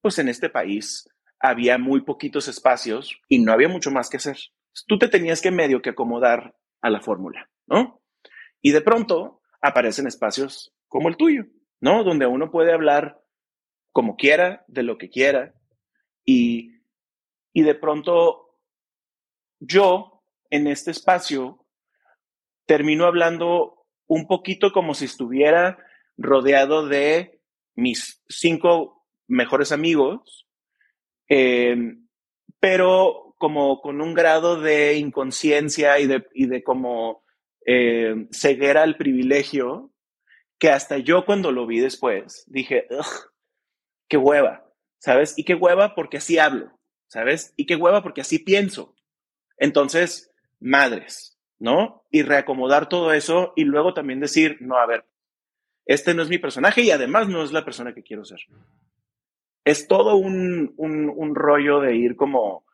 pues 0.02 0.18
en 0.18 0.28
este 0.28 0.50
país, 0.50 1.08
había 1.40 1.78
muy 1.78 2.02
poquitos 2.02 2.48
espacios 2.48 3.18
y 3.28 3.38
no 3.38 3.50
había 3.50 3.68
mucho 3.68 3.90
más 3.90 4.10
que 4.10 4.18
hacer. 4.18 4.36
Tú 4.86 4.98
te 4.98 5.08
tenías 5.08 5.40
que 5.40 5.50
medio 5.50 5.80
que 5.80 5.90
acomodar 5.90 6.54
a 6.82 6.90
la 6.90 7.00
fórmula, 7.00 7.48
¿no? 7.66 8.02
Y 8.60 8.72
de 8.72 8.82
pronto 8.82 9.40
aparecen 9.62 10.06
espacios 10.06 10.74
como 10.92 11.08
el 11.08 11.16
tuyo, 11.16 11.46
¿no? 11.80 12.04
Donde 12.04 12.26
uno 12.26 12.50
puede 12.50 12.72
hablar 12.72 13.20
como 13.90 14.16
quiera, 14.16 14.64
de 14.68 14.82
lo 14.82 14.98
que 14.98 15.10
quiera. 15.10 15.54
Y, 16.24 16.80
y 17.52 17.62
de 17.62 17.74
pronto 17.74 18.58
yo 19.58 20.22
en 20.50 20.66
este 20.66 20.90
espacio 20.90 21.66
termino 22.66 23.06
hablando 23.06 23.86
un 24.06 24.26
poquito 24.26 24.72
como 24.72 24.94
si 24.94 25.06
estuviera 25.06 25.78
rodeado 26.16 26.86
de 26.86 27.40
mis 27.74 28.22
cinco 28.28 29.06
mejores 29.26 29.72
amigos 29.72 30.46
eh, 31.34 31.94
pero 32.60 33.34
como 33.38 33.80
con 33.80 34.02
un 34.02 34.12
grado 34.12 34.60
de 34.60 34.98
inconsciencia 34.98 35.98
y 35.98 36.06
de, 36.06 36.26
y 36.34 36.46
de 36.46 36.62
como 36.62 37.24
eh, 37.66 38.28
ceguera 38.30 38.82
al 38.82 38.98
privilegio, 38.98 39.91
que 40.62 40.70
hasta 40.70 40.96
yo 40.98 41.24
cuando 41.24 41.50
lo 41.50 41.66
vi 41.66 41.80
después 41.80 42.44
dije, 42.46 42.86
qué 44.08 44.16
hueva, 44.16 44.64
¿sabes? 45.00 45.36
Y 45.36 45.42
qué 45.42 45.56
hueva 45.56 45.96
porque 45.96 46.18
así 46.18 46.38
hablo, 46.38 46.78
¿sabes? 47.08 47.52
Y 47.56 47.66
qué 47.66 47.74
hueva 47.74 48.00
porque 48.00 48.20
así 48.20 48.38
pienso. 48.38 48.94
Entonces, 49.58 50.30
madres, 50.60 51.36
¿no? 51.58 52.04
Y 52.12 52.22
reacomodar 52.22 52.88
todo 52.88 53.12
eso 53.12 53.52
y 53.56 53.64
luego 53.64 53.92
también 53.92 54.20
decir, 54.20 54.58
no, 54.60 54.76
a 54.76 54.86
ver, 54.86 55.04
este 55.84 56.14
no 56.14 56.22
es 56.22 56.28
mi 56.28 56.38
personaje 56.38 56.82
y 56.82 56.92
además 56.92 57.26
no 57.26 57.42
es 57.42 57.50
la 57.50 57.64
persona 57.64 57.92
que 57.92 58.04
quiero 58.04 58.24
ser 58.24 58.38
es 59.64 59.86
todo 59.86 60.16
un, 60.16 60.74
un, 60.76 61.34
rollo 61.34 61.80
de 61.80 61.94
ir 61.94 62.16
como, 62.16 62.64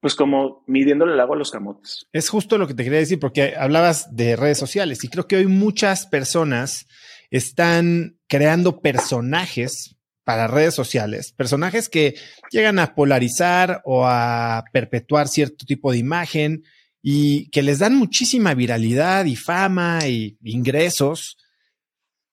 pues 0.00 0.14
como 0.14 0.62
midiéndole 0.66 1.14
el 1.14 1.20
agua 1.20 1.36
a 1.36 1.38
los 1.38 1.50
camotes. 1.50 2.06
Es 2.12 2.28
justo 2.28 2.58
lo 2.58 2.66
que 2.66 2.74
te 2.74 2.84
quería 2.84 3.00
decir, 3.00 3.18
porque 3.18 3.54
hablabas 3.56 4.14
de 4.14 4.36
redes 4.36 4.58
sociales 4.58 5.02
y 5.04 5.08
creo 5.08 5.26
que 5.26 5.36
hoy 5.36 5.46
muchas 5.46 6.06
personas 6.06 6.86
están 7.30 8.18
creando 8.28 8.80
personajes 8.80 9.96
para 10.24 10.46
redes 10.46 10.74
sociales, 10.74 11.32
personajes 11.32 11.88
que 11.88 12.14
llegan 12.50 12.78
a 12.78 12.94
polarizar 12.94 13.80
o 13.84 14.06
a 14.06 14.64
perpetuar 14.72 15.26
cierto 15.26 15.64
tipo 15.64 15.90
de 15.90 15.98
imagen 15.98 16.64
y 17.02 17.48
que 17.50 17.62
les 17.62 17.78
dan 17.78 17.96
muchísima 17.96 18.54
viralidad 18.54 19.24
y 19.24 19.36
fama 19.36 20.06
y 20.06 20.36
ingresos, 20.42 21.38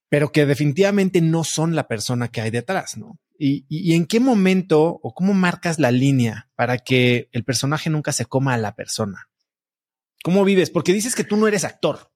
pero 0.09 0.31
que 0.31 0.45
definitivamente 0.45 1.21
no 1.21 1.43
son 1.43 1.75
la 1.75 1.87
persona 1.87 2.27
que 2.27 2.41
hay 2.41 2.51
detrás, 2.51 2.97
¿no? 2.97 3.19
Y, 3.37 3.93
en 3.93 4.05
qué 4.05 4.19
momento 4.19 4.99
o 5.01 5.13
cómo 5.13 5.33
marcas 5.33 5.77
la 5.77 5.91
línea 5.91 6.47
para 6.55 6.77
que 6.77 7.27
el 7.33 7.43
personaje 7.43 7.89
nunca 7.89 8.13
se 8.13 8.25
coma 8.25 8.53
a 8.53 8.57
la 8.57 8.75
persona? 8.75 9.29
¿Cómo 10.23 10.45
vives? 10.45 10.69
Porque 10.69 10.93
dices 10.93 11.15
que 11.15 11.25
tú 11.25 11.35
no 11.35 11.47
eres 11.47 11.65
actor. 11.65 12.11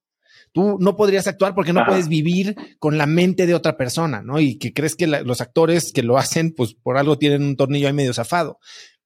Tú 0.51 0.77
no 0.79 0.95
podrías 0.95 1.27
actuar 1.27 1.53
porque 1.53 1.73
no 1.73 1.85
puedes 1.85 2.07
vivir 2.07 2.55
con 2.79 2.97
la 2.97 3.05
mente 3.05 3.45
de 3.45 3.53
otra 3.53 3.77
persona, 3.77 4.23
¿no? 4.23 4.39
Y 4.39 4.57
que 4.57 4.73
crees 4.73 4.95
que 4.95 5.05
los 5.05 5.41
actores 5.41 5.91
que 5.93 6.01
lo 6.01 6.17
hacen, 6.17 6.53
pues 6.55 6.73
por 6.73 6.97
algo 6.97 7.19
tienen 7.19 7.43
un 7.43 7.55
tornillo 7.55 7.87
ahí 7.87 7.93
medio 7.93 8.13
zafado. 8.13 8.57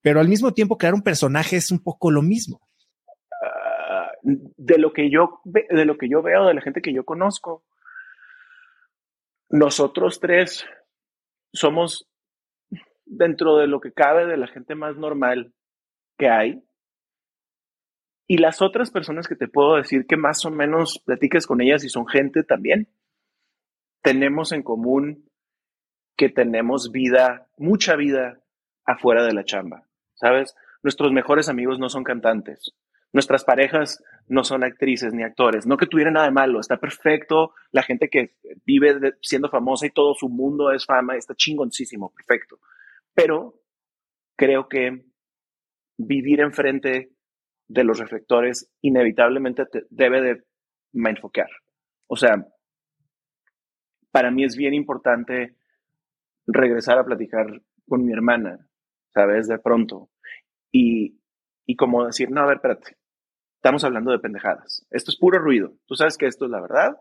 Pero 0.02 0.20
al 0.20 0.30
mismo 0.30 0.54
tiempo, 0.54 0.78
crear 0.78 0.94
un 0.94 1.02
personaje 1.02 1.58
es 1.58 1.72
un 1.72 1.80
poco 1.80 2.12
lo 2.12 2.22
mismo. 2.22 2.62
Ah, 3.42 4.12
de 4.22 4.78
lo 4.78 4.94
que 4.94 5.10
yo 5.10 5.42
de 5.44 5.86
lo 5.86 5.98
que 5.98 6.08
yo 6.08 6.22
veo 6.22 6.46
de 6.46 6.54
la 6.54 6.62
gente 6.62 6.82
que 6.82 6.94
yo 6.94 7.04
conozco, 7.04 7.66
nosotros 9.54 10.20
tres 10.20 10.66
somos 11.54 12.10
dentro 13.06 13.58
de 13.58 13.68
lo 13.68 13.82
que 13.82 13.94
cabe 13.94 14.26
de 14.26 14.36
la 14.36 14.48
gente 14.48 14.74
más 14.74 14.98
normal 14.98 15.54
que 16.18 16.28
hay. 16.28 16.64
Y 18.26 18.40
las 18.40 18.64
otras 18.64 18.90
personas 18.90 19.28
que 19.28 19.36
te 19.36 19.48
puedo 19.48 19.76
decir 19.76 20.08
que 20.08 20.18
más 20.18 20.44
o 20.46 20.50
menos 20.50 21.00
platiques 21.06 21.46
con 21.46 21.62
ellas 21.62 21.84
y 21.84 21.90
son 21.90 22.08
gente 22.08 22.44
también, 22.44 22.88
tenemos 24.02 24.54
en 24.54 24.64
común 24.64 25.30
que 26.18 26.30
tenemos 26.30 26.92
vida, 26.92 27.48
mucha 27.56 27.96
vida 27.96 28.42
afuera 28.86 29.24
de 29.24 29.34
la 29.34 29.44
chamba, 29.44 29.88
¿sabes? 30.16 30.56
Nuestros 30.82 31.12
mejores 31.12 31.48
amigos 31.48 31.78
no 31.78 31.90
son 31.90 32.04
cantantes, 32.04 32.74
Nuestras 33.14 33.44
parejas 33.46 34.04
no 34.28 34.44
son 34.44 34.64
actrices 34.64 35.14
ni 35.14 35.24
actores, 35.24 35.66
no 35.66 35.78
que 35.78 35.88
tuviera 35.88 36.12
nada 36.12 36.26
de 36.26 36.32
malo, 36.32 36.60
está 36.60 36.78
perfecto, 36.78 37.54
la 37.72 37.84
gente 37.84 38.10
que 38.10 38.36
vive 38.66 39.16
siendo 39.22 39.50
famosa 39.50 39.86
y 39.86 39.92
todo 39.92 40.14
su 40.14 40.30
mundo 40.30 40.72
es 40.72 40.86
fama, 40.86 41.16
está 41.16 41.36
chingoncísimo, 41.36 42.14
perfecto. 42.14 42.60
Pero 43.14 43.62
creo 44.36 44.68
que 44.68 45.06
vivir 45.98 46.40
enfrente 46.40 47.12
de 47.68 47.84
los 47.84 48.00
reflectores 48.00 48.72
inevitablemente 48.82 49.66
te 49.66 49.86
debe 49.90 50.22
de 50.22 50.44
enfocar. 50.94 51.50
O 52.08 52.16
sea, 52.16 52.48
para 54.12 54.32
mí 54.32 54.44
es 54.44 54.56
bien 54.56 54.74
importante 54.74 55.56
regresar 56.46 56.98
a 56.98 57.06
platicar 57.06 57.62
con 57.88 58.06
mi 58.06 58.14
hermana, 58.14 58.68
¿sabes? 59.14 59.48
De 59.48 59.60
pronto. 59.60 60.10
Y, 60.72 61.20
y 61.66 61.76
como 61.76 62.06
decir, 62.06 62.30
no, 62.30 62.42
a 62.42 62.46
ver, 62.46 62.58
espérate, 62.58 62.98
estamos 63.64 63.86
hablando 63.86 64.12
de 64.12 64.20
pendejadas. 64.20 64.86
Esto 64.92 65.10
es 65.10 65.18
puro 65.18 65.40
ruido. 65.40 65.72
Tú 65.86 65.96
sabes 65.96 66.18
que 66.18 66.28
esto 66.28 66.44
es 66.44 66.52
la 66.52 66.60
verdad. 66.60 66.98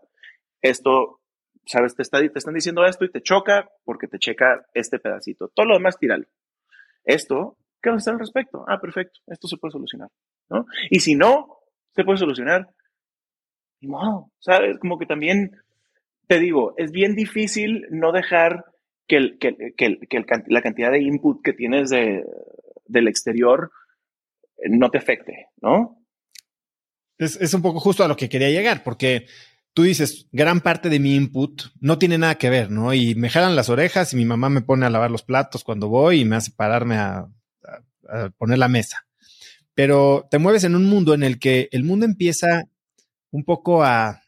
Esto 0.61 1.19
sabes, 1.65 1.93
te, 1.93 2.03
está, 2.03 2.19
te 2.19 2.39
están 2.39 2.53
diciendo 2.53 2.85
esto 2.85 3.03
y 3.03 3.11
te 3.11 3.21
choca 3.21 3.69
porque 3.83 4.07
te 4.07 4.17
checa 4.17 4.65
este 4.73 4.97
pedacito. 4.97 5.49
Todo 5.49 5.65
lo 5.65 5.73
demás, 5.73 5.99
tíralo. 5.99 6.23
Esto, 7.03 7.57
¿qué 7.81 7.89
vas 7.89 7.97
a 7.97 7.99
hacer 7.99 8.13
al 8.13 8.19
respecto? 8.21 8.63
Ah, 8.69 8.79
perfecto, 8.79 9.19
esto 9.27 9.49
se 9.49 9.57
puede 9.57 9.73
solucionar, 9.73 10.07
¿no? 10.49 10.65
Y 10.89 11.01
si 11.01 11.15
no 11.15 11.57
se 11.93 12.05
puede 12.05 12.17
solucionar, 12.17 12.69
modo, 13.81 14.31
¿sabes? 14.39 14.79
Como 14.79 14.97
que 14.97 15.05
también, 15.05 15.57
te 16.27 16.39
digo, 16.39 16.75
es 16.77 16.93
bien 16.93 17.13
difícil 17.13 17.87
no 17.91 18.13
dejar 18.13 18.63
que 19.05 19.35
la 20.47 20.61
cantidad 20.61 20.91
de 20.91 21.01
input 21.01 21.43
que 21.43 21.51
tienes 21.51 21.89
de, 21.89 22.23
del 22.85 23.09
exterior 23.09 23.69
no 24.69 24.89
te 24.91 24.99
afecte, 24.99 25.47
¿no? 25.61 26.02
Es, 27.17 27.53
un 27.53 27.61
poco 27.61 27.79
justo 27.79 28.03
a 28.03 28.07
lo 28.07 28.17
que 28.17 28.29
quería 28.29 28.49
llegar, 28.49 28.83
porque 28.83 29.27
tú 29.73 29.83
dices, 29.83 30.27
gran 30.31 30.61
parte 30.61 30.89
de 30.89 30.99
mi 30.99 31.15
input 31.15 31.63
no 31.79 31.97
tiene 31.97 32.17
nada 32.17 32.35
que 32.35 32.49
ver, 32.49 32.71
¿no? 32.71 32.93
Y 32.93 33.15
me 33.15 33.29
jalan 33.29 33.55
las 33.55 33.69
orejas 33.69 34.13
y 34.13 34.17
mi 34.17 34.25
mamá 34.25 34.49
me 34.49 34.61
pone 34.61 34.85
a 34.85 34.89
lavar 34.89 35.11
los 35.11 35.23
platos 35.23 35.63
cuando 35.63 35.87
voy 35.87 36.21
y 36.21 36.25
me 36.25 36.35
hace 36.35 36.51
pararme 36.51 36.97
a, 36.97 37.27
poner 38.37 38.59
la 38.59 38.67
mesa. 38.67 39.07
Pero 39.73 40.27
te 40.29 40.37
mueves 40.37 40.65
en 40.65 40.75
un 40.75 40.85
mundo 40.85 41.13
en 41.13 41.23
el 41.23 41.39
que 41.39 41.69
el 41.71 41.83
mundo 41.83 42.05
empieza 42.05 42.63
un 43.31 43.43
poco 43.43 43.83
a, 43.83 44.21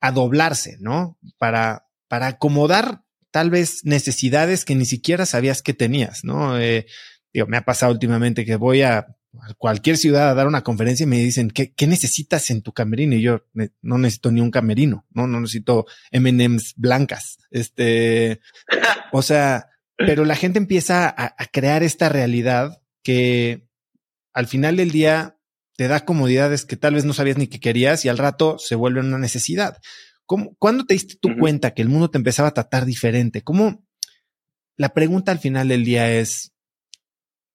a 0.00 0.12
doblarse, 0.12 0.76
¿no? 0.80 1.18
Para, 1.38 1.86
para 2.08 2.26
acomodar 2.26 3.02
tal 3.30 3.48
vez 3.50 3.84
necesidades 3.84 4.64
que 4.64 4.74
ni 4.74 4.84
siquiera 4.84 5.24
sabías 5.26 5.62
que 5.62 5.74
tenías, 5.74 6.24
¿no? 6.24 6.58
Eh, 6.58 6.86
digo, 7.32 7.46
me 7.46 7.56
ha 7.56 7.64
pasado 7.64 7.92
últimamente 7.92 8.44
que 8.44 8.56
voy 8.56 8.82
a 8.82 9.16
a 9.40 9.54
cualquier 9.54 9.96
ciudad 9.96 10.30
a 10.30 10.34
dar 10.34 10.46
una 10.46 10.62
conferencia 10.62 11.04
y 11.04 11.08
me 11.08 11.18
dicen, 11.18 11.50
¿qué, 11.50 11.72
qué 11.72 11.86
necesitas 11.86 12.50
en 12.50 12.62
tu 12.62 12.72
camerino? 12.72 13.14
Y 13.14 13.22
yo 13.22 13.44
no 13.80 13.98
necesito 13.98 14.30
ni 14.30 14.40
un 14.40 14.50
camerino, 14.50 15.06
no, 15.10 15.26
no 15.26 15.40
necesito 15.40 15.86
MMs 16.12 16.74
blancas. 16.76 17.38
Este, 17.50 18.40
o 19.12 19.22
sea, 19.22 19.70
pero 19.96 20.24
la 20.24 20.36
gente 20.36 20.58
empieza 20.58 21.08
a, 21.08 21.34
a, 21.38 21.46
crear 21.46 21.82
esta 21.82 22.08
realidad 22.08 22.82
que 23.02 23.66
al 24.32 24.46
final 24.46 24.76
del 24.76 24.90
día 24.90 25.38
te 25.76 25.88
da 25.88 26.04
comodidades 26.04 26.64
que 26.64 26.76
tal 26.76 26.94
vez 26.94 27.04
no 27.04 27.14
sabías 27.14 27.38
ni 27.38 27.46
que 27.46 27.60
querías 27.60 28.04
y 28.04 28.08
al 28.08 28.18
rato 28.18 28.58
se 28.58 28.74
vuelve 28.74 29.00
una 29.00 29.18
necesidad. 29.18 29.78
¿Cómo, 30.26 30.54
¿Cuándo 30.58 30.84
te 30.84 30.94
diste 30.94 31.16
tu 31.20 31.36
cuenta 31.38 31.74
que 31.74 31.82
el 31.82 31.88
mundo 31.88 32.10
te 32.10 32.18
empezaba 32.18 32.48
a 32.48 32.54
tratar 32.54 32.84
diferente? 32.84 33.42
¿Cómo? 33.42 33.84
La 34.76 34.94
pregunta 34.94 35.32
al 35.32 35.38
final 35.38 35.68
del 35.68 35.84
día 35.84 36.10
es, 36.12 36.51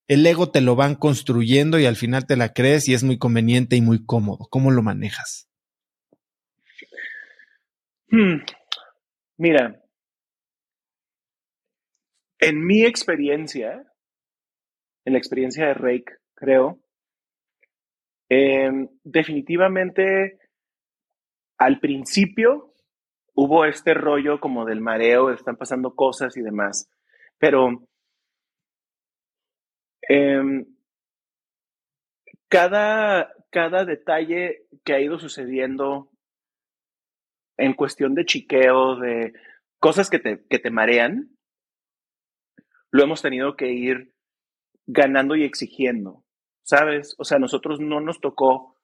el 0.07 0.25
ego 0.25 0.51
te 0.51 0.61
lo 0.61 0.75
van 0.75 0.95
construyendo 0.95 1.79
y 1.79 1.85
al 1.85 1.95
final 1.95 2.25
te 2.25 2.37
la 2.37 2.53
crees 2.53 2.87
y 2.87 2.93
es 2.93 3.03
muy 3.03 3.17
conveniente 3.17 3.75
y 3.75 3.81
muy 3.81 4.05
cómodo. 4.05 4.47
¿Cómo 4.49 4.71
lo 4.71 4.81
manejas? 4.81 5.49
Hmm. 8.09 8.37
Mira, 9.37 9.83
en 12.39 12.65
mi 12.65 12.85
experiencia, 12.85 13.83
en 15.05 15.13
la 15.13 15.19
experiencia 15.19 15.67
de 15.67 15.73
Rake, 15.73 16.15
creo, 16.35 16.79
em, 18.29 18.87
definitivamente 19.03 20.39
al 21.57 21.79
principio 21.79 22.73
hubo 23.33 23.65
este 23.65 23.93
rollo 23.93 24.39
como 24.39 24.65
del 24.65 24.81
mareo, 24.81 25.31
están 25.31 25.57
pasando 25.57 25.95
cosas 25.95 26.37
y 26.37 26.41
demás, 26.41 26.89
pero 27.37 27.87
Em, 30.09 30.65
cada, 32.47 33.33
cada 33.49 33.85
detalle 33.85 34.65
que 34.83 34.93
ha 34.93 35.01
ido 35.01 35.19
sucediendo 35.19 36.09
en 37.57 37.73
cuestión 37.73 38.15
de 38.15 38.25
chiqueo, 38.25 38.97
de 38.97 39.33
cosas 39.79 40.09
que 40.09 40.19
te, 40.19 40.45
que 40.49 40.59
te 40.59 40.71
marean, 40.71 41.35
lo 42.91 43.03
hemos 43.03 43.21
tenido 43.21 43.55
que 43.55 43.71
ir 43.71 44.13
ganando 44.85 45.35
y 45.35 45.43
exigiendo, 45.43 46.23
¿sabes? 46.63 47.15
O 47.17 47.25
sea, 47.25 47.39
nosotros 47.39 47.79
no 47.79 47.99
nos 47.99 48.21
tocó 48.21 48.77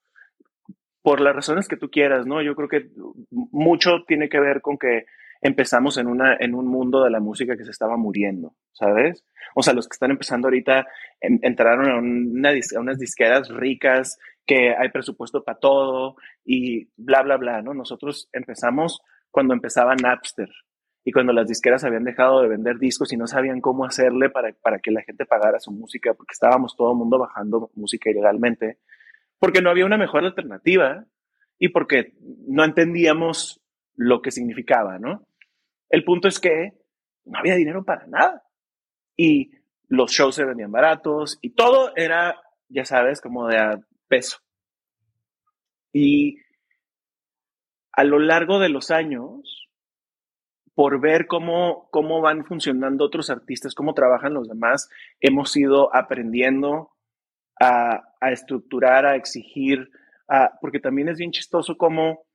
por 1.02 1.22
las 1.22 1.36
razones 1.36 1.68
que 1.68 1.78
tú 1.78 1.90
quieras, 1.90 2.26
¿no? 2.26 2.42
Yo 2.42 2.56
creo 2.56 2.68
que 2.68 2.90
mucho 3.30 4.04
tiene 4.08 4.30
que 4.30 4.40
ver 4.40 4.62
con 4.62 4.78
que 4.78 5.06
empezamos 5.44 5.98
en, 5.98 6.08
una, 6.08 6.36
en 6.40 6.56
un 6.56 6.68
mundo 6.68 7.04
de 7.04 7.12
la 7.12 7.20
música 7.20 7.56
que 7.56 7.66
se 7.66 7.72
estaba 7.72 7.98
muriendo, 7.98 8.56
¿sabes? 8.72 9.26
O 9.56 9.62
sea, 9.62 9.74
los 9.74 9.88
que 9.88 9.96
están 9.96 10.12
empezando 10.12 10.48
ahorita 10.48 10.88
entraron 11.20 11.90
a, 11.90 11.98
una, 11.98 12.50
a 12.50 12.80
unas 12.80 12.98
disqueras 12.98 13.50
ricas, 13.50 14.18
que 14.46 14.76
hay 14.76 14.90
presupuesto 14.90 15.44
para 15.44 15.60
todo 15.60 16.16
y 16.44 16.90
bla, 16.98 17.22
bla, 17.22 17.38
bla, 17.38 17.62
¿no? 17.62 17.74
Nosotros 17.74 18.30
empezamos 18.34 19.02
cuando 19.32 19.54
empezaba 19.54 19.96
Napster 19.96 20.50
y 21.06 21.12
cuando 21.12 21.34
las 21.34 21.48
disqueras 21.48 21.84
habían 21.84 22.04
dejado 22.04 22.42
de 22.42 22.48
vender 22.48 22.78
discos 22.78 23.12
y 23.12 23.18
no 23.18 23.28
sabían 23.28 23.62
cómo 23.62 23.86
hacerle 23.86 24.30
para, 24.30 24.54
para 24.54 24.80
que 24.80 24.92
la 24.92 25.02
gente 25.02 25.26
pagara 25.26 25.60
su 25.60 25.72
música, 25.72 26.14
porque 26.14 26.34
estábamos 26.34 26.76
todo 26.76 26.92
el 26.92 26.98
mundo 26.98 27.20
bajando 27.20 27.72
música 27.76 28.10
ilegalmente, 28.10 28.80
porque 29.40 29.62
no 29.62 29.70
había 29.70 29.86
una 29.86 29.98
mejor 29.98 30.24
alternativa 30.24 31.06
y 31.60 31.70
porque 31.70 32.14
no 32.48 32.64
entendíamos 32.64 33.62
lo 33.96 34.22
que 34.22 34.32
significaba, 34.32 35.00
¿no? 35.00 35.28
El 35.94 36.04
punto 36.04 36.28
es 36.28 36.40
que 36.40 36.74
no 37.24 37.38
había 37.38 37.54
dinero 37.54 37.86
para 37.86 38.08
nada. 38.08 38.44
Y 39.16 39.52
los 39.88 40.12
shows 40.12 40.34
se 40.34 40.44
vendían 40.44 40.72
baratos 40.72 41.38
y 41.40 41.52
todo 41.52 41.96
era, 41.96 42.42
ya 42.68 42.84
sabes, 42.84 43.22
como 43.22 43.48
de 43.48 43.78
peso. 44.08 44.40
Y 45.92 46.40
a 47.92 48.04
lo 48.06 48.18
largo 48.18 48.58
de 48.58 48.70
los 48.70 48.90
años, 48.90 49.70
por 50.74 51.00
ver 51.00 51.28
cómo, 51.28 51.90
cómo 51.92 52.22
van 52.22 52.44
funcionando 52.44 53.06
otros 53.06 53.30
artistas, 53.30 53.76
cómo 53.76 53.94
trabajan 53.94 54.34
los 54.34 54.48
demás, 54.48 54.90
hemos 55.20 55.56
ido 55.56 55.96
aprendiendo 55.96 56.90
a, 57.62 58.02
a 58.20 58.32
estructurar, 58.32 59.06
a 59.06 59.16
exigir, 59.16 59.92
a, 60.28 60.58
porque 60.60 60.80
también 60.80 61.10
es 61.10 61.20
bien 61.20 61.30
chistoso 61.30 61.78
cómo 61.78 62.26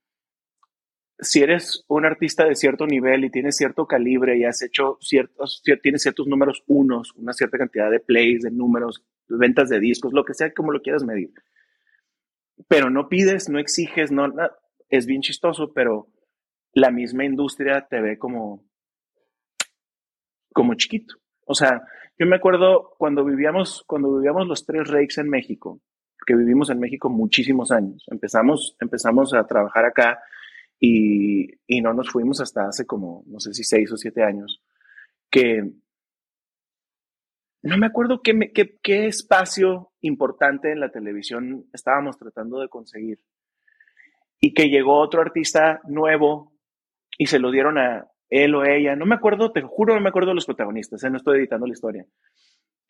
si 1.21 1.43
eres 1.43 1.85
un 1.89 2.05
artista 2.05 2.45
de 2.45 2.55
cierto 2.55 2.87
nivel 2.87 3.25
y 3.25 3.31
tienes 3.31 3.57
cierto 3.57 3.87
calibre 3.87 4.39
y 4.39 4.45
has 4.45 4.63
hecho 4.63 4.99
ciertos, 5.01 5.63
tienes 5.83 6.03
ciertos 6.03 6.27
números 6.27 6.63
unos, 6.67 7.13
una 7.17 7.33
cierta 7.33 7.59
cantidad 7.59 7.91
de 7.91 8.01
plays, 8.01 8.43
de 8.43 8.51
números, 8.51 9.05
ventas 9.29 9.69
de 9.69 9.81
discos, 9.81 10.13
lo 10.13 10.25
que 10.25 10.35
sea, 10.35 10.53
como 10.53 10.71
lo 10.71 10.81
quieras 10.81 11.05
medir. 11.05 11.33
Pero 12.69 12.91
no 12.91 13.09
pides, 13.09 13.49
no 13.49 13.59
exiges, 13.59 14.13
no, 14.13 14.33
es 14.89 15.07
bien 15.07 15.21
chistoso, 15.23 15.73
pero 15.73 16.09
la 16.73 16.91
misma 16.91 17.25
industria 17.25 17.87
te 17.89 18.01
ve 18.01 18.19
como, 18.19 18.65
como 20.53 20.75
chiquito. 20.75 21.17
O 21.47 21.55
sea, 21.55 21.83
yo 22.19 22.27
me 22.27 22.37
acuerdo 22.37 22.95
cuando 22.97 23.25
vivíamos, 23.25 23.83
cuando 23.87 24.15
vivíamos 24.17 24.47
los 24.47 24.67
tres 24.67 24.89
Rakes 24.89 25.19
en 25.19 25.29
México, 25.29 25.81
que 26.27 26.37
vivimos 26.37 26.71
en 26.71 26.79
México 26.79 27.09
muchísimos 27.09 27.73
años. 27.73 28.05
Empezamos, 28.09 28.77
empezamos 28.81 29.35
a 29.35 29.47
trabajar 29.47 29.85
acá 29.85 30.21
y, 30.81 31.49
y, 31.67 31.81
no 31.81 31.93
nos 31.93 32.11
fuimos 32.11 32.41
hasta 32.41 32.69
hace 32.69 32.87
como, 32.87 33.25
no 33.27 33.41
sé 33.41 33.53
si 33.53 33.65
seis 33.65 33.91
o 33.93 33.97
siete 33.97 34.23
años, 34.23 34.63
que 35.31 35.73
no 37.63 37.77
me 37.79 37.87
acuerdo 37.87 38.23
qué, 38.23 38.53
qué, 38.55 38.79
qué 38.83 39.07
espacio 39.07 39.93
importante 40.01 40.71
en 40.71 40.81
la 40.81 40.91
televisión 40.91 41.67
estábamos 41.73 42.17
tratando 42.19 42.61
de 42.61 42.69
conseguir. 42.69 43.19
Y 44.41 44.55
que 44.55 44.69
llegó 44.69 45.01
otro 45.01 45.21
artista 45.21 45.81
nuevo 45.89 46.53
y 47.19 47.27
se 47.27 47.41
lo 47.41 47.51
dieron 47.51 47.77
a 47.79 48.09
él 48.31 48.55
o 48.55 48.65
ella. 48.65 48.95
No 48.95 49.07
me 49.07 49.17
acuerdo, 49.17 49.51
te 49.51 49.63
juro, 49.63 49.95
no 49.95 50.01
me 50.01 50.11
acuerdo 50.11 50.33
los 50.33 50.47
protagonistas, 50.47 51.03
¿eh? 51.03 51.11
no 51.11 51.17
estoy 51.17 51.39
editando 51.39 51.67
la 51.67 51.73
historia. 51.73 52.07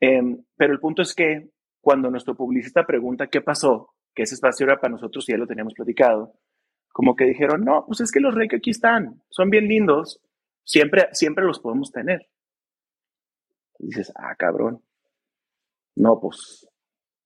Eh, 0.00 0.20
pero 0.56 0.72
el 0.72 0.80
punto 0.80 1.02
es 1.02 1.14
que 1.14 1.48
cuando 1.80 2.10
nuestro 2.10 2.36
publicista 2.36 2.84
pregunta 2.84 3.28
qué 3.28 3.40
pasó, 3.40 3.94
que 4.14 4.24
ese 4.24 4.34
espacio 4.34 4.66
era 4.66 4.80
para 4.80 4.92
nosotros 4.92 5.26
y 5.28 5.32
ya 5.32 5.38
lo 5.38 5.46
teníamos 5.46 5.74
platicado, 5.74 6.34
como 6.92 7.16
que 7.16 7.24
dijeron, 7.24 7.64
no, 7.64 7.84
pues 7.86 8.00
es 8.00 8.10
que 8.10 8.20
los 8.20 8.34
que 8.48 8.56
aquí 8.56 8.70
están, 8.70 9.22
son 9.30 9.50
bien 9.50 9.68
lindos, 9.68 10.20
siempre, 10.64 11.08
siempre 11.12 11.44
los 11.44 11.60
podemos 11.60 11.92
tener. 11.92 12.28
Dices, 13.78 14.12
ah, 14.16 14.34
cabrón. 14.36 14.82
No, 15.96 16.18
pues, 16.20 16.68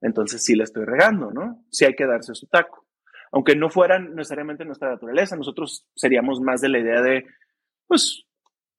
entonces 0.00 0.44
sí 0.44 0.54
la 0.54 0.64
estoy 0.64 0.84
regando, 0.84 1.30
¿no? 1.30 1.64
Sí 1.70 1.84
hay 1.84 1.94
que 1.94 2.06
darse 2.06 2.34
su 2.34 2.46
taco. 2.46 2.86
Aunque 3.30 3.56
no 3.56 3.70
fueran 3.70 4.14
necesariamente 4.14 4.64
nuestra 4.64 4.90
naturaleza, 4.90 5.36
nosotros 5.36 5.86
seríamos 5.94 6.40
más 6.40 6.60
de 6.60 6.68
la 6.68 6.78
idea 6.78 7.00
de, 7.00 7.24
pues, 7.86 8.24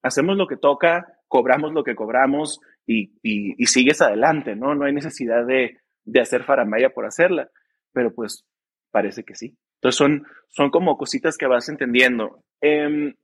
hacemos 0.02 0.36
lo 0.36 0.46
que 0.46 0.56
toca, 0.56 1.18
cobramos 1.28 1.72
lo 1.72 1.82
que 1.82 1.96
cobramos 1.96 2.60
y, 2.86 3.18
y, 3.22 3.66
sigues 3.66 4.00
adelante, 4.00 4.54
¿no? 4.54 4.74
No 4.74 4.84
hay 4.84 4.92
necesidad 4.92 5.44
de, 5.46 5.78
de 6.04 6.20
hacer 6.20 6.44
faramaya 6.44 6.90
por 6.90 7.06
hacerla, 7.06 7.50
pero 7.92 8.14
pues 8.14 8.46
parece 8.90 9.24
que 9.24 9.34
sí. 9.34 9.56
Entonces 9.84 9.98
son, 9.98 10.26
son 10.48 10.70
como 10.70 10.96
cositas 10.96 11.36
que 11.36 11.46
vas 11.46 11.68
entendiendo. 11.68 12.40
Em, 12.62 13.14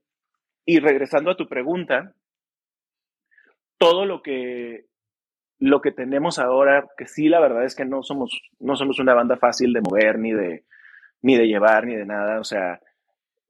y 0.63 0.79
regresando 0.79 1.31
a 1.31 1.35
tu 1.35 1.47
pregunta, 1.47 2.13
todo 3.79 4.05
lo 4.05 4.21
que, 4.21 4.85
lo 5.57 5.81
que 5.81 5.91
tenemos 5.91 6.37
ahora, 6.37 6.87
que 6.95 7.07
sí, 7.07 7.29
la 7.29 7.39
verdad 7.39 7.65
es 7.65 7.73
que 7.73 7.83
no 7.83 8.03
somos, 8.03 8.39
no 8.59 8.75
somos 8.75 8.99
una 8.99 9.15
banda 9.15 9.37
fácil 9.37 9.73
de 9.73 9.81
mover, 9.81 10.19
ni 10.19 10.33
de, 10.33 10.65
ni 11.23 11.35
de 11.35 11.47
llevar, 11.47 11.87
ni 11.87 11.95
de 11.95 12.05
nada. 12.05 12.39
O 12.39 12.43
sea, 12.43 12.79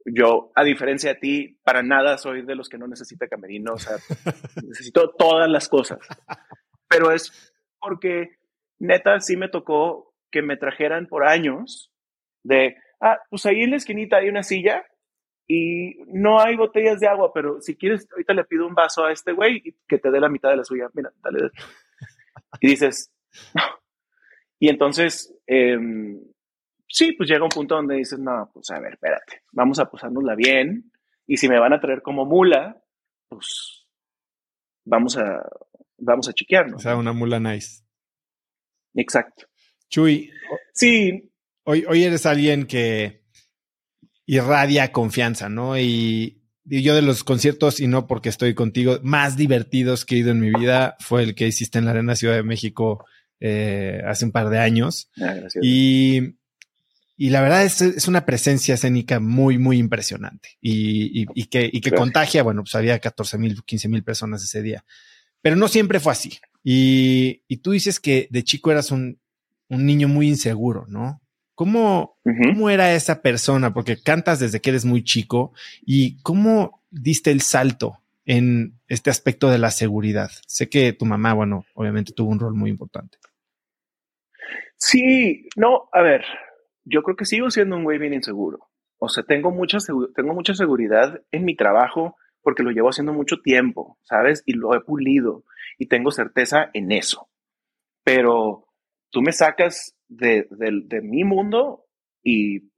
yo, 0.05 0.53
a 0.55 0.63
diferencia 0.63 1.13
de 1.13 1.19
ti, 1.19 1.59
para 1.65 1.83
nada 1.83 2.17
soy 2.17 2.43
de 2.43 2.55
los 2.55 2.69
que 2.69 2.77
no 2.77 2.87
necesita 2.87 3.27
camerino, 3.27 3.73
o 3.73 3.77
sea, 3.77 3.97
necesito 4.65 5.09
todas 5.17 5.49
las 5.49 5.67
cosas. 5.67 5.99
Pero 6.87 7.11
es 7.11 7.53
porque 7.77 8.37
neta 8.79 9.19
sí 9.19 9.35
me 9.35 9.49
tocó 9.49 10.13
que 10.31 10.41
me 10.41 10.55
trajeran 10.55 11.07
por 11.07 11.27
años 11.27 11.91
de, 12.43 12.77
ah, 13.01 13.19
pues 13.29 13.45
ahí 13.45 13.61
en 13.61 13.71
la 13.71 13.77
esquinita 13.77 14.17
hay 14.17 14.29
una 14.29 14.43
silla 14.43 14.85
y 15.47 15.97
no 16.07 16.39
hay 16.39 16.55
botellas 16.55 16.99
de 16.99 17.07
agua, 17.07 17.33
pero 17.33 17.59
si 17.61 17.75
quieres, 17.75 18.07
ahorita 18.11 18.33
le 18.33 18.45
pido 18.45 18.65
un 18.65 18.75
vaso 18.75 19.03
a 19.03 19.11
este 19.11 19.33
güey 19.33 19.61
y 19.63 19.75
que 19.87 19.97
te 19.97 20.11
dé 20.11 20.19
la 20.19 20.29
mitad 20.29 20.49
de 20.49 20.57
la 20.57 20.63
suya. 20.63 20.89
Mira, 20.93 21.11
dale. 21.21 21.49
Y 22.61 22.69
dices, 22.69 23.11
no. 23.53 23.63
Y 24.59 24.69
entonces, 24.69 25.35
eh, 25.47 25.77
sí, 26.87 27.13
pues 27.13 27.29
llega 27.29 27.43
un 27.43 27.49
punto 27.49 27.75
donde 27.75 27.95
dices, 27.95 28.19
no, 28.19 28.49
pues 28.53 28.69
a 28.69 28.79
ver, 28.79 28.93
espérate, 28.93 29.43
vamos 29.51 29.79
a 29.79 29.89
posárnosla 29.89 30.35
bien. 30.35 30.91
Y 31.25 31.37
si 31.37 31.49
me 31.49 31.59
van 31.59 31.73
a 31.73 31.79
traer 31.79 32.01
como 32.01 32.25
mula, 32.25 32.81
pues 33.27 33.87
vamos 34.85 35.17
a, 35.17 35.41
vamos 35.97 36.29
a 36.29 36.33
chequearnos. 36.33 36.75
O 36.75 36.79
sea, 36.79 36.95
una 36.95 37.13
mula 37.13 37.39
nice. 37.39 37.83
Exacto. 38.93 39.47
Chuy. 39.89 40.31
Sí. 40.73 41.30
Hoy, 41.63 41.85
hoy 41.87 42.03
eres 42.03 42.25
alguien 42.25 42.65
que 42.65 43.23
irradia 44.25 44.91
confianza, 44.91 45.49
¿no? 45.49 45.77
Y, 45.77 46.41
y, 46.65 46.81
yo 46.81 46.95
de 46.95 47.01
los 47.01 47.23
conciertos, 47.23 47.79
y 47.79 47.87
no 47.87 48.07
porque 48.07 48.29
estoy 48.29 48.53
contigo, 48.53 48.99
más 49.03 49.37
divertidos 49.37 50.05
que 50.05 50.15
he 50.15 50.19
ido 50.19 50.31
en 50.31 50.39
mi 50.39 50.51
vida 50.51 50.95
fue 50.99 51.23
el 51.23 51.35
que 51.35 51.47
hiciste 51.47 51.79
en 51.79 51.85
la 51.85 51.91
Arena 51.91 52.15
Ciudad 52.15 52.35
de 52.35 52.43
México 52.43 53.05
eh, 53.39 54.01
hace 54.05 54.25
un 54.25 54.31
par 54.31 54.49
de 54.49 54.59
años. 54.59 55.09
Ah. 55.21 55.35
Y 55.61 56.35
y 57.21 57.29
la 57.29 57.41
verdad 57.41 57.63
es, 57.63 57.79
es 57.81 58.07
una 58.07 58.25
presencia 58.25 58.73
escénica 58.73 59.19
muy, 59.19 59.59
muy 59.59 59.77
impresionante 59.77 60.57
y, 60.59 61.21
y, 61.21 61.27
y 61.35 61.45
que, 61.45 61.69
y 61.71 61.79
que 61.79 61.91
contagia, 61.91 62.41
bueno, 62.41 62.63
pues 62.63 62.73
había 62.73 62.97
14 62.97 63.37
mil, 63.37 63.63
15 63.63 63.89
mil 63.89 64.03
personas 64.03 64.43
ese 64.43 64.63
día, 64.63 64.83
pero 65.39 65.55
no 65.55 65.67
siempre 65.67 65.99
fue 65.99 66.13
así. 66.13 66.39
Y, 66.63 67.43
y 67.47 67.57
tú 67.57 67.73
dices 67.73 67.99
que 67.99 68.27
de 68.31 68.43
chico 68.43 68.71
eras 68.71 68.89
un, 68.89 69.19
un 69.67 69.85
niño 69.85 70.07
muy 70.07 70.29
inseguro, 70.29 70.85
¿no? 70.87 71.21
¿Cómo, 71.61 72.17
uh 72.25 72.29
-huh. 72.31 72.53
¿Cómo 72.55 72.71
era 72.71 72.95
esa 72.95 73.21
persona? 73.21 73.71
Porque 73.71 74.01
cantas 74.01 74.39
desde 74.39 74.59
que 74.61 74.71
eres 74.71 74.83
muy 74.83 75.03
chico 75.03 75.53
y 75.85 76.19
cómo 76.23 76.81
diste 76.89 77.29
el 77.29 77.41
salto 77.41 77.99
en 78.25 78.79
este 78.87 79.11
aspecto 79.11 79.47
de 79.47 79.59
la 79.59 79.69
seguridad. 79.69 80.31
Sé 80.47 80.69
que 80.69 80.91
tu 80.91 81.05
mamá, 81.05 81.35
bueno, 81.35 81.65
obviamente 81.75 82.13
tuvo 82.13 82.31
un 82.31 82.39
rol 82.39 82.55
muy 82.55 82.71
importante. 82.71 83.19
Sí, 84.75 85.49
no, 85.55 85.87
a 85.93 86.01
ver, 86.01 86.25
yo 86.83 87.03
creo 87.03 87.15
que 87.15 87.25
sigo 87.25 87.51
siendo 87.51 87.75
un 87.75 87.83
güey 87.83 87.99
bien 87.99 88.15
inseguro. 88.15 88.71
O 88.97 89.07
sea, 89.07 89.21
tengo 89.21 89.51
mucha, 89.51 89.77
tengo 90.15 90.33
mucha 90.33 90.55
seguridad 90.55 91.21
en 91.29 91.45
mi 91.45 91.55
trabajo 91.55 92.15
porque 92.41 92.63
lo 92.63 92.71
llevo 92.71 92.89
haciendo 92.89 93.13
mucho 93.13 93.39
tiempo, 93.43 93.99
¿sabes? 94.01 94.41
Y 94.47 94.53
lo 94.53 94.73
he 94.73 94.81
pulido 94.81 95.43
y 95.77 95.85
tengo 95.85 96.09
certeza 96.09 96.71
en 96.73 96.91
eso. 96.91 97.29
Pero 98.03 98.65
tú 99.11 99.21
me 99.21 99.31
sacas 99.31 99.95
de, 100.07 100.47
de, 100.49 101.01
mi 101.01 101.23
mundo 101.23 101.85
y 102.23 102.71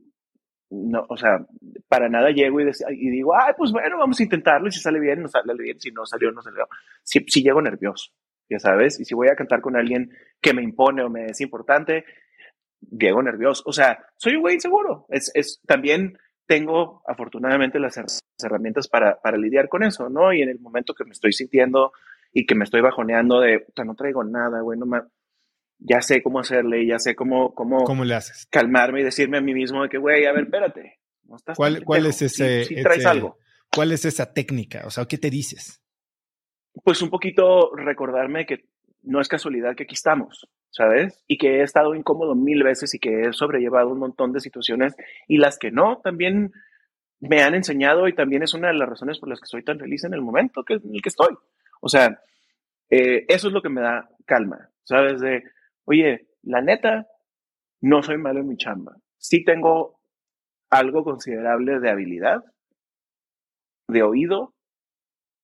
no, 0.70 1.06
o 1.08 1.16
sea, 1.16 1.46
para 1.88 2.10
nada 2.10 2.32
llego 2.32 2.60
y, 2.60 3.10
digo, 3.12 3.34
ay, 3.36 3.54
pues 3.58 3.72
bueno, 3.72 3.98
vamos 3.98 4.20
a 4.20 4.24
intentarlo 4.24 4.70
si 4.72 4.80
sale 4.80 5.00
bien, 5.00 5.22
no 5.22 5.28
sale 5.28 5.54
bien, 5.58 5.80
si 5.80 5.92
no 5.92 6.06
salió, 6.06 6.32
no 6.32 6.42
salió. 6.42 6.68
Si, 7.04 7.20
si 7.28 7.44
llego 7.44 7.62
nervioso, 7.62 8.12
ya 8.50 8.60
sabes, 8.60 9.00
y 9.00 9.06
si 9.06 9.14
voy 9.14 9.30
a 9.30 9.36
cantar 9.36 9.62
con 9.62 9.78
alguien 9.78 10.12
que 10.42 10.54
me 10.54 10.64
impone 10.64 11.04
o 11.04 11.10
me 11.10 11.28
es 11.28 11.42
importante, 11.42 12.06
llego 12.82 13.22
nervioso. 13.22 13.64
O 13.66 13.72
sea, 13.72 14.06
soy 14.18 14.36
un 14.36 14.42
güey 14.42 14.56
inseguro. 14.56 15.06
Es, 15.10 15.32
es, 15.36 15.62
también 15.68 16.18
tengo 16.48 17.04
afortunadamente 17.08 17.80
las 17.80 18.00
herramientas 18.44 18.88
para, 18.88 19.20
para 19.22 19.38
lidiar 19.38 19.70
con 19.70 19.84
eso, 19.84 20.10
¿no? 20.10 20.34
Y 20.34 20.42
en 20.42 20.50
el 20.50 20.60
momento 20.60 20.94
que 20.94 21.06
me 21.06 21.12
estoy 21.12 21.34
sintiendo 21.34 21.94
y 22.34 22.46
que 22.46 22.56
me 22.56 22.64
estoy 22.64 22.82
bajoneando 22.82 23.40
de, 23.40 23.66
no 23.86 23.96
traigo 23.96 24.24
nada, 24.24 24.62
güey, 24.62 24.78
no 24.78 24.86
me, 24.86 25.02
ya 25.80 26.02
sé 26.02 26.22
cómo 26.22 26.40
hacerle, 26.40 26.86
ya 26.86 27.00
sé 27.00 27.16
cómo, 27.16 27.54
cómo, 27.54 27.84
¿Cómo 27.84 28.06
le 28.06 28.16
haces? 28.16 28.48
calmarme 28.50 29.02
y 29.02 29.04
decirme 29.04 29.38
a 29.38 29.42
mí 29.42 29.54
mismo 29.54 29.84
de 29.84 29.90
que, 29.90 29.98
güey, 29.98 30.26
a 30.26 30.32
ver, 30.32 30.46
espérate. 30.46 31.00
No 31.24 31.36
estás 31.36 31.58
¿Cuál, 31.58 31.84
¿Cuál 31.84 32.06
es 32.06 32.22
ese, 32.22 32.64
si, 32.66 32.76
si 32.76 32.82
traes 32.82 33.00
ese, 33.00 33.08
algo. 33.08 33.38
¿Cuál 33.74 33.92
es 33.92 34.06
esa 34.06 34.34
técnica? 34.34 34.84
O 34.86 34.90
sea, 34.90 35.06
¿qué 35.06 35.18
te 35.18 35.30
dices? 35.30 35.82
Pues 36.84 37.02
un 37.02 37.10
poquito 37.10 37.72
recordarme 37.76 38.46
que 38.46 38.66
no 39.04 39.20
es 39.20 39.28
casualidad 39.28 39.76
que 39.76 39.84
aquí 39.84 39.96
estamos, 39.96 40.48
¿sabes? 40.70 41.24
Y 41.28 41.38
que 41.38 41.60
he 41.60 41.64
estado 41.64 41.94
incómodo 41.96 42.36
mil 42.36 42.64
veces 42.64 42.94
y 42.94 43.00
que 43.00 43.22
he 43.22 43.34
sobrellevado 43.34 43.90
un 43.90 44.00
montón 44.00 44.32
de 44.32 44.40
situaciones 44.40 44.96
y 45.28 45.38
las 45.38 45.58
que 45.58 45.72
no, 45.72 46.00
también 46.04 46.52
me 47.20 47.42
han 47.42 47.56
enseñado 47.56 48.08
y 48.08 48.14
también 48.14 48.44
es 48.44 48.54
una 48.54 48.70
de 48.70 48.74
las 48.76 48.90
razones 48.90 49.20
por 49.20 49.30
las 49.30 49.40
que 49.40 49.48
soy 49.48 49.64
tan 49.64 49.80
feliz 49.80 50.04
en 50.04 50.14
el 50.14 50.22
momento 50.22 50.64
que, 50.64 50.76
en 50.76 50.96
el 50.96 51.02
que 51.02 51.10
estoy. 51.10 51.36
O 51.82 51.90
sea, 51.90 52.20
eh, 52.90 53.26
eso 53.28 53.48
es 53.48 53.54
lo 53.54 53.62
que 53.62 53.70
me 53.70 53.82
da 53.82 54.10
calma, 54.26 54.70
¿sabes? 54.84 55.22
De, 55.22 55.44
oye, 55.86 56.28
la 56.44 56.62
neta, 56.62 57.08
no 57.82 58.04
soy 58.04 58.18
malo 58.18 58.42
en 58.42 58.48
mi 58.48 58.58
chamba. 58.58 58.96
Sí 59.18 59.44
tengo 59.44 60.00
algo 60.70 61.04
considerable 61.04 61.80
de 61.80 61.90
habilidad, 61.90 62.44
de 63.88 64.04
oído, 64.04 64.54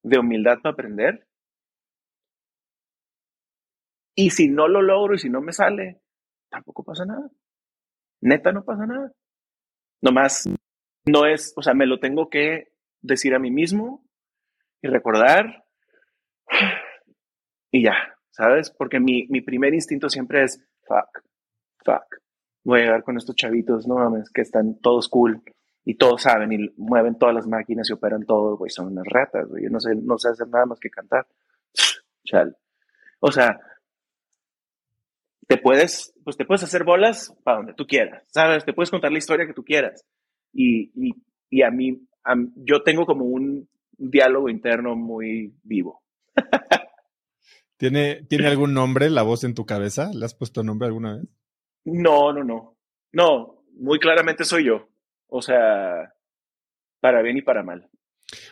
de 0.03 0.19
humildad 0.19 0.59
para 0.61 0.73
aprender 0.73 1.27
y 4.15 4.31
si 4.31 4.49
no 4.49 4.67
lo 4.67 4.81
logro 4.81 5.15
y 5.15 5.17
si 5.17 5.29
no 5.29 5.39
me 5.39 5.53
sale, 5.53 6.01
tampoco 6.49 6.83
pasa 6.83 7.05
nada. 7.05 7.29
Neta, 8.19 8.51
no 8.51 8.65
pasa 8.65 8.85
nada. 8.85 9.13
Nomás 10.01 10.43
no 11.05 11.25
es, 11.25 11.53
o 11.55 11.61
sea, 11.61 11.73
me 11.73 11.85
lo 11.85 12.01
tengo 12.01 12.29
que 12.29 12.73
decir 13.01 13.33
a 13.33 13.39
mí 13.39 13.49
mismo 13.49 14.05
y 14.81 14.89
recordar 14.89 15.65
y 17.71 17.83
ya, 17.83 18.18
¿sabes? 18.39 18.71
Porque 18.71 19.01
mi, 19.01 19.27
mi 19.27 19.41
primer 19.41 19.73
instinto 19.73 20.09
siempre 20.09 20.43
es, 20.43 20.63
fuck, 20.83 21.25
fuck. 21.83 22.21
Voy 22.63 22.79
a 22.79 22.83
llegar 22.83 23.03
con 23.03 23.17
estos 23.17 23.35
chavitos, 23.35 23.85
no 23.85 23.95
mames, 23.95 24.29
que 24.29 24.41
están 24.41 24.79
todos 24.79 25.09
cool 25.09 25.43
y 25.83 25.95
todos 25.95 26.21
saben 26.21 26.53
y 26.53 26.69
mueven 26.77 27.17
todas 27.17 27.35
las 27.35 27.47
máquinas 27.47 27.89
y 27.89 27.93
operan 27.93 28.25
todo, 28.25 28.55
güey, 28.55 28.69
son 28.69 28.87
unas 28.87 29.05
ratas, 29.05 29.49
güey. 29.49 29.63
Yo 29.65 29.69
no 29.69 29.81
sé, 29.81 29.93
no 29.93 30.17
sé 30.17 30.29
hacer 30.29 30.47
nada 30.47 30.65
más 30.65 30.79
que 30.79 30.89
cantar. 30.89 31.27
Chal. 32.23 32.55
O 33.19 33.29
sea, 33.29 33.59
te 35.45 35.57
puedes, 35.57 36.13
pues 36.23 36.37
te 36.37 36.45
puedes 36.45 36.63
hacer 36.63 36.85
bolas 36.85 37.35
para 37.43 37.57
donde 37.57 37.73
tú 37.73 37.85
quieras, 37.85 38.23
¿sabes? 38.27 38.63
Te 38.63 38.71
puedes 38.71 38.89
contar 38.89 39.11
la 39.11 39.17
historia 39.17 39.47
que 39.47 39.53
tú 39.53 39.65
quieras. 39.65 40.05
Y, 40.53 40.91
y, 40.95 41.13
y 41.49 41.63
a, 41.63 41.71
mí, 41.71 42.07
a 42.23 42.35
yo 42.55 42.83
tengo 42.83 43.05
como 43.05 43.25
un 43.25 43.67
diálogo 43.97 44.47
interno 44.47 44.95
muy 44.95 45.53
vivo. 45.63 46.01
¿Tiene, 47.79 48.23
¿Tiene 48.27 48.47
algún 48.47 48.73
nombre 48.73 49.09
la 49.09 49.23
voz 49.23 49.43
en 49.43 49.55
tu 49.55 49.65
cabeza? 49.65 50.11
¿Le 50.13 50.25
has 50.25 50.35
puesto 50.35 50.61
nombre 50.61 50.87
alguna 50.87 51.17
vez? 51.17 51.25
No, 51.85 52.31
no, 52.33 52.43
no. 52.43 52.77
No, 53.11 53.63
muy 53.79 53.97
claramente 53.97 54.45
soy 54.45 54.65
yo. 54.65 54.87
O 55.27 55.41
sea, 55.41 56.13
para 56.99 57.23
bien 57.23 57.37
y 57.37 57.41
para 57.41 57.63
mal. 57.63 57.89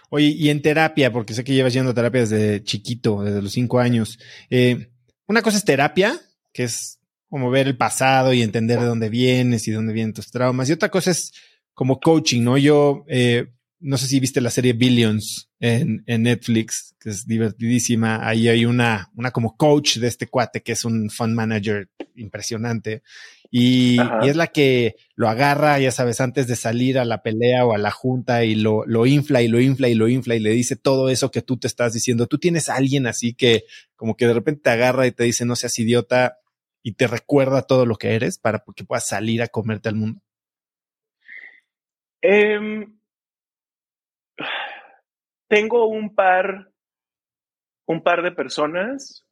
Oye, 0.10 0.28
y 0.28 0.50
en 0.50 0.62
terapia, 0.62 1.12
porque 1.12 1.34
sé 1.34 1.44
que 1.44 1.54
llevas 1.54 1.74
yendo 1.74 1.92
a 1.92 1.94
terapia 1.94 2.22
desde 2.22 2.64
chiquito, 2.64 3.22
desde 3.22 3.42
los 3.42 3.52
cinco 3.52 3.80
años. 3.80 4.18
Eh, 4.50 4.90
una 5.28 5.42
cosa 5.44 5.58
es 5.58 5.66
terapia 5.66 6.20
que 6.54 6.64
es 6.64 7.00
como 7.30 7.52
ver 7.52 7.68
el 7.68 7.78
pasado 7.78 8.34
y 8.34 8.42
entender 8.42 8.80
de 8.80 8.86
dónde 8.86 9.10
vienes 9.10 9.68
y 9.68 9.72
dónde 9.72 9.94
vienen 9.94 10.14
tus 10.14 10.32
traumas. 10.32 10.70
Y 10.70 10.74
otra 10.74 10.90
cosa 10.90 11.12
es 11.12 11.34
como 11.74 12.00
coaching, 12.00 12.42
¿no? 12.42 12.58
Yo, 12.58 13.04
eh, 13.08 13.54
no 13.80 13.98
sé 13.98 14.08
si 14.08 14.20
viste 14.20 14.42
la 14.42 14.50
serie 14.50 14.74
Billions 14.74 15.50
en, 15.60 16.04
en, 16.08 16.24
Netflix, 16.24 16.96
que 17.00 17.10
es 17.10 17.28
divertidísima. 17.28 18.28
Ahí 18.28 18.48
hay 18.48 18.66
una, 18.66 19.10
una 19.16 19.32
como 19.32 19.56
coach 19.56 19.98
de 19.98 20.08
este 20.08 20.28
cuate 20.28 20.62
que 20.62 20.72
es 20.72 20.86
un 20.86 21.10
fund 21.10 21.36
manager 21.36 21.90
impresionante. 22.16 23.04
Y, 23.52 23.98
y, 24.22 24.28
es 24.28 24.36
la 24.36 24.48
que 24.48 24.96
lo 25.16 25.30
agarra, 25.30 25.80
ya 25.80 25.92
sabes, 25.92 26.20
antes 26.22 26.48
de 26.48 26.56
salir 26.56 27.00
a 27.00 27.06
la 27.06 27.22
pelea 27.22 27.66
o 27.66 27.74
a 27.74 27.78
la 27.78 27.92
junta 27.92 28.44
y 28.44 28.56
lo, 28.56 28.86
lo 28.86 29.06
infla 29.06 29.42
y 29.42 29.48
lo 29.48 29.60
infla 29.60 29.90
y 29.90 29.96
lo 29.96 30.08
infla 30.08 30.36
y 30.36 30.40
le 30.40 30.52
dice 30.52 30.76
todo 30.76 31.10
eso 31.10 31.32
que 31.32 31.42
tú 31.42 31.58
te 31.58 31.68
estás 31.68 31.94
diciendo. 31.94 32.28
Tú 32.28 32.40
tienes 32.40 32.70
a 32.70 32.76
alguien 32.76 33.08
así 33.08 33.34
que 33.34 33.64
como 33.96 34.18
que 34.18 34.28
de 34.28 34.34
repente 34.34 34.62
te 34.64 34.70
agarra 34.72 35.08
y 35.08 35.12
te 35.12 35.24
dice, 35.24 35.46
no 35.46 35.56
seas 35.56 35.78
idiota, 35.80 36.40
y 36.88 36.94
te 36.94 37.06
recuerda 37.06 37.64
todo 37.64 37.86
lo 37.86 37.98
que 37.98 38.16
eres 38.16 38.38
para 38.38 38.64
que 38.74 38.86
puedas 38.86 39.06
salir 39.06 39.42
a 39.42 39.48
comerte 39.48 39.90
al 39.90 39.96
mundo? 39.96 40.22
Eh, 42.22 42.88
tengo 45.48 45.88
un 45.88 46.14
par, 46.14 46.72
un 47.86 48.04
par 48.04 48.24
de 48.24 48.32
personas 48.32 49.26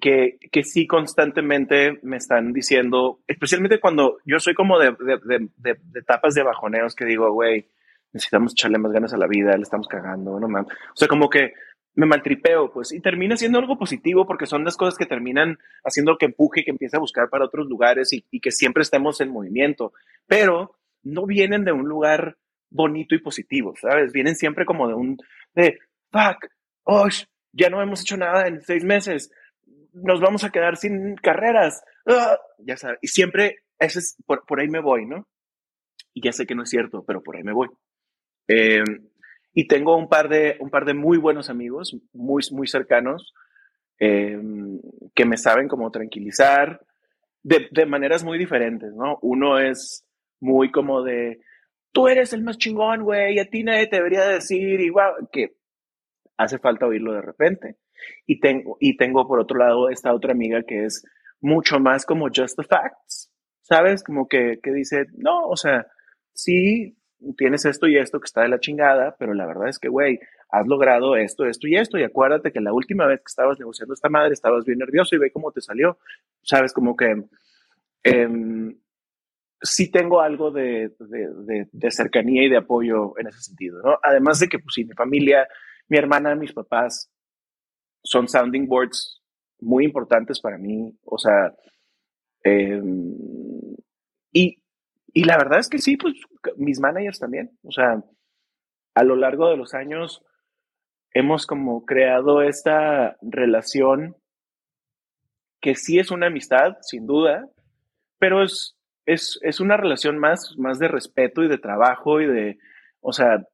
que, 0.00 0.38
que 0.52 0.62
sí 0.62 0.86
constantemente 0.86 1.98
me 2.02 2.18
están 2.18 2.52
diciendo, 2.52 3.20
especialmente 3.26 3.80
cuando 3.80 4.18
yo 4.26 4.38
soy 4.38 4.54
como 4.54 4.78
de, 4.78 4.90
de, 4.90 5.18
de, 5.24 5.48
de, 5.56 6.00
etapas 6.00 6.34
de 6.34 6.42
bajoneos 6.42 6.94
que 6.94 7.06
digo, 7.06 7.32
güey, 7.32 7.70
necesitamos 8.12 8.52
echarle 8.52 8.78
más 8.78 8.92
ganas 8.92 9.14
a 9.14 9.18
la 9.18 9.26
vida, 9.26 9.56
le 9.56 9.62
estamos 9.62 9.88
cagando, 9.88 10.38
no 10.38 10.48
mames. 10.48 10.72
O 10.72 10.96
sea, 10.96 11.08
como 11.08 11.30
que 11.30 11.54
me 11.94 12.06
maltripeo, 12.06 12.70
pues, 12.72 12.92
y 12.92 13.00
termina 13.00 13.36
siendo 13.36 13.58
algo 13.58 13.78
positivo 13.78 14.26
porque 14.26 14.46
son 14.46 14.64
las 14.64 14.76
cosas 14.76 14.98
que 14.98 15.06
terminan 15.06 15.58
haciendo 15.82 16.18
que 16.18 16.26
empuje 16.26 16.62
que 16.64 16.70
empiece 16.70 16.96
a 16.96 17.00
buscar 17.00 17.30
para 17.30 17.46
otros 17.46 17.66
lugares 17.66 18.12
y, 18.12 18.24
y 18.30 18.40
que 18.40 18.50
siempre 18.50 18.82
estemos 18.82 19.20
en 19.20 19.30
movimiento. 19.30 19.92
Pero 20.26 20.76
no 21.02 21.24
vienen 21.26 21.64
de 21.64 21.72
un 21.72 21.88
lugar 21.88 22.36
bonito 22.70 23.14
y 23.14 23.18
positivo, 23.18 23.74
¿sabes? 23.76 24.12
Vienen 24.12 24.36
siempre 24.36 24.64
como 24.64 24.88
de 24.88 24.94
un, 24.94 25.18
de, 25.54 25.78
fuck, 26.10 26.46
oh, 26.84 27.08
ya 27.52 27.68
no 27.68 27.82
hemos 27.82 28.02
hecho 28.02 28.16
nada 28.16 28.46
en 28.46 28.62
seis 28.62 28.84
meses, 28.84 29.30
nos 29.92 30.20
vamos 30.20 30.44
a 30.44 30.50
quedar 30.50 30.76
sin 30.76 31.16
carreras, 31.16 31.82
ah", 32.06 32.38
ya 32.58 32.76
sabes, 32.76 32.98
y 33.02 33.08
siempre, 33.08 33.64
ese 33.78 33.98
es, 33.98 34.16
por, 34.26 34.46
por, 34.46 34.60
ahí 34.60 34.68
me 34.68 34.80
voy, 34.80 35.06
¿no? 35.06 35.26
Y 36.14 36.22
ya 36.22 36.32
sé 36.32 36.46
que 36.46 36.54
no 36.54 36.62
es 36.62 36.70
cierto, 36.70 37.04
pero 37.04 37.22
por 37.22 37.36
ahí 37.36 37.42
me 37.42 37.52
voy. 37.52 37.68
Eh, 38.48 38.82
y 39.52 39.66
tengo 39.66 39.96
un 39.96 40.08
par 40.08 40.28
de, 40.28 40.56
un 40.60 40.70
par 40.70 40.84
de 40.84 40.94
muy 40.94 41.18
buenos 41.18 41.50
amigos, 41.50 41.96
muy, 42.12 42.42
muy 42.52 42.68
cercanos, 42.68 43.34
eh, 43.98 44.40
que 45.14 45.24
me 45.24 45.36
saben 45.36 45.68
como 45.68 45.90
tranquilizar 45.90 46.80
de, 47.42 47.68
de, 47.70 47.86
maneras 47.86 48.24
muy 48.24 48.38
diferentes, 48.38 48.94
¿no? 48.94 49.18
Uno 49.22 49.58
es 49.58 50.06
muy 50.40 50.70
como 50.70 51.02
de, 51.02 51.40
tú 51.92 52.08
eres 52.08 52.32
el 52.32 52.42
más 52.42 52.58
chingón, 52.58 53.02
güey, 53.02 53.36
y 53.36 53.38
a 53.38 53.46
ti 53.46 53.62
nadie 53.62 53.86
te 53.86 53.96
debería 53.96 54.26
decir, 54.26 54.80
igual, 54.80 55.14
que 55.32 55.56
hace 56.36 56.58
falta 56.58 56.86
oírlo 56.86 57.12
de 57.12 57.22
repente. 57.22 57.76
Y 58.26 58.40
tengo, 58.40 58.76
y 58.80 58.96
tengo 58.96 59.26
por 59.26 59.40
otro 59.40 59.58
lado 59.58 59.90
esta 59.90 60.14
otra 60.14 60.32
amiga 60.32 60.62
que 60.66 60.84
es 60.84 61.04
mucho 61.40 61.78
más 61.80 62.06
como 62.06 62.28
just 62.34 62.56
the 62.56 62.64
facts, 62.64 63.30
¿sabes? 63.60 64.02
Como 64.02 64.26
que, 64.26 64.58
que 64.62 64.72
dice, 64.72 65.06
no, 65.16 65.46
o 65.46 65.56
sea, 65.56 65.86
sí, 66.32 66.96
tienes 67.36 67.64
esto 67.66 67.86
y 67.88 67.98
esto 67.98 68.20
que 68.20 68.26
está 68.26 68.42
de 68.42 68.48
la 68.48 68.60
chingada, 68.60 69.16
pero 69.18 69.34
la 69.34 69.46
verdad 69.46 69.68
es 69.68 69.78
que, 69.78 69.88
güey, 69.88 70.18
has 70.50 70.66
logrado 70.66 71.16
esto, 71.16 71.44
esto 71.44 71.68
y 71.68 71.76
esto, 71.76 71.98
y 71.98 72.04
acuérdate 72.04 72.52
que 72.52 72.60
la 72.60 72.72
última 72.72 73.06
vez 73.06 73.20
que 73.20 73.28
estabas 73.28 73.58
negociando 73.58 73.94
esta 73.94 74.08
madre 74.08 74.32
estabas 74.32 74.64
bien 74.64 74.78
nervioso 74.78 75.14
y 75.14 75.18
ve 75.18 75.30
cómo 75.30 75.52
te 75.52 75.60
salió, 75.60 75.98
sabes, 76.42 76.72
como 76.72 76.96
que 76.96 77.24
eh, 78.04 78.28
sí 79.62 79.90
tengo 79.90 80.20
algo 80.20 80.50
de, 80.50 80.92
de, 80.98 81.90
cercanía 81.90 82.44
y 82.44 82.48
de 82.48 82.58
apoyo 82.58 83.18
en 83.18 83.28
ese 83.28 83.40
sentido, 83.40 83.80
¿no? 83.82 83.98
Además 84.02 84.40
de 84.40 84.48
que, 84.48 84.58
pues 84.58 84.74
sí, 84.74 84.84
mi 84.84 84.94
familia, 84.94 85.46
mi 85.88 85.98
hermana, 85.98 86.34
mis 86.34 86.52
papás 86.52 87.10
son 88.02 88.28
sounding 88.28 88.66
boards 88.66 89.22
muy 89.60 89.84
importantes 89.84 90.40
para 90.40 90.56
mí, 90.56 90.96
o 91.04 91.18
sea, 91.18 91.54
eh, 92.44 92.80
y, 94.32 94.62
y 95.12 95.24
la 95.24 95.36
verdad 95.36 95.58
es 95.58 95.68
que 95.68 95.78
sí, 95.78 95.96
pues 95.96 96.14
mis 96.56 96.80
managers 96.80 97.18
también, 97.18 97.50
o 97.62 97.70
sea, 97.70 98.02
a 98.94 99.04
lo 99.04 99.16
largo 99.16 99.50
de 99.50 99.56
los 99.56 99.74
años 99.74 100.24
hemos 101.12 101.46
como 101.46 101.84
creado 101.84 102.42
esta 102.42 103.16
relación 103.20 104.16
que 105.60 105.74
sí 105.74 105.98
es 105.98 106.10
una 106.10 106.28
amistad, 106.28 106.78
sin 106.80 107.06
duda, 107.06 107.48
pero 108.18 108.42
es, 108.42 108.79
es, 109.12 109.38
es, 109.42 109.60
una 109.60 109.76
relación 109.76 110.18
más, 110.18 110.54
más 110.56 110.78
de 110.78 110.88
respeto 110.88 111.42
y 111.42 111.48
de 111.48 111.58
trabajo 111.58 112.20
y 112.20 112.26
de, 112.26 112.58
o 113.00 113.12
sea, 113.12 113.46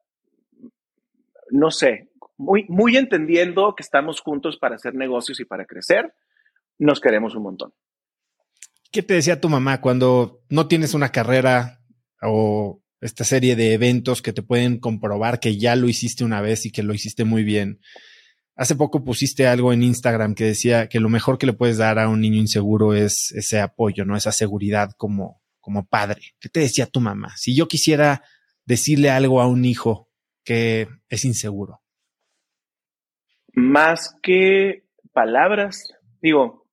no 1.50 1.70
sé, 1.70 2.10
muy, 2.36 2.66
muy 2.68 2.96
entendiendo 2.96 3.74
que 3.74 3.82
estamos 3.82 4.20
juntos 4.20 4.58
para 4.58 4.76
hacer 4.76 4.94
negocios 4.94 5.40
y 5.40 5.44
para 5.44 5.64
crecer, 5.64 6.12
nos 6.78 7.00
queremos 7.00 7.34
un 7.34 7.42
montón. 7.44 7.72
¿Qué 8.92 9.02
te 9.02 9.14
decía 9.14 9.40
tu 9.40 9.48
mamá 9.48 9.80
cuando 9.80 10.40
no 10.48 10.68
tienes 10.68 10.94
una 10.94 11.10
carrera 11.10 11.80
o 12.22 12.82
esta 13.00 13.24
serie 13.24 13.56
de 13.56 13.74
eventos 13.74 14.22
que 14.22 14.32
te 14.32 14.42
pueden 14.42 14.78
comprobar 14.78 15.40
que 15.40 15.58
ya 15.58 15.76
lo 15.76 15.88
hiciste 15.88 16.24
una 16.24 16.40
vez 16.40 16.66
y 16.66 16.70
que 16.70 16.82
lo 16.82 16.94
hiciste 16.94 17.24
muy 17.24 17.44
bien? 17.44 17.80
Hace 18.54 18.74
poco 18.74 19.04
pusiste 19.04 19.46
algo 19.46 19.72
en 19.72 19.82
Instagram 19.82 20.34
que 20.34 20.44
decía 20.44 20.88
que 20.88 21.00
lo 21.00 21.10
mejor 21.10 21.36
que 21.36 21.46
le 21.46 21.52
puedes 21.52 21.76
dar 21.76 21.98
a 21.98 22.08
un 22.08 22.22
niño 22.22 22.40
inseguro 22.40 22.94
es 22.94 23.32
ese 23.32 23.60
apoyo, 23.60 24.06
¿no? 24.06 24.16
Esa 24.16 24.32
seguridad 24.32 24.92
como, 24.96 25.42
como 25.66 25.84
padre. 25.84 26.22
¿Qué 26.38 26.48
te 26.48 26.60
decía 26.60 26.86
tu 26.86 27.00
mamá? 27.00 27.36
Si 27.36 27.56
yo 27.56 27.66
quisiera 27.66 28.22
decirle 28.64 29.10
algo 29.10 29.40
a 29.40 29.48
un 29.48 29.64
hijo 29.64 30.08
que 30.44 30.86
es 31.08 31.24
inseguro. 31.24 31.82
Más 33.52 34.16
que 34.22 34.84
palabras, 35.12 35.92
digo, 36.22 36.68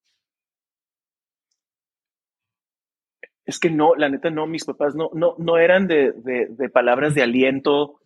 es 3.45 3.57
que 3.57 3.71
no, 3.71 3.95
la 3.95 4.09
neta 4.09 4.29
no, 4.29 4.45
mis 4.45 4.63
papás 4.63 4.93
no, 4.93 5.09
no, 5.15 5.33
no 5.39 5.57
eran 5.57 5.87
de, 5.87 6.11
de, 6.11 6.49
de 6.51 6.69
palabras 6.69 7.15
de 7.15 7.23
aliento. 7.23 7.99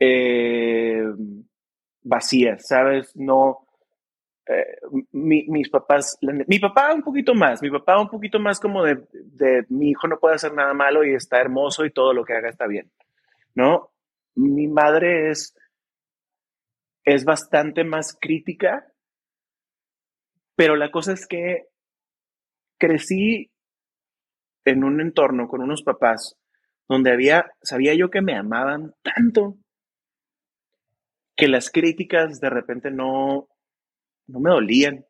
Eh, 0.00 1.04
vacías, 2.02 2.66
¿sabes? 2.66 3.14
No, 3.14 3.65
eh, 4.48 4.78
mi, 5.10 5.44
mis 5.48 5.68
papás, 5.68 6.18
mi 6.20 6.58
papá 6.60 6.94
un 6.94 7.02
poquito 7.02 7.34
más, 7.34 7.60
mi 7.62 7.70
papá 7.70 8.00
un 8.00 8.08
poquito 8.08 8.38
más 8.38 8.60
como 8.60 8.84
de, 8.84 9.02
de, 9.12 9.66
mi 9.70 9.90
hijo 9.90 10.06
no 10.06 10.20
puede 10.20 10.36
hacer 10.36 10.54
nada 10.54 10.72
malo 10.72 11.04
y 11.04 11.14
está 11.14 11.40
hermoso 11.40 11.84
y 11.84 11.90
todo 11.90 12.12
lo 12.12 12.24
que 12.24 12.34
haga 12.34 12.48
está 12.48 12.68
bien, 12.68 12.90
¿no? 13.54 13.90
Mi 14.36 14.68
madre 14.68 15.30
es, 15.30 15.56
es 17.04 17.24
bastante 17.24 17.82
más 17.82 18.16
crítica, 18.20 18.86
pero 20.54 20.76
la 20.76 20.92
cosa 20.92 21.12
es 21.12 21.26
que 21.26 21.66
crecí 22.78 23.50
en 24.64 24.84
un 24.84 25.00
entorno 25.00 25.48
con 25.48 25.60
unos 25.60 25.82
papás 25.82 26.36
donde 26.88 27.12
había, 27.12 27.50
sabía 27.62 27.94
yo 27.94 28.10
que 28.10 28.22
me 28.22 28.36
amaban 28.36 28.94
tanto, 29.02 29.56
que 31.36 31.48
las 31.48 31.70
críticas 31.70 32.40
de 32.40 32.48
repente 32.48 32.90
no, 32.90 33.48
no 34.26 34.40
me 34.40 34.50
dolían. 34.50 35.04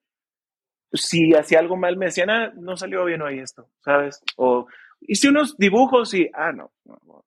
Si 0.93 1.35
hacía 1.35 1.59
algo 1.59 1.77
mal, 1.77 1.97
me 1.97 2.07
decían, 2.07 2.31
ah, 2.31 2.53
no 2.57 2.77
salió 2.77 3.05
bien 3.05 3.23
hoy 3.23 3.41
esto, 3.41 3.69
¿sabes? 3.81 4.23
O 4.37 4.67
hice 5.01 5.29
unos 5.29 5.57
dibujos 5.57 6.15
y, 6.15 6.31
ah, 6.33 6.53
no, 6.53 6.73
bueno, 6.85 7.25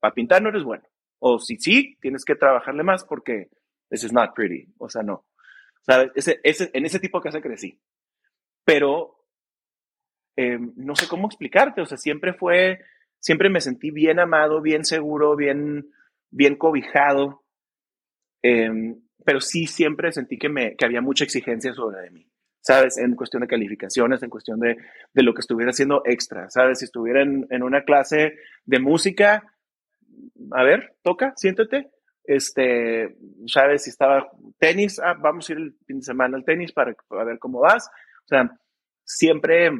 para 0.00 0.14
pintar 0.14 0.42
no 0.42 0.50
eres 0.50 0.64
bueno. 0.64 0.84
O 1.18 1.38
si 1.38 1.56
sí, 1.56 1.96
tienes 2.00 2.24
que 2.24 2.34
trabajarle 2.34 2.82
más 2.82 3.04
porque 3.04 3.48
this 3.88 4.04
is 4.04 4.12
not 4.12 4.34
pretty. 4.34 4.66
O 4.78 4.88
sea, 4.88 5.02
no. 5.02 5.24
¿Sabes? 5.80 6.12
Ese, 6.14 6.40
ese, 6.42 6.70
en 6.72 6.84
ese 6.84 6.98
tipo 6.98 7.18
de 7.18 7.24
casa 7.24 7.40
crecí. 7.40 7.80
Pero 8.64 9.24
eh, 10.36 10.58
no 10.76 10.96
sé 10.96 11.08
cómo 11.08 11.26
explicarte. 11.26 11.80
O 11.80 11.86
sea, 11.86 11.96
siempre 11.96 12.34
fue, 12.34 12.80
siempre 13.20 13.48
me 13.48 13.60
sentí 13.60 13.90
bien 13.90 14.18
amado, 14.18 14.60
bien 14.60 14.84
seguro, 14.84 15.36
bien, 15.36 15.90
bien 16.30 16.56
cobijado. 16.56 17.44
Eh, 18.42 18.96
pero 19.24 19.40
sí 19.40 19.66
siempre 19.66 20.12
sentí 20.12 20.38
que, 20.38 20.48
me, 20.48 20.76
que 20.76 20.84
había 20.84 21.00
mucha 21.00 21.24
exigencia 21.24 21.72
sobre 21.74 22.00
de 22.02 22.10
mí, 22.10 22.26
¿sabes? 22.60 22.98
En 22.98 23.14
cuestión 23.14 23.42
de 23.42 23.48
calificaciones, 23.48 24.22
en 24.22 24.30
cuestión 24.30 24.60
de, 24.60 24.76
de 25.12 25.22
lo 25.22 25.34
que 25.34 25.40
estuviera 25.40 25.70
haciendo 25.70 26.02
extra, 26.04 26.48
¿sabes? 26.50 26.78
Si 26.78 26.86
estuviera 26.86 27.22
en, 27.22 27.46
en, 27.50 27.62
una 27.62 27.84
clase 27.84 28.34
de 28.64 28.78
música, 28.78 29.42
a 30.52 30.62
ver, 30.62 30.96
toca, 31.02 31.32
siéntate, 31.36 31.90
este, 32.24 33.16
¿sabes? 33.46 33.84
Si 33.84 33.90
estaba 33.90 34.28
tenis, 34.58 34.98
ah, 35.00 35.14
vamos 35.14 35.48
a 35.48 35.52
ir 35.52 35.58
el 35.58 35.74
fin 35.86 35.98
de 35.98 36.04
semana 36.04 36.36
al 36.36 36.44
tenis 36.44 36.72
para, 36.72 36.94
para 37.08 37.24
ver 37.24 37.38
cómo 37.38 37.60
vas, 37.60 37.90
o 38.24 38.28
sea, 38.28 38.50
siempre, 39.04 39.70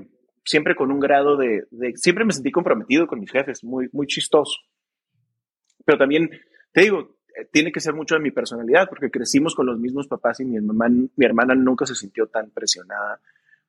siempre 0.45 0.77
con 0.77 0.91
un 0.91 1.01
grado 1.01 1.37
de, 1.37 1.67
siempre 1.95 2.25
me 2.25 2.33
sentí 2.33 2.51
comprometido 2.51 3.07
con 3.07 3.21
mis 3.21 3.31
jefes, 3.31 3.65
muy, 3.65 3.89
muy 3.93 4.07
chistoso. 4.07 4.59
Pero 5.85 5.99
también, 5.99 6.31
te 6.73 6.83
digo, 6.83 7.17
tiene 7.51 7.73
que 7.73 7.81
ser 7.81 7.95
mucho 7.95 8.15
de 8.15 8.21
mi 8.21 8.31
personalidad, 8.31 8.89
porque 8.89 9.11
crecimos 9.11 9.55
con 9.55 9.67
los 9.67 9.79
mismos 9.79 10.07
papás 10.07 10.41
y 10.41 10.45
mi, 10.45 10.59
mi 10.61 11.25
hermana 11.25 11.55
nunca 11.55 11.87
se 11.87 11.95
sintió 11.95 12.29
tan 12.29 12.51
presionada 12.51 13.21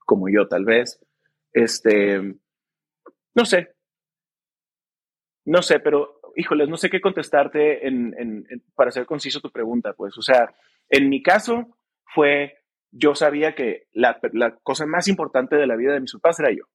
como 0.05 0.29
yo, 0.29 0.47
tal 0.47 0.65
vez. 0.65 0.99
Este, 1.51 2.35
no 3.33 3.45
sé. 3.45 3.75
No 5.45 5.61
sé, 5.61 5.79
pero, 5.79 6.19
híjoles, 6.35 6.69
no 6.69 6.77
sé 6.77 6.89
qué 6.89 7.01
contestarte 7.01 7.87
en, 7.87 8.45
para 8.75 8.91
ser 8.91 9.05
conciso 9.05 9.41
tu 9.41 9.51
pregunta, 9.51 9.93
pues. 9.93 10.17
O 10.17 10.21
sea, 10.21 10.53
en 10.89 11.09
mi 11.09 11.21
caso 11.21 11.77
fue, 12.13 12.63
yo 12.91 13.15
sabía 13.15 13.55
que 13.55 13.87
la, 13.93 14.19
la 14.33 14.55
cosa 14.57 14.85
más 14.85 15.07
importante 15.07 15.55
de 15.55 15.67
la 15.67 15.75
vida 15.75 15.93
de 15.93 16.01
mis 16.01 16.13
papás 16.13 16.39
era 16.39 16.51
yo. 16.51 16.65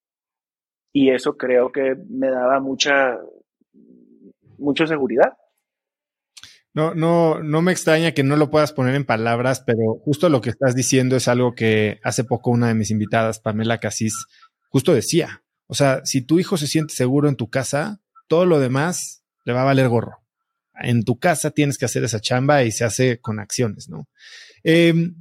Y 0.92 1.10
eso 1.10 1.36
creo 1.36 1.70
que 1.72 1.96
me 2.08 2.30
daba 2.30 2.60
mucha, 2.60 3.18
mucha 4.58 4.86
seguridad. 4.86 5.36
No, 6.72 6.94
no, 6.94 7.42
no 7.42 7.62
me 7.62 7.72
extraña 7.72 8.12
que 8.12 8.22
no 8.22 8.36
lo 8.36 8.50
puedas 8.50 8.72
poner 8.72 8.94
en 8.94 9.04
palabras, 9.04 9.62
pero 9.66 10.00
justo 10.04 10.28
lo 10.28 10.40
que 10.40 10.50
estás 10.50 10.74
diciendo 10.74 11.16
es 11.16 11.26
algo 11.26 11.54
que 11.54 11.98
hace 12.04 12.22
poco 12.22 12.50
una 12.50 12.68
de 12.68 12.74
mis 12.74 12.90
invitadas, 12.90 13.40
Pamela 13.40 13.78
Casís, 13.78 14.26
justo 14.68 14.94
decía. 14.94 15.42
O 15.66 15.74
sea, 15.74 16.00
si 16.04 16.22
tu 16.22 16.38
hijo 16.38 16.56
se 16.56 16.66
siente 16.66 16.94
seguro 16.94 17.28
en 17.28 17.36
tu 17.36 17.50
casa, 17.50 18.00
todo 18.28 18.46
lo 18.46 18.60
demás 18.60 19.22
le 19.44 19.52
va 19.52 19.62
a 19.62 19.66
valer 19.66 19.88
gorro. 19.88 20.20
En 20.74 21.04
tu 21.04 21.18
casa 21.18 21.50
tienes 21.50 21.76
que 21.76 21.84
hacer 21.84 22.04
esa 22.04 22.20
chamba 22.20 22.62
y 22.62 22.72
se 22.72 22.84
hace 22.84 23.18
con 23.20 23.40
acciones, 23.40 23.88
¿no? 23.88 24.08
Eh, 24.62 25.12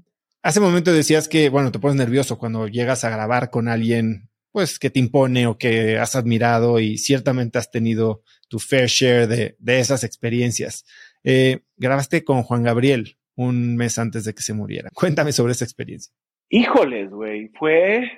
hace 0.42 0.60
momento 0.60 0.94
decías 0.94 1.28
que, 1.28 1.50
bueno, 1.50 1.72
te 1.72 1.80
pones 1.80 1.98
nervioso 1.98 2.38
cuando 2.38 2.68
llegas 2.68 3.04
a 3.04 3.10
grabar 3.10 3.50
con 3.50 3.68
alguien, 3.68 4.30
pues, 4.52 4.80
que 4.80 4.90
te 4.90 5.00
impone 5.00 5.48
o 5.48 5.58
que 5.58 5.98
has 5.98 6.16
admirado 6.16 6.80
y 6.80 6.98
ciertamente 6.98 7.58
has 7.58 7.72
tenido 7.72 8.24
tu 8.48 8.60
fair 8.60 8.88
share 8.88 9.28
de, 9.28 9.56
de 9.60 9.80
esas 9.80 10.04
experiencias. 10.04 10.86
Eh, 11.24 11.62
grabaste 11.78 12.24
con 12.24 12.44
Juan 12.44 12.64
Gabriel 12.64 13.18
un 13.36 13.78
mes 13.78 13.98
antes 13.98 14.26
de 14.26 14.34
que 14.34 14.42
se 14.42 14.54
muriera. 14.54 14.90
Cuéntame 14.94 15.32
sobre 15.32 15.54
esa 15.54 15.64
experiencia. 15.64 16.14
Híjoles, 16.50 17.10
güey, 17.10 17.50
fue 17.58 18.12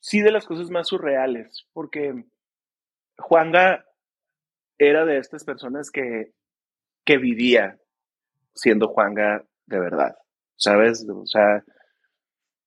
sí 0.00 0.20
de 0.22 0.32
las 0.32 0.46
cosas 0.46 0.70
más 0.70 0.88
surreales, 0.88 1.68
porque 1.72 2.24
Juanga 3.18 3.84
era 4.78 5.04
de 5.04 5.18
estas 5.18 5.44
personas 5.44 5.90
que, 5.90 6.32
que 7.04 7.18
vivía 7.18 7.78
siendo 8.54 8.88
Juanga 8.88 9.44
de 9.66 9.78
verdad, 9.78 10.16
¿sabes? 10.56 11.06
O 11.08 11.26
sea, 11.26 11.62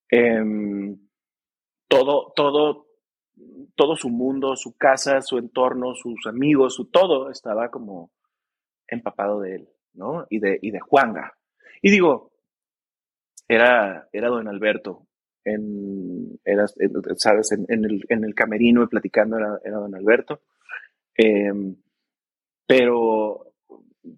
em, 0.10 0.98
todo, 1.90 2.32
todo, 2.36 2.88
todo 3.76 3.96
su 3.98 4.10
mundo, 4.10 4.56
su 4.56 4.78
casa, 4.78 5.22
su 5.22 5.38
entorno, 5.38 5.96
sus 5.96 6.26
amigos, 6.28 6.76
su 6.76 6.86
todo 6.86 7.30
estaba 7.30 7.70
como 7.70 8.12
empapado 8.88 9.42
de 9.42 9.56
él, 9.56 9.70
¿no? 9.94 10.26
Y 10.30 10.40
de, 10.40 10.60
y 10.62 10.72
de 10.72 10.80
Juanga. 10.80 11.34
Y 11.82 11.92
digo, 11.92 12.32
era, 13.48 14.08
era 14.12 14.30
don 14.30 14.48
Alberto, 14.48 15.08
en, 15.46 16.40
¿sabes? 17.18 17.52
En, 17.52 17.86
el, 17.86 18.06
en, 18.10 18.24
el, 18.24 18.34
camerino 18.34 18.84
y 18.84 18.88
platicando 18.88 19.38
era, 19.38 19.78
don 19.78 19.96
Alberto. 19.96 20.42
Em, 21.16 21.76
pero, 22.66 23.54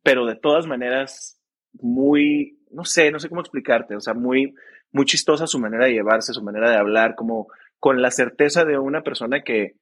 pero 0.04 0.26
de 0.26 0.36
todas 0.36 0.68
maneras, 0.68 1.42
muy, 1.74 2.60
no 2.72 2.86
sé, 2.86 3.12
no 3.12 3.20
sé 3.20 3.30
cómo 3.30 3.42
explicarte, 3.42 3.96
o 3.96 4.02
sea, 4.02 4.14
muy, 4.14 4.54
muy 4.92 5.06
chistosa 5.06 5.48
su 5.48 5.60
manera 5.60 5.86
de 5.86 5.94
llevarse, 5.94 6.34
su 6.34 6.44
manera 6.44 6.70
de 6.70 6.78
hablar, 6.78 7.16
como 7.16 7.48
con 7.80 8.02
la 8.02 8.12
certeza 8.12 8.64
de 8.66 8.78
una 8.78 9.02
persona 9.02 9.42
que, 9.42 9.76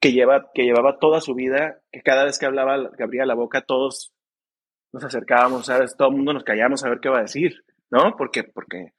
que, 0.00 0.12
lleva, 0.12 0.50
que 0.54 0.64
llevaba 0.64 0.98
toda 0.98 1.20
su 1.20 1.34
vida, 1.34 1.80
que 1.92 2.02
cada 2.02 2.24
vez 2.24 2.38
que 2.38 2.46
hablaba, 2.46 2.90
que 2.96 3.02
abría 3.02 3.26
la 3.26 3.34
boca, 3.34 3.62
todos 3.62 4.14
nos 4.92 5.04
acercábamos, 5.04 5.66
¿sabes? 5.66 5.96
Todo 5.96 6.08
el 6.08 6.16
mundo 6.16 6.32
nos 6.32 6.44
callamos 6.44 6.84
a 6.84 6.88
ver 6.88 7.00
qué 7.00 7.08
va 7.08 7.18
a 7.18 7.22
decir, 7.22 7.64
¿no? 7.90 8.16
Porque, 8.16 8.44
porque, 8.44 8.92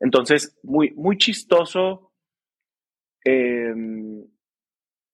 entonces, 0.00 0.58
muy, 0.62 0.92
muy 0.96 1.16
chistoso. 1.16 2.12
Em, 3.24 4.24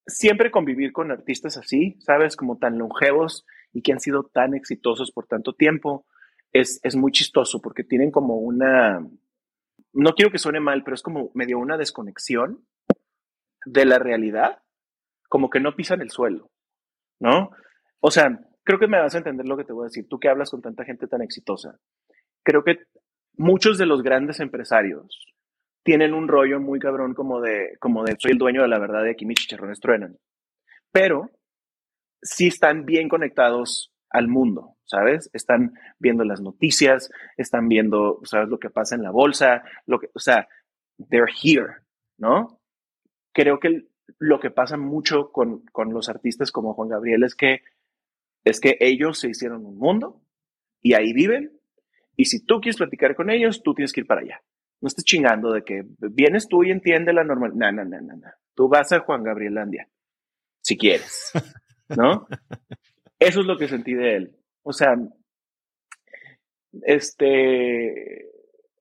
siempre 0.07 0.51
convivir 0.51 0.91
con 0.91 1.11
artistas 1.11 1.57
así, 1.57 1.97
¿sabes? 1.99 2.35
Como 2.35 2.57
tan 2.57 2.77
longevos 2.77 3.45
y 3.73 3.81
que 3.81 3.91
han 3.91 3.99
sido 3.99 4.23
tan 4.23 4.53
exitosos 4.53 5.11
por 5.11 5.27
tanto 5.27 5.53
tiempo, 5.53 6.05
es, 6.51 6.79
es 6.83 6.95
muy 6.95 7.11
chistoso 7.11 7.61
porque 7.61 7.83
tienen 7.83 8.11
como 8.11 8.37
una, 8.37 9.05
no 9.93 10.13
quiero 10.13 10.31
que 10.31 10.37
suene 10.37 10.59
mal, 10.59 10.83
pero 10.83 10.95
es 10.95 11.01
como 11.01 11.31
medio 11.33 11.59
una 11.59 11.77
desconexión 11.77 12.65
de 13.65 13.85
la 13.85 13.99
realidad, 13.99 14.59
como 15.35 15.49
que 15.49 15.59
no 15.59 15.75
pisan 15.75 15.99
el 15.99 16.11
suelo, 16.11 16.49
¿no? 17.19 17.49
O 17.99 18.09
sea, 18.09 18.39
creo 18.63 18.79
que 18.79 18.87
me 18.87 19.01
vas 19.01 19.15
a 19.15 19.17
entender 19.17 19.45
lo 19.45 19.57
que 19.57 19.65
te 19.65 19.73
voy 19.73 19.83
a 19.83 19.91
decir, 19.91 20.07
tú 20.07 20.17
que 20.17 20.29
hablas 20.29 20.49
con 20.49 20.61
tanta 20.61 20.85
gente 20.85 21.07
tan 21.07 21.21
exitosa. 21.21 21.77
Creo 22.41 22.63
que 22.63 22.77
muchos 23.35 23.77
de 23.77 23.85
los 23.85 24.01
grandes 24.01 24.39
empresarios 24.39 25.35
tienen 25.83 26.13
un 26.13 26.29
rollo 26.29 26.61
muy 26.61 26.79
cabrón 26.79 27.13
como 27.13 27.41
de, 27.41 27.75
como 27.81 28.05
de 28.05 28.15
soy 28.17 28.31
el 28.31 28.37
dueño 28.37 28.61
de 28.61 28.69
la 28.69 28.79
verdad 28.79 29.03
de 29.03 29.11
aquí 29.11 29.25
mis 29.25 29.35
chicharrones 29.39 29.81
truenan. 29.81 30.17
Pero 30.93 31.29
sí 32.21 32.47
están 32.47 32.85
bien 32.85 33.09
conectados 33.09 33.93
al 34.11 34.29
mundo, 34.29 34.77
¿sabes? 34.85 35.29
Están 35.33 35.73
viendo 35.99 36.23
las 36.23 36.39
noticias, 36.39 37.09
están 37.35 37.67
viendo, 37.67 38.21
¿sabes? 38.23 38.47
Lo 38.47 38.57
que 38.57 38.69
pasa 38.69 38.95
en 38.95 39.03
la 39.03 39.11
bolsa, 39.11 39.63
lo 39.85 39.99
que, 39.99 40.07
o 40.13 40.19
sea, 40.19 40.47
they're 41.09 41.27
here, 41.43 41.81
¿no? 42.17 42.61
Creo 43.33 43.59
que 43.59 43.89
lo 44.19 44.39
que 44.39 44.51
pasa 44.51 44.77
mucho 44.77 45.31
con, 45.31 45.65
con 45.71 45.93
los 45.93 46.09
artistas 46.09 46.51
como 46.51 46.73
Juan 46.73 46.89
Gabriel 46.89 47.23
es 47.23 47.35
que, 47.35 47.61
es 48.43 48.59
que 48.59 48.77
ellos 48.79 49.19
se 49.19 49.29
hicieron 49.29 49.65
un 49.65 49.77
mundo 49.77 50.21
y 50.81 50.93
ahí 50.93 51.13
viven. 51.13 51.59
Y 52.15 52.25
si 52.25 52.45
tú 52.45 52.61
quieres 52.61 52.77
platicar 52.77 53.15
con 53.15 53.29
ellos, 53.29 53.63
tú 53.63 53.73
tienes 53.73 53.91
que 53.91 54.01
ir 54.01 54.07
para 54.07 54.21
allá. 54.21 54.41
No 54.81 54.87
estés 54.87 55.03
chingando 55.03 55.51
de 55.51 55.63
que 55.63 55.83
vienes 55.99 56.47
tú 56.47 56.63
y 56.63 56.71
entiende 56.71 57.13
la 57.13 57.23
normal. 57.23 57.53
No, 57.55 57.71
no, 57.71 57.83
no, 57.83 58.01
no, 58.01 58.15
no. 58.15 58.27
Tú 58.53 58.69
vas 58.69 58.91
a 58.91 58.99
Juan 58.99 59.23
Gabrielandia, 59.23 59.89
si 60.61 60.77
quieres, 60.77 61.31
¿no? 61.97 62.27
Eso 63.19 63.41
es 63.41 63.45
lo 63.45 63.57
que 63.57 63.67
sentí 63.67 63.93
de 63.93 64.15
él. 64.15 64.35
O 64.63 64.71
sea, 64.71 64.95
este, 66.83 68.29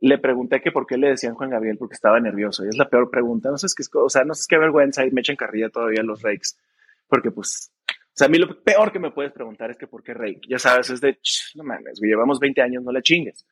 le 0.04 0.18
pregunté 0.18 0.60
que 0.60 0.70
por 0.70 0.86
qué 0.86 0.98
le 0.98 1.08
decían 1.08 1.34
Juan 1.34 1.48
Gabriel, 1.48 1.78
porque 1.78 1.94
estaba 1.94 2.20
nervioso. 2.20 2.62
Y 2.62 2.68
es 2.68 2.76
la 2.76 2.90
peor 2.90 3.10
pregunta. 3.10 3.50
No 3.50 3.56
sé, 3.56 3.68
qué, 3.74 3.84
o 3.94 4.10
sea, 4.10 4.22
no 4.24 4.34
sé 4.34 4.44
qué 4.46 4.58
vergüenza 4.58 5.06
y 5.06 5.10
me 5.10 5.22
echan 5.22 5.34
carrilla 5.34 5.70
todavía 5.70 6.02
los 6.02 6.20
rakes. 6.20 6.58
Porque 7.08 7.30
pues, 7.30 7.72
o 7.88 8.12
sea, 8.12 8.26
a 8.26 8.30
mí 8.30 8.36
lo 8.36 8.62
peor 8.62 8.92
que 8.92 8.98
me 8.98 9.12
puedes 9.12 9.32
preguntar 9.32 9.70
es 9.70 9.78
que 9.78 9.86
por 9.86 10.02
qué 10.02 10.12
rake. 10.12 10.42
Ya 10.46 10.58
sabes, 10.58 10.90
es 10.90 11.00
de, 11.00 11.18
no 11.54 11.64
mames, 11.64 11.98
llevamos 12.02 12.38
20 12.38 12.60
años, 12.60 12.82
no 12.82 12.92
le 12.92 13.00
chingues. 13.00 13.46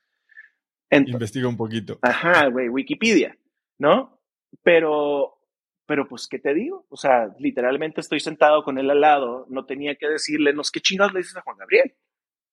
Investiga 0.91 1.49
un 1.49 1.57
poquito. 1.57 1.99
Ajá, 2.03 2.49
güey, 2.49 2.69
Wikipedia, 2.69 3.35
¿no? 3.79 4.21
Pero, 4.63 5.39
pero 5.87 6.07
pues, 6.07 6.29
¿qué 6.29 6.39
te 6.39 6.53
digo? 6.53 6.85
O 6.91 6.99
sea, 6.99 7.35
literalmente 7.39 8.03
estoy 8.03 8.21
sentado 8.21 8.63
con 8.63 8.77
él 8.77 8.91
al 8.91 9.01
lado, 9.01 9.47
no 9.49 9.65
tenía 9.65 9.95
que 9.95 10.07
decirle, 10.07 10.53
no, 10.53 10.61
¿qué 10.71 10.81
chingados 10.81 11.15
le 11.15 11.21
dices 11.21 11.37
a 11.39 11.41
Juan 11.41 11.57
Gabriel? 11.57 11.95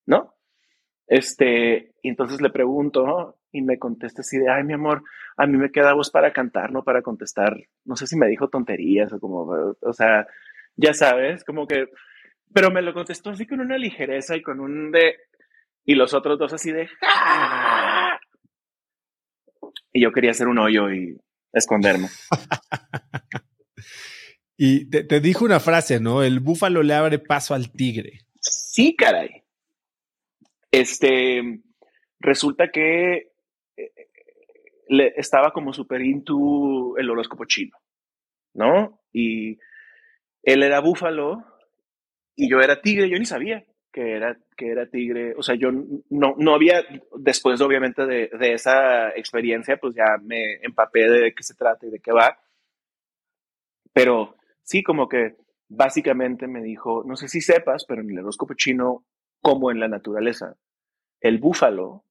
¿No? 0.06 0.34
Este, 1.10 1.92
y 2.02 2.08
entonces 2.08 2.40
le 2.40 2.50
pregunto, 2.50 3.36
y 3.50 3.62
me 3.62 3.80
contesta 3.80 4.22
así 4.22 4.38
de, 4.38 4.48
ay, 4.48 4.62
mi 4.62 4.74
amor, 4.74 5.02
a 5.36 5.44
mí 5.44 5.58
me 5.58 5.72
queda 5.72 5.92
voz 5.92 6.08
para 6.08 6.32
cantar, 6.32 6.70
no 6.70 6.84
para 6.84 7.02
contestar. 7.02 7.56
No 7.84 7.96
sé 7.96 8.06
si 8.06 8.16
me 8.16 8.28
dijo 8.28 8.48
tonterías 8.48 9.12
o 9.12 9.18
como, 9.18 9.74
o 9.80 9.92
sea, 9.92 10.28
ya 10.76 10.94
sabes, 10.94 11.42
como 11.42 11.66
que, 11.66 11.86
pero 12.54 12.70
me 12.70 12.80
lo 12.80 12.94
contestó 12.94 13.30
así 13.30 13.44
con 13.44 13.58
una 13.58 13.76
ligereza 13.76 14.36
y 14.36 14.42
con 14.42 14.60
un 14.60 14.92
de, 14.92 15.16
y 15.84 15.96
los 15.96 16.14
otros 16.14 16.38
dos 16.38 16.52
así 16.52 16.70
de, 16.70 16.88
Y 19.92 20.02
yo 20.02 20.12
quería 20.12 20.30
hacer 20.30 20.46
un 20.46 20.60
hoyo 20.60 20.92
y 20.92 21.20
esconderme. 21.52 22.06
y 24.56 24.88
te, 24.88 25.18
dijo 25.18 25.44
una 25.44 25.58
frase, 25.58 25.98
¿no? 25.98 26.22
El 26.22 26.38
búfalo 26.38 26.84
le 26.84 26.94
abre 26.94 27.18
paso 27.18 27.52
al 27.52 27.72
tigre. 27.72 28.20
Sí, 28.40 28.94
caray. 28.94 29.39
Este, 30.70 31.60
resulta 32.20 32.70
que 32.70 33.32
eh, 33.76 33.92
le, 34.88 35.12
estaba 35.16 35.52
como 35.52 35.72
súper 35.72 36.02
into 36.02 36.96
el 36.96 37.10
horóscopo 37.10 37.44
chino, 37.44 37.76
¿no? 38.54 39.00
Y 39.12 39.58
él 40.42 40.62
era 40.62 40.80
búfalo 40.80 41.44
y 42.36 42.48
yo 42.48 42.60
era 42.60 42.80
tigre, 42.80 43.08
yo 43.08 43.18
ni 43.18 43.26
sabía 43.26 43.64
que 43.92 44.12
era, 44.12 44.38
que 44.56 44.70
era 44.70 44.88
tigre. 44.88 45.34
O 45.36 45.42
sea, 45.42 45.54
yo 45.54 45.70
no, 45.72 46.34
no 46.38 46.54
había, 46.54 46.82
después 47.18 47.60
obviamente 47.60 48.06
de, 48.06 48.30
de, 48.38 48.52
esa 48.52 49.10
experiencia, 49.10 49.76
pues 49.76 49.94
ya 49.94 50.16
me 50.22 50.54
empapé 50.62 51.08
de 51.08 51.34
qué 51.34 51.42
se 51.42 51.54
trata 51.54 51.86
y 51.86 51.90
de 51.90 52.00
qué 52.00 52.12
va. 52.12 52.38
Pero 53.92 54.36
sí, 54.62 54.82
como 54.82 55.08
que 55.08 55.36
básicamente 55.68 56.46
me 56.46 56.62
dijo, 56.62 57.02
no 57.04 57.16
sé 57.16 57.28
si 57.28 57.40
sepas, 57.40 57.84
pero 57.84 58.02
en 58.02 58.10
el 58.10 58.18
horóscopo 58.20 58.54
chino, 58.54 59.04
como 59.40 59.70
en 59.70 59.80
la 59.80 59.88
naturaleza, 59.88 60.56
el 61.20 61.38
búfalo 61.38 62.04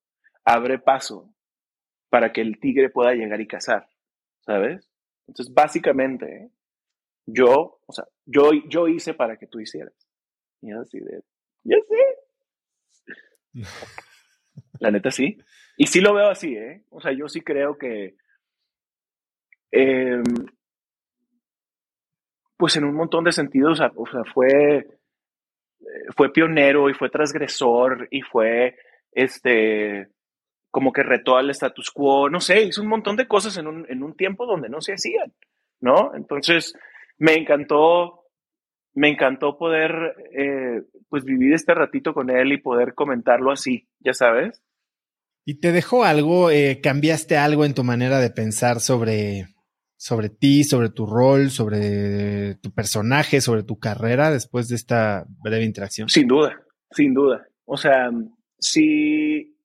abre 0.45 0.79
paso 0.79 1.33
para 2.09 2.31
que 2.33 2.41
el 2.41 2.59
tigre 2.59 2.89
pueda 2.89 3.13
llegar 3.13 3.39
y 3.41 3.47
cazar, 3.47 3.87
¿sabes? 4.41 4.89
Entonces, 5.27 5.53
básicamente, 5.53 6.51
yo, 7.27 7.79
o 7.85 7.93
sea, 7.93 8.05
yo, 8.25 8.51
yo 8.67 8.87
hice 8.87 9.13
para 9.13 9.37
que 9.37 9.47
tú 9.47 9.59
hicieras. 9.59 9.93
Y 10.61 10.71
así 10.71 10.99
de, 10.99 11.21
ya 11.63 11.77
sé. 11.87 11.95
La 14.79 14.91
neta 14.91 15.11
sí. 15.11 15.37
Y 15.77 15.87
sí 15.87 16.01
lo 16.01 16.13
veo 16.13 16.29
así, 16.29 16.55
¿eh? 16.55 16.83
O 16.89 16.99
sea, 16.99 17.11
yo 17.11 17.27
sí 17.27 17.41
creo 17.41 17.77
que. 17.77 18.15
Em, 19.71 20.23
pues 22.57 22.75
en 22.75 22.83
un 22.83 22.95
montón 22.95 23.23
de 23.23 23.31
sentidos, 23.31 23.79
o 23.95 24.05
sea, 24.05 24.23
fue, 24.33 24.98
fue 26.15 26.31
pionero 26.31 26.89
y 26.89 26.93
fue 26.93 27.09
transgresor 27.09 28.07
y 28.11 28.21
fue, 28.21 28.77
este, 29.11 30.09
como 30.71 30.91
que 30.91 31.03
retó 31.03 31.37
al 31.37 31.49
status 31.49 31.91
quo, 31.91 32.29
no 32.29 32.39
sé, 32.39 32.63
hizo 32.63 32.81
un 32.81 32.87
montón 32.87 33.15
de 33.15 33.27
cosas 33.27 33.57
en 33.57 33.67
un, 33.67 33.85
en 33.89 34.03
un 34.03 34.15
tiempo 34.15 34.45
donde 34.45 34.69
no 34.69 34.81
se 34.81 34.93
hacían, 34.93 35.33
¿no? 35.79 36.13
Entonces, 36.15 36.73
me 37.17 37.33
encantó 37.33 38.19
me 38.93 39.09
encantó 39.09 39.57
poder 39.57 39.91
eh, 40.37 40.81
pues 41.09 41.23
vivir 41.23 41.53
este 41.53 41.73
ratito 41.73 42.13
con 42.13 42.29
él 42.29 42.51
y 42.51 42.57
poder 42.57 42.95
comentarlo 42.95 43.51
así, 43.51 43.87
ya 43.99 44.13
sabes. 44.13 44.61
¿Y 45.45 45.59
te 45.59 45.71
dejó 45.71 46.03
algo? 46.03 46.51
Eh, 46.51 46.79
¿Cambiaste 46.81 47.37
algo 47.37 47.65
en 47.65 47.73
tu 47.73 47.83
manera 47.83 48.19
de 48.19 48.29
pensar 48.29 48.79
sobre, 48.79 49.47
sobre 49.99 50.29
ti, 50.29 50.63
sobre 50.63 50.89
tu 50.89 51.05
rol, 51.05 51.49
sobre 51.49 52.55
tu 52.55 52.71
personaje, 52.71 53.41
sobre 53.41 53.63
tu 53.63 53.79
carrera 53.79 54.31
después 54.31 54.69
de 54.69 54.75
esta 54.75 55.25
breve 55.43 55.65
interacción? 55.65 56.07
Sin 56.07 56.25
duda, 56.25 56.63
sin 56.89 57.13
duda. 57.13 57.45
O 57.65 57.75
sea, 57.75 58.09
si 58.57 59.57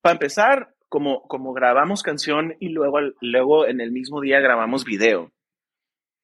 para 0.00 0.14
empezar, 0.14 0.74
como, 0.88 1.22
como 1.28 1.52
grabamos 1.52 2.02
canción 2.02 2.56
y 2.58 2.70
luego, 2.70 2.98
luego 3.20 3.64
en 3.64 3.80
el 3.80 3.92
mismo 3.92 4.20
día 4.20 4.40
grabamos 4.40 4.84
video, 4.84 5.30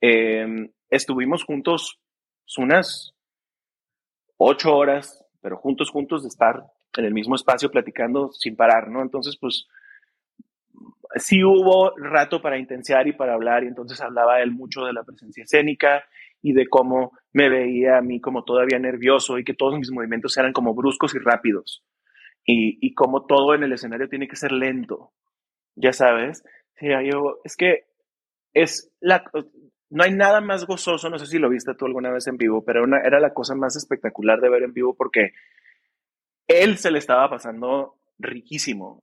eh, 0.01 0.69
estuvimos 0.91 1.45
juntos 1.45 2.01
unas 2.59 3.15
ocho 4.39 4.75
horas, 4.75 5.25
pero 5.41 5.57
juntos, 5.57 5.91
juntos 5.91 6.25
de 6.25 6.29
estar 6.31 6.65
en 6.97 7.05
el 7.05 7.15
mismo 7.15 7.37
espacio 7.37 7.71
platicando 7.71 8.33
sin 8.33 8.57
parar, 8.57 8.89
¿no? 8.89 9.03
Entonces, 9.03 9.37
pues 9.41 9.69
sí 11.17 11.43
hubo 11.45 11.95
rato 11.97 12.41
para 12.41 12.59
intensiar 12.59 13.09
y 13.09 13.13
para 13.13 13.35
hablar, 13.35 13.65
y 13.65 13.69
entonces 13.69 14.01
hablaba 14.01 14.41
él 14.41 14.53
mucho 14.53 14.85
de 14.85 14.93
la 14.93 15.05
presencia 15.05 15.45
escénica 15.45 16.05
y 16.43 16.53
de 16.53 16.69
cómo 16.69 17.13
me 17.33 17.49
veía 17.49 17.99
a 17.99 18.03
mí 18.03 18.21
como 18.21 18.45
todavía 18.45 18.79
nervioso 18.79 19.39
y 19.39 19.45
que 19.45 19.55
todos 19.55 19.79
mis 19.79 19.91
movimientos 19.91 20.37
eran 20.37 20.53
como 20.53 20.75
bruscos 20.75 21.15
y 21.15 21.19
rápidos 21.19 21.83
y, 22.47 22.79
y 22.81 22.95
como 22.95 23.27
todo 23.27 23.55
en 23.55 23.65
el 23.65 23.73
escenario 23.73 24.09
tiene 24.09 24.29
que 24.29 24.37
ser 24.37 24.53
lento, 24.53 25.13
ya 25.75 25.93
sabes. 25.93 26.45
yo, 26.81 27.41
es 27.45 27.57
que 27.57 27.87
es 28.55 28.91
la, 29.01 29.25
no 29.91 30.05
hay 30.05 30.13
nada 30.13 30.41
más 30.41 30.67
gozoso, 30.67 31.11
no 31.11 31.19
sé 31.19 31.27
si 31.27 31.39
lo 31.39 31.51
viste 31.51 31.75
tú 31.75 31.87
alguna 31.87 32.11
vez 32.11 32.27
en 32.29 32.37
vivo, 32.37 32.65
pero 32.65 32.85
era 33.05 33.21
la 33.21 33.35
cosa 33.35 33.55
más 33.55 33.77
espectacular 33.77 34.41
de 34.41 34.49
ver 34.49 34.63
en 34.63 34.73
vivo 34.73 34.95
porque 34.97 35.33
él 36.47 36.79
se 36.79 36.91
le 36.91 36.99
estaba 36.99 37.29
pasando 37.29 37.97
riquísimo 38.19 39.03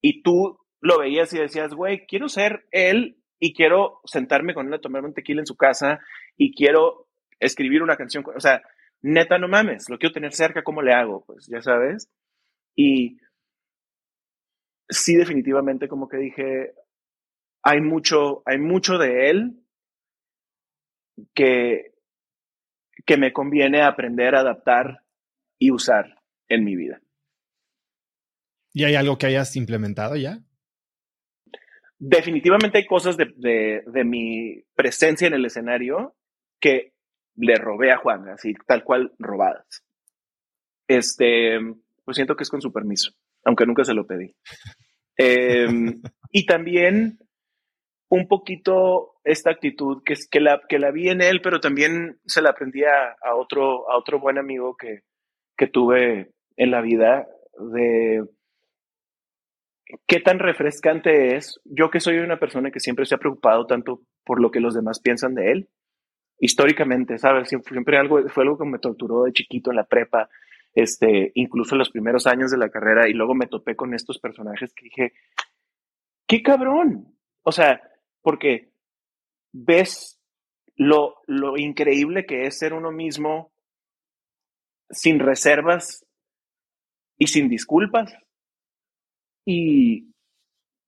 y 0.00 0.22
tú 0.22 0.58
lo 0.84 0.98
veías 0.98 1.32
y 1.32 1.38
decías, 1.38 1.72
güey, 1.72 2.06
quiero 2.06 2.28
ser 2.28 2.66
él 2.70 3.16
y 3.40 3.54
quiero 3.54 4.00
sentarme 4.04 4.52
con 4.52 4.66
él 4.66 4.74
a 4.74 4.80
tomar 4.80 5.02
un 5.02 5.14
tequila 5.14 5.40
en 5.40 5.46
su 5.46 5.56
casa 5.56 5.98
y 6.36 6.54
quiero 6.54 7.08
escribir 7.40 7.82
una 7.82 7.96
canción, 7.96 8.22
o 8.36 8.40
sea, 8.40 8.62
neta, 9.00 9.38
no 9.38 9.48
mames, 9.48 9.88
lo 9.88 9.98
quiero 9.98 10.12
tener 10.12 10.34
cerca, 10.34 10.62
¿cómo 10.62 10.82
le 10.82 10.92
hago? 10.92 11.24
Pues 11.24 11.46
ya 11.46 11.62
sabes. 11.62 12.10
Y 12.76 13.16
sí, 14.86 15.16
definitivamente 15.16 15.88
como 15.88 16.06
que 16.06 16.18
dije, 16.18 16.74
hay 17.62 17.80
mucho, 17.80 18.42
hay 18.44 18.58
mucho 18.58 18.98
de 18.98 19.30
él 19.30 19.64
que, 21.32 21.94
que 23.06 23.16
me 23.16 23.32
conviene 23.32 23.80
aprender, 23.80 24.34
adaptar 24.34 25.00
y 25.58 25.70
usar 25.70 26.20
en 26.48 26.62
mi 26.62 26.76
vida. 26.76 27.00
¿Y 28.74 28.84
hay 28.84 28.96
algo 28.96 29.16
que 29.16 29.26
hayas 29.26 29.56
implementado 29.56 30.16
ya? 30.16 30.40
Definitivamente 31.98 32.78
hay 32.78 32.86
cosas 32.86 33.16
de, 33.16 33.82
de, 33.86 34.04
mi 34.04 34.62
presencia 34.74 35.26
en 35.26 35.34
el 35.34 35.44
escenario 35.44 36.16
que 36.60 36.92
le 37.36 37.56
robé 37.56 37.92
a 37.92 37.98
Juan, 37.98 38.28
así 38.28 38.54
tal 38.66 38.84
cual 38.84 39.12
robadas. 39.18 39.84
Este, 40.88 41.58
pues 42.04 42.16
siento 42.16 42.36
que 42.36 42.42
es 42.42 42.50
con 42.50 42.60
su 42.60 42.72
permiso, 42.72 43.12
aunque 43.44 43.66
nunca 43.66 43.84
se 43.84 43.94
lo 43.94 44.06
pedí. 44.06 44.34
Em, 45.16 46.02
y 46.30 46.46
también 46.46 47.18
un 48.08 48.28
poquito 48.28 49.14
esta 49.24 49.50
actitud 49.50 50.02
que, 50.04 50.14
que, 50.30 50.40
la, 50.40 50.60
que 50.68 50.78
la 50.78 50.90
vi 50.90 51.08
en 51.08 51.22
él, 51.22 51.40
pero 51.42 51.60
también 51.60 52.20
se 52.26 52.42
la 52.42 52.50
aprendí 52.50 52.84
a, 52.84 53.34
otro, 53.34 53.90
a 53.90 53.96
otro 53.96 54.20
buen 54.20 54.38
amigo 54.38 54.76
que, 54.76 55.00
que 55.56 55.66
tuve 55.66 56.32
en 56.56 56.70
la 56.70 56.80
vida 56.80 57.26
de 57.72 58.24
qué 60.06 60.20
tan 60.20 60.38
refrescante 60.38 61.36
es. 61.36 61.60
Yo 61.64 61.90
que 61.90 62.00
soy 62.00 62.18
una 62.18 62.38
persona 62.38 62.70
que 62.70 62.80
siempre 62.80 63.06
se 63.06 63.14
ha 63.14 63.18
preocupado 63.18 63.66
tanto 63.66 64.02
por 64.24 64.40
lo 64.40 64.50
que 64.50 64.60
los 64.60 64.74
demás 64.74 65.00
piensan 65.00 65.34
de 65.34 65.52
él, 65.52 65.68
históricamente, 66.38 67.18
¿sabes? 67.18 67.48
Siempre, 67.48 67.98
algo, 67.98 68.28
fue 68.28 68.44
algo 68.44 68.58
que 68.58 68.64
me 68.64 68.78
torturó 68.78 69.24
de 69.24 69.32
chiquito 69.32 69.70
en 69.70 69.76
la 69.76 69.84
prepa, 69.84 70.28
este, 70.74 71.32
incluso 71.34 71.74
en 71.74 71.78
los 71.78 71.90
primeros 71.90 72.26
años 72.26 72.50
de 72.50 72.58
la 72.58 72.70
carrera, 72.70 73.08
y 73.08 73.12
luego 73.12 73.34
me 73.34 73.46
topé 73.46 73.76
con 73.76 73.94
estos 73.94 74.18
personajes 74.18 74.72
que 74.74 74.84
dije, 74.84 75.12
qué 76.26 76.42
cabrón. 76.42 77.16
O 77.42 77.52
sea, 77.52 77.82
porque 78.22 78.72
ves 79.52 80.20
lo, 80.76 81.16
lo 81.26 81.56
increíble 81.56 82.26
que 82.26 82.46
es 82.46 82.58
ser 82.58 82.72
uno 82.72 82.90
mismo 82.90 83.52
sin 84.90 85.18
reservas 85.18 86.06
y 87.18 87.28
sin 87.28 87.48
disculpas. 87.48 88.14
Y, 89.44 90.12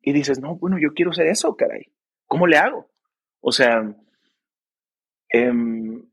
y 0.01 0.13
dices, 0.13 0.41
no, 0.41 0.57
bueno, 0.57 0.79
yo 0.81 0.95
quiero 0.95 1.13
ser 1.13 1.27
eso, 1.27 1.57
caray. 1.57 1.93
¿Cómo 2.27 2.47
le 2.47 2.57
hago? 2.57 2.91
O 3.41 3.53
sea, 3.53 3.95
em, 5.29 6.09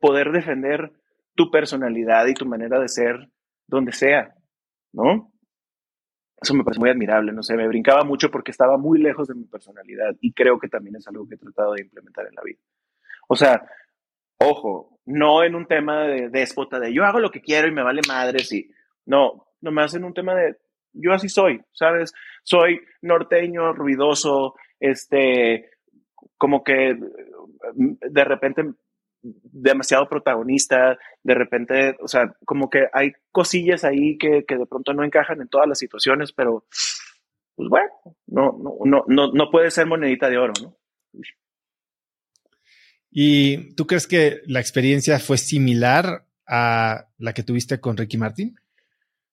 poder 0.00 0.30
defender 0.32 0.92
tu 1.34 1.50
personalidad 1.50 2.26
y 2.26 2.34
tu 2.34 2.46
manera 2.46 2.78
de 2.78 2.88
ser 2.88 3.28
donde 3.66 3.92
sea, 3.92 4.34
¿no? 4.92 5.32
Eso 6.40 6.54
me 6.54 6.64
parece 6.64 6.80
muy 6.80 6.90
admirable, 6.90 7.32
no 7.32 7.42
sé, 7.42 7.56
me 7.56 7.68
brincaba 7.68 8.04
mucho 8.04 8.30
porque 8.30 8.50
estaba 8.50 8.76
muy 8.76 9.00
lejos 9.00 9.28
de 9.28 9.34
mi 9.34 9.44
personalidad 9.44 10.16
y 10.20 10.32
creo 10.32 10.58
que 10.58 10.68
también 10.68 10.96
es 10.96 11.06
algo 11.06 11.26
que 11.28 11.36
he 11.36 11.38
tratado 11.38 11.74
de 11.74 11.82
implementar 11.82 12.26
en 12.26 12.34
la 12.34 12.42
vida. 12.42 12.58
O 13.28 13.36
sea, 13.36 13.64
ojo, 14.38 15.00
no 15.04 15.44
en 15.44 15.54
un 15.54 15.66
tema 15.66 16.02
de 16.02 16.28
déspota 16.30 16.80
de 16.80 16.92
yo 16.92 17.04
hago 17.04 17.20
lo 17.20 17.30
que 17.30 17.40
quiero 17.40 17.68
y 17.68 17.72
me 17.72 17.82
vale 17.82 18.02
madres 18.08 18.52
y 18.52 18.68
no, 19.06 19.46
nomás 19.60 19.94
en 19.94 20.04
un 20.04 20.14
tema 20.14 20.34
de 20.34 20.56
yo 20.92 21.12
así 21.12 21.28
soy, 21.28 21.62
¿sabes? 21.72 22.12
Soy 22.42 22.80
norteño, 23.00 23.72
ruidoso, 23.72 24.54
este, 24.80 25.70
como 26.36 26.62
que 26.62 26.98
de 27.74 28.24
repente 28.24 28.64
demasiado 29.22 30.08
protagonista, 30.08 30.98
de 31.22 31.34
repente, 31.34 31.96
o 32.00 32.08
sea, 32.08 32.34
como 32.44 32.68
que 32.68 32.86
hay 32.92 33.12
cosillas 33.30 33.84
ahí 33.84 34.18
que, 34.18 34.44
que 34.46 34.56
de 34.56 34.66
pronto 34.66 34.92
no 34.92 35.04
encajan 35.04 35.40
en 35.40 35.48
todas 35.48 35.68
las 35.68 35.78
situaciones, 35.78 36.32
pero 36.32 36.64
pues 37.54 37.68
bueno, 37.68 37.90
no, 38.26 38.58
no, 38.60 38.76
no, 38.84 39.04
no, 39.06 39.32
no 39.32 39.50
puede 39.50 39.70
ser 39.70 39.86
monedita 39.86 40.28
de 40.28 40.38
oro, 40.38 40.52
¿no? 40.60 40.76
¿Y 43.14 43.74
tú 43.74 43.86
crees 43.86 44.06
que 44.06 44.40
la 44.46 44.60
experiencia 44.60 45.18
fue 45.18 45.36
similar 45.36 46.24
a 46.46 47.08
la 47.18 47.34
que 47.34 47.42
tuviste 47.42 47.78
con 47.78 47.96
Ricky 47.96 48.16
Martin? 48.16 48.56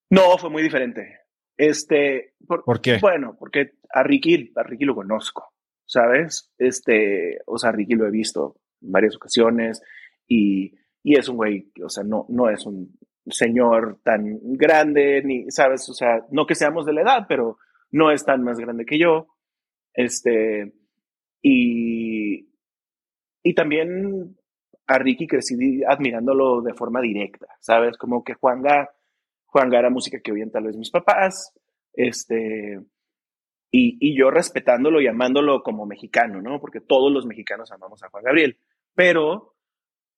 No, 0.10 0.38
fue 0.38 0.50
muy 0.50 0.62
diferente. 0.62 1.19
Este, 1.60 2.36
por, 2.48 2.80
qué? 2.80 3.00
Bueno, 3.02 3.36
porque 3.38 3.74
a 3.94 4.02
Ricky, 4.02 4.54
a 4.56 4.64
Ricky 4.64 4.86
lo 4.86 4.96
conozco, 4.96 5.52
¿sabes? 5.86 6.54
Este, 6.58 7.40
o 7.46 7.58
sea, 7.58 7.72
a 7.72 7.74
Ricky 7.74 7.96
lo 7.96 8.08
he 8.08 8.12
visto 8.12 8.56
en 8.82 8.94
varias 8.94 9.18
ocasiones 9.18 9.82
y, 10.26 10.74
y 11.04 11.18
es 11.18 11.28
un 11.28 11.36
güey, 11.36 11.70
o 11.84 11.90
sea, 11.90 12.06
no, 12.06 12.26
no 12.30 12.50
es 12.50 12.66
un 12.66 12.98
señor 13.26 14.00
tan 14.06 14.40
grande, 14.42 15.22
ni, 15.26 15.52
¿sabes? 15.52 15.90
O 15.90 15.94
sea, 15.94 16.26
no 16.32 16.46
que 16.46 16.56
seamos 16.56 16.86
de 16.86 16.94
la 16.94 17.02
edad, 17.02 17.26
pero 17.28 17.58
no 17.92 18.10
es 18.10 18.24
tan 18.24 18.42
más 18.42 18.58
grande 18.58 18.86
que 18.86 18.98
yo. 18.98 19.28
Este, 19.94 20.72
y, 21.42 22.48
y 23.44 23.54
también 23.54 24.38
a 24.88 24.98
Ricky 24.98 25.28
crecí 25.28 25.84
admirándolo 25.84 26.62
de 26.62 26.74
forma 26.74 27.02
directa, 27.02 27.48
¿sabes? 27.60 27.98
Como 27.98 28.24
que 28.24 28.36
Juanga, 28.36 28.92
Juanga 29.52 29.80
era 29.80 29.90
música 29.90 30.20
que 30.20 30.32
oían 30.32 30.52
tal 30.52 30.66
vez 30.66 30.78
mis 30.78 30.92
papás, 30.92 31.54
este, 31.94 32.80
y, 33.72 33.98
y, 34.00 34.18
yo 34.18 34.32
respetándolo 34.32 35.02
y 35.02 35.08
amándolo 35.08 35.64
como 35.64 35.86
mexicano, 35.86 36.42
¿no? 36.42 36.60
Porque 36.60 36.82
todos 36.82 37.12
los 37.12 37.26
mexicanos 37.26 37.72
amamos 37.72 38.04
a 38.04 38.10
Juan 38.10 38.24
Gabriel, 38.24 38.58
pero 38.96 39.56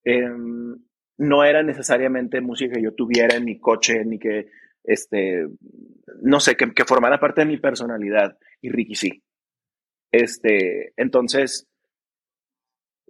em, 0.04 0.76
no 1.18 1.44
era 1.44 1.64
necesariamente 1.64 2.42
música 2.42 2.76
que 2.76 2.84
yo 2.84 2.94
tuviera 2.94 3.36
en 3.36 3.46
mi 3.46 3.60
coche, 3.60 4.04
ni 4.06 4.20
que, 4.20 4.48
este, 4.84 5.48
no 6.22 6.40
sé, 6.40 6.56
que, 6.56 6.74
que 6.74 6.86
formara 6.86 7.20
parte 7.20 7.42
de 7.42 7.48
mi 7.48 7.58
personalidad, 7.58 8.38
y 8.62 8.70
Ricky 8.70 8.96
sí. 8.96 9.24
Este, 10.12 10.94
entonces, 10.98 11.70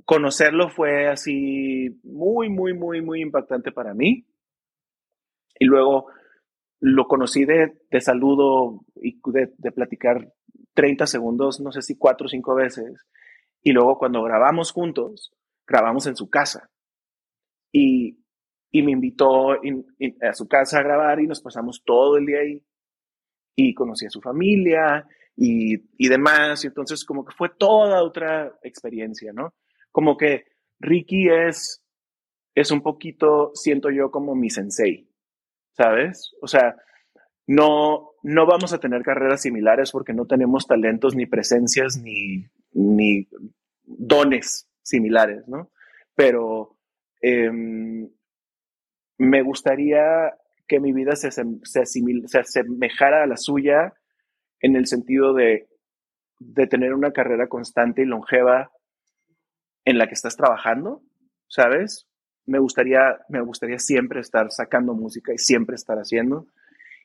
conocerlo 0.05 0.69
fue 0.69 1.07
así 1.07 1.99
muy, 2.03 2.49
muy, 2.49 2.73
muy, 2.73 3.01
muy 3.01 3.21
impactante 3.21 3.71
para 3.71 3.93
mí. 3.93 4.25
Y 5.59 5.65
luego 5.65 6.07
lo 6.81 7.07
conocí 7.07 7.45
de, 7.45 7.79
de 7.89 8.01
saludo 8.01 8.83
y 8.95 9.19
de, 9.31 9.53
de, 9.57 9.71
platicar 9.71 10.33
30 10.73 11.07
segundos, 11.07 11.61
no 11.61 11.71
sé 11.71 11.81
si 11.81 11.97
cuatro 11.97 12.25
o 12.25 12.29
cinco 12.29 12.55
veces. 12.55 13.07
Y 13.63 13.71
luego 13.71 13.97
cuando 13.97 14.21
grabamos 14.23 14.71
juntos, 14.71 15.31
grabamos 15.65 16.07
en 16.07 16.17
su 16.17 16.29
casa. 16.29 16.69
Y, 17.71 18.19
y 18.71 18.81
me 18.81 18.91
invitó 18.91 19.51
a 19.51 20.33
su 20.33 20.47
casa 20.47 20.79
a 20.79 20.83
grabar 20.83 21.21
y 21.21 21.27
nos 21.27 21.41
pasamos 21.41 21.83
todo 21.85 22.17
el 22.17 22.25
día 22.25 22.39
ahí. 22.39 22.63
Y 23.55 23.73
conocí 23.73 24.05
a 24.05 24.09
su 24.09 24.19
familia 24.19 25.07
y, 25.37 25.75
y 25.97 26.09
demás. 26.09 26.63
Y 26.65 26.67
entonces 26.67 27.05
como 27.05 27.23
que 27.23 27.33
fue 27.37 27.49
toda 27.57 28.03
otra 28.03 28.57
experiencia, 28.63 29.31
¿no? 29.31 29.53
como 29.91 30.17
que 30.17 30.45
Ricky 30.79 31.29
es, 31.29 31.83
es 32.55 32.71
un 32.71 32.81
poquito, 32.81 33.51
siento 33.53 33.89
yo, 33.91 34.09
como 34.09 34.35
mi 34.35 34.49
sensei, 34.49 35.09
¿sabes? 35.81 36.35
O 36.41 36.47
sea, 36.47 36.75
no, 37.47 38.11
no 38.21 38.45
vamos 38.45 38.71
a 38.71 38.79
tener 38.79 39.01
carreras 39.01 39.41
similares 39.41 39.91
porque 39.91 40.13
no 40.13 40.27
tenemos 40.27 40.67
talentos 40.67 41.15
ni 41.15 41.25
presencias 41.25 41.97
ni, 41.97 42.45
ni 42.73 43.27
dones 43.83 44.69
similares, 44.83 45.47
¿no? 45.47 45.71
Pero 46.13 46.77
em, 47.19 48.07
me 49.17 49.41
gustaría 49.41 50.35
que 50.67 50.79
mi 50.79 50.93
vida 50.93 51.15
se, 51.15 51.31
se, 51.31 51.43
se, 51.63 52.39
asemejara 52.39 53.23
a 53.23 53.27
la 53.27 53.37
suya 53.37 53.93
en 54.59 54.75
el 54.75 54.85
sentido 54.85 55.33
de, 55.33 55.67
de 56.37 56.67
tener 56.67 56.93
una 56.93 57.11
carrera 57.11 57.47
constante 57.47 58.03
y 58.03 58.05
longeva 58.05 58.71
en 59.83 59.97
la 59.97 60.05
que 60.05 60.13
estás 60.13 60.37
trabajando, 60.37 61.01
¿sabes? 61.47 62.07
Me 62.45 62.59
gustaría, 62.59 63.19
me 63.29 63.41
gustaría 63.41 63.79
siempre 63.79 64.21
estar 64.21 64.51
sacando 64.51 64.93
música 64.93 65.33
y 65.33 65.37
siempre 65.37 65.75
estar 65.75 65.97
haciendo. 65.97 66.47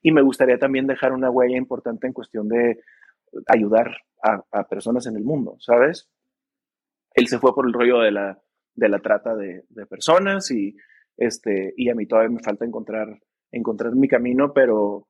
Y 0.03 0.13
me 0.13 0.23
gustaría 0.23 0.59
también 0.59 0.87
dejar 0.87 1.13
una 1.13 1.31
huella 1.31 1.57
importante 1.57 2.07
en 2.07 2.13
cuestión 2.13 2.49
de 2.49 2.81
ayudar 3.47 3.97
a, 4.23 4.65
personas 4.69 5.07
en 5.07 5.17
el 5.17 5.25
mundo, 5.25 5.57
¿sabes? 5.61 6.09
Él 7.15 7.29
se 7.29 7.39
fue 7.39 7.55
por 7.55 7.67
el 7.67 7.73
rollo 7.73 8.01
de 8.01 8.11
la, 8.11 8.41
de 8.75 8.89
la 8.89 8.99
trata 8.99 9.35
de, 9.35 9.65
de, 9.69 9.87
personas 9.87 10.51
y, 10.51 10.77
este, 11.17 11.73
y 11.77 11.89
a 11.91 11.95
mí 11.95 12.07
todavía 12.07 12.31
me 12.31 12.43
falta 12.43 12.65
encontrar, 12.65 13.21
encontrar 13.53 13.95
mi 13.95 14.09
camino, 14.09 14.53
pero, 14.53 15.07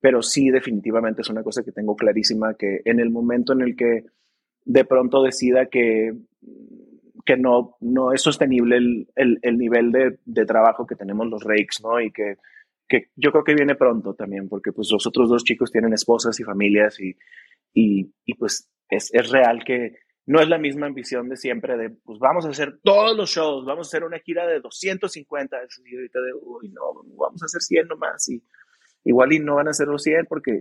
pero 0.00 0.22
sí 0.22 0.50
definitivamente 0.50 1.22
es 1.22 1.30
una 1.30 1.42
cosa 1.42 1.62
que 1.62 1.72
tengo 1.72 1.96
clarísima 1.96 2.54
que 2.54 2.82
en 2.84 3.00
el 3.00 3.10
momento 3.10 3.52
en 3.52 3.62
el 3.62 3.76
que 3.76 4.04
de 4.64 4.84
pronto 4.84 5.22
decida 5.22 5.66
que, 5.66 6.12
que 7.28 7.36
no, 7.36 7.76
no 7.80 8.14
es 8.14 8.22
sostenible 8.22 8.78
el, 8.78 9.08
el, 9.14 9.38
el 9.42 9.58
nivel 9.58 9.92
de, 9.92 10.18
de, 10.24 10.46
trabajo 10.46 10.86
que 10.86 10.94
tenemos 10.94 11.26
los 11.26 11.44
Rakes, 11.44 11.82
¿no? 11.82 12.00
Y 12.00 12.10
que, 12.10 12.36
que 12.88 13.10
yo 13.16 13.32
creo 13.32 13.44
que 13.44 13.54
viene 13.54 13.74
pronto 13.74 14.14
también, 14.14 14.48
porque 14.48 14.72
pues 14.72 14.88
los 14.90 15.06
otros 15.06 15.28
dos 15.28 15.44
chicos 15.44 15.70
tienen 15.70 15.92
esposas 15.92 16.40
y 16.40 16.44
familias 16.44 16.98
y, 16.98 17.14
y, 17.74 18.34
pues 18.38 18.70
es, 18.88 19.12
es 19.12 19.28
real 19.28 19.62
que, 19.62 19.98
no 20.24 20.40
es 20.40 20.48
la 20.48 20.56
misma 20.56 20.86
ambición 20.86 21.28
de 21.28 21.36
siempre 21.36 21.76
de, 21.76 21.90
pues 21.90 22.18
vamos 22.18 22.46
a 22.46 22.48
hacer 22.48 22.78
todos 22.82 23.14
los 23.14 23.28
shows, 23.28 23.66
vamos 23.66 23.88
a 23.88 23.90
hacer 23.90 24.04
una 24.04 24.20
gira 24.20 24.46
de 24.46 24.60
250, 24.60 25.54
y 25.84 25.96
ahorita 25.96 26.20
de, 26.22 26.32
uy, 26.32 26.70
no, 26.70 27.04
vamos 27.14 27.42
a 27.42 27.44
hacer 27.44 27.60
100 27.60 27.88
nomás, 27.88 28.26
y 28.30 28.42
igual 29.04 29.34
y 29.34 29.38
no 29.38 29.56
van 29.56 29.68
a 29.68 29.72
hacer 29.72 29.86
los 29.86 30.02
100 30.02 30.24
porque 30.30 30.52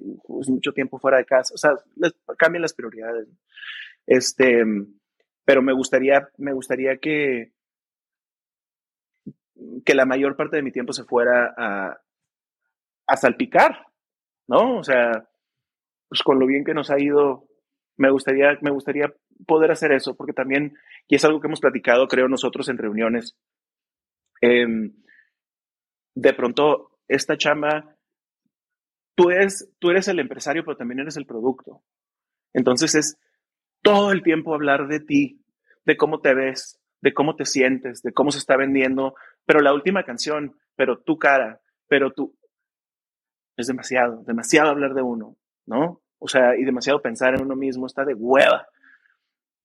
es 0.42 0.50
mucho 0.50 0.74
tiempo 0.74 1.00
fuera 1.00 1.18
de 1.18 1.26
casa, 1.26 1.54
o 1.54 1.58
sea, 1.58 1.72
cambian 2.38 2.62
las 2.62 2.74
prioridades. 2.74 3.30
Este, 4.06 4.64
pero 5.48 5.62
me 5.62 5.72
gustaría, 5.72 6.28
me 6.38 6.52
gustaría 6.52 6.98
que, 6.98 7.54
que 9.86 9.96
la 9.96 10.06
mayor 10.06 10.36
parte 10.36 10.58
de 10.58 10.62
mi 10.62 10.74
tiempo 10.74 10.92
se 10.92 11.06
fuera 11.06 11.54
a, 11.58 12.02
a 13.08 13.16
salpicar, 13.16 13.88
¿no? 14.50 14.80
O 14.80 14.84
sea, 14.84 15.26
pues 16.10 16.22
con 16.22 16.38
lo 16.38 16.48
bien 16.48 16.66
que 16.66 16.74
nos 16.74 16.92
ha 16.92 17.00
ido, 17.00 17.48
me 17.96 18.12
gustaría, 18.12 18.58
me 18.60 18.72
gustaría 18.72 19.14
poder 19.46 19.72
hacer 19.72 19.94
eso, 19.94 20.18
porque 20.18 20.34
también, 20.34 20.78
y 21.08 21.16
es 21.16 21.24
algo 21.24 21.40
que 21.40 21.48
hemos 21.48 21.62
platicado, 21.62 22.10
creo, 22.10 22.28
nosotros 22.28 22.68
en 22.68 22.78
reuniones, 22.78 23.38
eh, 24.42 24.68
de 26.14 26.34
pronto 26.34 27.00
esta 27.08 27.38
chamba, 27.38 27.96
tú 29.16 29.30
eres, 29.30 29.72
tú 29.80 29.92
eres 29.92 30.10
el 30.10 30.20
empresario, 30.20 30.66
pero 30.66 30.76
también 30.76 31.00
eres 31.00 31.16
el 31.16 31.26
producto. 31.26 31.84
Entonces 32.54 32.96
es 32.96 33.18
todo 33.82 34.12
el 34.12 34.24
tiempo 34.24 34.54
hablar 34.54 34.88
de 34.88 35.00
ti, 35.00 35.42
de 35.86 35.98
cómo 35.98 36.20
te 36.22 36.34
ves, 36.34 36.80
de 37.02 37.14
cómo 37.14 37.36
te 37.36 37.46
sientes, 37.46 38.02
de 38.02 38.12
cómo 38.12 38.32
se 38.32 38.40
está 38.40 38.58
vendiendo, 38.58 39.16
pero 39.46 39.60
la 39.62 39.74
última 39.74 40.04
canción, 40.04 40.56
pero 40.76 41.00
tu 41.00 41.18
cara, 41.18 41.62
pero 41.88 42.12
tú, 42.12 42.36
es 43.58 43.68
demasiado, 43.68 44.24
demasiado 44.24 44.70
hablar 44.70 44.94
de 44.94 45.02
uno, 45.02 45.36
¿no? 45.66 46.02
O 46.20 46.28
sea, 46.28 46.56
y 46.58 46.64
demasiado 46.64 47.02
pensar 47.02 47.36
en 47.36 47.42
uno 47.42 47.56
mismo 47.56 47.86
está 47.86 48.06
de 48.06 48.14
hueva. 48.14 48.68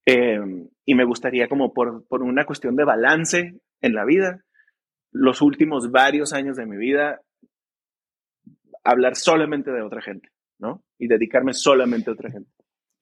Eh, 0.07 0.41
y 0.85 0.95
me 0.95 1.05
gustaría 1.05 1.49
como 1.49 1.73
por, 1.73 2.07
por 2.07 2.23
una 2.23 2.45
cuestión 2.45 2.77
de 2.77 2.85
balance 2.85 3.61
en 3.81 3.95
la 3.95 4.05
vida, 4.05 4.45
los 5.13 5.43
últimos 5.43 5.91
varios 5.91 6.33
años 6.33 6.57
de 6.57 6.67
mi 6.67 6.77
vida, 6.77 7.21
hablar 8.83 9.15
solamente 9.15 9.71
de 9.71 9.83
otra 9.83 10.01
gente, 10.01 10.31
¿no? 10.59 10.83
Y 10.99 11.07
dedicarme 11.07 11.53
solamente 11.53 12.11
a 12.11 12.15
otra 12.15 12.31
gente. 12.31 12.51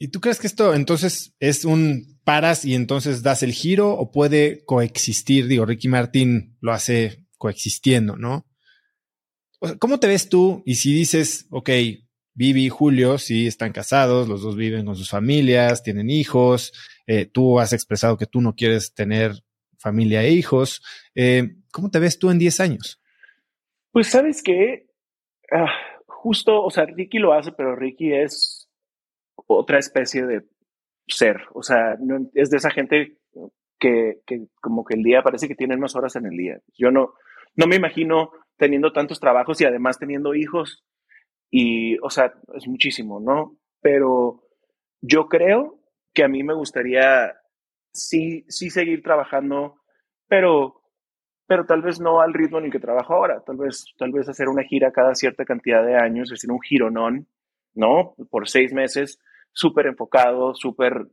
¿Y 0.03 0.09
tú 0.09 0.21
crees 0.23 0.41
que 0.41 0.47
esto 0.47 0.73
entonces 0.73 1.37
es 1.41 1.67
un 1.67 2.19
paras 2.25 2.65
y 2.65 2.75
entonces 2.75 3.23
das 3.23 3.43
el 3.43 3.53
giro 3.53 3.91
o 3.91 4.11
puede 4.11 4.65
coexistir? 4.65 5.47
Digo, 5.47 5.67
Ricky 5.67 5.89
Martin 5.89 6.57
lo 6.63 6.73
hace 6.73 7.27
coexistiendo, 7.37 8.17
¿no? 8.17 8.47
¿Cómo 9.79 10.01
te 10.01 10.07
ves 10.07 10.31
tú? 10.31 10.63
Y 10.65 10.77
si 10.77 10.95
dices, 10.95 11.47
ok, 11.51 11.69
Vivi 12.33 12.65
y 12.65 12.69
Julio 12.71 13.19
sí 13.19 13.47
están 13.47 13.73
casados, 13.73 14.27
los 14.27 14.41
dos 14.41 14.57
viven 14.57 14.87
con 14.87 14.97
sus 14.97 15.11
familias, 15.11 15.83
tienen 15.83 16.09
hijos, 16.09 16.73
eh, 17.07 17.27
tú 17.27 17.61
has 17.61 17.75
expresado 17.75 18.17
que 18.17 18.25
tú 18.25 18.41
no 18.41 18.55
quieres 18.55 18.95
tener 18.95 19.33
familia 19.79 20.23
e 20.23 20.31
hijos. 20.31 20.83
Eh, 21.15 21.57
¿Cómo 21.71 21.91
te 21.91 21.99
ves 21.99 22.19
tú 22.19 22.31
en 22.31 22.39
10 22.39 22.61
años? 22.61 23.03
Pues 23.93 24.07
sabes 24.07 24.43
que 24.43 24.87
ah, 25.53 25.69
justo, 26.07 26.63
o 26.63 26.71
sea, 26.71 26.87
Ricky 26.87 27.19
lo 27.19 27.35
hace, 27.35 27.53
pero 27.53 27.77
Ricky 27.77 28.15
es 28.15 28.70
otra 29.47 29.79
especie 29.79 30.27
de 30.27 30.43
ser, 31.07 31.43
o 31.53 31.62
sea, 31.62 31.97
no, 32.01 32.31
es 32.35 32.51
de 32.51 32.57
esa 32.57 32.71
gente 32.71 33.19
que, 33.79 34.21
que, 34.27 34.47
como 34.61 34.85
que 34.85 34.95
el 34.95 35.03
día 35.03 35.23
parece 35.23 35.49
que 35.49 35.55
tienen 35.55 35.81
más 35.81 35.97
horas 35.97 36.17
en 36.17 36.27
el 36.27 36.37
día. 36.37 36.61
Yo 36.77 36.91
no, 36.91 37.15
no 37.57 37.67
me 37.67 37.77
imagino 37.77 38.31
teniendo 38.57 38.93
tantos 38.93 39.21
trabajos 39.21 39.61
y 39.61 39.65
además 39.65 39.99
teniendo 39.99 40.35
hijos 40.35 40.85
y, 41.51 41.99
o 41.99 42.11
sea, 42.11 42.33
es 42.55 42.69
muchísimo, 42.69 43.19
¿no? 43.19 43.57
Pero 43.81 44.45
yo 45.01 45.29
creo 45.29 45.81
que 46.12 46.23
a 46.23 46.29
mí 46.29 46.43
me 46.43 46.55
gustaría 46.55 47.35
sí, 47.93 48.45
sí 48.49 48.71
seguir 48.71 49.03
trabajando, 49.03 49.81
pero, 50.29 50.83
pero 51.47 51.65
tal 51.65 51.83
vez 51.83 52.01
no 52.01 52.21
al 52.21 52.35
ritmo 52.35 52.59
en 52.59 52.67
el 52.67 52.71
que 52.71 52.79
trabajo 52.79 53.15
ahora. 53.15 53.43
Tal 53.45 53.57
vez, 53.57 53.87
tal 53.99 54.12
vez 54.12 54.29
hacer 54.29 54.49
una 54.49 54.62
gira 54.62 54.93
cada 54.93 55.15
cierta 55.15 55.45
cantidad 55.45 55.85
de 55.85 55.97
años, 55.97 56.29
es 56.29 56.39
decir, 56.39 56.53
un 56.53 56.61
gironón, 56.61 57.27
¿no? 57.75 58.15
Por 58.31 58.49
seis 58.49 58.73
meses, 58.73 59.19
súper 59.53 59.87
enfocado, 59.87 60.55
súper, 60.55 61.07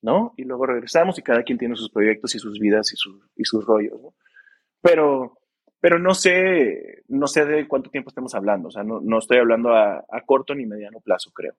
¿no? 0.00 0.34
Y 0.36 0.44
luego 0.44 0.66
regresamos 0.66 1.18
y 1.18 1.22
cada 1.22 1.42
quien 1.42 1.58
tiene 1.58 1.76
sus 1.76 1.90
proyectos 1.90 2.34
y 2.34 2.38
sus 2.38 2.58
vidas 2.58 2.92
y, 2.92 2.96
sus 2.96 3.20
y 3.36 3.44
sus 3.44 3.64
rollos, 3.64 4.00
¿no? 4.00 4.14
Pero, 4.80 5.38
pero 5.80 5.98
no 5.98 6.14
sé, 6.14 7.04
no 7.08 7.26
sé 7.26 7.44
de 7.44 7.68
cuánto 7.68 7.90
tiempo 7.90 8.10
estamos 8.10 8.34
hablando, 8.34 8.68
o 8.68 8.70
sea, 8.70 8.82
no, 8.82 9.00
no 9.00 9.18
estoy 9.18 9.38
hablando 9.38 9.74
a, 9.74 10.04
corto 10.26 10.54
ni 10.54 10.66
mediano 10.66 11.00
plazo, 11.00 11.30
creo. 11.32 11.54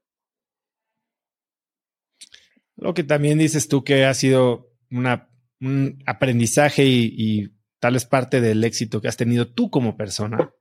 Lo 2.76 2.94
que 2.94 3.04
también 3.04 3.38
dices 3.38 3.68
tú 3.68 3.84
que 3.84 4.06
ha 4.06 4.14
sido 4.14 4.72
una, 4.92 5.30
un 5.62 6.04
aprendizaje 6.06 6.86
y, 6.86 7.14
y 7.16 7.50
tal 7.80 7.94
vez 7.94 8.06
parte 8.06 8.42
del 8.42 8.64
éxito 8.64 9.00
que 9.00 9.08
has 9.08 9.18
tenido 9.18 9.48
tú 9.48 9.70
como 9.70 9.96
persona, 9.96 10.52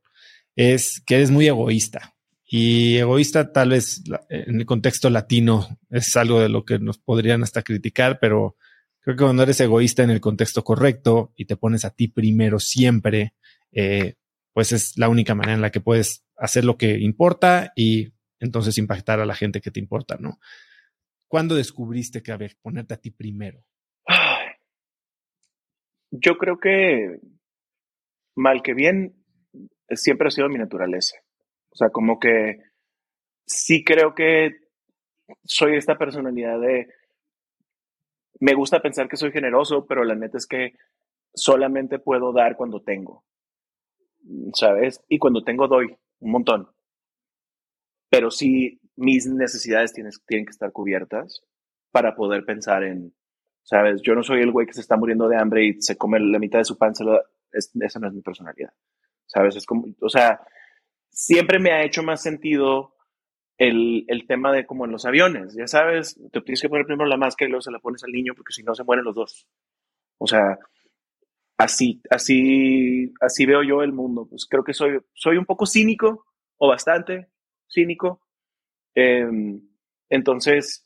es 0.56 1.02
que 1.06 1.16
eres 1.16 1.30
muy 1.30 1.46
egoísta. 1.46 2.14
Y 2.54 2.98
egoísta 2.98 3.50
tal 3.50 3.70
vez 3.70 4.02
en 4.28 4.60
el 4.60 4.66
contexto 4.66 5.08
latino 5.08 5.78
es 5.88 6.14
algo 6.16 6.38
de 6.38 6.50
lo 6.50 6.66
que 6.66 6.78
nos 6.78 6.98
podrían 6.98 7.42
hasta 7.42 7.62
criticar, 7.62 8.18
pero 8.20 8.58
creo 9.00 9.16
que 9.16 9.24
cuando 9.24 9.44
eres 9.44 9.58
egoísta 9.60 10.02
en 10.02 10.10
el 10.10 10.20
contexto 10.20 10.62
correcto 10.62 11.32
y 11.34 11.46
te 11.46 11.56
pones 11.56 11.86
a 11.86 11.94
ti 11.94 12.08
primero 12.08 12.60
siempre, 12.60 13.32
eh, 13.70 14.16
pues 14.52 14.72
es 14.72 14.98
la 14.98 15.08
única 15.08 15.34
manera 15.34 15.54
en 15.54 15.62
la 15.62 15.70
que 15.70 15.80
puedes 15.80 16.26
hacer 16.36 16.66
lo 16.66 16.76
que 16.76 16.98
importa 16.98 17.72
y 17.74 18.12
entonces 18.38 18.76
impactar 18.76 19.18
a 19.18 19.24
la 19.24 19.34
gente 19.34 19.62
que 19.62 19.70
te 19.70 19.80
importa, 19.80 20.18
¿no? 20.20 20.38
¿Cuándo 21.28 21.54
descubriste 21.54 22.22
que, 22.22 22.32
a 22.32 22.36
ver, 22.36 22.58
ponerte 22.60 22.92
a 22.92 22.98
ti 22.98 23.10
primero? 23.10 23.64
Yo 26.10 26.36
creo 26.36 26.58
que, 26.58 27.18
mal 28.36 28.62
que 28.62 28.74
bien, 28.74 29.24
siempre 29.88 30.28
ha 30.28 30.30
sido 30.30 30.50
mi 30.50 30.58
naturaleza. 30.58 31.16
O 31.72 31.76
sea, 31.76 31.90
como 31.90 32.18
que 32.18 32.58
sí 33.46 33.84
creo 33.84 34.14
que 34.14 34.56
soy 35.44 35.76
esta 35.76 35.96
personalidad 35.98 36.60
de, 36.60 36.88
me 38.40 38.54
gusta 38.54 38.80
pensar 38.80 39.08
que 39.08 39.16
soy 39.16 39.32
generoso, 39.32 39.86
pero 39.86 40.04
la 40.04 40.14
neta 40.14 40.36
es 40.38 40.46
que 40.46 40.74
solamente 41.34 41.98
puedo 41.98 42.32
dar 42.32 42.56
cuando 42.56 42.82
tengo. 42.82 43.24
¿sabes? 44.54 45.02
Y 45.08 45.18
cuando 45.18 45.42
tengo 45.42 45.68
doy 45.68 45.96
un 46.20 46.30
montón. 46.30 46.68
Pero 48.10 48.30
sí, 48.30 48.80
mis 48.96 49.26
necesidades 49.26 49.92
tienen, 49.92 50.12
tienen 50.26 50.46
que 50.46 50.50
estar 50.50 50.72
cubiertas 50.72 51.42
para 51.90 52.14
poder 52.14 52.44
pensar 52.44 52.84
en, 52.84 53.14
¿sabes? 53.62 54.00
Yo 54.02 54.14
no 54.14 54.22
soy 54.22 54.40
el 54.40 54.52
güey 54.52 54.66
que 54.66 54.74
se 54.74 54.80
está 54.80 54.96
muriendo 54.96 55.28
de 55.28 55.36
hambre 55.36 55.64
y 55.64 55.80
se 55.80 55.96
come 55.96 56.20
la 56.20 56.38
mitad 56.38 56.58
de 56.58 56.64
su 56.64 56.76
pan, 56.76 56.92
es, 57.52 57.70
esa 57.80 57.98
no 57.98 58.08
es 58.08 58.14
mi 58.14 58.22
personalidad, 58.22 58.72
¿sabes? 59.26 59.56
Es 59.56 59.66
como, 59.66 59.86
o 60.00 60.08
sea, 60.08 60.40
siempre 61.12 61.58
me 61.58 61.72
ha 61.72 61.84
hecho 61.84 62.02
más 62.02 62.22
sentido 62.22 62.94
el, 63.58 64.04
el, 64.08 64.26
tema 64.26 64.50
de 64.50 64.66
como 64.66 64.86
en 64.86 64.92
los 64.92 65.04
aviones, 65.04 65.54
ya 65.54 65.68
sabes, 65.68 66.18
te 66.32 66.40
tienes 66.40 66.60
que 66.60 66.68
poner 66.68 66.86
primero 66.86 67.08
la 67.08 67.16
máscara 67.16 67.48
y 67.48 67.50
luego 67.50 67.62
se 67.62 67.70
la 67.70 67.78
pones 67.78 68.02
al 68.02 68.10
niño 68.10 68.34
porque 68.34 68.52
si 68.52 68.62
no 68.62 68.74
se 68.74 68.82
mueren 68.82 69.04
los 69.04 69.14
dos. 69.14 69.46
O 70.18 70.26
sea, 70.26 70.58
así, 71.58 72.00
así, 72.10 73.12
así 73.20 73.46
veo 73.46 73.62
yo 73.62 73.82
el 73.82 73.92
mundo. 73.92 74.26
Pues 74.28 74.46
creo 74.46 74.64
que 74.64 74.74
soy, 74.74 75.00
soy 75.14 75.36
un 75.36 75.44
poco 75.44 75.66
cínico 75.66 76.24
o 76.58 76.68
bastante 76.68 77.28
cínico. 77.68 78.20
Eh, 78.94 79.26
entonces, 80.08 80.84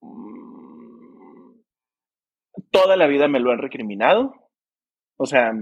mm, 0.00 1.60
toda 2.70 2.96
la 2.96 3.06
vida 3.06 3.28
me 3.28 3.40
lo 3.40 3.52
han 3.52 3.58
recriminado. 3.58 4.34
O 5.16 5.26
sea, 5.26 5.52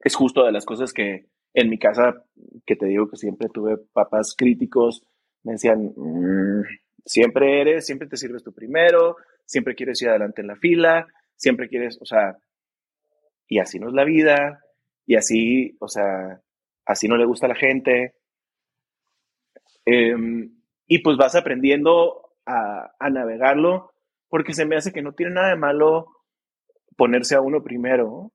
es 0.00 0.14
justo 0.14 0.44
de 0.44 0.52
las 0.52 0.66
cosas 0.66 0.92
que 0.92 1.28
en 1.54 1.70
mi 1.70 1.78
casa, 1.78 2.24
que 2.66 2.76
te 2.76 2.86
digo 2.86 3.08
que 3.08 3.16
siempre 3.16 3.48
tuve 3.48 3.78
papás 3.92 4.34
críticos, 4.36 5.06
me 5.44 5.52
decían, 5.52 5.92
mmm, 5.96 6.62
siempre 7.04 7.60
eres, 7.60 7.86
siempre 7.86 8.08
te 8.08 8.16
sirves 8.16 8.42
tú 8.42 8.52
primero, 8.52 9.16
siempre 9.44 9.74
quieres 9.74 10.02
ir 10.02 10.08
adelante 10.08 10.42
en 10.42 10.48
la 10.48 10.56
fila, 10.56 11.06
siempre 11.36 11.68
quieres, 11.68 11.98
o 12.00 12.04
sea, 12.04 12.36
y 13.46 13.60
así 13.60 13.78
no 13.78 13.88
es 13.88 13.94
la 13.94 14.04
vida, 14.04 14.64
y 15.06 15.16
así, 15.16 15.76
o 15.80 15.88
sea, 15.88 16.40
así 16.86 17.08
no 17.08 17.16
le 17.16 17.26
gusta 17.26 17.46
a 17.46 17.50
la 17.50 17.54
gente. 17.54 18.14
Eh, 19.86 20.14
y 20.86 20.98
pues 21.00 21.16
vas 21.16 21.34
aprendiendo 21.34 22.32
a, 22.46 22.94
a, 22.98 23.10
navegarlo 23.10 23.92
porque 24.28 24.54
se 24.54 24.64
me 24.64 24.76
hace 24.76 24.92
que 24.92 25.02
no 25.02 25.12
tiene 25.12 25.34
nada 25.34 25.50
de 25.50 25.56
malo 25.56 26.08
ponerse 26.96 27.34
a 27.34 27.40
uno 27.40 27.62
primero, 27.62 28.32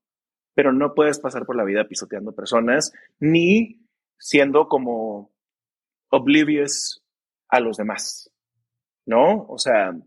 pero 0.59 0.73
no 0.73 0.93
puedes 0.93 1.19
pasar 1.21 1.45
por 1.45 1.55
la 1.55 1.63
vida 1.63 1.87
pisoteando 1.87 2.35
personas 2.35 2.91
ni 3.21 3.79
siendo 4.17 4.67
como 4.67 5.31
oblivious 6.09 7.01
a 7.47 7.61
los 7.61 7.77
demás, 7.77 8.29
¿no? 9.05 9.45
O 9.47 9.57
sea, 9.57 9.97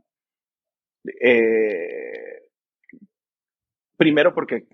eh, 1.23 2.43
primero 3.97 4.35
porque 4.35 4.67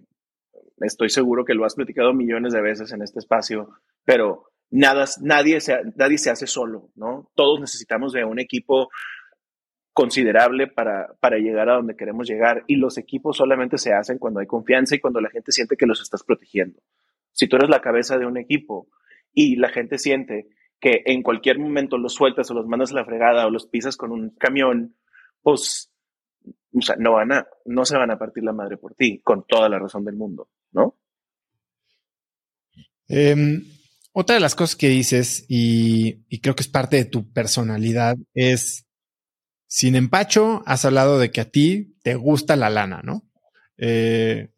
estoy 0.80 1.10
seguro 1.10 1.44
que 1.44 1.54
lo 1.54 1.64
has 1.64 1.76
platicado 1.76 2.12
millones 2.12 2.52
de 2.54 2.60
veces 2.60 2.90
en 2.90 3.02
este 3.02 3.20
espacio, 3.20 3.70
pero 4.04 4.50
nada, 4.70 5.04
nadie, 5.22 5.60
se, 5.60 5.78
nadie 5.94 6.18
se 6.18 6.30
hace 6.30 6.48
solo, 6.48 6.90
¿no? 6.96 7.30
Todos 7.36 7.60
necesitamos 7.60 8.12
de 8.12 8.24
un 8.24 8.40
equipo 8.40 8.88
considerable 9.98 10.68
para, 10.68 11.12
para 11.18 11.38
llegar 11.38 11.68
a 11.68 11.74
donde 11.74 11.96
queremos 11.96 12.28
llegar 12.28 12.62
y 12.68 12.76
los 12.76 12.98
equipos 12.98 13.36
solamente 13.36 13.78
se 13.78 13.92
hacen 13.92 14.18
cuando 14.18 14.38
hay 14.38 14.46
confianza 14.46 14.94
y 14.94 15.00
cuando 15.00 15.20
la 15.20 15.28
gente 15.28 15.50
siente 15.50 15.76
que 15.76 15.86
los 15.86 16.00
estás 16.00 16.22
protegiendo. 16.22 16.80
Si 17.32 17.48
tú 17.48 17.56
eres 17.56 17.68
la 17.68 17.80
cabeza 17.80 18.16
de 18.16 18.24
un 18.24 18.36
equipo 18.36 18.86
y 19.32 19.56
la 19.56 19.70
gente 19.70 19.98
siente 19.98 20.50
que 20.78 21.02
en 21.04 21.24
cualquier 21.24 21.58
momento 21.58 21.98
los 21.98 22.14
sueltas 22.14 22.48
o 22.48 22.54
los 22.54 22.68
mandas 22.68 22.92
a 22.92 22.94
la 22.94 23.04
fregada 23.04 23.44
o 23.44 23.50
los 23.50 23.66
pisas 23.66 23.96
con 23.96 24.12
un 24.12 24.30
camión, 24.30 24.94
pues 25.42 25.92
no 26.70 27.14
van 27.14 27.32
a, 27.32 27.48
no 27.64 27.84
se 27.84 27.96
van 27.96 28.12
a 28.12 28.20
partir 28.20 28.44
la 28.44 28.52
madre 28.52 28.76
por 28.76 28.94
ti, 28.94 29.20
con 29.24 29.44
toda 29.48 29.68
la 29.68 29.80
razón 29.80 30.04
del 30.04 30.14
mundo, 30.14 30.48
¿no? 30.70 30.96
Em, 33.08 33.64
otra 34.12 34.36
de 34.36 34.40
las 34.40 34.54
cosas 34.54 34.76
que 34.76 34.90
dices, 34.90 35.44
y, 35.48 36.24
creo 36.38 36.54
que 36.54 36.62
es 36.62 36.68
parte 36.68 36.98
de 36.98 37.04
tu 37.06 37.32
personalidad, 37.32 38.16
es, 38.32 38.87
sin 39.68 39.94
empacho, 39.96 40.62
has 40.66 40.84
hablado 40.86 41.18
de 41.18 41.30
que 41.30 41.42
a 41.42 41.50
ti 41.50 41.94
te 42.02 42.14
gusta 42.14 42.56
la 42.56 42.70
lana, 42.70 43.02
¿no? 43.04 43.22
Eh, 43.76 44.50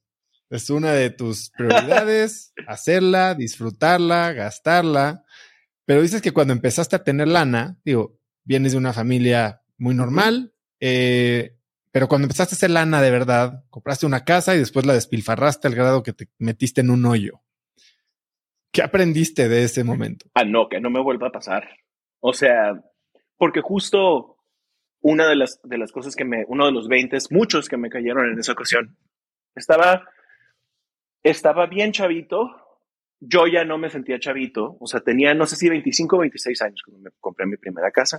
es 0.49 0.71
una 0.71 0.93
de 0.93 1.11
tus 1.11 1.51
prioridades, 1.57 2.55
hacerla, 2.67 3.35
disfrutarla, 3.35 4.33
gastarla. 4.33 5.25
Pero 5.85 6.01
dices 6.01 6.23
que 6.23 6.33
cuando 6.33 6.53
empezaste 6.53 6.95
a 6.97 7.03
tener 7.03 7.27
lana, 7.27 7.79
digo, 7.85 8.21
vienes 8.45 8.73
de 8.73 8.79
una 8.79 8.93
familia 8.93 9.63
muy 9.79 9.95
normal, 9.95 10.55
eh, 10.79 11.57
pero 11.91 12.07
cuando 12.07 12.27
empezaste 12.27 12.55
a 12.55 12.57
hacer 12.57 12.71
lana 12.71 13.03
de 13.03 13.11
verdad, 13.11 13.65
compraste 13.69 14.07
una 14.07 14.25
casa 14.25 14.55
y 14.55 14.59
después 14.59 14.87
la 14.87 14.95
despilfarraste 14.95 15.67
al 15.67 15.75
grado 15.75 16.05
que 16.05 16.13
te 16.13 16.29
metiste 16.39 16.83
en 16.83 16.91
un 16.91 17.05
hoyo. 17.05 17.43
¿Qué 18.73 18.83
aprendiste 18.83 19.49
de 19.49 19.65
ese 19.65 19.83
momento? 19.83 20.27
Ah, 20.35 20.45
no, 20.45 20.69
que 20.69 20.81
no 20.81 20.89
me 20.89 21.03
vuelva 21.03 21.27
a 21.27 21.33
pasar. 21.33 21.69
O 22.21 22.33
sea, 22.33 22.81
porque 23.37 23.61
justo 23.61 24.37
una 25.01 25.29
de 25.29 25.37
las, 25.37 25.61
de 25.63 25.79
las 25.79 25.93
cosas 25.93 26.15
que 26.15 26.25
me, 26.25 26.45
uno 26.49 26.67
de 26.67 26.73
los 26.73 26.89
20, 26.89 27.19
muchos 27.31 27.69
que 27.69 27.77
me 27.77 27.91
cayeron 27.91 28.31
en 28.31 28.39
esa 28.39 28.53
ocasión, 28.53 28.97
estaba, 29.55 30.09
estaba 31.23 31.67
bien 31.67 31.93
chavito. 31.93 32.57
Yo 33.21 33.47
ya 33.47 33.65
no 33.65 33.79
me 33.79 33.91
sentía 33.91 34.19
chavito. 34.19 34.77
O 34.81 34.87
sea, 34.87 35.01
tenía, 35.01 35.35
no 35.35 35.47
sé 35.47 35.57
si 35.57 35.69
25 35.69 36.17
o 36.17 36.21
26 36.21 36.63
años 36.63 36.83
cuando 36.85 37.03
me 37.03 37.11
compré 37.21 37.47
mi 37.47 37.57
primera 37.57 37.91
casa. 37.91 38.19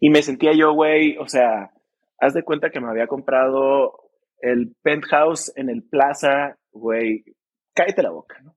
Y 0.00 0.10
me 0.10 0.22
sentía 0.22 0.52
yo, 0.52 0.72
güey, 0.72 1.16
o 1.18 1.28
sea, 1.28 1.72
haz 2.18 2.34
de 2.34 2.42
cuenta 2.42 2.70
que 2.70 2.80
me 2.80 2.88
había 2.88 3.06
comprado 3.06 4.10
el 4.40 4.74
penthouse 4.82 5.52
en 5.56 5.70
el 5.70 5.82
plaza, 5.84 6.58
güey, 6.72 7.24
cállate 7.72 8.02
la 8.02 8.10
boca, 8.10 8.40
¿no? 8.42 8.56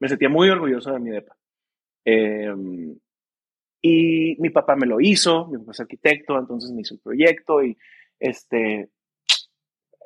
Me 0.00 0.08
sentía 0.08 0.28
muy 0.28 0.48
orgulloso 0.48 0.92
de 0.92 0.98
mi 0.98 1.10
depa. 1.10 1.36
Em, 2.04 2.98
y 3.82 4.36
mi 4.40 4.50
papá 4.50 4.76
me 4.76 4.86
lo 4.86 5.00
hizo, 5.00 5.48
mi 5.48 5.58
papá 5.58 5.72
es 5.72 5.80
arquitecto, 5.80 6.38
entonces 6.38 6.70
me 6.70 6.82
hizo 6.82 6.94
el 6.94 7.00
proyecto 7.00 7.64
y 7.64 7.76
este, 8.20 8.88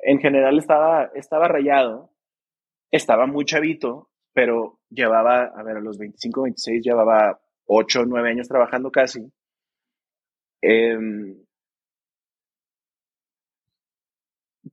en 0.01 0.19
general 0.19 0.57
estaba, 0.57 1.11
estaba 1.13 1.47
rayado, 1.47 2.11
estaba 2.89 3.27
muy 3.27 3.45
chavito, 3.45 4.09
pero 4.33 4.79
llevaba, 4.89 5.43
a 5.43 5.63
ver, 5.63 5.77
a 5.77 5.81
los 5.81 5.99
25, 5.99 6.41
26, 6.43 6.83
llevaba 6.83 7.39
8, 7.65 8.05
9 8.07 8.29
años 8.29 8.47
trabajando 8.47 8.91
casi. 8.91 9.31
Eh, 10.63 10.97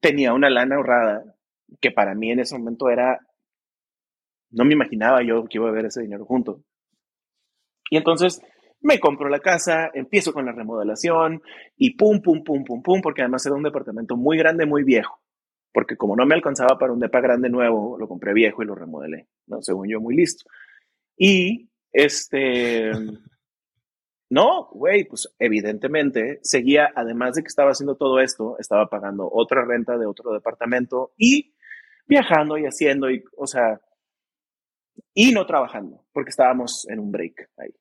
tenía 0.00 0.32
una 0.32 0.48
lana 0.48 0.76
ahorrada 0.76 1.24
que 1.80 1.90
para 1.90 2.14
mí 2.14 2.30
en 2.30 2.40
ese 2.40 2.56
momento 2.56 2.88
era, 2.88 3.20
no 4.50 4.64
me 4.64 4.72
imaginaba 4.72 5.22
yo 5.22 5.44
que 5.44 5.58
iba 5.58 5.68
a 5.68 5.72
ver 5.72 5.86
ese 5.86 6.02
dinero 6.02 6.24
junto. 6.24 6.62
Y 7.90 7.98
entonces 7.98 8.42
me 8.84 9.00
compro 9.00 9.30
la 9.30 9.40
casa, 9.40 9.90
empiezo 9.94 10.34
con 10.34 10.44
la 10.44 10.52
remodelación 10.52 11.42
y 11.74 11.96
pum, 11.96 12.20
pum, 12.20 12.44
pum, 12.44 12.64
pum, 12.64 12.82
pum, 12.82 13.00
porque 13.00 13.22
además 13.22 13.44
era 13.46 13.54
un 13.54 13.62
departamento 13.62 14.14
muy 14.14 14.36
grande, 14.36 14.66
muy 14.66 14.84
viejo. 14.84 15.22
Porque 15.72 15.96
como 15.96 16.14
no 16.14 16.26
me 16.26 16.34
alcanzaba 16.34 16.78
para 16.78 16.92
un 16.92 17.00
depa 17.00 17.20
grande 17.20 17.48
nuevo, 17.48 17.96
lo 17.98 18.06
compré 18.06 18.34
viejo 18.34 18.62
y 18.62 18.66
lo 18.66 18.74
remodelé, 18.74 19.26
¿no? 19.46 19.62
Según 19.62 19.88
yo, 19.88 20.00
muy 20.00 20.14
listo. 20.14 20.44
Y 21.16 21.70
este, 21.92 22.90
no, 24.28 24.68
güey, 24.70 25.04
pues 25.04 25.34
evidentemente 25.38 26.40
seguía, 26.42 26.92
además 26.94 27.36
de 27.36 27.42
que 27.42 27.48
estaba 27.48 27.70
haciendo 27.70 27.96
todo 27.96 28.20
esto, 28.20 28.58
estaba 28.58 28.90
pagando 28.90 29.26
otra 29.32 29.64
renta 29.64 29.96
de 29.96 30.04
otro 30.04 30.34
departamento 30.34 31.14
y 31.16 31.54
viajando 32.06 32.58
y 32.58 32.66
haciendo, 32.66 33.10
y, 33.10 33.24
o 33.38 33.46
sea, 33.46 33.80
y 35.14 35.32
no 35.32 35.46
trabajando, 35.46 36.04
porque 36.12 36.28
estábamos 36.28 36.86
en 36.90 36.98
un 36.98 37.10
break 37.10 37.48
ahí. 37.56 37.74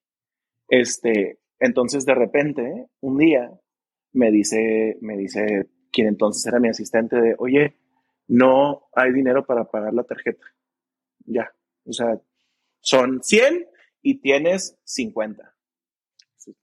Este, 0.68 1.40
entonces 1.60 2.06
de 2.06 2.16
repente, 2.16 2.88
un 3.02 3.18
día, 3.18 3.52
me 4.14 4.32
dice, 4.32 4.98
me 5.02 5.18
dice 5.18 5.70
quien 5.92 6.08
entonces 6.08 6.46
era 6.46 6.60
mi 6.60 6.70
asistente 6.70 7.20
de, 7.20 7.36
oye, 7.38 7.76
no 8.28 8.88
hay 8.96 9.12
dinero 9.12 9.46
para 9.46 9.66
pagar 9.66 9.94
la 9.94 10.04
tarjeta. 10.04 10.46
Ya, 11.26 11.52
o 11.86 11.94
sea, 11.94 12.20
son 12.82 13.24
100 13.24 13.68
y 14.02 14.20
tienes 14.20 14.78
50 14.84 15.54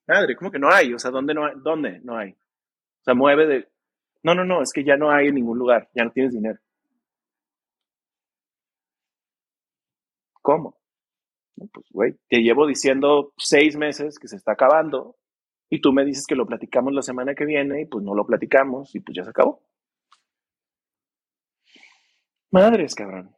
madre, 0.07 0.37
¿cómo 0.37 0.51
que 0.51 0.59
no 0.59 0.71
hay? 0.71 0.93
O 0.95 0.99
sea, 0.99 1.11
¿dónde 1.11 1.35
no 1.35 1.47
hay? 1.47 1.55
¿Dónde 1.63 2.01
no 2.01 2.17
hay? 2.17 2.31
O 2.33 3.05
sea, 3.05 3.15
mueve 3.15 3.47
de... 3.47 3.69
No, 4.23 4.35
no, 4.35 4.45
no, 4.45 4.63
es 4.63 4.73
que 4.73 4.85
ya 4.85 4.97
no 4.97 5.11
hay 5.11 5.29
en 5.29 5.37
ningún 5.37 5.59
lugar, 5.59 5.89
ya 5.95 6.05
no 6.05 6.13
tienes 6.13 6.33
dinero. 6.35 6.59
¿Cómo? 10.43 10.80
Pues, 11.73 11.87
güey, 11.91 12.15
te 12.29 12.39
llevo 12.43 12.67
diciendo 12.67 13.33
seis 13.37 13.77
meses 13.77 14.19
que 14.19 14.29
se 14.29 14.37
está 14.37 14.53
acabando 14.53 15.17
y 15.69 15.81
tú 15.81 15.93
me 15.93 16.05
dices 16.05 16.27
que 16.27 16.35
lo 16.35 16.47
platicamos 16.47 16.93
la 16.93 17.03
semana 17.03 17.35
que 17.35 17.45
viene 17.45 17.83
y 17.83 17.87
pues 17.87 18.05
no 18.05 18.15
lo 18.15 18.27
platicamos 18.27 18.95
y 18.95 19.01
pues 19.01 19.17
ya 19.17 19.25
se 19.25 19.31
acabó. 19.31 19.63
Madres, 22.51 22.95
cabrón. 22.95 23.37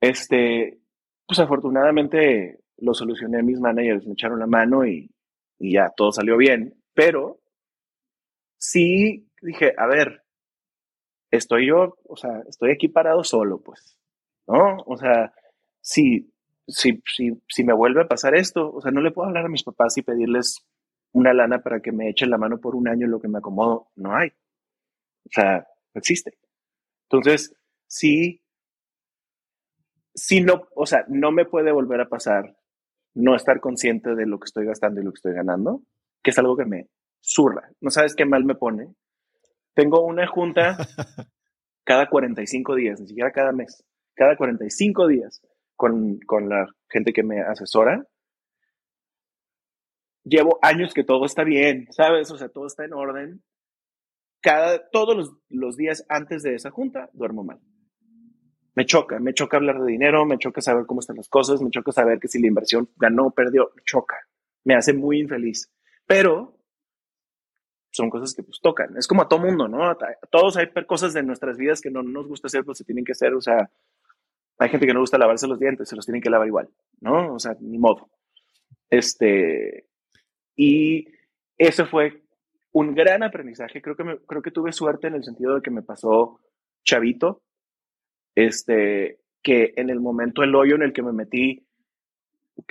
Este, 0.00 0.80
pues 1.26 1.38
afortunadamente 1.38 2.60
lo 2.78 2.94
solucioné, 2.94 3.42
mis 3.42 3.60
managers 3.60 4.06
me 4.06 4.14
echaron 4.14 4.40
la 4.40 4.46
mano 4.46 4.84
y, 4.84 5.08
y 5.58 5.74
ya 5.74 5.92
todo 5.96 6.10
salió 6.10 6.36
bien, 6.36 6.74
pero 6.94 7.40
sí 8.58 9.28
dije, 9.40 9.72
a 9.76 9.86
ver, 9.86 10.24
estoy 11.30 11.68
yo, 11.68 11.96
o 12.04 12.16
sea, 12.16 12.42
estoy 12.48 12.72
aquí 12.72 12.88
parado 12.88 13.22
solo, 13.22 13.60
pues, 13.60 13.98
¿no? 14.46 14.78
O 14.86 14.96
sea, 14.96 15.32
si, 15.80 16.31
si, 16.66 17.02
si, 17.06 17.40
si 17.48 17.64
me 17.64 17.72
vuelve 17.72 18.02
a 18.02 18.08
pasar 18.08 18.34
esto, 18.34 18.72
o 18.72 18.80
sea, 18.80 18.90
no 18.92 19.00
le 19.00 19.10
puedo 19.10 19.28
hablar 19.28 19.46
a 19.46 19.50
mis 19.50 19.62
papás 19.62 19.96
y 19.98 20.02
pedirles 20.02 20.64
una 21.12 21.34
lana 21.34 21.62
para 21.62 21.80
que 21.80 21.92
me 21.92 22.08
echen 22.08 22.30
la 22.30 22.38
mano 22.38 22.58
por 22.58 22.74
un 22.74 22.88
año 22.88 23.06
en 23.06 23.12
lo 23.12 23.20
que 23.20 23.28
me 23.28 23.38
acomodo, 23.38 23.88
no 23.96 24.16
hay. 24.16 24.28
O 25.26 25.30
sea, 25.30 25.66
no 25.94 25.98
existe. 25.98 26.38
Entonces, 27.08 27.54
sí, 27.86 28.42
sí 30.14 30.40
no, 30.40 30.68
o 30.74 30.86
sea, 30.86 31.04
no 31.08 31.30
me 31.32 31.44
puede 31.44 31.72
volver 31.72 32.00
a 32.00 32.08
pasar 32.08 32.56
no 33.14 33.36
estar 33.36 33.60
consciente 33.60 34.14
de 34.14 34.26
lo 34.26 34.38
que 34.38 34.46
estoy 34.46 34.64
gastando 34.64 35.00
y 35.00 35.04
lo 35.04 35.12
que 35.12 35.18
estoy 35.18 35.34
ganando, 35.34 35.82
que 36.22 36.30
es 36.30 36.38
algo 36.38 36.56
que 36.56 36.64
me 36.64 36.88
zurra. 37.20 37.70
No 37.80 37.90
sabes 37.90 38.14
qué 38.14 38.24
mal 38.24 38.44
me 38.44 38.54
pone. 38.54 38.94
Tengo 39.74 40.04
una 40.04 40.26
junta 40.26 40.76
cada 41.84 42.08
45 42.08 42.74
días, 42.74 43.00
ni 43.00 43.08
siquiera 43.08 43.32
cada 43.32 43.52
mes, 43.52 43.84
cada 44.14 44.36
45 44.36 45.06
días 45.08 45.42
con, 45.82 46.20
con 46.20 46.48
la 46.48 46.68
gente 46.88 47.12
que 47.12 47.24
me 47.24 47.40
asesora. 47.40 48.06
Llevo 50.22 50.60
años 50.62 50.94
que 50.94 51.02
todo 51.02 51.24
está 51.26 51.42
bien, 51.42 51.88
¿sabes? 51.90 52.30
O 52.30 52.38
sea, 52.38 52.48
todo 52.50 52.68
está 52.68 52.84
en 52.84 52.92
orden. 52.92 53.42
Cada, 54.40 54.88
todos 54.90 55.16
los, 55.16 55.36
los 55.48 55.76
días 55.76 56.06
antes 56.08 56.44
de 56.44 56.54
esa 56.54 56.70
junta 56.70 57.10
duermo 57.12 57.42
mal 57.42 57.58
me 58.76 58.86
choca, 58.86 59.18
me 59.18 59.34
choca 59.34 59.56
hablar 59.56 59.80
de 59.80 59.90
dinero, 59.90 60.24
me 60.24 60.38
choca 60.38 60.60
saber 60.60 60.86
cómo 60.86 61.00
están 61.00 61.16
las 61.16 61.28
cosas, 61.28 61.60
me 61.60 61.70
choca 61.70 61.90
saber 61.90 62.20
que 62.20 62.28
si 62.28 62.40
la 62.40 62.46
inversión 62.46 62.88
ganó 62.96 63.30
perdió, 63.30 63.72
choca, 63.84 64.16
me 64.62 64.76
hace 64.76 64.92
muy 64.92 65.18
infeliz. 65.18 65.70
Pero 66.06 66.56
son 67.90 68.08
cosas 68.08 68.32
que 68.34 68.44
pues 68.44 68.60
tocan, 68.62 68.96
es 68.96 69.08
como 69.08 69.22
a 69.22 69.28
todo 69.28 69.40
mundo, 69.40 69.66
¿no? 69.66 69.94
Todos 70.30 70.56
hay 70.56 70.68
cosas 70.86 71.12
de 71.12 71.24
nuestras 71.24 71.58
vidas 71.58 71.80
que 71.80 71.90
no, 71.90 72.04
nos 72.04 72.28
gusta 72.28 72.46
hacer, 72.46 72.64
pues 72.64 72.78
se 72.78 72.84
tienen 72.84 73.04
que 73.04 73.12
hacer, 73.12 73.34
o 73.34 73.40
sea, 73.40 73.68
hay 74.58 74.68
gente 74.68 74.86
que 74.86 74.94
no 74.94 75.00
gusta 75.00 75.18
lavarse 75.18 75.48
los 75.48 75.58
dientes, 75.58 75.88
se 75.88 75.96
los 75.96 76.06
tienen 76.06 76.22
que 76.22 76.30
lavar 76.30 76.46
igual, 76.46 76.68
¿no? 77.00 77.34
O 77.34 77.38
sea, 77.38 77.56
ni 77.60 77.78
modo. 77.78 78.08
Este, 78.90 79.86
y 80.56 81.06
ese 81.58 81.84
fue 81.86 82.22
un 82.72 82.94
gran 82.94 83.22
aprendizaje. 83.22 83.80
Creo 83.80 83.96
que, 83.96 84.04
me, 84.04 84.18
creo 84.18 84.42
que 84.42 84.50
tuve 84.50 84.72
suerte 84.72 85.08
en 85.08 85.14
el 85.14 85.24
sentido 85.24 85.54
de 85.54 85.62
que 85.62 85.70
me 85.70 85.82
pasó 85.82 86.40
chavito, 86.84 87.42
este, 88.34 89.20
que 89.42 89.72
en 89.76 89.90
el 89.90 90.00
momento 90.00 90.42
el 90.42 90.54
hoyo 90.54 90.74
en 90.74 90.82
el 90.82 90.92
que 90.92 91.02
me 91.02 91.12
metí 91.12 91.66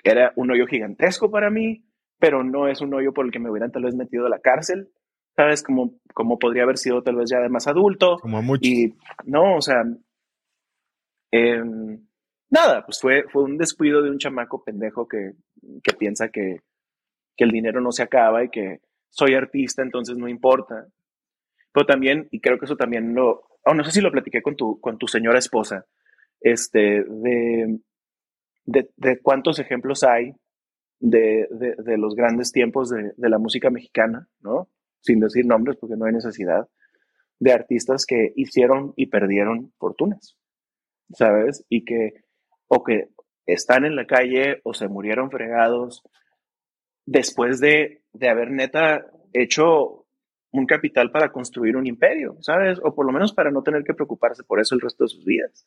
era 0.04 0.32
un 0.36 0.52
hoyo 0.52 0.66
gigantesco 0.68 1.30
para 1.30 1.50
mí, 1.50 1.84
pero 2.20 2.44
no 2.44 2.68
es 2.68 2.82
un 2.82 2.94
hoyo 2.94 3.14
por 3.14 3.26
el 3.26 3.32
que 3.32 3.40
me 3.40 3.50
hubieran 3.50 3.72
tal 3.72 3.84
vez 3.84 3.96
metido 3.96 4.26
a 4.28 4.30
la 4.30 4.40
cárcel, 4.40 4.90
¿sabes? 5.36 5.64
Como, 5.64 5.96
como 6.14 6.40
podría 6.40 6.64
haber 6.64 6.78
sido 6.78 7.02
tal 7.04 7.16
vez 7.16 7.30
ya 7.30 7.40
de 7.40 7.50
más 7.50 7.68
adulto. 7.68 8.18
Como 8.22 8.42
mucho. 8.42 8.70
Y 8.70 8.94
no, 9.26 9.56
o 9.56 9.62
sea, 9.62 9.84
em, 11.32 12.06
nada, 12.50 12.86
pues 12.86 13.00
fue, 13.00 13.26
fue 13.30 13.44
un 13.44 13.58
descuido 13.58 14.02
de 14.02 14.10
un 14.10 14.18
chamaco 14.18 14.64
pendejo 14.64 15.08
que, 15.08 15.34
que 15.84 15.94
piensa 15.94 16.30
que, 16.30 16.62
que 17.36 17.44
el 17.44 17.52
dinero 17.52 17.82
no 17.82 17.92
se 17.92 18.04
acaba 18.04 18.44
y 18.44 18.50
que 18.50 18.82
soy 19.10 19.34
artista, 19.34 19.82
entonces 19.82 20.18
no 20.18 20.28
importa. 20.28 20.88
Pero 21.74 21.86
también, 21.86 22.28
y 22.32 22.42
creo 22.42 22.58
que 22.58 22.66
eso 22.66 22.76
también 22.76 23.14
lo, 23.16 23.44
oh, 23.66 23.74
no 23.74 23.84
sé 23.84 23.92
si 23.92 24.02
lo 24.02 24.12
platiqué 24.12 24.42
con 24.42 24.56
tu, 24.56 24.80
con 24.80 24.98
tu 24.98 25.08
señora 25.08 25.40
esposa, 25.40 25.86
este, 26.40 27.04
de, 27.04 27.80
de, 28.66 29.20
cuántos 29.22 29.60
ejemplos 29.60 30.04
hay 30.04 30.34
de, 31.00 31.48
de 31.78 31.98
los 31.98 32.16
grandes 32.16 32.52
tiempos 32.52 32.90
de, 32.90 33.14
la 33.18 33.38
música 33.38 33.70
mexicana, 33.70 34.28
¿no? 34.42 34.70
Sin 35.02 35.20
decir 35.20 35.46
nombres 35.46 35.78
porque 35.78 35.96
no 35.96 36.06
hay 36.06 36.14
necesidad, 36.14 36.68
de 37.40 37.54
artistas 37.54 38.06
que 38.06 38.34
hicieron 38.36 38.94
y 38.96 39.08
perdieron 39.08 39.74
fortunas, 39.78 40.38
¿sabes? 41.14 41.66
Y 41.70 41.86
que, 41.86 42.24
o 42.68 42.84
que 42.84 43.10
están 43.46 43.86
en 43.86 43.96
la 43.96 44.06
calle 44.06 44.62
o 44.64 44.74
se 44.74 44.88
murieron 44.88 45.32
fregados 45.32 46.04
después 47.06 47.60
de, 47.60 48.04
de 48.14 48.30
haber 48.30 48.52
neta 48.52 49.06
hecho 49.34 50.06
un 50.52 50.66
capital 50.66 51.12
para 51.12 51.32
construir 51.32 51.78
un 51.78 51.88
imperio, 51.88 52.38
¿sabes? 52.42 52.80
O 52.84 52.94
por 52.94 53.06
lo 53.06 53.12
menos 53.12 53.34
para 53.34 53.52
no 53.52 53.64
tener 53.64 53.84
que 53.84 53.94
preocuparse 53.94 54.44
por 54.44 54.60
eso 54.60 54.76
el 54.76 54.82
resto 54.82 55.06
de 55.06 55.10
sus 55.10 55.26
vidas. 55.26 55.66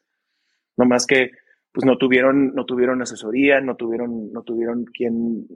No 0.76 0.84
más 0.84 1.06
que 1.06 1.30
pues 1.72 1.84
no 1.84 1.98
tuvieron, 1.98 2.54
no 2.54 2.66
tuvieron 2.66 3.02
asesoría, 3.02 3.60
no 3.60 3.74
tuvieron, 3.74 4.32
no 4.32 4.42
tuvieron 4.42 4.84
quien, 4.84 5.48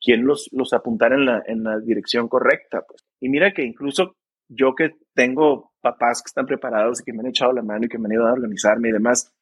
quien 0.00 0.24
los, 0.24 0.48
los 0.52 0.72
apuntara 0.72 1.16
en 1.16 1.26
la, 1.26 1.42
en 1.46 1.62
la 1.62 1.78
dirección 1.80 2.28
correcta. 2.28 2.82
Pues. 2.88 3.04
Y 3.20 3.28
mira 3.28 3.52
que 3.52 3.62
incluso 3.62 4.16
yo 4.48 4.74
que 4.74 4.92
tengo 5.14 5.71
papás 5.82 6.22
que 6.22 6.28
están 6.28 6.46
preparados 6.46 7.00
y 7.00 7.04
que 7.04 7.12
me 7.12 7.20
han 7.20 7.26
echado 7.26 7.52
la 7.52 7.62
mano 7.62 7.84
y 7.84 7.88
que 7.88 7.98
me 7.98 8.06
han 8.06 8.12
ayudado 8.12 8.30
a 8.30 8.34
organizarme 8.34 8.88
y 8.88 8.92
demás, 8.92 9.34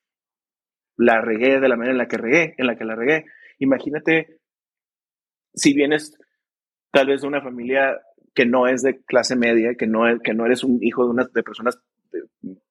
la 0.97 1.21
regué 1.21 1.61
de 1.61 1.69
la 1.69 1.77
manera 1.77 1.93
en 1.93 1.99
la 1.99 2.09
que 2.09 2.17
regué, 2.17 2.55
en 2.59 2.67
la 2.67 2.77
que 2.77 2.85
la 2.85 2.97
regué. 2.97 3.27
Imagínate 3.59 4.41
si 5.55 5.75
vienes 5.75 6.19
tal 6.91 7.07
vez 7.07 7.23
de 7.23 7.29
una 7.29 7.43
familia 7.43 8.01
que 8.35 8.47
no 8.47 8.67
es 8.67 8.83
de 8.83 9.03
clase 9.05 9.37
media, 9.37 9.75
que 9.75 9.87
no, 9.87 10.03
que 10.23 10.35
no 10.35 10.47
eres 10.47 10.65
un 10.65 10.79
hijo 10.83 11.05
de, 11.05 11.11
unas, 11.11 11.33
de 11.33 11.43
personas 11.43 11.79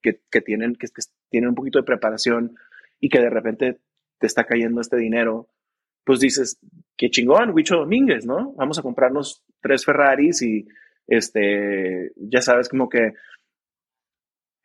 que, 0.01 0.21
que 0.29 0.41
tienen, 0.41 0.75
que, 0.75 0.87
tienen 1.29 1.49
un 1.49 1.55
poquito 1.55 1.79
de 1.79 1.85
preparación 1.85 2.55
y 2.99 3.09
que 3.09 3.19
de 3.19 3.29
repente 3.29 3.79
te 4.19 4.27
está 4.27 4.45
cayendo 4.45 4.81
este 4.81 4.97
dinero, 4.97 5.49
pues 6.03 6.19
dices, 6.19 6.59
qué 6.97 7.09
chingón, 7.09 7.51
Huicho 7.51 7.77
Domínguez, 7.77 8.25
¿no? 8.25 8.53
Vamos 8.57 8.79
a 8.79 8.81
comprarnos 8.81 9.43
tres 9.61 9.85
Ferraris 9.85 10.41
y, 10.41 10.67
este, 11.07 12.11
ya 12.15 12.41
sabes, 12.41 12.67
como 12.69 12.89
que 12.89 13.13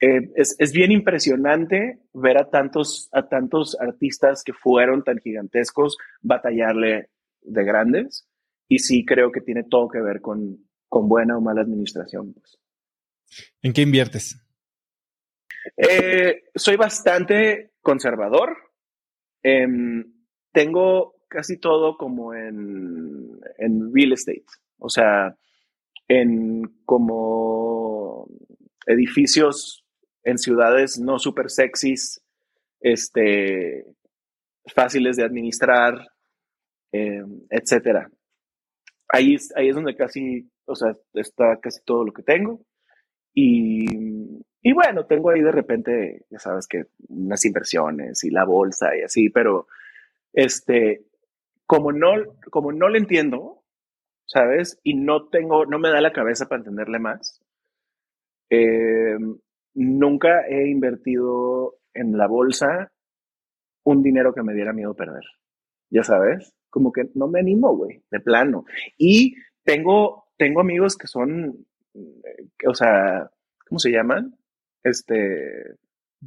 eh, 0.05 0.31
es, 0.35 0.55
es, 0.59 0.73
bien 0.73 0.93
impresionante 0.93 1.99
ver 2.13 2.37
a 2.37 2.51
tantos, 2.51 3.09
a 3.11 3.27
tantos 3.27 3.75
artistas 3.81 4.43
que 4.45 4.53
fueron 4.53 5.03
tan 5.03 5.19
gigantescos 5.19 5.97
batallarle 6.21 7.09
de 7.41 7.65
grandes 7.65 8.29
y 8.69 8.81
sí 8.81 9.07
creo 9.07 9.33
que 9.33 9.41
tiene 9.41 9.65
todo 9.65 9.89
que 9.89 10.03
ver 10.03 10.21
con, 10.21 10.69
con 10.91 11.09
buena 11.09 11.39
o 11.39 11.41
mala 11.41 11.63
administración. 11.63 12.35
Pues. 12.35 12.59
¿En 13.63 13.73
qué 13.73 13.81
inviertes? 13.81 14.39
Eh, 15.75 16.51
soy 16.55 16.77
bastante 16.77 17.73
conservador. 17.81 18.59
Em, 19.43 20.05
tengo 20.53 21.15
casi 21.29 21.59
todo 21.59 21.97
como 21.97 22.35
en, 22.35 23.41
en 23.57 23.91
real 23.95 24.13
estate, 24.13 24.45
o 24.79 24.91
sea, 24.91 25.35
en 26.09 26.63
como 26.85 28.29
edificios 28.87 29.84
en 30.25 30.39
ciudades 30.39 30.99
no 30.99 31.19
súper 31.19 31.51
sexys, 31.51 32.23
este, 32.81 33.85
fáciles 34.75 35.17
de 35.17 35.25
administrar, 35.25 36.09
eh, 36.93 37.23
etcétera. 37.51 38.11
Ahí, 39.09 39.37
ahí 39.57 39.69
es 39.69 39.75
donde 39.75 39.95
casi, 39.95 40.51
o 40.65 40.75
sea, 40.75 40.97
está 41.13 41.59
casi 41.61 41.83
todo 41.85 42.05
lo 42.05 42.13
que 42.13 42.23
tengo. 42.23 42.61
Y, 43.35 43.85
y 44.63 44.73
bueno, 44.73 45.07
tengo 45.07 45.31
ahí 45.31 45.43
de 45.43 45.53
repente, 45.53 46.25
ya 46.31 46.39
sabes 46.39 46.67
que 46.67 46.85
unas 47.09 47.45
inversiones 47.45 48.25
y 48.25 48.31
la 48.31 48.45
bolsa 48.45 48.97
y 48.97 49.03
así, 49.03 49.29
pero 49.29 49.67
este, 50.33 51.05
como 51.67 51.93
no, 51.93 52.13
como 52.51 52.73
no 52.73 52.89
le 52.89 52.99
entiendo, 52.99 53.63
¿sabes? 54.27 54.79
Y 54.83 54.95
no 54.95 55.29
tengo, 55.29 55.67
no 55.67 55.79
me 55.79 55.91
da 55.91 56.01
la 56.01 56.13
cabeza 56.13 56.47
para 56.49 56.61
entenderle 56.61 56.99
más. 56.99 57.43
Eh, 58.51 59.17
nunca 59.75 60.47
he 60.49 60.69
invertido 60.69 61.77
en 61.93 62.17
la 62.17 62.27
bolsa 62.27 62.93
un 63.85 64.03
dinero 64.03 64.33
que 64.33 64.43
me 64.43 64.55
diera 64.55 64.73
miedo 64.73 64.95
perder, 64.95 65.25
ya 65.91 66.03
sabes 66.03 66.55
como 66.75 66.91
que 66.91 67.09
no 67.15 67.29
me 67.29 67.39
animo, 67.39 67.77
güey, 67.77 68.03
de 68.11 68.19
plano. 68.19 68.65
Y 68.99 69.37
tengo, 69.63 70.27
tengo 70.37 70.61
amigos 70.61 70.97
que 70.97 71.07
son, 71.07 71.69
eh, 71.95 72.67
o 72.67 72.75
sea, 72.75 73.31
¿cómo 73.69 73.79
se 73.79 73.93
llaman? 73.93 74.37
Este, 74.83 75.77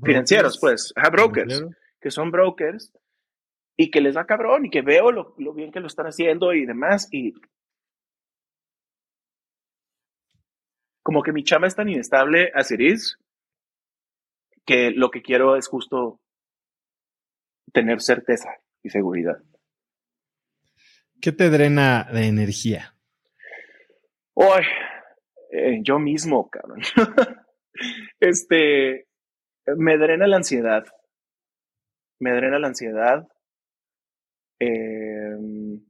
financieros, 0.01 0.57
pues, 0.61 0.93
ajá, 0.95 1.09
brokers, 1.09 1.65
que 1.99 2.11
son 2.11 2.31
brokers 2.31 2.93
y 3.75 3.91
que 3.91 3.99
les 3.99 4.15
va 4.15 4.25
cabrón 4.25 4.67
y 4.67 4.69
que 4.69 4.81
veo 4.81 5.11
lo, 5.11 5.35
lo 5.37 5.53
bien 5.53 5.69
que 5.69 5.81
lo 5.81 5.87
están 5.87 6.05
haciendo 6.05 6.53
y 6.53 6.65
demás 6.65 7.09
y 7.11 7.33
como 11.03 11.23
que 11.23 11.33
mi 11.33 11.43
chama 11.43 11.67
es 11.67 11.75
tan 11.75 11.89
inestable 11.89 12.51
a 12.55 12.63
Ciris 12.63 13.19
que 14.67 14.91
lo 14.91 15.09
que 15.09 15.21
quiero 15.21 15.55
es 15.55 15.67
justo 15.67 16.19
tener 17.71 18.01
certeza 18.01 18.49
y 18.83 18.89
seguridad. 18.89 19.41
¿Qué 21.21 21.31
te 21.31 21.49
drena 21.49 22.07
de 22.11 22.27
energía? 22.27 22.95
Uy, 24.35 24.63
eh, 25.51 25.79
yo 25.81 25.97
mismo, 25.99 26.49
cabrón. 26.49 26.81
este, 28.19 29.07
me 29.77 29.97
drena 29.97 30.27
la 30.27 30.35
ansiedad. 30.35 30.85
Me 32.19 32.31
drena 32.33 32.59
la 32.59 32.67
ansiedad. 32.67 33.25
Em, 34.59 35.81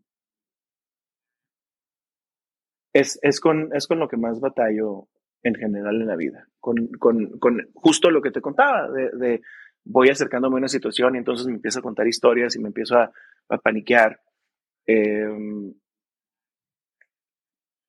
es, 2.94 3.20
es, 3.24 3.40
con, 3.40 3.76
es 3.76 3.88
con 3.88 4.00
lo 4.00 4.08
que 4.08 4.18
más 4.18 4.40
batallo 4.40 5.08
en 5.48 5.56
general 5.56 6.02
en 6.02 6.08
la 6.08 6.16
vida. 6.16 6.48
Con, 6.60 6.88
con, 7.00 7.40
con 7.40 7.70
justo 7.74 8.12
lo 8.12 8.22
que 8.22 8.32
te 8.32 8.42
contaba, 8.42 8.90
de, 8.90 9.42
voy 9.84 10.10
acercándome 10.10 10.56
a 10.56 10.60
una 10.60 10.68
situación 10.68 11.16
y 11.16 11.20
entonces 11.20 11.48
me 11.48 11.54
empiezo 11.54 11.80
a 11.80 11.84
contar 11.84 12.08
historias 12.08 12.56
y 12.56 12.60
me 12.60 12.68
empiezo 12.68 12.98
a, 12.98 13.12
a 13.50 13.58
paniquear. 13.58 14.20
Em, 14.86 15.74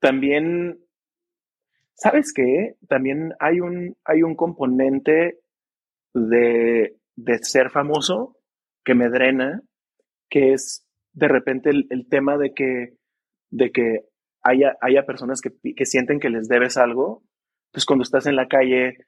también, 0.00 0.78
¿sabes 1.94 2.32
qué? 2.32 2.76
También 2.88 3.34
hay 3.40 3.60
un, 3.60 3.96
hay 4.04 4.22
un 4.22 4.36
componente 4.36 5.40
de, 6.14 6.96
de 7.16 7.38
ser 7.42 7.70
famoso 7.70 8.36
que 8.84 8.94
me 8.94 9.08
drena, 9.08 9.62
que 10.30 10.52
es 10.52 10.86
de 11.12 11.28
repente 11.28 11.70
el, 11.70 12.08
tema 12.08 12.38
de 12.38 12.54
que, 12.54 12.94
de 13.50 13.72
que 13.72 14.04
haya, 14.42 14.76
haya 14.80 15.04
personas 15.04 15.40
que, 15.40 15.50
que, 15.74 15.84
sienten 15.84 16.20
que 16.20 16.30
les 16.30 16.48
debes 16.48 16.76
algo, 16.76 17.22
pues 17.70 17.84
cuando 17.84 18.02
estás 18.02 18.26
en 18.26 18.36
la 18.36 18.48
calle, 18.48 19.06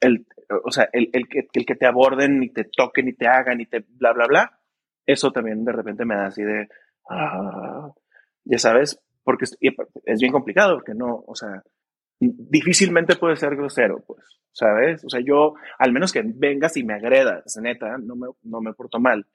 el, 0.00 0.26
o 0.64 0.70
sea, 0.70 0.88
el, 0.92 1.10
el, 1.12 1.26
el, 1.52 1.66
que 1.66 1.74
te 1.74 1.86
aborden 1.86 2.42
y 2.42 2.50
te 2.50 2.64
toquen 2.64 3.08
y 3.08 3.12
te 3.12 3.26
hagan 3.26 3.60
y 3.60 3.66
te 3.66 3.84
bla, 3.86 4.12
bla, 4.12 4.26
bla, 4.26 4.60
eso 5.06 5.30
también 5.30 5.64
de 5.64 5.72
repente 5.72 6.04
me 6.04 6.16
da 6.16 6.26
así 6.26 6.42
de, 6.42 6.68
ah, 7.08 7.92
ya 8.44 8.58
sabes, 8.58 9.00
porque 9.22 9.44
es, 9.44 10.20
bien 10.20 10.32
complicado, 10.32 10.74
porque 10.74 10.94
no, 10.94 11.22
o 11.26 11.34
sea, 11.34 11.62
difícilmente 12.18 13.16
puede 13.16 13.36
ser 13.36 13.56
grosero, 13.56 14.02
pues, 14.06 14.40
¿sabes? 14.52 15.04
O 15.04 15.08
sea, 15.08 15.20
yo, 15.20 15.54
al 15.78 15.92
menos 15.92 16.12
que 16.12 16.22
vengas 16.24 16.76
y 16.76 16.84
me 16.84 16.94
agredas, 16.94 17.56
neta, 17.60 17.98
no 17.98 18.16
me, 18.16 18.28
no 18.42 18.60
me 18.60 18.72
porto 18.72 18.98
mal, 18.98 19.26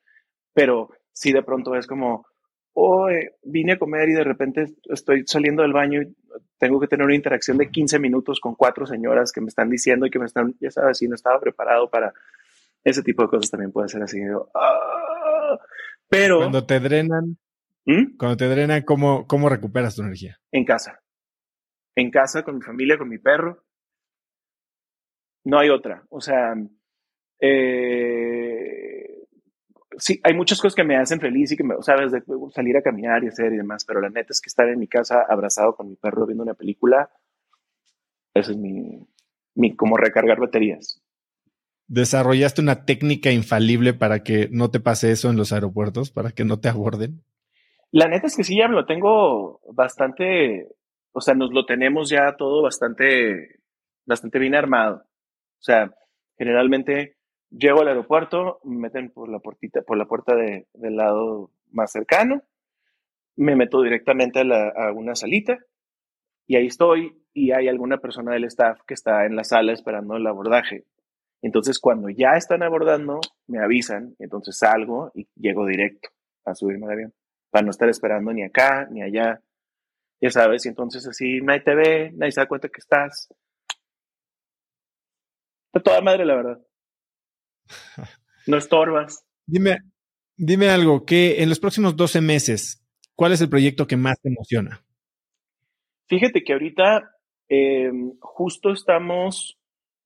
pero 0.54 0.90
si 1.12 1.32
de 1.32 1.44
pronto 1.44 1.76
es 1.76 1.88
como, 1.88 2.28
hoy 2.76 3.30
vine 3.44 3.74
a 3.74 3.80
comer 3.80 4.10
y 4.10 4.14
de 4.14 4.24
repente 4.24 4.76
estoy 4.90 5.24
saliendo 5.26 5.64
del 5.64 5.74
baño 5.74 6.02
y 6.02 6.16
tengo 6.58 6.80
que 6.80 6.88
tener 6.88 7.06
una 7.06 7.16
interacción 7.16 7.58
de 7.58 7.70
15 7.70 8.00
minutos 8.00 8.40
con 8.40 8.56
cuatro 8.56 8.86
señoras 8.86 9.32
que 9.32 9.42
me 9.42 9.48
están 9.48 9.70
diciendo 9.70 10.06
y 10.06 10.10
que 10.10 10.20
me 10.20 10.26
están, 10.26 10.56
ya 10.60 10.72
sabes, 10.72 10.98
si 10.98 11.08
no 11.08 11.16
estaba 11.16 11.40
preparado 11.40 11.90
para 11.90 12.14
ese 12.84 13.02
tipo 13.02 13.24
de 13.24 13.30
cosas 13.30 13.50
también 13.50 13.72
puede 13.72 13.90
ser 13.90 14.04
así. 14.04 14.20
Ah", 14.54 15.58
pero... 16.10 16.38
Cuando 16.38 16.66
te 16.66 16.80
drenan, 16.80 17.38
¿Mm? 17.86 18.18
Cuando 18.18 18.38
te 18.38 18.48
drenan, 18.48 18.82
¿cómo, 18.82 19.28
¿cómo 19.28 19.48
recuperas 19.48 19.96
tu 19.96 20.02
energía? 20.02 20.40
En 20.52 20.66
casa. 20.66 21.02
En 21.96 22.10
casa, 22.10 22.44
con 22.44 22.56
mi 22.56 22.62
familia, 22.62 22.98
con 22.98 23.08
mi 23.08 23.20
perro. 23.20 23.64
No 25.46 25.60
hay 25.60 25.70
otra. 25.70 26.04
O 26.10 26.20
sea, 26.20 26.56
eh, 27.40 28.95
sí, 29.98 30.20
hay 30.24 30.34
muchas 30.34 30.60
cosas 30.60 30.76
que 30.76 30.84
me 30.84 30.98
hacen 30.98 31.20
feliz 31.20 31.52
y 31.52 31.58
que 31.58 31.64
me, 31.64 31.76
sabes, 31.82 32.12
de 32.12 32.24
salir 32.54 32.78
a 32.78 32.82
caminar 32.82 33.24
y 33.24 33.28
hacer 33.28 33.54
y 33.54 33.58
demás, 33.58 33.86
pero 33.86 34.02
la 34.02 34.10
neta 34.10 34.28
es 34.32 34.42
que 34.42 34.50
estar 34.50 34.68
en 34.68 34.80
mi 34.80 34.88
casa 34.88 35.26
abrazado 35.28 35.76
con 35.76 35.90
mi 35.90 35.96
perro 35.96 36.26
viendo 36.26 36.44
una 36.44 36.54
película, 36.54 37.10
eso 38.34 38.52
es 38.52 38.58
mi, 38.58 39.08
mi 39.56 39.76
como 39.76 39.98
recargar 39.98 40.40
baterías. 40.40 41.02
¿Desarrollaste 41.88 42.62
una 42.62 42.86
técnica 42.86 43.32
infalible 43.32 43.94
para 43.94 44.24
que 44.24 44.50
no 44.52 44.72
te 44.72 44.80
pase 44.80 45.12
eso 45.12 45.30
en 45.30 45.38
los 45.38 45.54
aeropuertos, 45.54 46.12
para 46.12 46.32
que 46.32 46.44
no 46.44 46.60
te 46.60 46.70
aborden? 46.70 47.24
La 47.92 48.08
neta 48.08 48.28
es 48.28 48.36
que 48.36 48.44
sí, 48.44 48.58
ya 48.58 48.68
me 48.68 48.76
lo 48.76 48.86
tengo 48.86 49.62
bastante, 49.72 50.68
o 51.12 51.22
sea, 51.22 51.36
nos 51.36 51.52
lo 51.52 51.66
tenemos 51.66 52.10
ya 52.10 52.36
todo 52.36 52.64
bastante, 52.64 53.60
bastante 54.06 54.40
bien 54.40 54.56
armado. 54.56 55.04
O 55.60 55.64
sea, 55.64 55.94
generalmente 56.38 57.18
llego 57.50 57.82
al 57.82 57.88
aeropuerto, 57.88 58.60
me 58.64 58.78
meten 58.78 59.10
por 59.10 59.30
la 59.30 59.40
puertita, 59.40 59.82
por 59.82 59.98
la 59.98 60.06
puerta 60.06 60.36
de, 60.36 60.68
del 60.74 60.98
lado 60.98 61.52
más 61.72 61.92
cercano, 61.92 62.42
me 63.36 63.56
meto 63.56 63.82
directamente 63.82 64.40
a, 64.40 64.70
a 64.70 64.92
una 64.94 65.16
salita 65.16 65.58
y 66.48 66.56
ahí 66.56 66.68
estoy 66.68 67.22
y 67.34 67.52
hay 67.52 67.68
alguna 67.68 67.98
persona 67.98 68.34
del 68.34 68.46
staff 68.46 68.80
que 68.88 68.94
está 68.94 69.26
en 69.26 69.36
la 69.36 69.44
sala 69.44 69.74
esperando 69.74 70.16
el 70.16 70.26
abordaje. 70.26 70.86
Entonces, 71.42 71.80
cuando 71.80 72.10
ya 72.10 72.32
están 72.38 72.64
abordando, 72.64 73.20
me 73.48 73.60
avisan, 73.60 74.16
entonces 74.20 74.58
salgo 74.58 75.12
y 75.14 75.28
llego 75.36 75.66
directo 75.66 76.10
a 76.46 76.56
subirme 76.56 76.86
al 76.86 76.94
avión, 76.94 77.14
para 77.50 77.64
no 77.66 77.72
estar 77.72 77.90
esperando 77.90 78.32
ni 78.34 78.44
acá 78.44 78.88
ni 78.90 79.02
allá. 79.02 79.42
Ya 80.22 80.32
sabes, 80.32 80.66
y 80.66 80.70
entonces 80.70 81.06
así 81.08 81.42
nadie 81.42 81.62
te 81.62 81.76
ve, 81.76 82.12
nadie 82.16 82.32
se 82.32 82.42
da 82.42 82.48
cuenta 82.48 82.70
que 82.70 82.80
estás. 82.80 83.30
De 85.74 85.82
toda 85.82 86.02
madre, 86.02 86.26
la 86.26 86.36
verdad. 86.36 86.62
No 88.48 88.58
estorbas. 88.58 89.26
Dime, 89.48 89.80
dime 90.38 90.70
algo, 90.70 91.04
que 91.04 91.42
en 91.42 91.50
los 91.50 91.60
próximos 91.60 91.96
12 91.96 92.22
meses, 92.22 92.86
¿cuál 93.16 93.32
es 93.32 93.42
el 93.42 93.50
proyecto 93.50 93.88
que 93.88 93.98
más 93.98 94.22
te 94.22 94.30
emociona? 94.30 94.86
Fíjate 96.08 96.44
que 96.44 96.54
ahorita 96.54 97.16
eh, 97.50 97.92
justo 98.20 98.72
estamos 98.72 99.58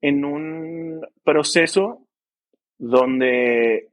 en 0.02 0.24
un 0.24 1.02
proceso 1.24 2.08
donde 2.78 3.90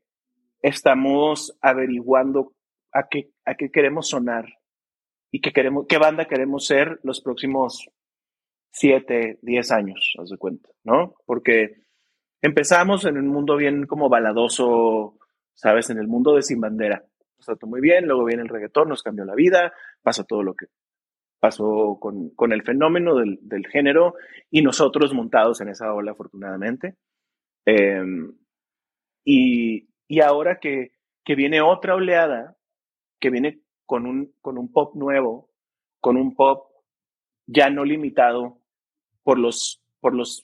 estamos 0.62 1.56
averiguando 1.60 2.52
a 2.92 3.08
qué, 3.08 3.30
a 3.44 3.54
qué 3.56 3.70
queremos 3.70 4.08
sonar 4.08 4.46
y 5.32 5.40
qué, 5.40 5.52
queremos, 5.52 5.86
qué 5.88 5.98
banda 5.98 6.26
queremos 6.26 6.66
ser 6.66 7.00
los 7.02 7.20
próximos 7.20 7.88
siete, 8.70 9.38
diez 9.42 9.72
años, 9.72 10.14
haz 10.20 10.30
de 10.30 10.38
cuenta, 10.38 10.68
¿no? 10.84 11.14
Porque 11.24 11.85
empezamos 12.46 13.04
en 13.04 13.18
un 13.18 13.26
mundo 13.26 13.56
bien 13.56 13.86
como 13.86 14.08
baladoso, 14.08 15.18
¿sabes? 15.54 15.90
En 15.90 15.98
el 15.98 16.06
mundo 16.06 16.34
de 16.34 16.42
sin 16.42 16.60
bandera. 16.60 17.04
Nos 17.36 17.46
trató 17.46 17.66
muy 17.66 17.80
bien, 17.80 18.06
luego 18.06 18.24
viene 18.24 18.42
el 18.42 18.48
reggaetón, 18.48 18.88
nos 18.88 19.02
cambió 19.02 19.24
la 19.24 19.34
vida, 19.34 19.72
pasa 20.02 20.24
todo 20.24 20.42
lo 20.42 20.54
que 20.54 20.66
pasó 21.40 21.98
con, 22.00 22.30
con 22.30 22.52
el 22.52 22.62
fenómeno 22.62 23.16
del, 23.16 23.38
del, 23.42 23.66
género 23.66 24.14
y 24.50 24.62
nosotros 24.62 25.12
montados 25.12 25.60
en 25.60 25.68
esa 25.68 25.92
ola, 25.92 26.12
afortunadamente. 26.12 26.96
Em, 27.66 28.32
y, 29.24 29.88
y, 30.06 30.20
ahora 30.20 30.58
que, 30.60 30.92
que, 31.24 31.34
viene 31.34 31.60
otra 31.60 31.96
oleada, 31.96 32.56
que 33.20 33.30
viene 33.30 33.60
con 33.84 34.06
un, 34.06 34.32
con 34.40 34.56
un 34.56 34.72
pop 34.72 34.94
nuevo, 34.94 35.50
con 36.00 36.16
un 36.16 36.34
pop 36.34 36.68
ya 37.46 37.70
no 37.70 37.84
limitado 37.84 38.60
por 39.24 39.38
los, 39.38 39.82
por 40.00 40.14
los 40.14 40.42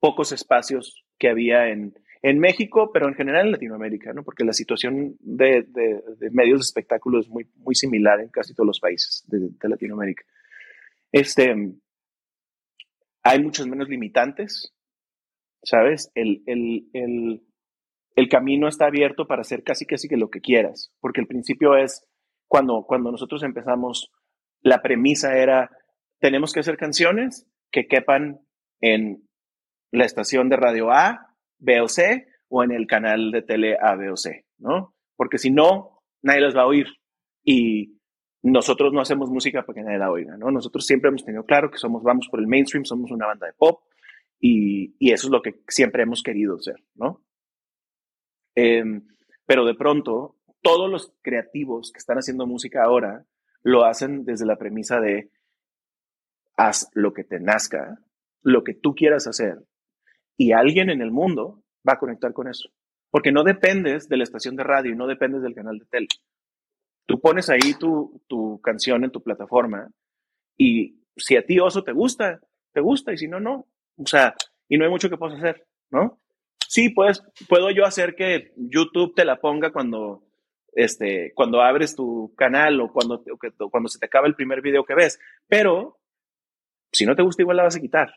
pocos 0.00 0.32
espacios 0.32 1.01
que 1.22 1.28
había 1.28 1.68
en, 1.68 1.94
en 2.20 2.40
México, 2.40 2.90
pero 2.92 3.06
en 3.06 3.14
general 3.14 3.46
en 3.46 3.52
Latinoamérica, 3.52 4.12
¿no? 4.12 4.24
porque 4.24 4.42
la 4.42 4.52
situación 4.52 5.16
de, 5.20 5.64
de, 5.68 6.30
medios 6.32 6.58
de 6.58 6.64
espectáculo 6.64 7.20
es 7.20 7.28
muy, 7.28 7.46
muy 7.58 7.76
similar 7.76 8.18
en 8.18 8.28
casi 8.28 8.54
todos 8.54 8.66
los 8.66 8.80
países 8.80 9.22
de, 9.28 9.38
de, 9.38 9.68
Latinoamérica. 9.68 10.24
Este, 11.12 11.54
hay 13.22 13.40
muchos 13.40 13.68
menos 13.68 13.88
limitantes, 13.88 14.74
¿sabes? 15.62 16.10
El, 16.16 16.42
el, 16.46 16.88
el, 16.92 17.42
el, 18.16 18.28
camino 18.28 18.66
está 18.66 18.86
abierto 18.86 19.28
para 19.28 19.42
hacer 19.42 19.62
casi 19.62 19.86
casi 19.86 20.08
que 20.08 20.16
lo 20.16 20.28
que 20.28 20.40
quieras, 20.40 20.92
porque 20.98 21.20
el 21.20 21.28
principio 21.28 21.76
es, 21.76 22.04
cuando, 22.48 22.84
cuando 22.84 23.12
nosotros 23.12 23.44
empezamos, 23.44 24.10
la 24.60 24.82
premisa 24.82 25.36
era, 25.36 25.70
tenemos 26.18 26.52
que 26.52 26.58
hacer 26.58 26.76
canciones 26.76 27.46
que 27.70 27.86
quepan 27.86 28.40
en 28.80 29.22
la 29.92 30.04
estación 30.04 30.48
de 30.48 30.56
radio 30.56 30.90
A, 30.90 31.36
B 31.58 31.80
o 31.80 31.88
C 31.88 32.26
o 32.48 32.64
en 32.64 32.72
el 32.72 32.86
canal 32.86 33.30
de 33.30 33.42
tele 33.42 33.76
A, 33.80 33.94
B 33.94 34.10
o 34.10 34.16
C, 34.16 34.44
¿no? 34.58 34.94
Porque 35.16 35.38
si 35.38 35.50
no, 35.50 36.02
nadie 36.22 36.40
las 36.40 36.56
va 36.56 36.62
a 36.62 36.66
oír. 36.66 36.86
Y 37.44 37.98
nosotros 38.42 38.92
no 38.92 39.00
hacemos 39.00 39.30
música 39.30 39.64
para 39.64 39.76
que 39.76 39.82
nadie 39.82 39.98
la 39.98 40.10
oiga, 40.10 40.36
¿no? 40.36 40.50
Nosotros 40.50 40.84
siempre 40.84 41.08
hemos 41.08 41.24
tenido 41.24 41.44
claro 41.44 41.70
que 41.70 41.78
somos, 41.78 42.02
vamos 42.02 42.28
por 42.28 42.40
el 42.40 42.48
mainstream, 42.48 42.84
somos 42.84 43.10
una 43.12 43.26
banda 43.26 43.46
de 43.46 43.52
pop 43.52 43.82
y, 44.40 44.96
y 44.98 45.12
eso 45.12 45.28
es 45.28 45.30
lo 45.30 45.42
que 45.42 45.62
siempre 45.68 46.02
hemos 46.02 46.22
querido 46.22 46.58
ser, 46.58 46.82
¿no? 46.94 47.22
Em, 48.54 49.06
pero 49.46 49.64
de 49.64 49.74
pronto, 49.74 50.36
todos 50.62 50.90
los 50.90 51.12
creativos 51.22 51.92
que 51.92 51.98
están 51.98 52.18
haciendo 52.18 52.46
música 52.46 52.82
ahora 52.84 53.26
lo 53.62 53.84
hacen 53.84 54.24
desde 54.24 54.46
la 54.46 54.56
premisa 54.56 55.00
de 55.00 55.30
haz 56.56 56.90
lo 56.94 57.12
que 57.12 57.24
te 57.24 57.40
nazca, 57.40 57.98
lo 58.42 58.64
que 58.64 58.74
tú 58.74 58.94
quieras 58.94 59.26
hacer, 59.26 59.64
y 60.36 60.52
alguien 60.52 60.90
en 60.90 61.02
el 61.02 61.10
mundo 61.10 61.62
va 61.88 61.94
a 61.94 61.98
conectar 61.98 62.32
con 62.32 62.48
eso. 62.48 62.70
Porque 63.10 63.32
no 63.32 63.44
dependes 63.44 64.08
de 64.08 64.16
la 64.16 64.24
estación 64.24 64.56
de 64.56 64.64
radio 64.64 64.92
y 64.92 64.96
no 64.96 65.06
dependes 65.06 65.42
del 65.42 65.54
canal 65.54 65.78
de 65.78 65.86
tele. 65.86 66.08
Tú 67.06 67.20
pones 67.20 67.50
ahí 67.50 67.74
tu, 67.78 68.22
tu 68.26 68.60
canción 68.60 69.04
en 69.04 69.10
tu 69.10 69.22
plataforma 69.22 69.90
y 70.56 71.02
si 71.16 71.36
a 71.36 71.44
ti 71.44 71.58
oso 71.58 71.84
te 71.84 71.92
gusta, 71.92 72.40
te 72.72 72.80
gusta 72.80 73.12
y 73.12 73.18
si 73.18 73.28
no, 73.28 73.40
no. 73.40 73.66
O 73.96 74.06
sea, 74.06 74.34
y 74.68 74.78
no 74.78 74.84
hay 74.84 74.90
mucho 74.90 75.10
que 75.10 75.16
puedas 75.16 75.38
hacer, 75.38 75.66
¿no? 75.90 76.20
Sí, 76.66 76.88
pues 76.88 77.22
puedo 77.48 77.70
yo 77.70 77.84
hacer 77.84 78.14
que 78.14 78.52
YouTube 78.56 79.14
te 79.14 79.26
la 79.26 79.40
ponga 79.40 79.72
cuando, 79.72 80.24
este, 80.72 81.32
cuando 81.34 81.60
abres 81.60 81.94
tu 81.94 82.34
canal 82.34 82.80
o 82.80 82.90
cuando, 82.90 83.22
o 83.58 83.70
cuando 83.70 83.88
se 83.88 83.98
te 83.98 84.06
acaba 84.06 84.26
el 84.26 84.34
primer 84.34 84.62
video 84.62 84.84
que 84.84 84.94
ves, 84.94 85.20
pero 85.46 86.00
si 86.90 87.04
no 87.04 87.14
te 87.14 87.22
gusta 87.22 87.42
igual 87.42 87.58
la 87.58 87.64
vas 87.64 87.76
a 87.76 87.80
quitar. 87.80 88.14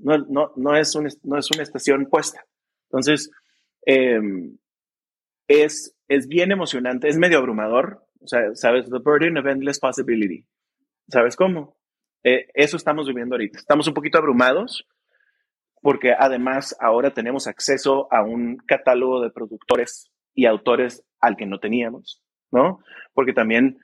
No, 0.00 0.18
no, 0.28 0.52
no, 0.56 0.76
es, 0.76 0.94
un, 0.94 1.08
no 1.24 1.38
es 1.38 1.50
una 1.50 1.62
estación 1.62 2.06
puesta. 2.06 2.44
Entonces, 2.84 3.30
em, 3.82 4.58
es, 5.48 5.96
es 6.08 6.28
bien 6.28 6.52
emocionante, 6.52 7.08
es 7.08 7.18
medio 7.18 7.38
abrumador. 7.38 8.06
¿sabes? 8.26 8.90
The 8.90 8.98
burden 8.98 9.38
of 9.38 9.46
endless 9.46 9.78
possibility. 9.78 10.44
¿Sabes 11.08 11.36
cómo? 11.36 11.76
Eh, 12.24 12.48
eso 12.54 12.76
estamos 12.76 13.06
viviendo 13.06 13.34
ahorita. 13.34 13.58
Estamos 13.58 13.86
un 13.86 13.94
poquito 13.94 14.18
abrumados 14.18 14.86
porque 15.80 16.12
además 16.18 16.76
ahora 16.80 17.12
tenemos 17.12 17.46
acceso 17.46 18.08
a 18.12 18.22
un 18.22 18.56
catálogo 18.56 19.22
de 19.22 19.30
productores 19.30 20.10
y 20.34 20.46
autores 20.46 21.04
al 21.20 21.36
que 21.36 21.46
no 21.46 21.60
teníamos, 21.60 22.22
¿no? 22.50 22.80
Porque 23.14 23.32
también 23.32 23.78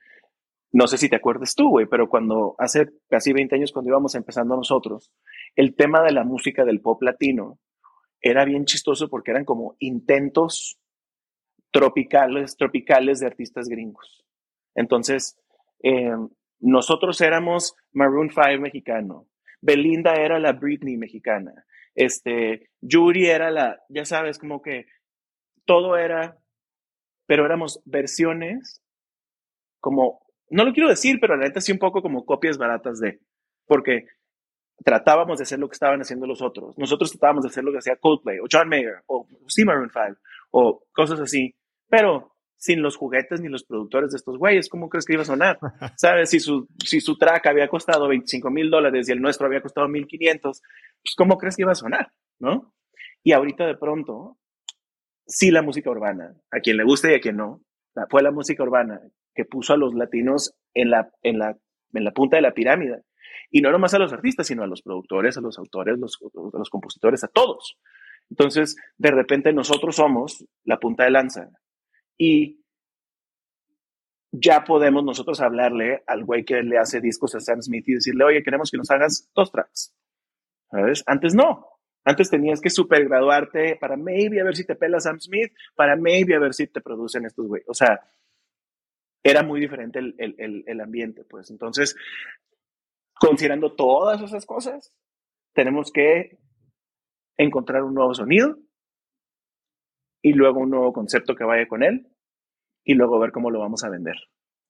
no 0.73 0.87
sé 0.87 0.97
si 0.97 1.09
te 1.09 1.17
acuerdas 1.17 1.55
tú, 1.55 1.69
güey, 1.69 1.87
pero 1.87 2.09
cuando 2.09 2.55
hace 2.59 2.89
casi 3.09 3.33
20 3.33 3.57
años, 3.57 3.73
cuando 3.73 3.91
íbamos 3.91 4.15
empezando 4.15 4.57
nosotros, 4.57 5.13
el 5.55 5.77
tema 5.77 6.03
de 6.03 6.13
la 6.13 6.25
música 6.25 6.65
del 6.65 6.81
pop 6.81 7.03
latino 7.03 7.59
era 8.23 8.45
bien 8.45 8.65
chistoso 8.65 9.09
porque 9.11 9.33
eran 9.33 9.45
como 9.45 9.77
intentos 9.81 10.79
tropicales, 11.71 12.57
tropicales 12.57 13.21
de 13.21 13.27
artistas 13.27 13.69
gringos. 13.69 14.25
Entonces, 14.75 15.39
eh, 15.83 16.17
nosotros 16.61 17.21
éramos 17.21 17.75
Maroon 17.93 18.31
5 18.31 18.61
mexicano, 18.61 19.29
Belinda 19.61 20.15
era 20.15 20.39
la 20.39 20.53
Britney 20.53 20.97
mexicana, 20.97 21.67
este, 21.95 22.71
Yuri 22.81 23.27
era 23.27 23.51
la, 23.51 23.81
ya 23.89 24.07
sabes, 24.07 24.39
como 24.39 24.63
que 24.63 24.87
todo 25.67 25.99
era, 25.99 26.39
pero 27.27 27.45
éramos 27.45 27.83
versiones 27.85 28.83
como 29.81 30.22
no 30.53 30.65
lo 30.65 30.73
quiero 30.73 30.89
decir, 30.89 31.19
pero 31.21 31.37
la 31.37 31.45
neta 31.45 31.61
sí 31.61 31.73
un 31.73 31.79
poco 31.79 32.03
como 32.03 32.25
copias 32.25 32.59
baratas 32.59 33.01
de, 33.01 33.21
porque 33.67 34.07
tratábamos 34.85 35.39
de 35.39 35.45
hacer 35.45 35.59
lo 35.59 35.69
que 35.69 35.75
estaban 35.75 36.01
haciendo 36.01 36.27
los 36.27 36.43
otros. 36.43 36.77
Nosotros 36.77 37.11
tratábamos 37.11 37.45
de 37.45 37.49
hacer 37.49 37.65
lo 37.65 37.73
que 37.73 37.79
hacía 37.79 37.97
Coldplay 37.97 38.39
o 38.39 38.45
John 38.51 38.69
Mayer 38.69 39.03
o 39.07 39.27
Steve 39.49 39.67
Maroon 39.67 39.91
5 39.91 40.19
o 40.51 40.85
cosas 40.93 41.21
así, 41.21 41.55
pero 41.89 42.33
sin 42.57 42.83
los 42.83 42.97
juguetes 42.97 43.41
ni 43.41 43.49
los 43.49 43.65
productores 43.65 44.13
de 44.13 44.19
estos 44.19 44.39
güeyes, 44.39 44.69
¿cómo 44.69 44.89
crees 44.89 45.05
que 45.05 45.15
iba 45.15 45.23
a 45.23 45.27
sonar? 45.27 45.59
¿Sabes? 45.97 46.31
Si 46.31 46.39
su, 46.39 46.69
si 46.85 47.01
su 47.01 47.17
track 47.17 47.47
había 47.47 47.69
costado 47.69 48.07
25 48.09 48.51
mil 48.51 48.71
dólares 48.71 49.09
y 49.09 49.13
el 49.13 49.21
nuestro 49.21 49.47
había 49.47 49.63
costado 49.63 49.89
1500, 49.89 50.61
pues 50.61 51.15
¿cómo 51.17 51.39
crees 51.39 51.57
que 51.57 51.63
iba 51.63 51.73
a 51.73 51.77
sonar? 51.77 52.13
¿No? 52.39 52.73
Y 53.25 53.33
ahorita 53.33 53.67
de 53.67 53.77
pronto, 53.77 54.37
sí 55.27 55.51
la 55.51 55.63
música 55.63 55.91
urbana, 55.91 56.35
a 56.51 56.61
quien 56.61 56.77
le 56.77 56.85
guste 56.85 57.13
y 57.13 57.15
a 57.15 57.21
quien 57.21 57.37
no, 57.37 57.63
fue 58.11 58.23
la 58.23 58.31
música 58.31 58.63
urbana 58.63 59.01
que 59.35 59.45
puso 59.45 59.73
a 59.73 59.77
los 59.77 59.95
latinos 59.95 60.55
en 60.75 60.91
la, 60.91 61.11
en 61.23 61.39
la, 61.39 61.57
en 61.93 62.05
la 62.05 62.13
punta 62.13 62.37
de 62.37 62.43
la 62.43 62.55
pirámide. 62.55 63.03
Y 63.51 63.61
no 63.61 63.71
nomás 63.71 63.95
a 63.95 63.99
los 63.99 64.13
artistas, 64.13 64.47
sino 64.47 64.63
a 64.63 64.67
los 64.67 64.83
productores, 64.83 65.37
a 65.37 65.41
los 65.41 65.59
autores, 65.59 65.99
los, 65.99 66.19
a 66.23 66.59
los 66.59 66.71
compositores, 66.71 67.23
a 67.25 67.29
todos. 67.29 67.79
Entonces, 68.31 68.77
de 68.97 69.11
repente 69.11 69.53
nosotros 69.53 69.97
somos 69.97 70.47
la 70.65 70.79
punta 70.79 71.05
de 71.05 71.11
lanza. 71.11 71.51
Y 72.17 72.63
ya 74.33 74.65
podemos 74.65 75.05
nosotros 75.05 75.41
hablarle 75.41 76.03
al 76.07 76.25
güey 76.25 76.45
que 76.45 76.63
le 76.63 76.79
hace 76.79 77.01
discos 77.01 77.35
a 77.35 77.41
Sam 77.41 77.61
Smith 77.61 77.87
y 77.89 77.95
decirle, 77.95 78.25
oye, 78.25 78.43
queremos 78.43 78.71
que 78.71 78.79
nos 78.79 78.91
hagas 78.91 79.31
dos 79.35 79.53
tracks. 79.53 79.95
¿Sabes? 80.71 81.05
Antes 81.07 81.35
no. 81.35 81.67
Antes 82.05 82.31
tenías 82.31 82.61
que 82.61 82.71
supergraduarte 82.71 83.77
para 83.77 83.97
maybe 83.97 84.41
a 84.41 84.45
ver 84.45 84.57
si 84.57 84.67
te 84.67 84.75
pela 84.75 84.99
Sam 84.99 85.21
Smith, 85.21 85.53
para 85.77 85.95
maybe 85.97 86.35
a 86.35 86.41
ver 86.41 86.55
si 86.55 86.67
te 86.67 86.81
producen 86.81 87.27
estos 87.27 87.47
güey. 87.47 87.63
O 87.69 87.75
sea, 87.75 88.01
era 89.23 89.43
muy 89.43 89.61
diferente 89.61 89.99
el, 89.99 90.15
el, 90.19 90.65
el, 90.67 90.81
ambiente, 90.81 91.25
pues. 91.25 91.51
Entonces, 91.51 91.97
considerando 93.15 93.75
todas 93.75 94.21
esas 94.21 94.47
cosas, 94.47 94.93
tenemos 95.55 95.93
que 95.93 96.39
encontrar 97.37 97.83
un 97.83 97.95
nuevo 97.95 98.15
sonido 98.15 98.59
y 100.23 100.33
luego 100.33 100.61
un 100.61 100.71
nuevo 100.71 100.93
concepto 100.93 101.35
que 101.35 101.45
vaya 101.45 101.67
con 101.67 101.83
él 101.83 102.09
y 102.85 102.95
luego 102.95 103.19
ver 103.19 103.33
cómo 103.33 103.51
lo 103.51 103.61
vamos 103.61 103.85
a 103.85 103.91
vender. 103.91 104.17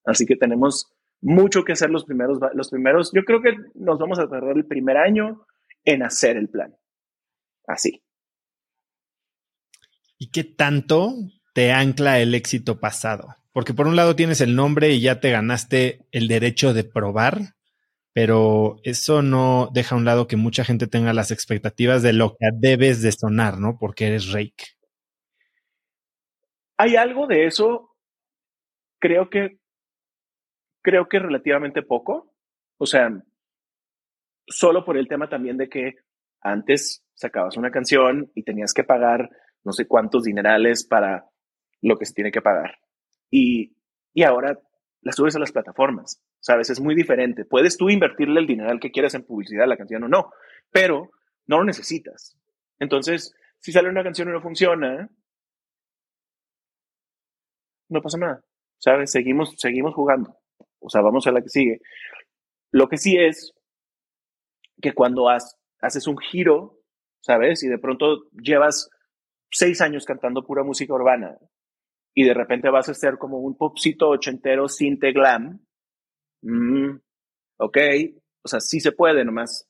Así 0.04 0.26
que 0.26 0.36
tenemos 0.36 0.92
mucho 1.20 1.64
que 1.64 1.72
hacer 1.72 1.90
los 1.90 2.04
primeros, 2.04 2.38
los 2.54 2.70
primeros, 2.70 3.12
yo 3.14 3.24
creo 3.24 3.40
que 3.40 3.54
nos 3.74 3.98
vamos 3.98 4.18
a 4.18 4.28
tardar 4.28 4.56
el 4.56 4.66
primer 4.66 4.96
año 4.96 5.46
en 5.84 6.02
hacer 6.02 6.36
el 6.36 6.48
plan. 6.48 6.76
Así. 7.66 8.02
¿Y 10.18 10.30
qué 10.30 10.44
tanto 10.44 11.14
te 11.54 11.72
ancla 11.72 12.20
el 12.20 12.34
éxito 12.34 12.80
pasado? 12.80 13.41
Porque 13.52 13.74
por 13.74 13.86
un 13.86 13.96
lado 13.96 14.16
tienes 14.16 14.40
el 14.40 14.56
nombre 14.56 14.90
y 14.90 15.00
ya 15.00 15.20
te 15.20 15.30
ganaste 15.30 16.06
el 16.10 16.26
derecho 16.26 16.72
de 16.72 16.84
probar, 16.84 17.54
pero 18.12 18.76
eso 18.82 19.22
no 19.22 19.68
deja 19.72 19.94
a 19.94 19.98
un 19.98 20.04
lado 20.04 20.26
que 20.26 20.36
mucha 20.36 20.64
gente 20.64 20.86
tenga 20.86 21.12
las 21.12 21.30
expectativas 21.30 22.02
de 22.02 22.12
lo 22.12 22.30
que 22.30 22.48
debes 22.54 23.02
de 23.02 23.12
sonar, 23.12 23.58
¿no? 23.58 23.78
Porque 23.78 24.06
eres 24.06 24.32
Rake. 24.32 24.64
Hay 26.78 26.96
algo 26.96 27.26
de 27.26 27.46
eso, 27.46 27.96
creo 28.98 29.30
que, 29.30 29.58
creo 30.82 31.08
que 31.08 31.18
relativamente 31.18 31.82
poco. 31.82 32.34
O 32.78 32.86
sea, 32.86 33.10
solo 34.46 34.84
por 34.84 34.96
el 34.96 35.08
tema 35.08 35.28
también 35.28 35.56
de 35.56 35.68
que 35.68 35.94
antes 36.40 37.04
sacabas 37.14 37.56
una 37.56 37.70
canción 37.70 38.30
y 38.34 38.42
tenías 38.42 38.72
que 38.74 38.84
pagar 38.84 39.30
no 39.64 39.72
sé 39.72 39.86
cuántos 39.86 40.24
dinerales 40.24 40.84
para 40.84 41.26
lo 41.80 41.96
que 41.98 42.06
se 42.06 42.14
tiene 42.14 42.32
que 42.32 42.42
pagar. 42.42 42.78
Y, 43.32 43.74
y 44.12 44.22
ahora 44.24 44.60
la 45.00 45.12
subes 45.12 45.34
a 45.34 45.40
las 45.40 45.52
plataformas, 45.52 46.22
¿sabes? 46.38 46.70
Es 46.70 46.80
muy 46.80 46.94
diferente. 46.94 47.44
Puedes 47.44 47.76
tú 47.76 47.88
invertirle 47.88 48.38
el 48.38 48.46
dineral 48.46 48.78
que 48.78 48.92
quieras 48.92 49.14
en 49.14 49.24
publicidad 49.24 49.66
la 49.66 49.78
canción 49.78 50.04
o 50.04 50.08
no, 50.08 50.30
pero 50.70 51.10
no 51.46 51.58
lo 51.58 51.64
necesitas. 51.64 52.36
Entonces, 52.78 53.34
si 53.58 53.72
sale 53.72 53.88
una 53.88 54.04
canción 54.04 54.28
y 54.28 54.32
no 54.32 54.42
funciona, 54.42 55.10
no 57.88 58.02
pasa 58.02 58.18
nada, 58.18 58.44
¿sabes? 58.78 59.10
Seguimos, 59.10 59.54
seguimos 59.58 59.94
jugando. 59.94 60.36
O 60.78 60.90
sea, 60.90 61.00
vamos 61.00 61.26
a 61.26 61.32
la 61.32 61.40
que 61.40 61.48
sigue. 61.48 61.80
Lo 62.70 62.88
que 62.88 62.98
sí 62.98 63.16
es 63.16 63.54
que 64.80 64.92
cuando 64.92 65.28
haces 65.28 66.06
un 66.06 66.18
giro, 66.18 66.80
¿sabes? 67.20 67.62
Y 67.62 67.68
de 67.68 67.78
pronto 67.78 68.24
llevas 68.32 68.90
seis 69.50 69.80
años 69.80 70.04
cantando 70.04 70.44
pura 70.44 70.64
música 70.64 70.92
urbana 70.92 71.38
y 72.14 72.24
de 72.24 72.34
repente 72.34 72.70
vas 72.70 72.88
a 72.88 72.94
ser 72.94 73.18
como 73.18 73.38
un 73.38 73.56
popcito 73.56 74.08
ochentero 74.08 74.68
sin 74.68 74.98
glam. 74.98 75.60
Mm, 76.42 76.96
ok, 77.58 77.78
o 78.42 78.48
sea, 78.48 78.60
sí 78.60 78.80
se 78.80 78.92
puede, 78.92 79.24
nomás 79.24 79.68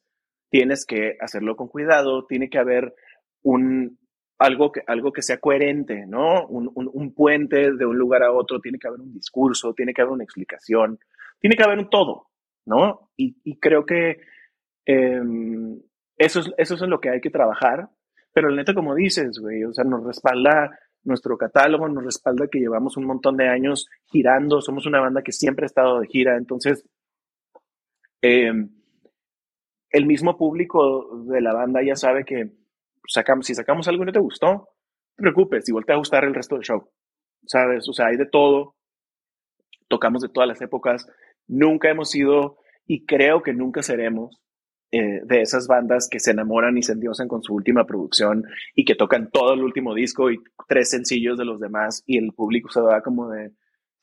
tienes 0.50 0.84
que 0.84 1.16
hacerlo 1.20 1.56
con 1.56 1.68
cuidado, 1.68 2.26
tiene 2.26 2.50
que 2.50 2.58
haber 2.58 2.94
un, 3.42 3.98
algo, 4.38 4.72
que, 4.72 4.82
algo 4.86 5.12
que 5.12 5.22
sea 5.22 5.38
coherente, 5.38 6.06
¿no? 6.06 6.46
Un, 6.46 6.70
un, 6.74 7.14
puente 7.14 7.72
de 7.72 7.86
un 7.86 7.96
lugar 7.96 8.22
a 8.22 8.32
otro, 8.32 8.60
tiene 8.60 8.78
que 8.78 8.88
haber 8.88 9.00
un 9.00 9.14
discurso, 9.14 9.72
tiene 9.74 9.94
que 9.94 10.02
haber 10.02 10.12
una 10.12 10.24
explicación, 10.24 10.98
tiene 11.40 11.56
que 11.56 11.64
haber 11.64 11.78
un 11.78 11.88
todo, 11.88 12.28
¿no? 12.66 13.10
Y, 13.16 13.58
creo 13.58 13.86
que 13.86 14.20
Em, 14.84 15.80
eso, 16.16 16.40
es, 16.40 16.50
eso 16.56 16.74
es 16.74 16.82
en 16.82 16.90
lo 16.90 17.00
que 17.00 17.10
hay 17.10 17.20
que 17.20 17.30
trabajar, 17.30 17.88
pero 18.32 18.48
el 18.48 18.56
neta, 18.56 18.74
como 18.74 18.94
dices, 18.94 19.38
güey, 19.38 19.64
o 19.64 19.72
sea, 19.72 19.84
nos 19.84 20.04
respalda 20.04 20.78
nuestro 21.04 21.36
catálogo, 21.36 21.88
nos 21.88 22.04
respalda 22.04 22.48
que 22.48 22.58
llevamos 22.58 22.96
un 22.96 23.06
montón 23.06 23.36
de 23.36 23.48
años 23.48 23.88
girando, 24.06 24.60
somos 24.60 24.86
una 24.86 25.00
banda 25.00 25.22
que 25.22 25.32
siempre 25.32 25.64
ha 25.64 25.66
estado 25.66 26.00
de 26.00 26.06
gira, 26.06 26.36
entonces, 26.36 26.84
em, 28.20 28.70
el 29.90 30.06
mismo 30.06 30.36
público 30.36 31.24
de 31.26 31.40
la 31.40 31.52
banda 31.52 31.82
ya 31.82 31.96
sabe 31.96 32.24
que 32.24 32.52
sacamos, 33.06 33.46
si 33.46 33.54
sacamos 33.54 33.88
algo 33.88 34.02
y 34.02 34.06
no 34.06 34.12
te 34.12 34.20
gustó, 34.20 34.46
no 34.48 34.66
te 35.16 35.22
preocupes, 35.22 35.68
igual 35.68 35.84
te 35.84 35.92
va 35.92 35.96
a 35.96 35.98
gustar 35.98 36.24
el 36.24 36.34
resto 36.34 36.54
del 36.54 36.64
show, 36.64 36.88
¿sabes? 37.46 37.88
O 37.88 37.92
sea, 37.92 38.06
hay 38.06 38.16
de 38.16 38.26
todo, 38.26 38.76
tocamos 39.88 40.22
de 40.22 40.28
todas 40.28 40.48
las 40.48 40.62
épocas, 40.62 41.06
nunca 41.46 41.90
hemos 41.90 42.10
sido 42.10 42.58
y 42.86 43.04
creo 43.04 43.42
que 43.42 43.52
nunca 43.52 43.82
seremos 43.82 44.41
eh, 44.94 45.22
de 45.24 45.40
esas 45.40 45.68
bandas 45.68 46.06
que 46.06 46.20
se 46.20 46.32
enamoran 46.32 46.76
y 46.76 46.82
se 46.82 46.92
endiosan 46.92 47.26
con 47.26 47.42
su 47.42 47.54
última 47.54 47.86
producción 47.86 48.44
y 48.74 48.84
que 48.84 48.94
tocan 48.94 49.30
todo 49.30 49.54
el 49.54 49.62
último 49.64 49.94
disco 49.94 50.30
y 50.30 50.38
tres 50.68 50.90
sencillos 50.90 51.38
de 51.38 51.46
los 51.46 51.60
demás 51.60 52.02
y 52.04 52.18
el 52.18 52.34
público 52.34 52.68
se 52.68 52.82
va 52.82 53.00
como 53.00 53.30
de 53.30 53.52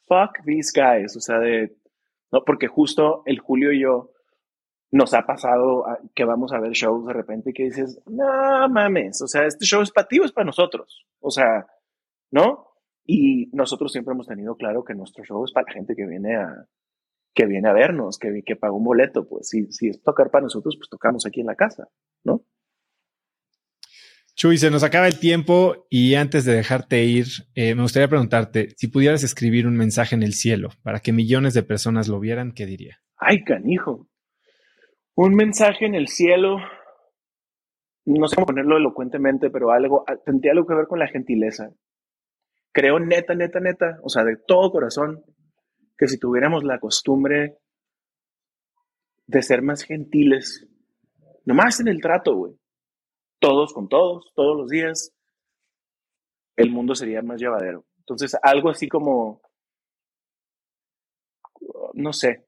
fuck 0.07 0.43
these 0.45 0.71
guys, 0.73 1.15
o 1.15 1.19
sea, 1.19 1.37
de, 1.37 1.75
no, 2.31 2.43
porque 2.43 2.65
justo 2.67 3.21
el 3.27 3.37
Julio 3.37 3.71
y 3.71 3.81
yo 3.81 4.13
nos 4.89 5.13
ha 5.13 5.27
pasado 5.27 5.85
que 6.15 6.25
vamos 6.25 6.53
a 6.53 6.59
ver 6.59 6.71
shows 6.71 7.05
de 7.05 7.13
repente 7.13 7.53
que 7.53 7.65
dices, 7.65 8.01
no 8.07 8.67
mames, 8.69 9.21
o 9.21 9.27
sea, 9.27 9.45
este 9.45 9.65
show 9.65 9.83
es 9.83 9.91
para 9.91 10.07
ti 10.07 10.19
o 10.19 10.25
es 10.25 10.31
para 10.31 10.45
nosotros, 10.45 11.05
o 11.19 11.29
sea, 11.29 11.67
¿no? 12.31 12.65
Y 13.05 13.51
nosotros 13.55 13.91
siempre 13.91 14.15
hemos 14.15 14.25
tenido 14.25 14.55
claro 14.55 14.83
que 14.83 14.95
nuestro 14.95 15.23
show 15.23 15.45
es 15.45 15.51
para 15.51 15.67
la 15.67 15.73
gente 15.73 15.95
que 15.95 16.07
viene 16.07 16.35
a, 16.35 16.65
que 17.39 17.45
viene 17.45 17.69
a 17.69 17.73
vernos, 17.73 18.19
que, 18.19 18.41
que 18.45 18.57
pagó 18.57 18.75
un 18.75 18.83
boleto, 18.83 19.25
pues 19.25 19.47
si, 19.47 19.71
si 19.71 19.87
es 19.87 20.03
tocar 20.03 20.29
para 20.29 20.43
nosotros, 20.43 20.75
pues 20.77 20.89
tocamos 20.89 21.25
aquí 21.25 21.39
en 21.39 21.47
la 21.47 21.55
casa, 21.55 21.87
¿no? 22.25 22.43
Chuy, 24.35 24.57
se 24.57 24.69
nos 24.69 24.83
acaba 24.83 25.07
el 25.07 25.19
tiempo 25.19 25.87
y 25.89 26.15
antes 26.15 26.43
de 26.43 26.53
dejarte 26.53 27.05
ir, 27.05 27.27
eh, 27.55 27.75
me 27.75 27.83
gustaría 27.83 28.09
preguntarte, 28.09 28.73
si 28.75 28.89
pudieras 28.89 29.23
escribir 29.23 29.67
un 29.67 29.77
mensaje 29.77 30.15
en 30.15 30.23
el 30.23 30.33
cielo 30.33 30.69
para 30.83 30.99
que 30.99 31.13
millones 31.13 31.53
de 31.53 31.63
personas 31.63 32.09
lo 32.09 32.19
vieran, 32.19 32.51
¿qué 32.51 32.65
diría? 32.65 32.99
Ay, 33.15 33.41
canijo. 33.45 34.09
Un 35.15 35.35
mensaje 35.35 35.85
en 35.85 35.95
el 35.95 36.09
cielo, 36.09 36.57
no 38.03 38.27
sé 38.27 38.35
cómo 38.35 38.47
ponerlo 38.47 38.75
elocuentemente, 38.75 39.49
pero 39.49 39.71
algo, 39.71 40.03
ah, 40.07 40.17
tendría 40.25 40.51
algo 40.51 40.67
que 40.67 40.75
ver 40.75 40.87
con 40.87 40.99
la 40.99 41.07
gentileza. 41.07 41.69
Creo 42.73 42.99
neta, 42.99 43.33
neta, 43.33 43.61
neta, 43.61 43.97
o 44.03 44.09
sea, 44.09 44.25
de 44.25 44.35
todo 44.45 44.71
corazón, 44.71 45.23
que 45.99 46.07
si 46.07 46.17
tuviéramos 46.17 46.63
la 46.63 46.79
costumbre 46.79 47.59
de 49.27 49.41
ser 49.43 49.61
más 49.61 49.83
gentiles, 49.83 50.65
nomás 51.43 51.81
en 51.81 51.89
el 51.89 51.99
trato, 51.99 52.35
güey, 52.35 52.57
todos 53.37 53.73
con 53.73 53.89
todos, 53.89 54.31
todos 54.33 54.57
los 54.57 54.69
días, 54.69 55.13
el 56.55 56.71
mundo 56.71 56.95
sería 56.95 57.21
más 57.21 57.41
llevadero. 57.41 57.85
Entonces, 57.97 58.33
algo 58.41 58.69
así 58.69 58.87
como, 58.87 59.41
no 61.93 62.13
sé, 62.13 62.47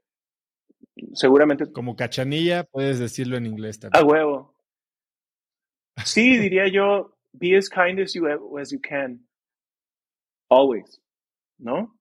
seguramente... 1.13 1.69
Como 1.73 1.97
cachanilla, 1.97 2.63
puedes 2.63 2.99
decirlo 2.99 3.35
en 3.35 3.47
inglés 3.47 3.81
también. 3.81 4.01
A 4.01 4.07
huevo. 4.07 4.55
Sí, 6.05 6.37
diría 6.37 6.69
yo, 6.71 7.17
be 7.33 7.57
as 7.57 7.69
kind 7.69 7.99
as 7.99 8.13
you, 8.13 8.25
as 8.57 8.71
you 8.71 8.79
can. 8.81 9.27
Always. 10.49 11.01
¿No? 11.57 12.00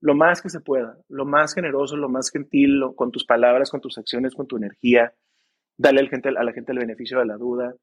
Lo 0.00 0.14
más 0.14 0.42
que 0.42 0.50
se 0.50 0.60
pueda, 0.60 0.98
lo 1.08 1.24
más 1.24 1.54
generoso, 1.54 1.96
lo 1.96 2.08
más 2.08 2.30
gentil, 2.30 2.82
con 2.94 3.10
tus 3.10 3.24
palabras, 3.24 3.70
con 3.70 3.80
tus 3.80 3.98
acciones, 3.98 4.34
con 4.34 4.46
tu 4.46 4.56
energía, 4.56 5.14
dale 5.76 6.00
a 6.00 6.02
la 6.04 6.08
gente, 6.08 6.28
a 6.28 6.44
la 6.44 6.52
gente 6.52 6.72
el 6.72 6.78
beneficio 6.78 7.18
de 7.18 7.26
la 7.26 7.36
duda. 7.36 7.74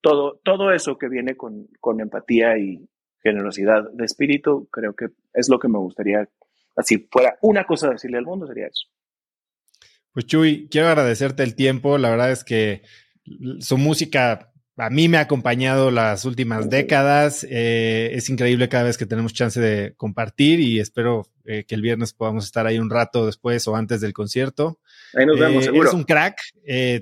Todo, 0.00 0.40
todo 0.44 0.72
eso 0.72 0.98
que 0.98 1.08
viene 1.08 1.36
con, 1.36 1.68
con 1.80 2.00
empatía 2.00 2.58
y 2.58 2.88
generosidad 3.22 3.84
de 3.92 4.04
espíritu, 4.04 4.68
creo 4.70 4.94
que 4.94 5.08
es 5.32 5.48
lo 5.48 5.58
que 5.58 5.68
me 5.68 5.78
gustaría, 5.78 6.28
así 6.76 7.08
fuera 7.10 7.38
una 7.40 7.64
cosa 7.64 7.90
decirle 7.90 8.18
al 8.18 8.26
mundo, 8.26 8.46
sería 8.46 8.66
eso. 8.66 8.88
Pues 10.12 10.26
Chuy, 10.26 10.68
quiero 10.70 10.88
agradecerte 10.88 11.42
el 11.42 11.54
tiempo. 11.54 11.96
La 11.96 12.10
verdad 12.10 12.32
es 12.32 12.44
que 12.44 12.82
su 13.60 13.78
música 13.78 14.51
a 14.76 14.90
mí 14.90 15.08
me 15.08 15.18
ha 15.18 15.20
acompañado 15.20 15.90
las 15.90 16.24
últimas 16.24 16.70
décadas. 16.70 17.46
Eh, 17.48 18.10
es 18.14 18.28
increíble 18.30 18.68
cada 18.68 18.84
vez 18.84 18.96
que 18.96 19.06
tenemos 19.06 19.34
chance 19.34 19.60
de 19.60 19.94
compartir 19.96 20.60
y 20.60 20.80
espero 20.80 21.26
eh, 21.44 21.64
que 21.64 21.74
el 21.74 21.82
viernes 21.82 22.14
podamos 22.14 22.44
estar 22.44 22.66
ahí 22.66 22.78
un 22.78 22.90
rato 22.90 23.26
después 23.26 23.66
o 23.68 23.76
antes 23.76 24.00
del 24.00 24.12
concierto. 24.12 24.78
Ahí 25.14 25.26
nos 25.26 25.38
vemos, 25.38 25.62
eh, 25.62 25.66
seguro. 25.66 25.88
Es 25.88 25.94
un 25.94 26.04
crack, 26.04 26.38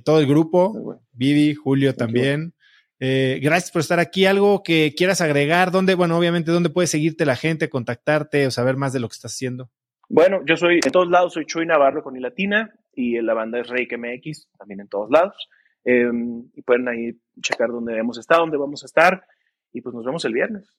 todo 0.05 0.21
el 0.21 0.27
grupo, 0.27 1.01
Vivi, 1.13 1.55
Julio 1.55 1.95
también. 1.95 2.55
gracias 2.99 3.71
por 3.71 3.81
estar 3.81 4.01
aquí. 4.01 4.27
¿Algo 4.27 4.63
que 4.65 4.93
quieras 4.97 5.21
agregar? 5.21 5.71
¿Dónde, 5.71 5.95
bueno, 5.95 6.19
obviamente, 6.19 6.51
dónde 6.51 6.71
puede 6.71 6.89
seguirte 6.89 7.25
la 7.25 7.37
gente, 7.37 7.71
contactarte 7.71 8.47
o 8.49 8.51
saber 8.51 8.77
más 8.77 8.93
de 8.93 9.01
lo 9.01 9.09
que 9.09 9.15
estás 9.15 9.33
haciendo? 9.33 9.71
Bueno, 10.09 10.41
yo 10.45 10.57
soy 10.57 10.81
en 10.85 10.91
todos 10.91 11.09
lados, 11.09 11.35
soy 11.35 11.47
Chuy 11.47 11.67
Navarro 11.67 12.03
con 12.03 12.17
I 12.17 12.21
latina 12.21 12.75
y 12.93 13.21
la 13.23 13.33
banda 13.33 13.61
es 13.61 13.69
Reik 13.69 13.97
MX, 13.97 14.49
también 14.59 14.81
en 14.81 14.89
todos 14.89 15.09
lados. 15.09 15.37
Em, 15.85 16.45
y 16.55 16.63
pueden 16.63 16.89
ahí 16.89 17.13
checar 17.43 17.71
dónde 17.71 17.99
hemos 17.99 18.19
estado, 18.19 18.43
dónde 18.43 18.59
vamos 18.59 18.83
a 18.83 18.87
estar 18.87 19.25
y 19.73 19.81
pues 19.81 19.95
nos 19.95 20.05
vemos 20.05 20.25
el 20.25 20.35
viernes. 20.35 20.77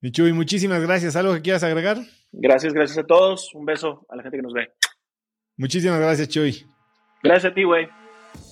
Y 0.00 0.12
Chuy, 0.12 0.32
muchísimas 0.32 0.80
gracias. 0.80 1.16
¿Algo 1.16 1.34
que 1.34 1.42
quieras 1.42 1.64
agregar? 1.64 1.98
Gracias, 2.30 2.72
gracias 2.72 2.98
a 2.98 3.04
todos. 3.04 3.52
Un 3.54 3.64
beso 3.64 4.06
a 4.08 4.16
la 4.16 4.22
gente 4.22 4.38
que 4.38 4.42
nos 4.42 4.52
ve. 4.52 4.70
Muchísimas 5.56 5.98
gracias, 5.98 6.28
Chuy. 6.28 6.64
Gracias 7.22 7.50
a 7.50 7.54
ti, 7.54 7.64
güey. 7.64 7.88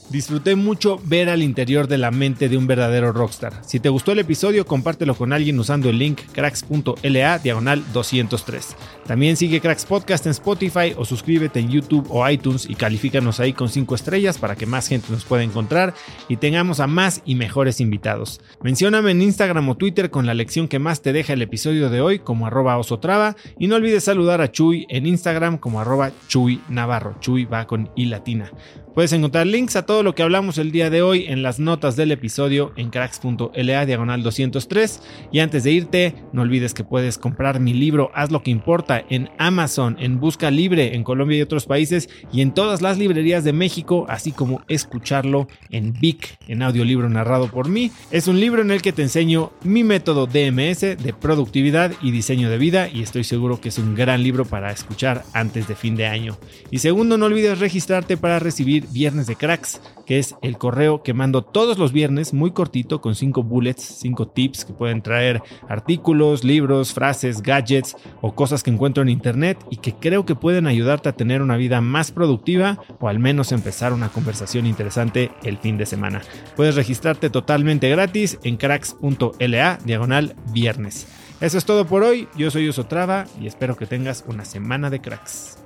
Disfruté 0.09 0.55
mucho 0.55 1.01
ver 1.05 1.29
al 1.29 1.43
interior 1.43 1.89
de 1.89 1.99
la 1.99 2.13
mente 2.13 2.49
de 2.49 2.57
un 2.57 2.69
verdadero 2.69 3.13
rockstar. 3.13 3.55
Si 3.65 3.81
te 3.81 3.89
gustó 3.89 4.13
el 4.13 4.21
episodio, 4.21 4.65
compártelo 4.65 5.17
con 5.17 5.33
alguien 5.33 5.59
usando 5.59 5.91
el 5.91 5.99
link 5.99 6.21
cracks.la 6.33 7.39
diagonal 7.41 7.83
203. 7.93 8.77
También 9.07 9.37
sigue 9.37 9.61
Cracks 9.61 9.85
Podcast 9.85 10.27
en 10.27 10.31
Spotify 10.31 10.95
o 10.97 11.05
suscríbete 11.05 11.59
en 11.59 11.71
YouTube 11.71 12.07
o 12.09 12.29
iTunes 12.29 12.71
y 12.71 12.77
califícanos 12.77 13.41
ahí 13.41 13.53
con 13.53 13.69
5 13.69 13.97
estrellas 13.97 14.39
para 14.39 14.55
que 14.55 14.65
más 14.65 14.87
gente 14.87 15.09
nos 15.11 15.25
pueda 15.25 15.43
encontrar 15.43 15.93
y 16.29 16.37
tengamos 16.37 16.79
a 16.79 16.87
más 16.87 17.21
y 17.25 17.35
mejores 17.35 17.81
invitados. 17.81 18.41
Mencióname 18.63 19.11
en 19.11 19.23
Instagram 19.23 19.69
o 19.69 19.77
Twitter 19.77 20.11
con 20.11 20.25
la 20.25 20.35
lección 20.35 20.69
que 20.69 20.79
más 20.79 21.03
te 21.03 21.13
deja 21.13 21.33
el 21.33 21.43
episodio 21.43 21.91
de 21.91 22.01
hoy 22.01 22.21
como 22.21 22.47
arroba 22.47 22.79
osotrava 22.79 23.35
y 23.59 23.67
no 23.67 23.75
olvides 23.75 24.05
saludar 24.05 24.41
a 24.41 24.53
Chuy 24.53 24.87
en 24.89 25.07
Instagram 25.07 25.59
como 25.59 25.81
arroba 25.81 26.13
Chuy 26.29 26.61
Navarro. 26.69 27.17
Chuy 27.19 27.45
va 27.45 27.67
con 27.67 27.91
I 27.97 28.07
latina. 28.07 28.53
Puedes 28.97 29.13
encontrar 29.13 29.47
links 29.47 29.77
a 29.77 29.85
todo 29.85 30.03
lo 30.03 30.15
que 30.15 30.23
hablamos 30.23 30.57
el 30.57 30.73
día 30.73 30.89
de 30.89 31.03
hoy 31.03 31.27
en 31.29 31.43
las 31.43 31.61
notas 31.61 31.97
del 31.97 32.13
episodio 32.13 32.73
en 32.77 32.89
cracks.la 32.89 33.85
diagonal 33.85 34.23
203. 34.23 35.03
Y 35.31 35.41
antes 35.41 35.65
de 35.65 35.73
irte, 35.73 36.15
no 36.33 36.41
olvides 36.41 36.73
que 36.73 36.83
puedes 36.83 37.19
comprar 37.19 37.61
mi 37.61 37.75
libro 37.75 38.11
Haz 38.15 38.31
lo 38.31 38.43
que 38.43 38.51
importa 38.51 39.05
en 39.11 39.29
Amazon, 39.37 39.99
en 40.01 40.19
Busca 40.19 40.51
Libre 40.51 40.95
en 40.95 41.05
Colombia 41.05 41.37
y 41.37 41.43
otros 41.43 41.67
países 41.67 42.09
y 42.33 42.41
en 42.41 42.55
todas 42.55 42.81
las 42.81 42.97
librerías 42.97 43.45
de 43.45 43.53
México, 43.53 44.07
así 44.09 44.33
como 44.33 44.63
escucharlo 44.67 45.47
en 45.69 45.93
Vic, 45.93 46.39
en 46.49 46.63
audiolibro 46.63 47.11
narrado 47.11 47.49
por 47.49 47.69
mí. 47.69 47.91
Es 48.11 48.29
un 48.29 48.41
libro 48.41 48.63
en 48.63 48.71
el 48.71 48.81
que 48.81 48.95
te 48.95 49.03
enseño 49.03 49.53
mi 49.63 49.85
método 49.85 50.27
DMS 50.27 50.81
de 50.81 51.15
productividad 51.21 51.93
y 52.01 52.13
diseño 52.13 52.49
de 52.49 52.57
vida 52.57 52.89
y 52.89 53.03
estoy 53.03 53.25
seguro 53.25 53.61
que 53.61 53.69
es 53.69 53.77
un 53.77 53.95
gran 53.95 54.23
libro 54.23 54.47
para 54.47 54.73
escuchar 54.73 55.23
antes 55.35 55.69
de 55.69 55.77
fin 55.77 55.97
de 55.97 56.07
año. 56.07 56.39
Y 56.71 56.79
segundo, 56.79 57.19
no 57.19 57.27
olvides 57.27 57.59
registrarte 57.59 58.17
para 58.17 58.39
recibir 58.39 58.86
Viernes 58.93 59.27
de 59.27 59.37
Cracks, 59.37 59.81
que 60.07 60.19
es 60.19 60.35
el 60.43 60.59
correo 60.59 61.03
que 61.03 61.15
mando 61.15 61.43
todos 61.43 61.79
los 61.79 61.93
viernes, 61.93 62.33
muy 62.33 62.53
cortito, 62.53 63.01
con 63.01 63.15
cinco 63.15 63.43
bullets, 63.43 63.83
cinco 63.83 64.29
tips 64.29 64.65
que 64.65 64.73
pueden 64.73 65.03
traer 65.03 65.43
artículos, 65.69 66.45
libros, 66.45 66.93
frases, 66.93 67.43
gadgets 67.43 67.97
o 68.21 68.35
cosas 68.35 68.63
que 68.63 68.71
encuentro 68.71 69.03
en 69.03 69.09
internet 69.09 69.59
y 69.71 69.77
que 69.77 69.95
creo 69.95 70.25
que 70.25 70.35
pueden 70.35 70.67
ayudarte 70.67 71.09
a 71.09 71.17
tener 71.17 71.43
una 71.43 71.57
vida 71.57 71.81
más 71.81 72.11
productiva 72.11 72.79
o 73.01 73.09
al 73.09 73.19
menos 73.19 73.53
empezar 73.53 73.93
una 73.93 74.09
conversación 74.09 74.67
interesante 74.67 75.31
el 75.43 75.59
fin 75.59 75.79
de 75.79 75.87
semana. 75.87 76.23
Puedes 76.55 76.75
registrarte 76.75 77.31
totalmente 77.31 77.89
gratis 77.91 78.39
en 78.43 78.57
cracks.la 78.57 79.79
diagonal 79.85 80.37
viernes. 80.53 81.07
Eso 81.41 81.59
es 81.59 81.67
todo 81.67 81.87
por 81.87 82.03
hoy, 82.03 82.29
yo 82.37 82.51
soy 82.51 82.69
Osotrava 82.69 83.27
y 83.41 83.47
espero 83.47 83.77
que 83.77 83.87
tengas 83.87 84.25
una 84.27 84.45
semana 84.45 84.89
de 84.89 85.01
cracks. 85.01 85.66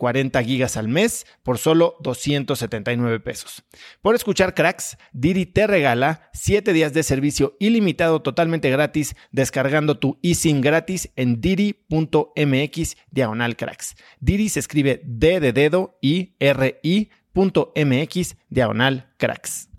40 0.00 0.42
gigas 0.42 0.78
al 0.78 0.88
mes 0.88 1.26
por 1.42 1.58
solo 1.58 1.96
279 2.00 3.20
pesos. 3.20 3.62
Por 4.00 4.14
escuchar 4.14 4.54
cracks, 4.54 4.96
Diri 5.12 5.44
te 5.44 5.66
regala 5.66 6.30
7 6.32 6.72
días 6.72 6.94
de 6.94 7.02
servicio 7.02 7.54
ilimitado 7.60 8.22
totalmente 8.22 8.70
gratis 8.70 9.14
descargando 9.30 9.98
tu 9.98 10.18
eSIM 10.22 10.62
gratis 10.62 11.10
en 11.16 11.42
diri.mx 11.42 12.96
diagonal 13.10 13.56
cracks. 13.56 13.94
Diri 14.20 14.48
se 14.48 14.60
escribe 14.60 15.02
D 15.04 15.38
de 15.38 15.52
dedo 15.52 15.98
y 16.00 16.34
R 16.40 16.80
I.mx 16.82 18.36
diagonal 18.48 19.12
cracks. 19.18 19.69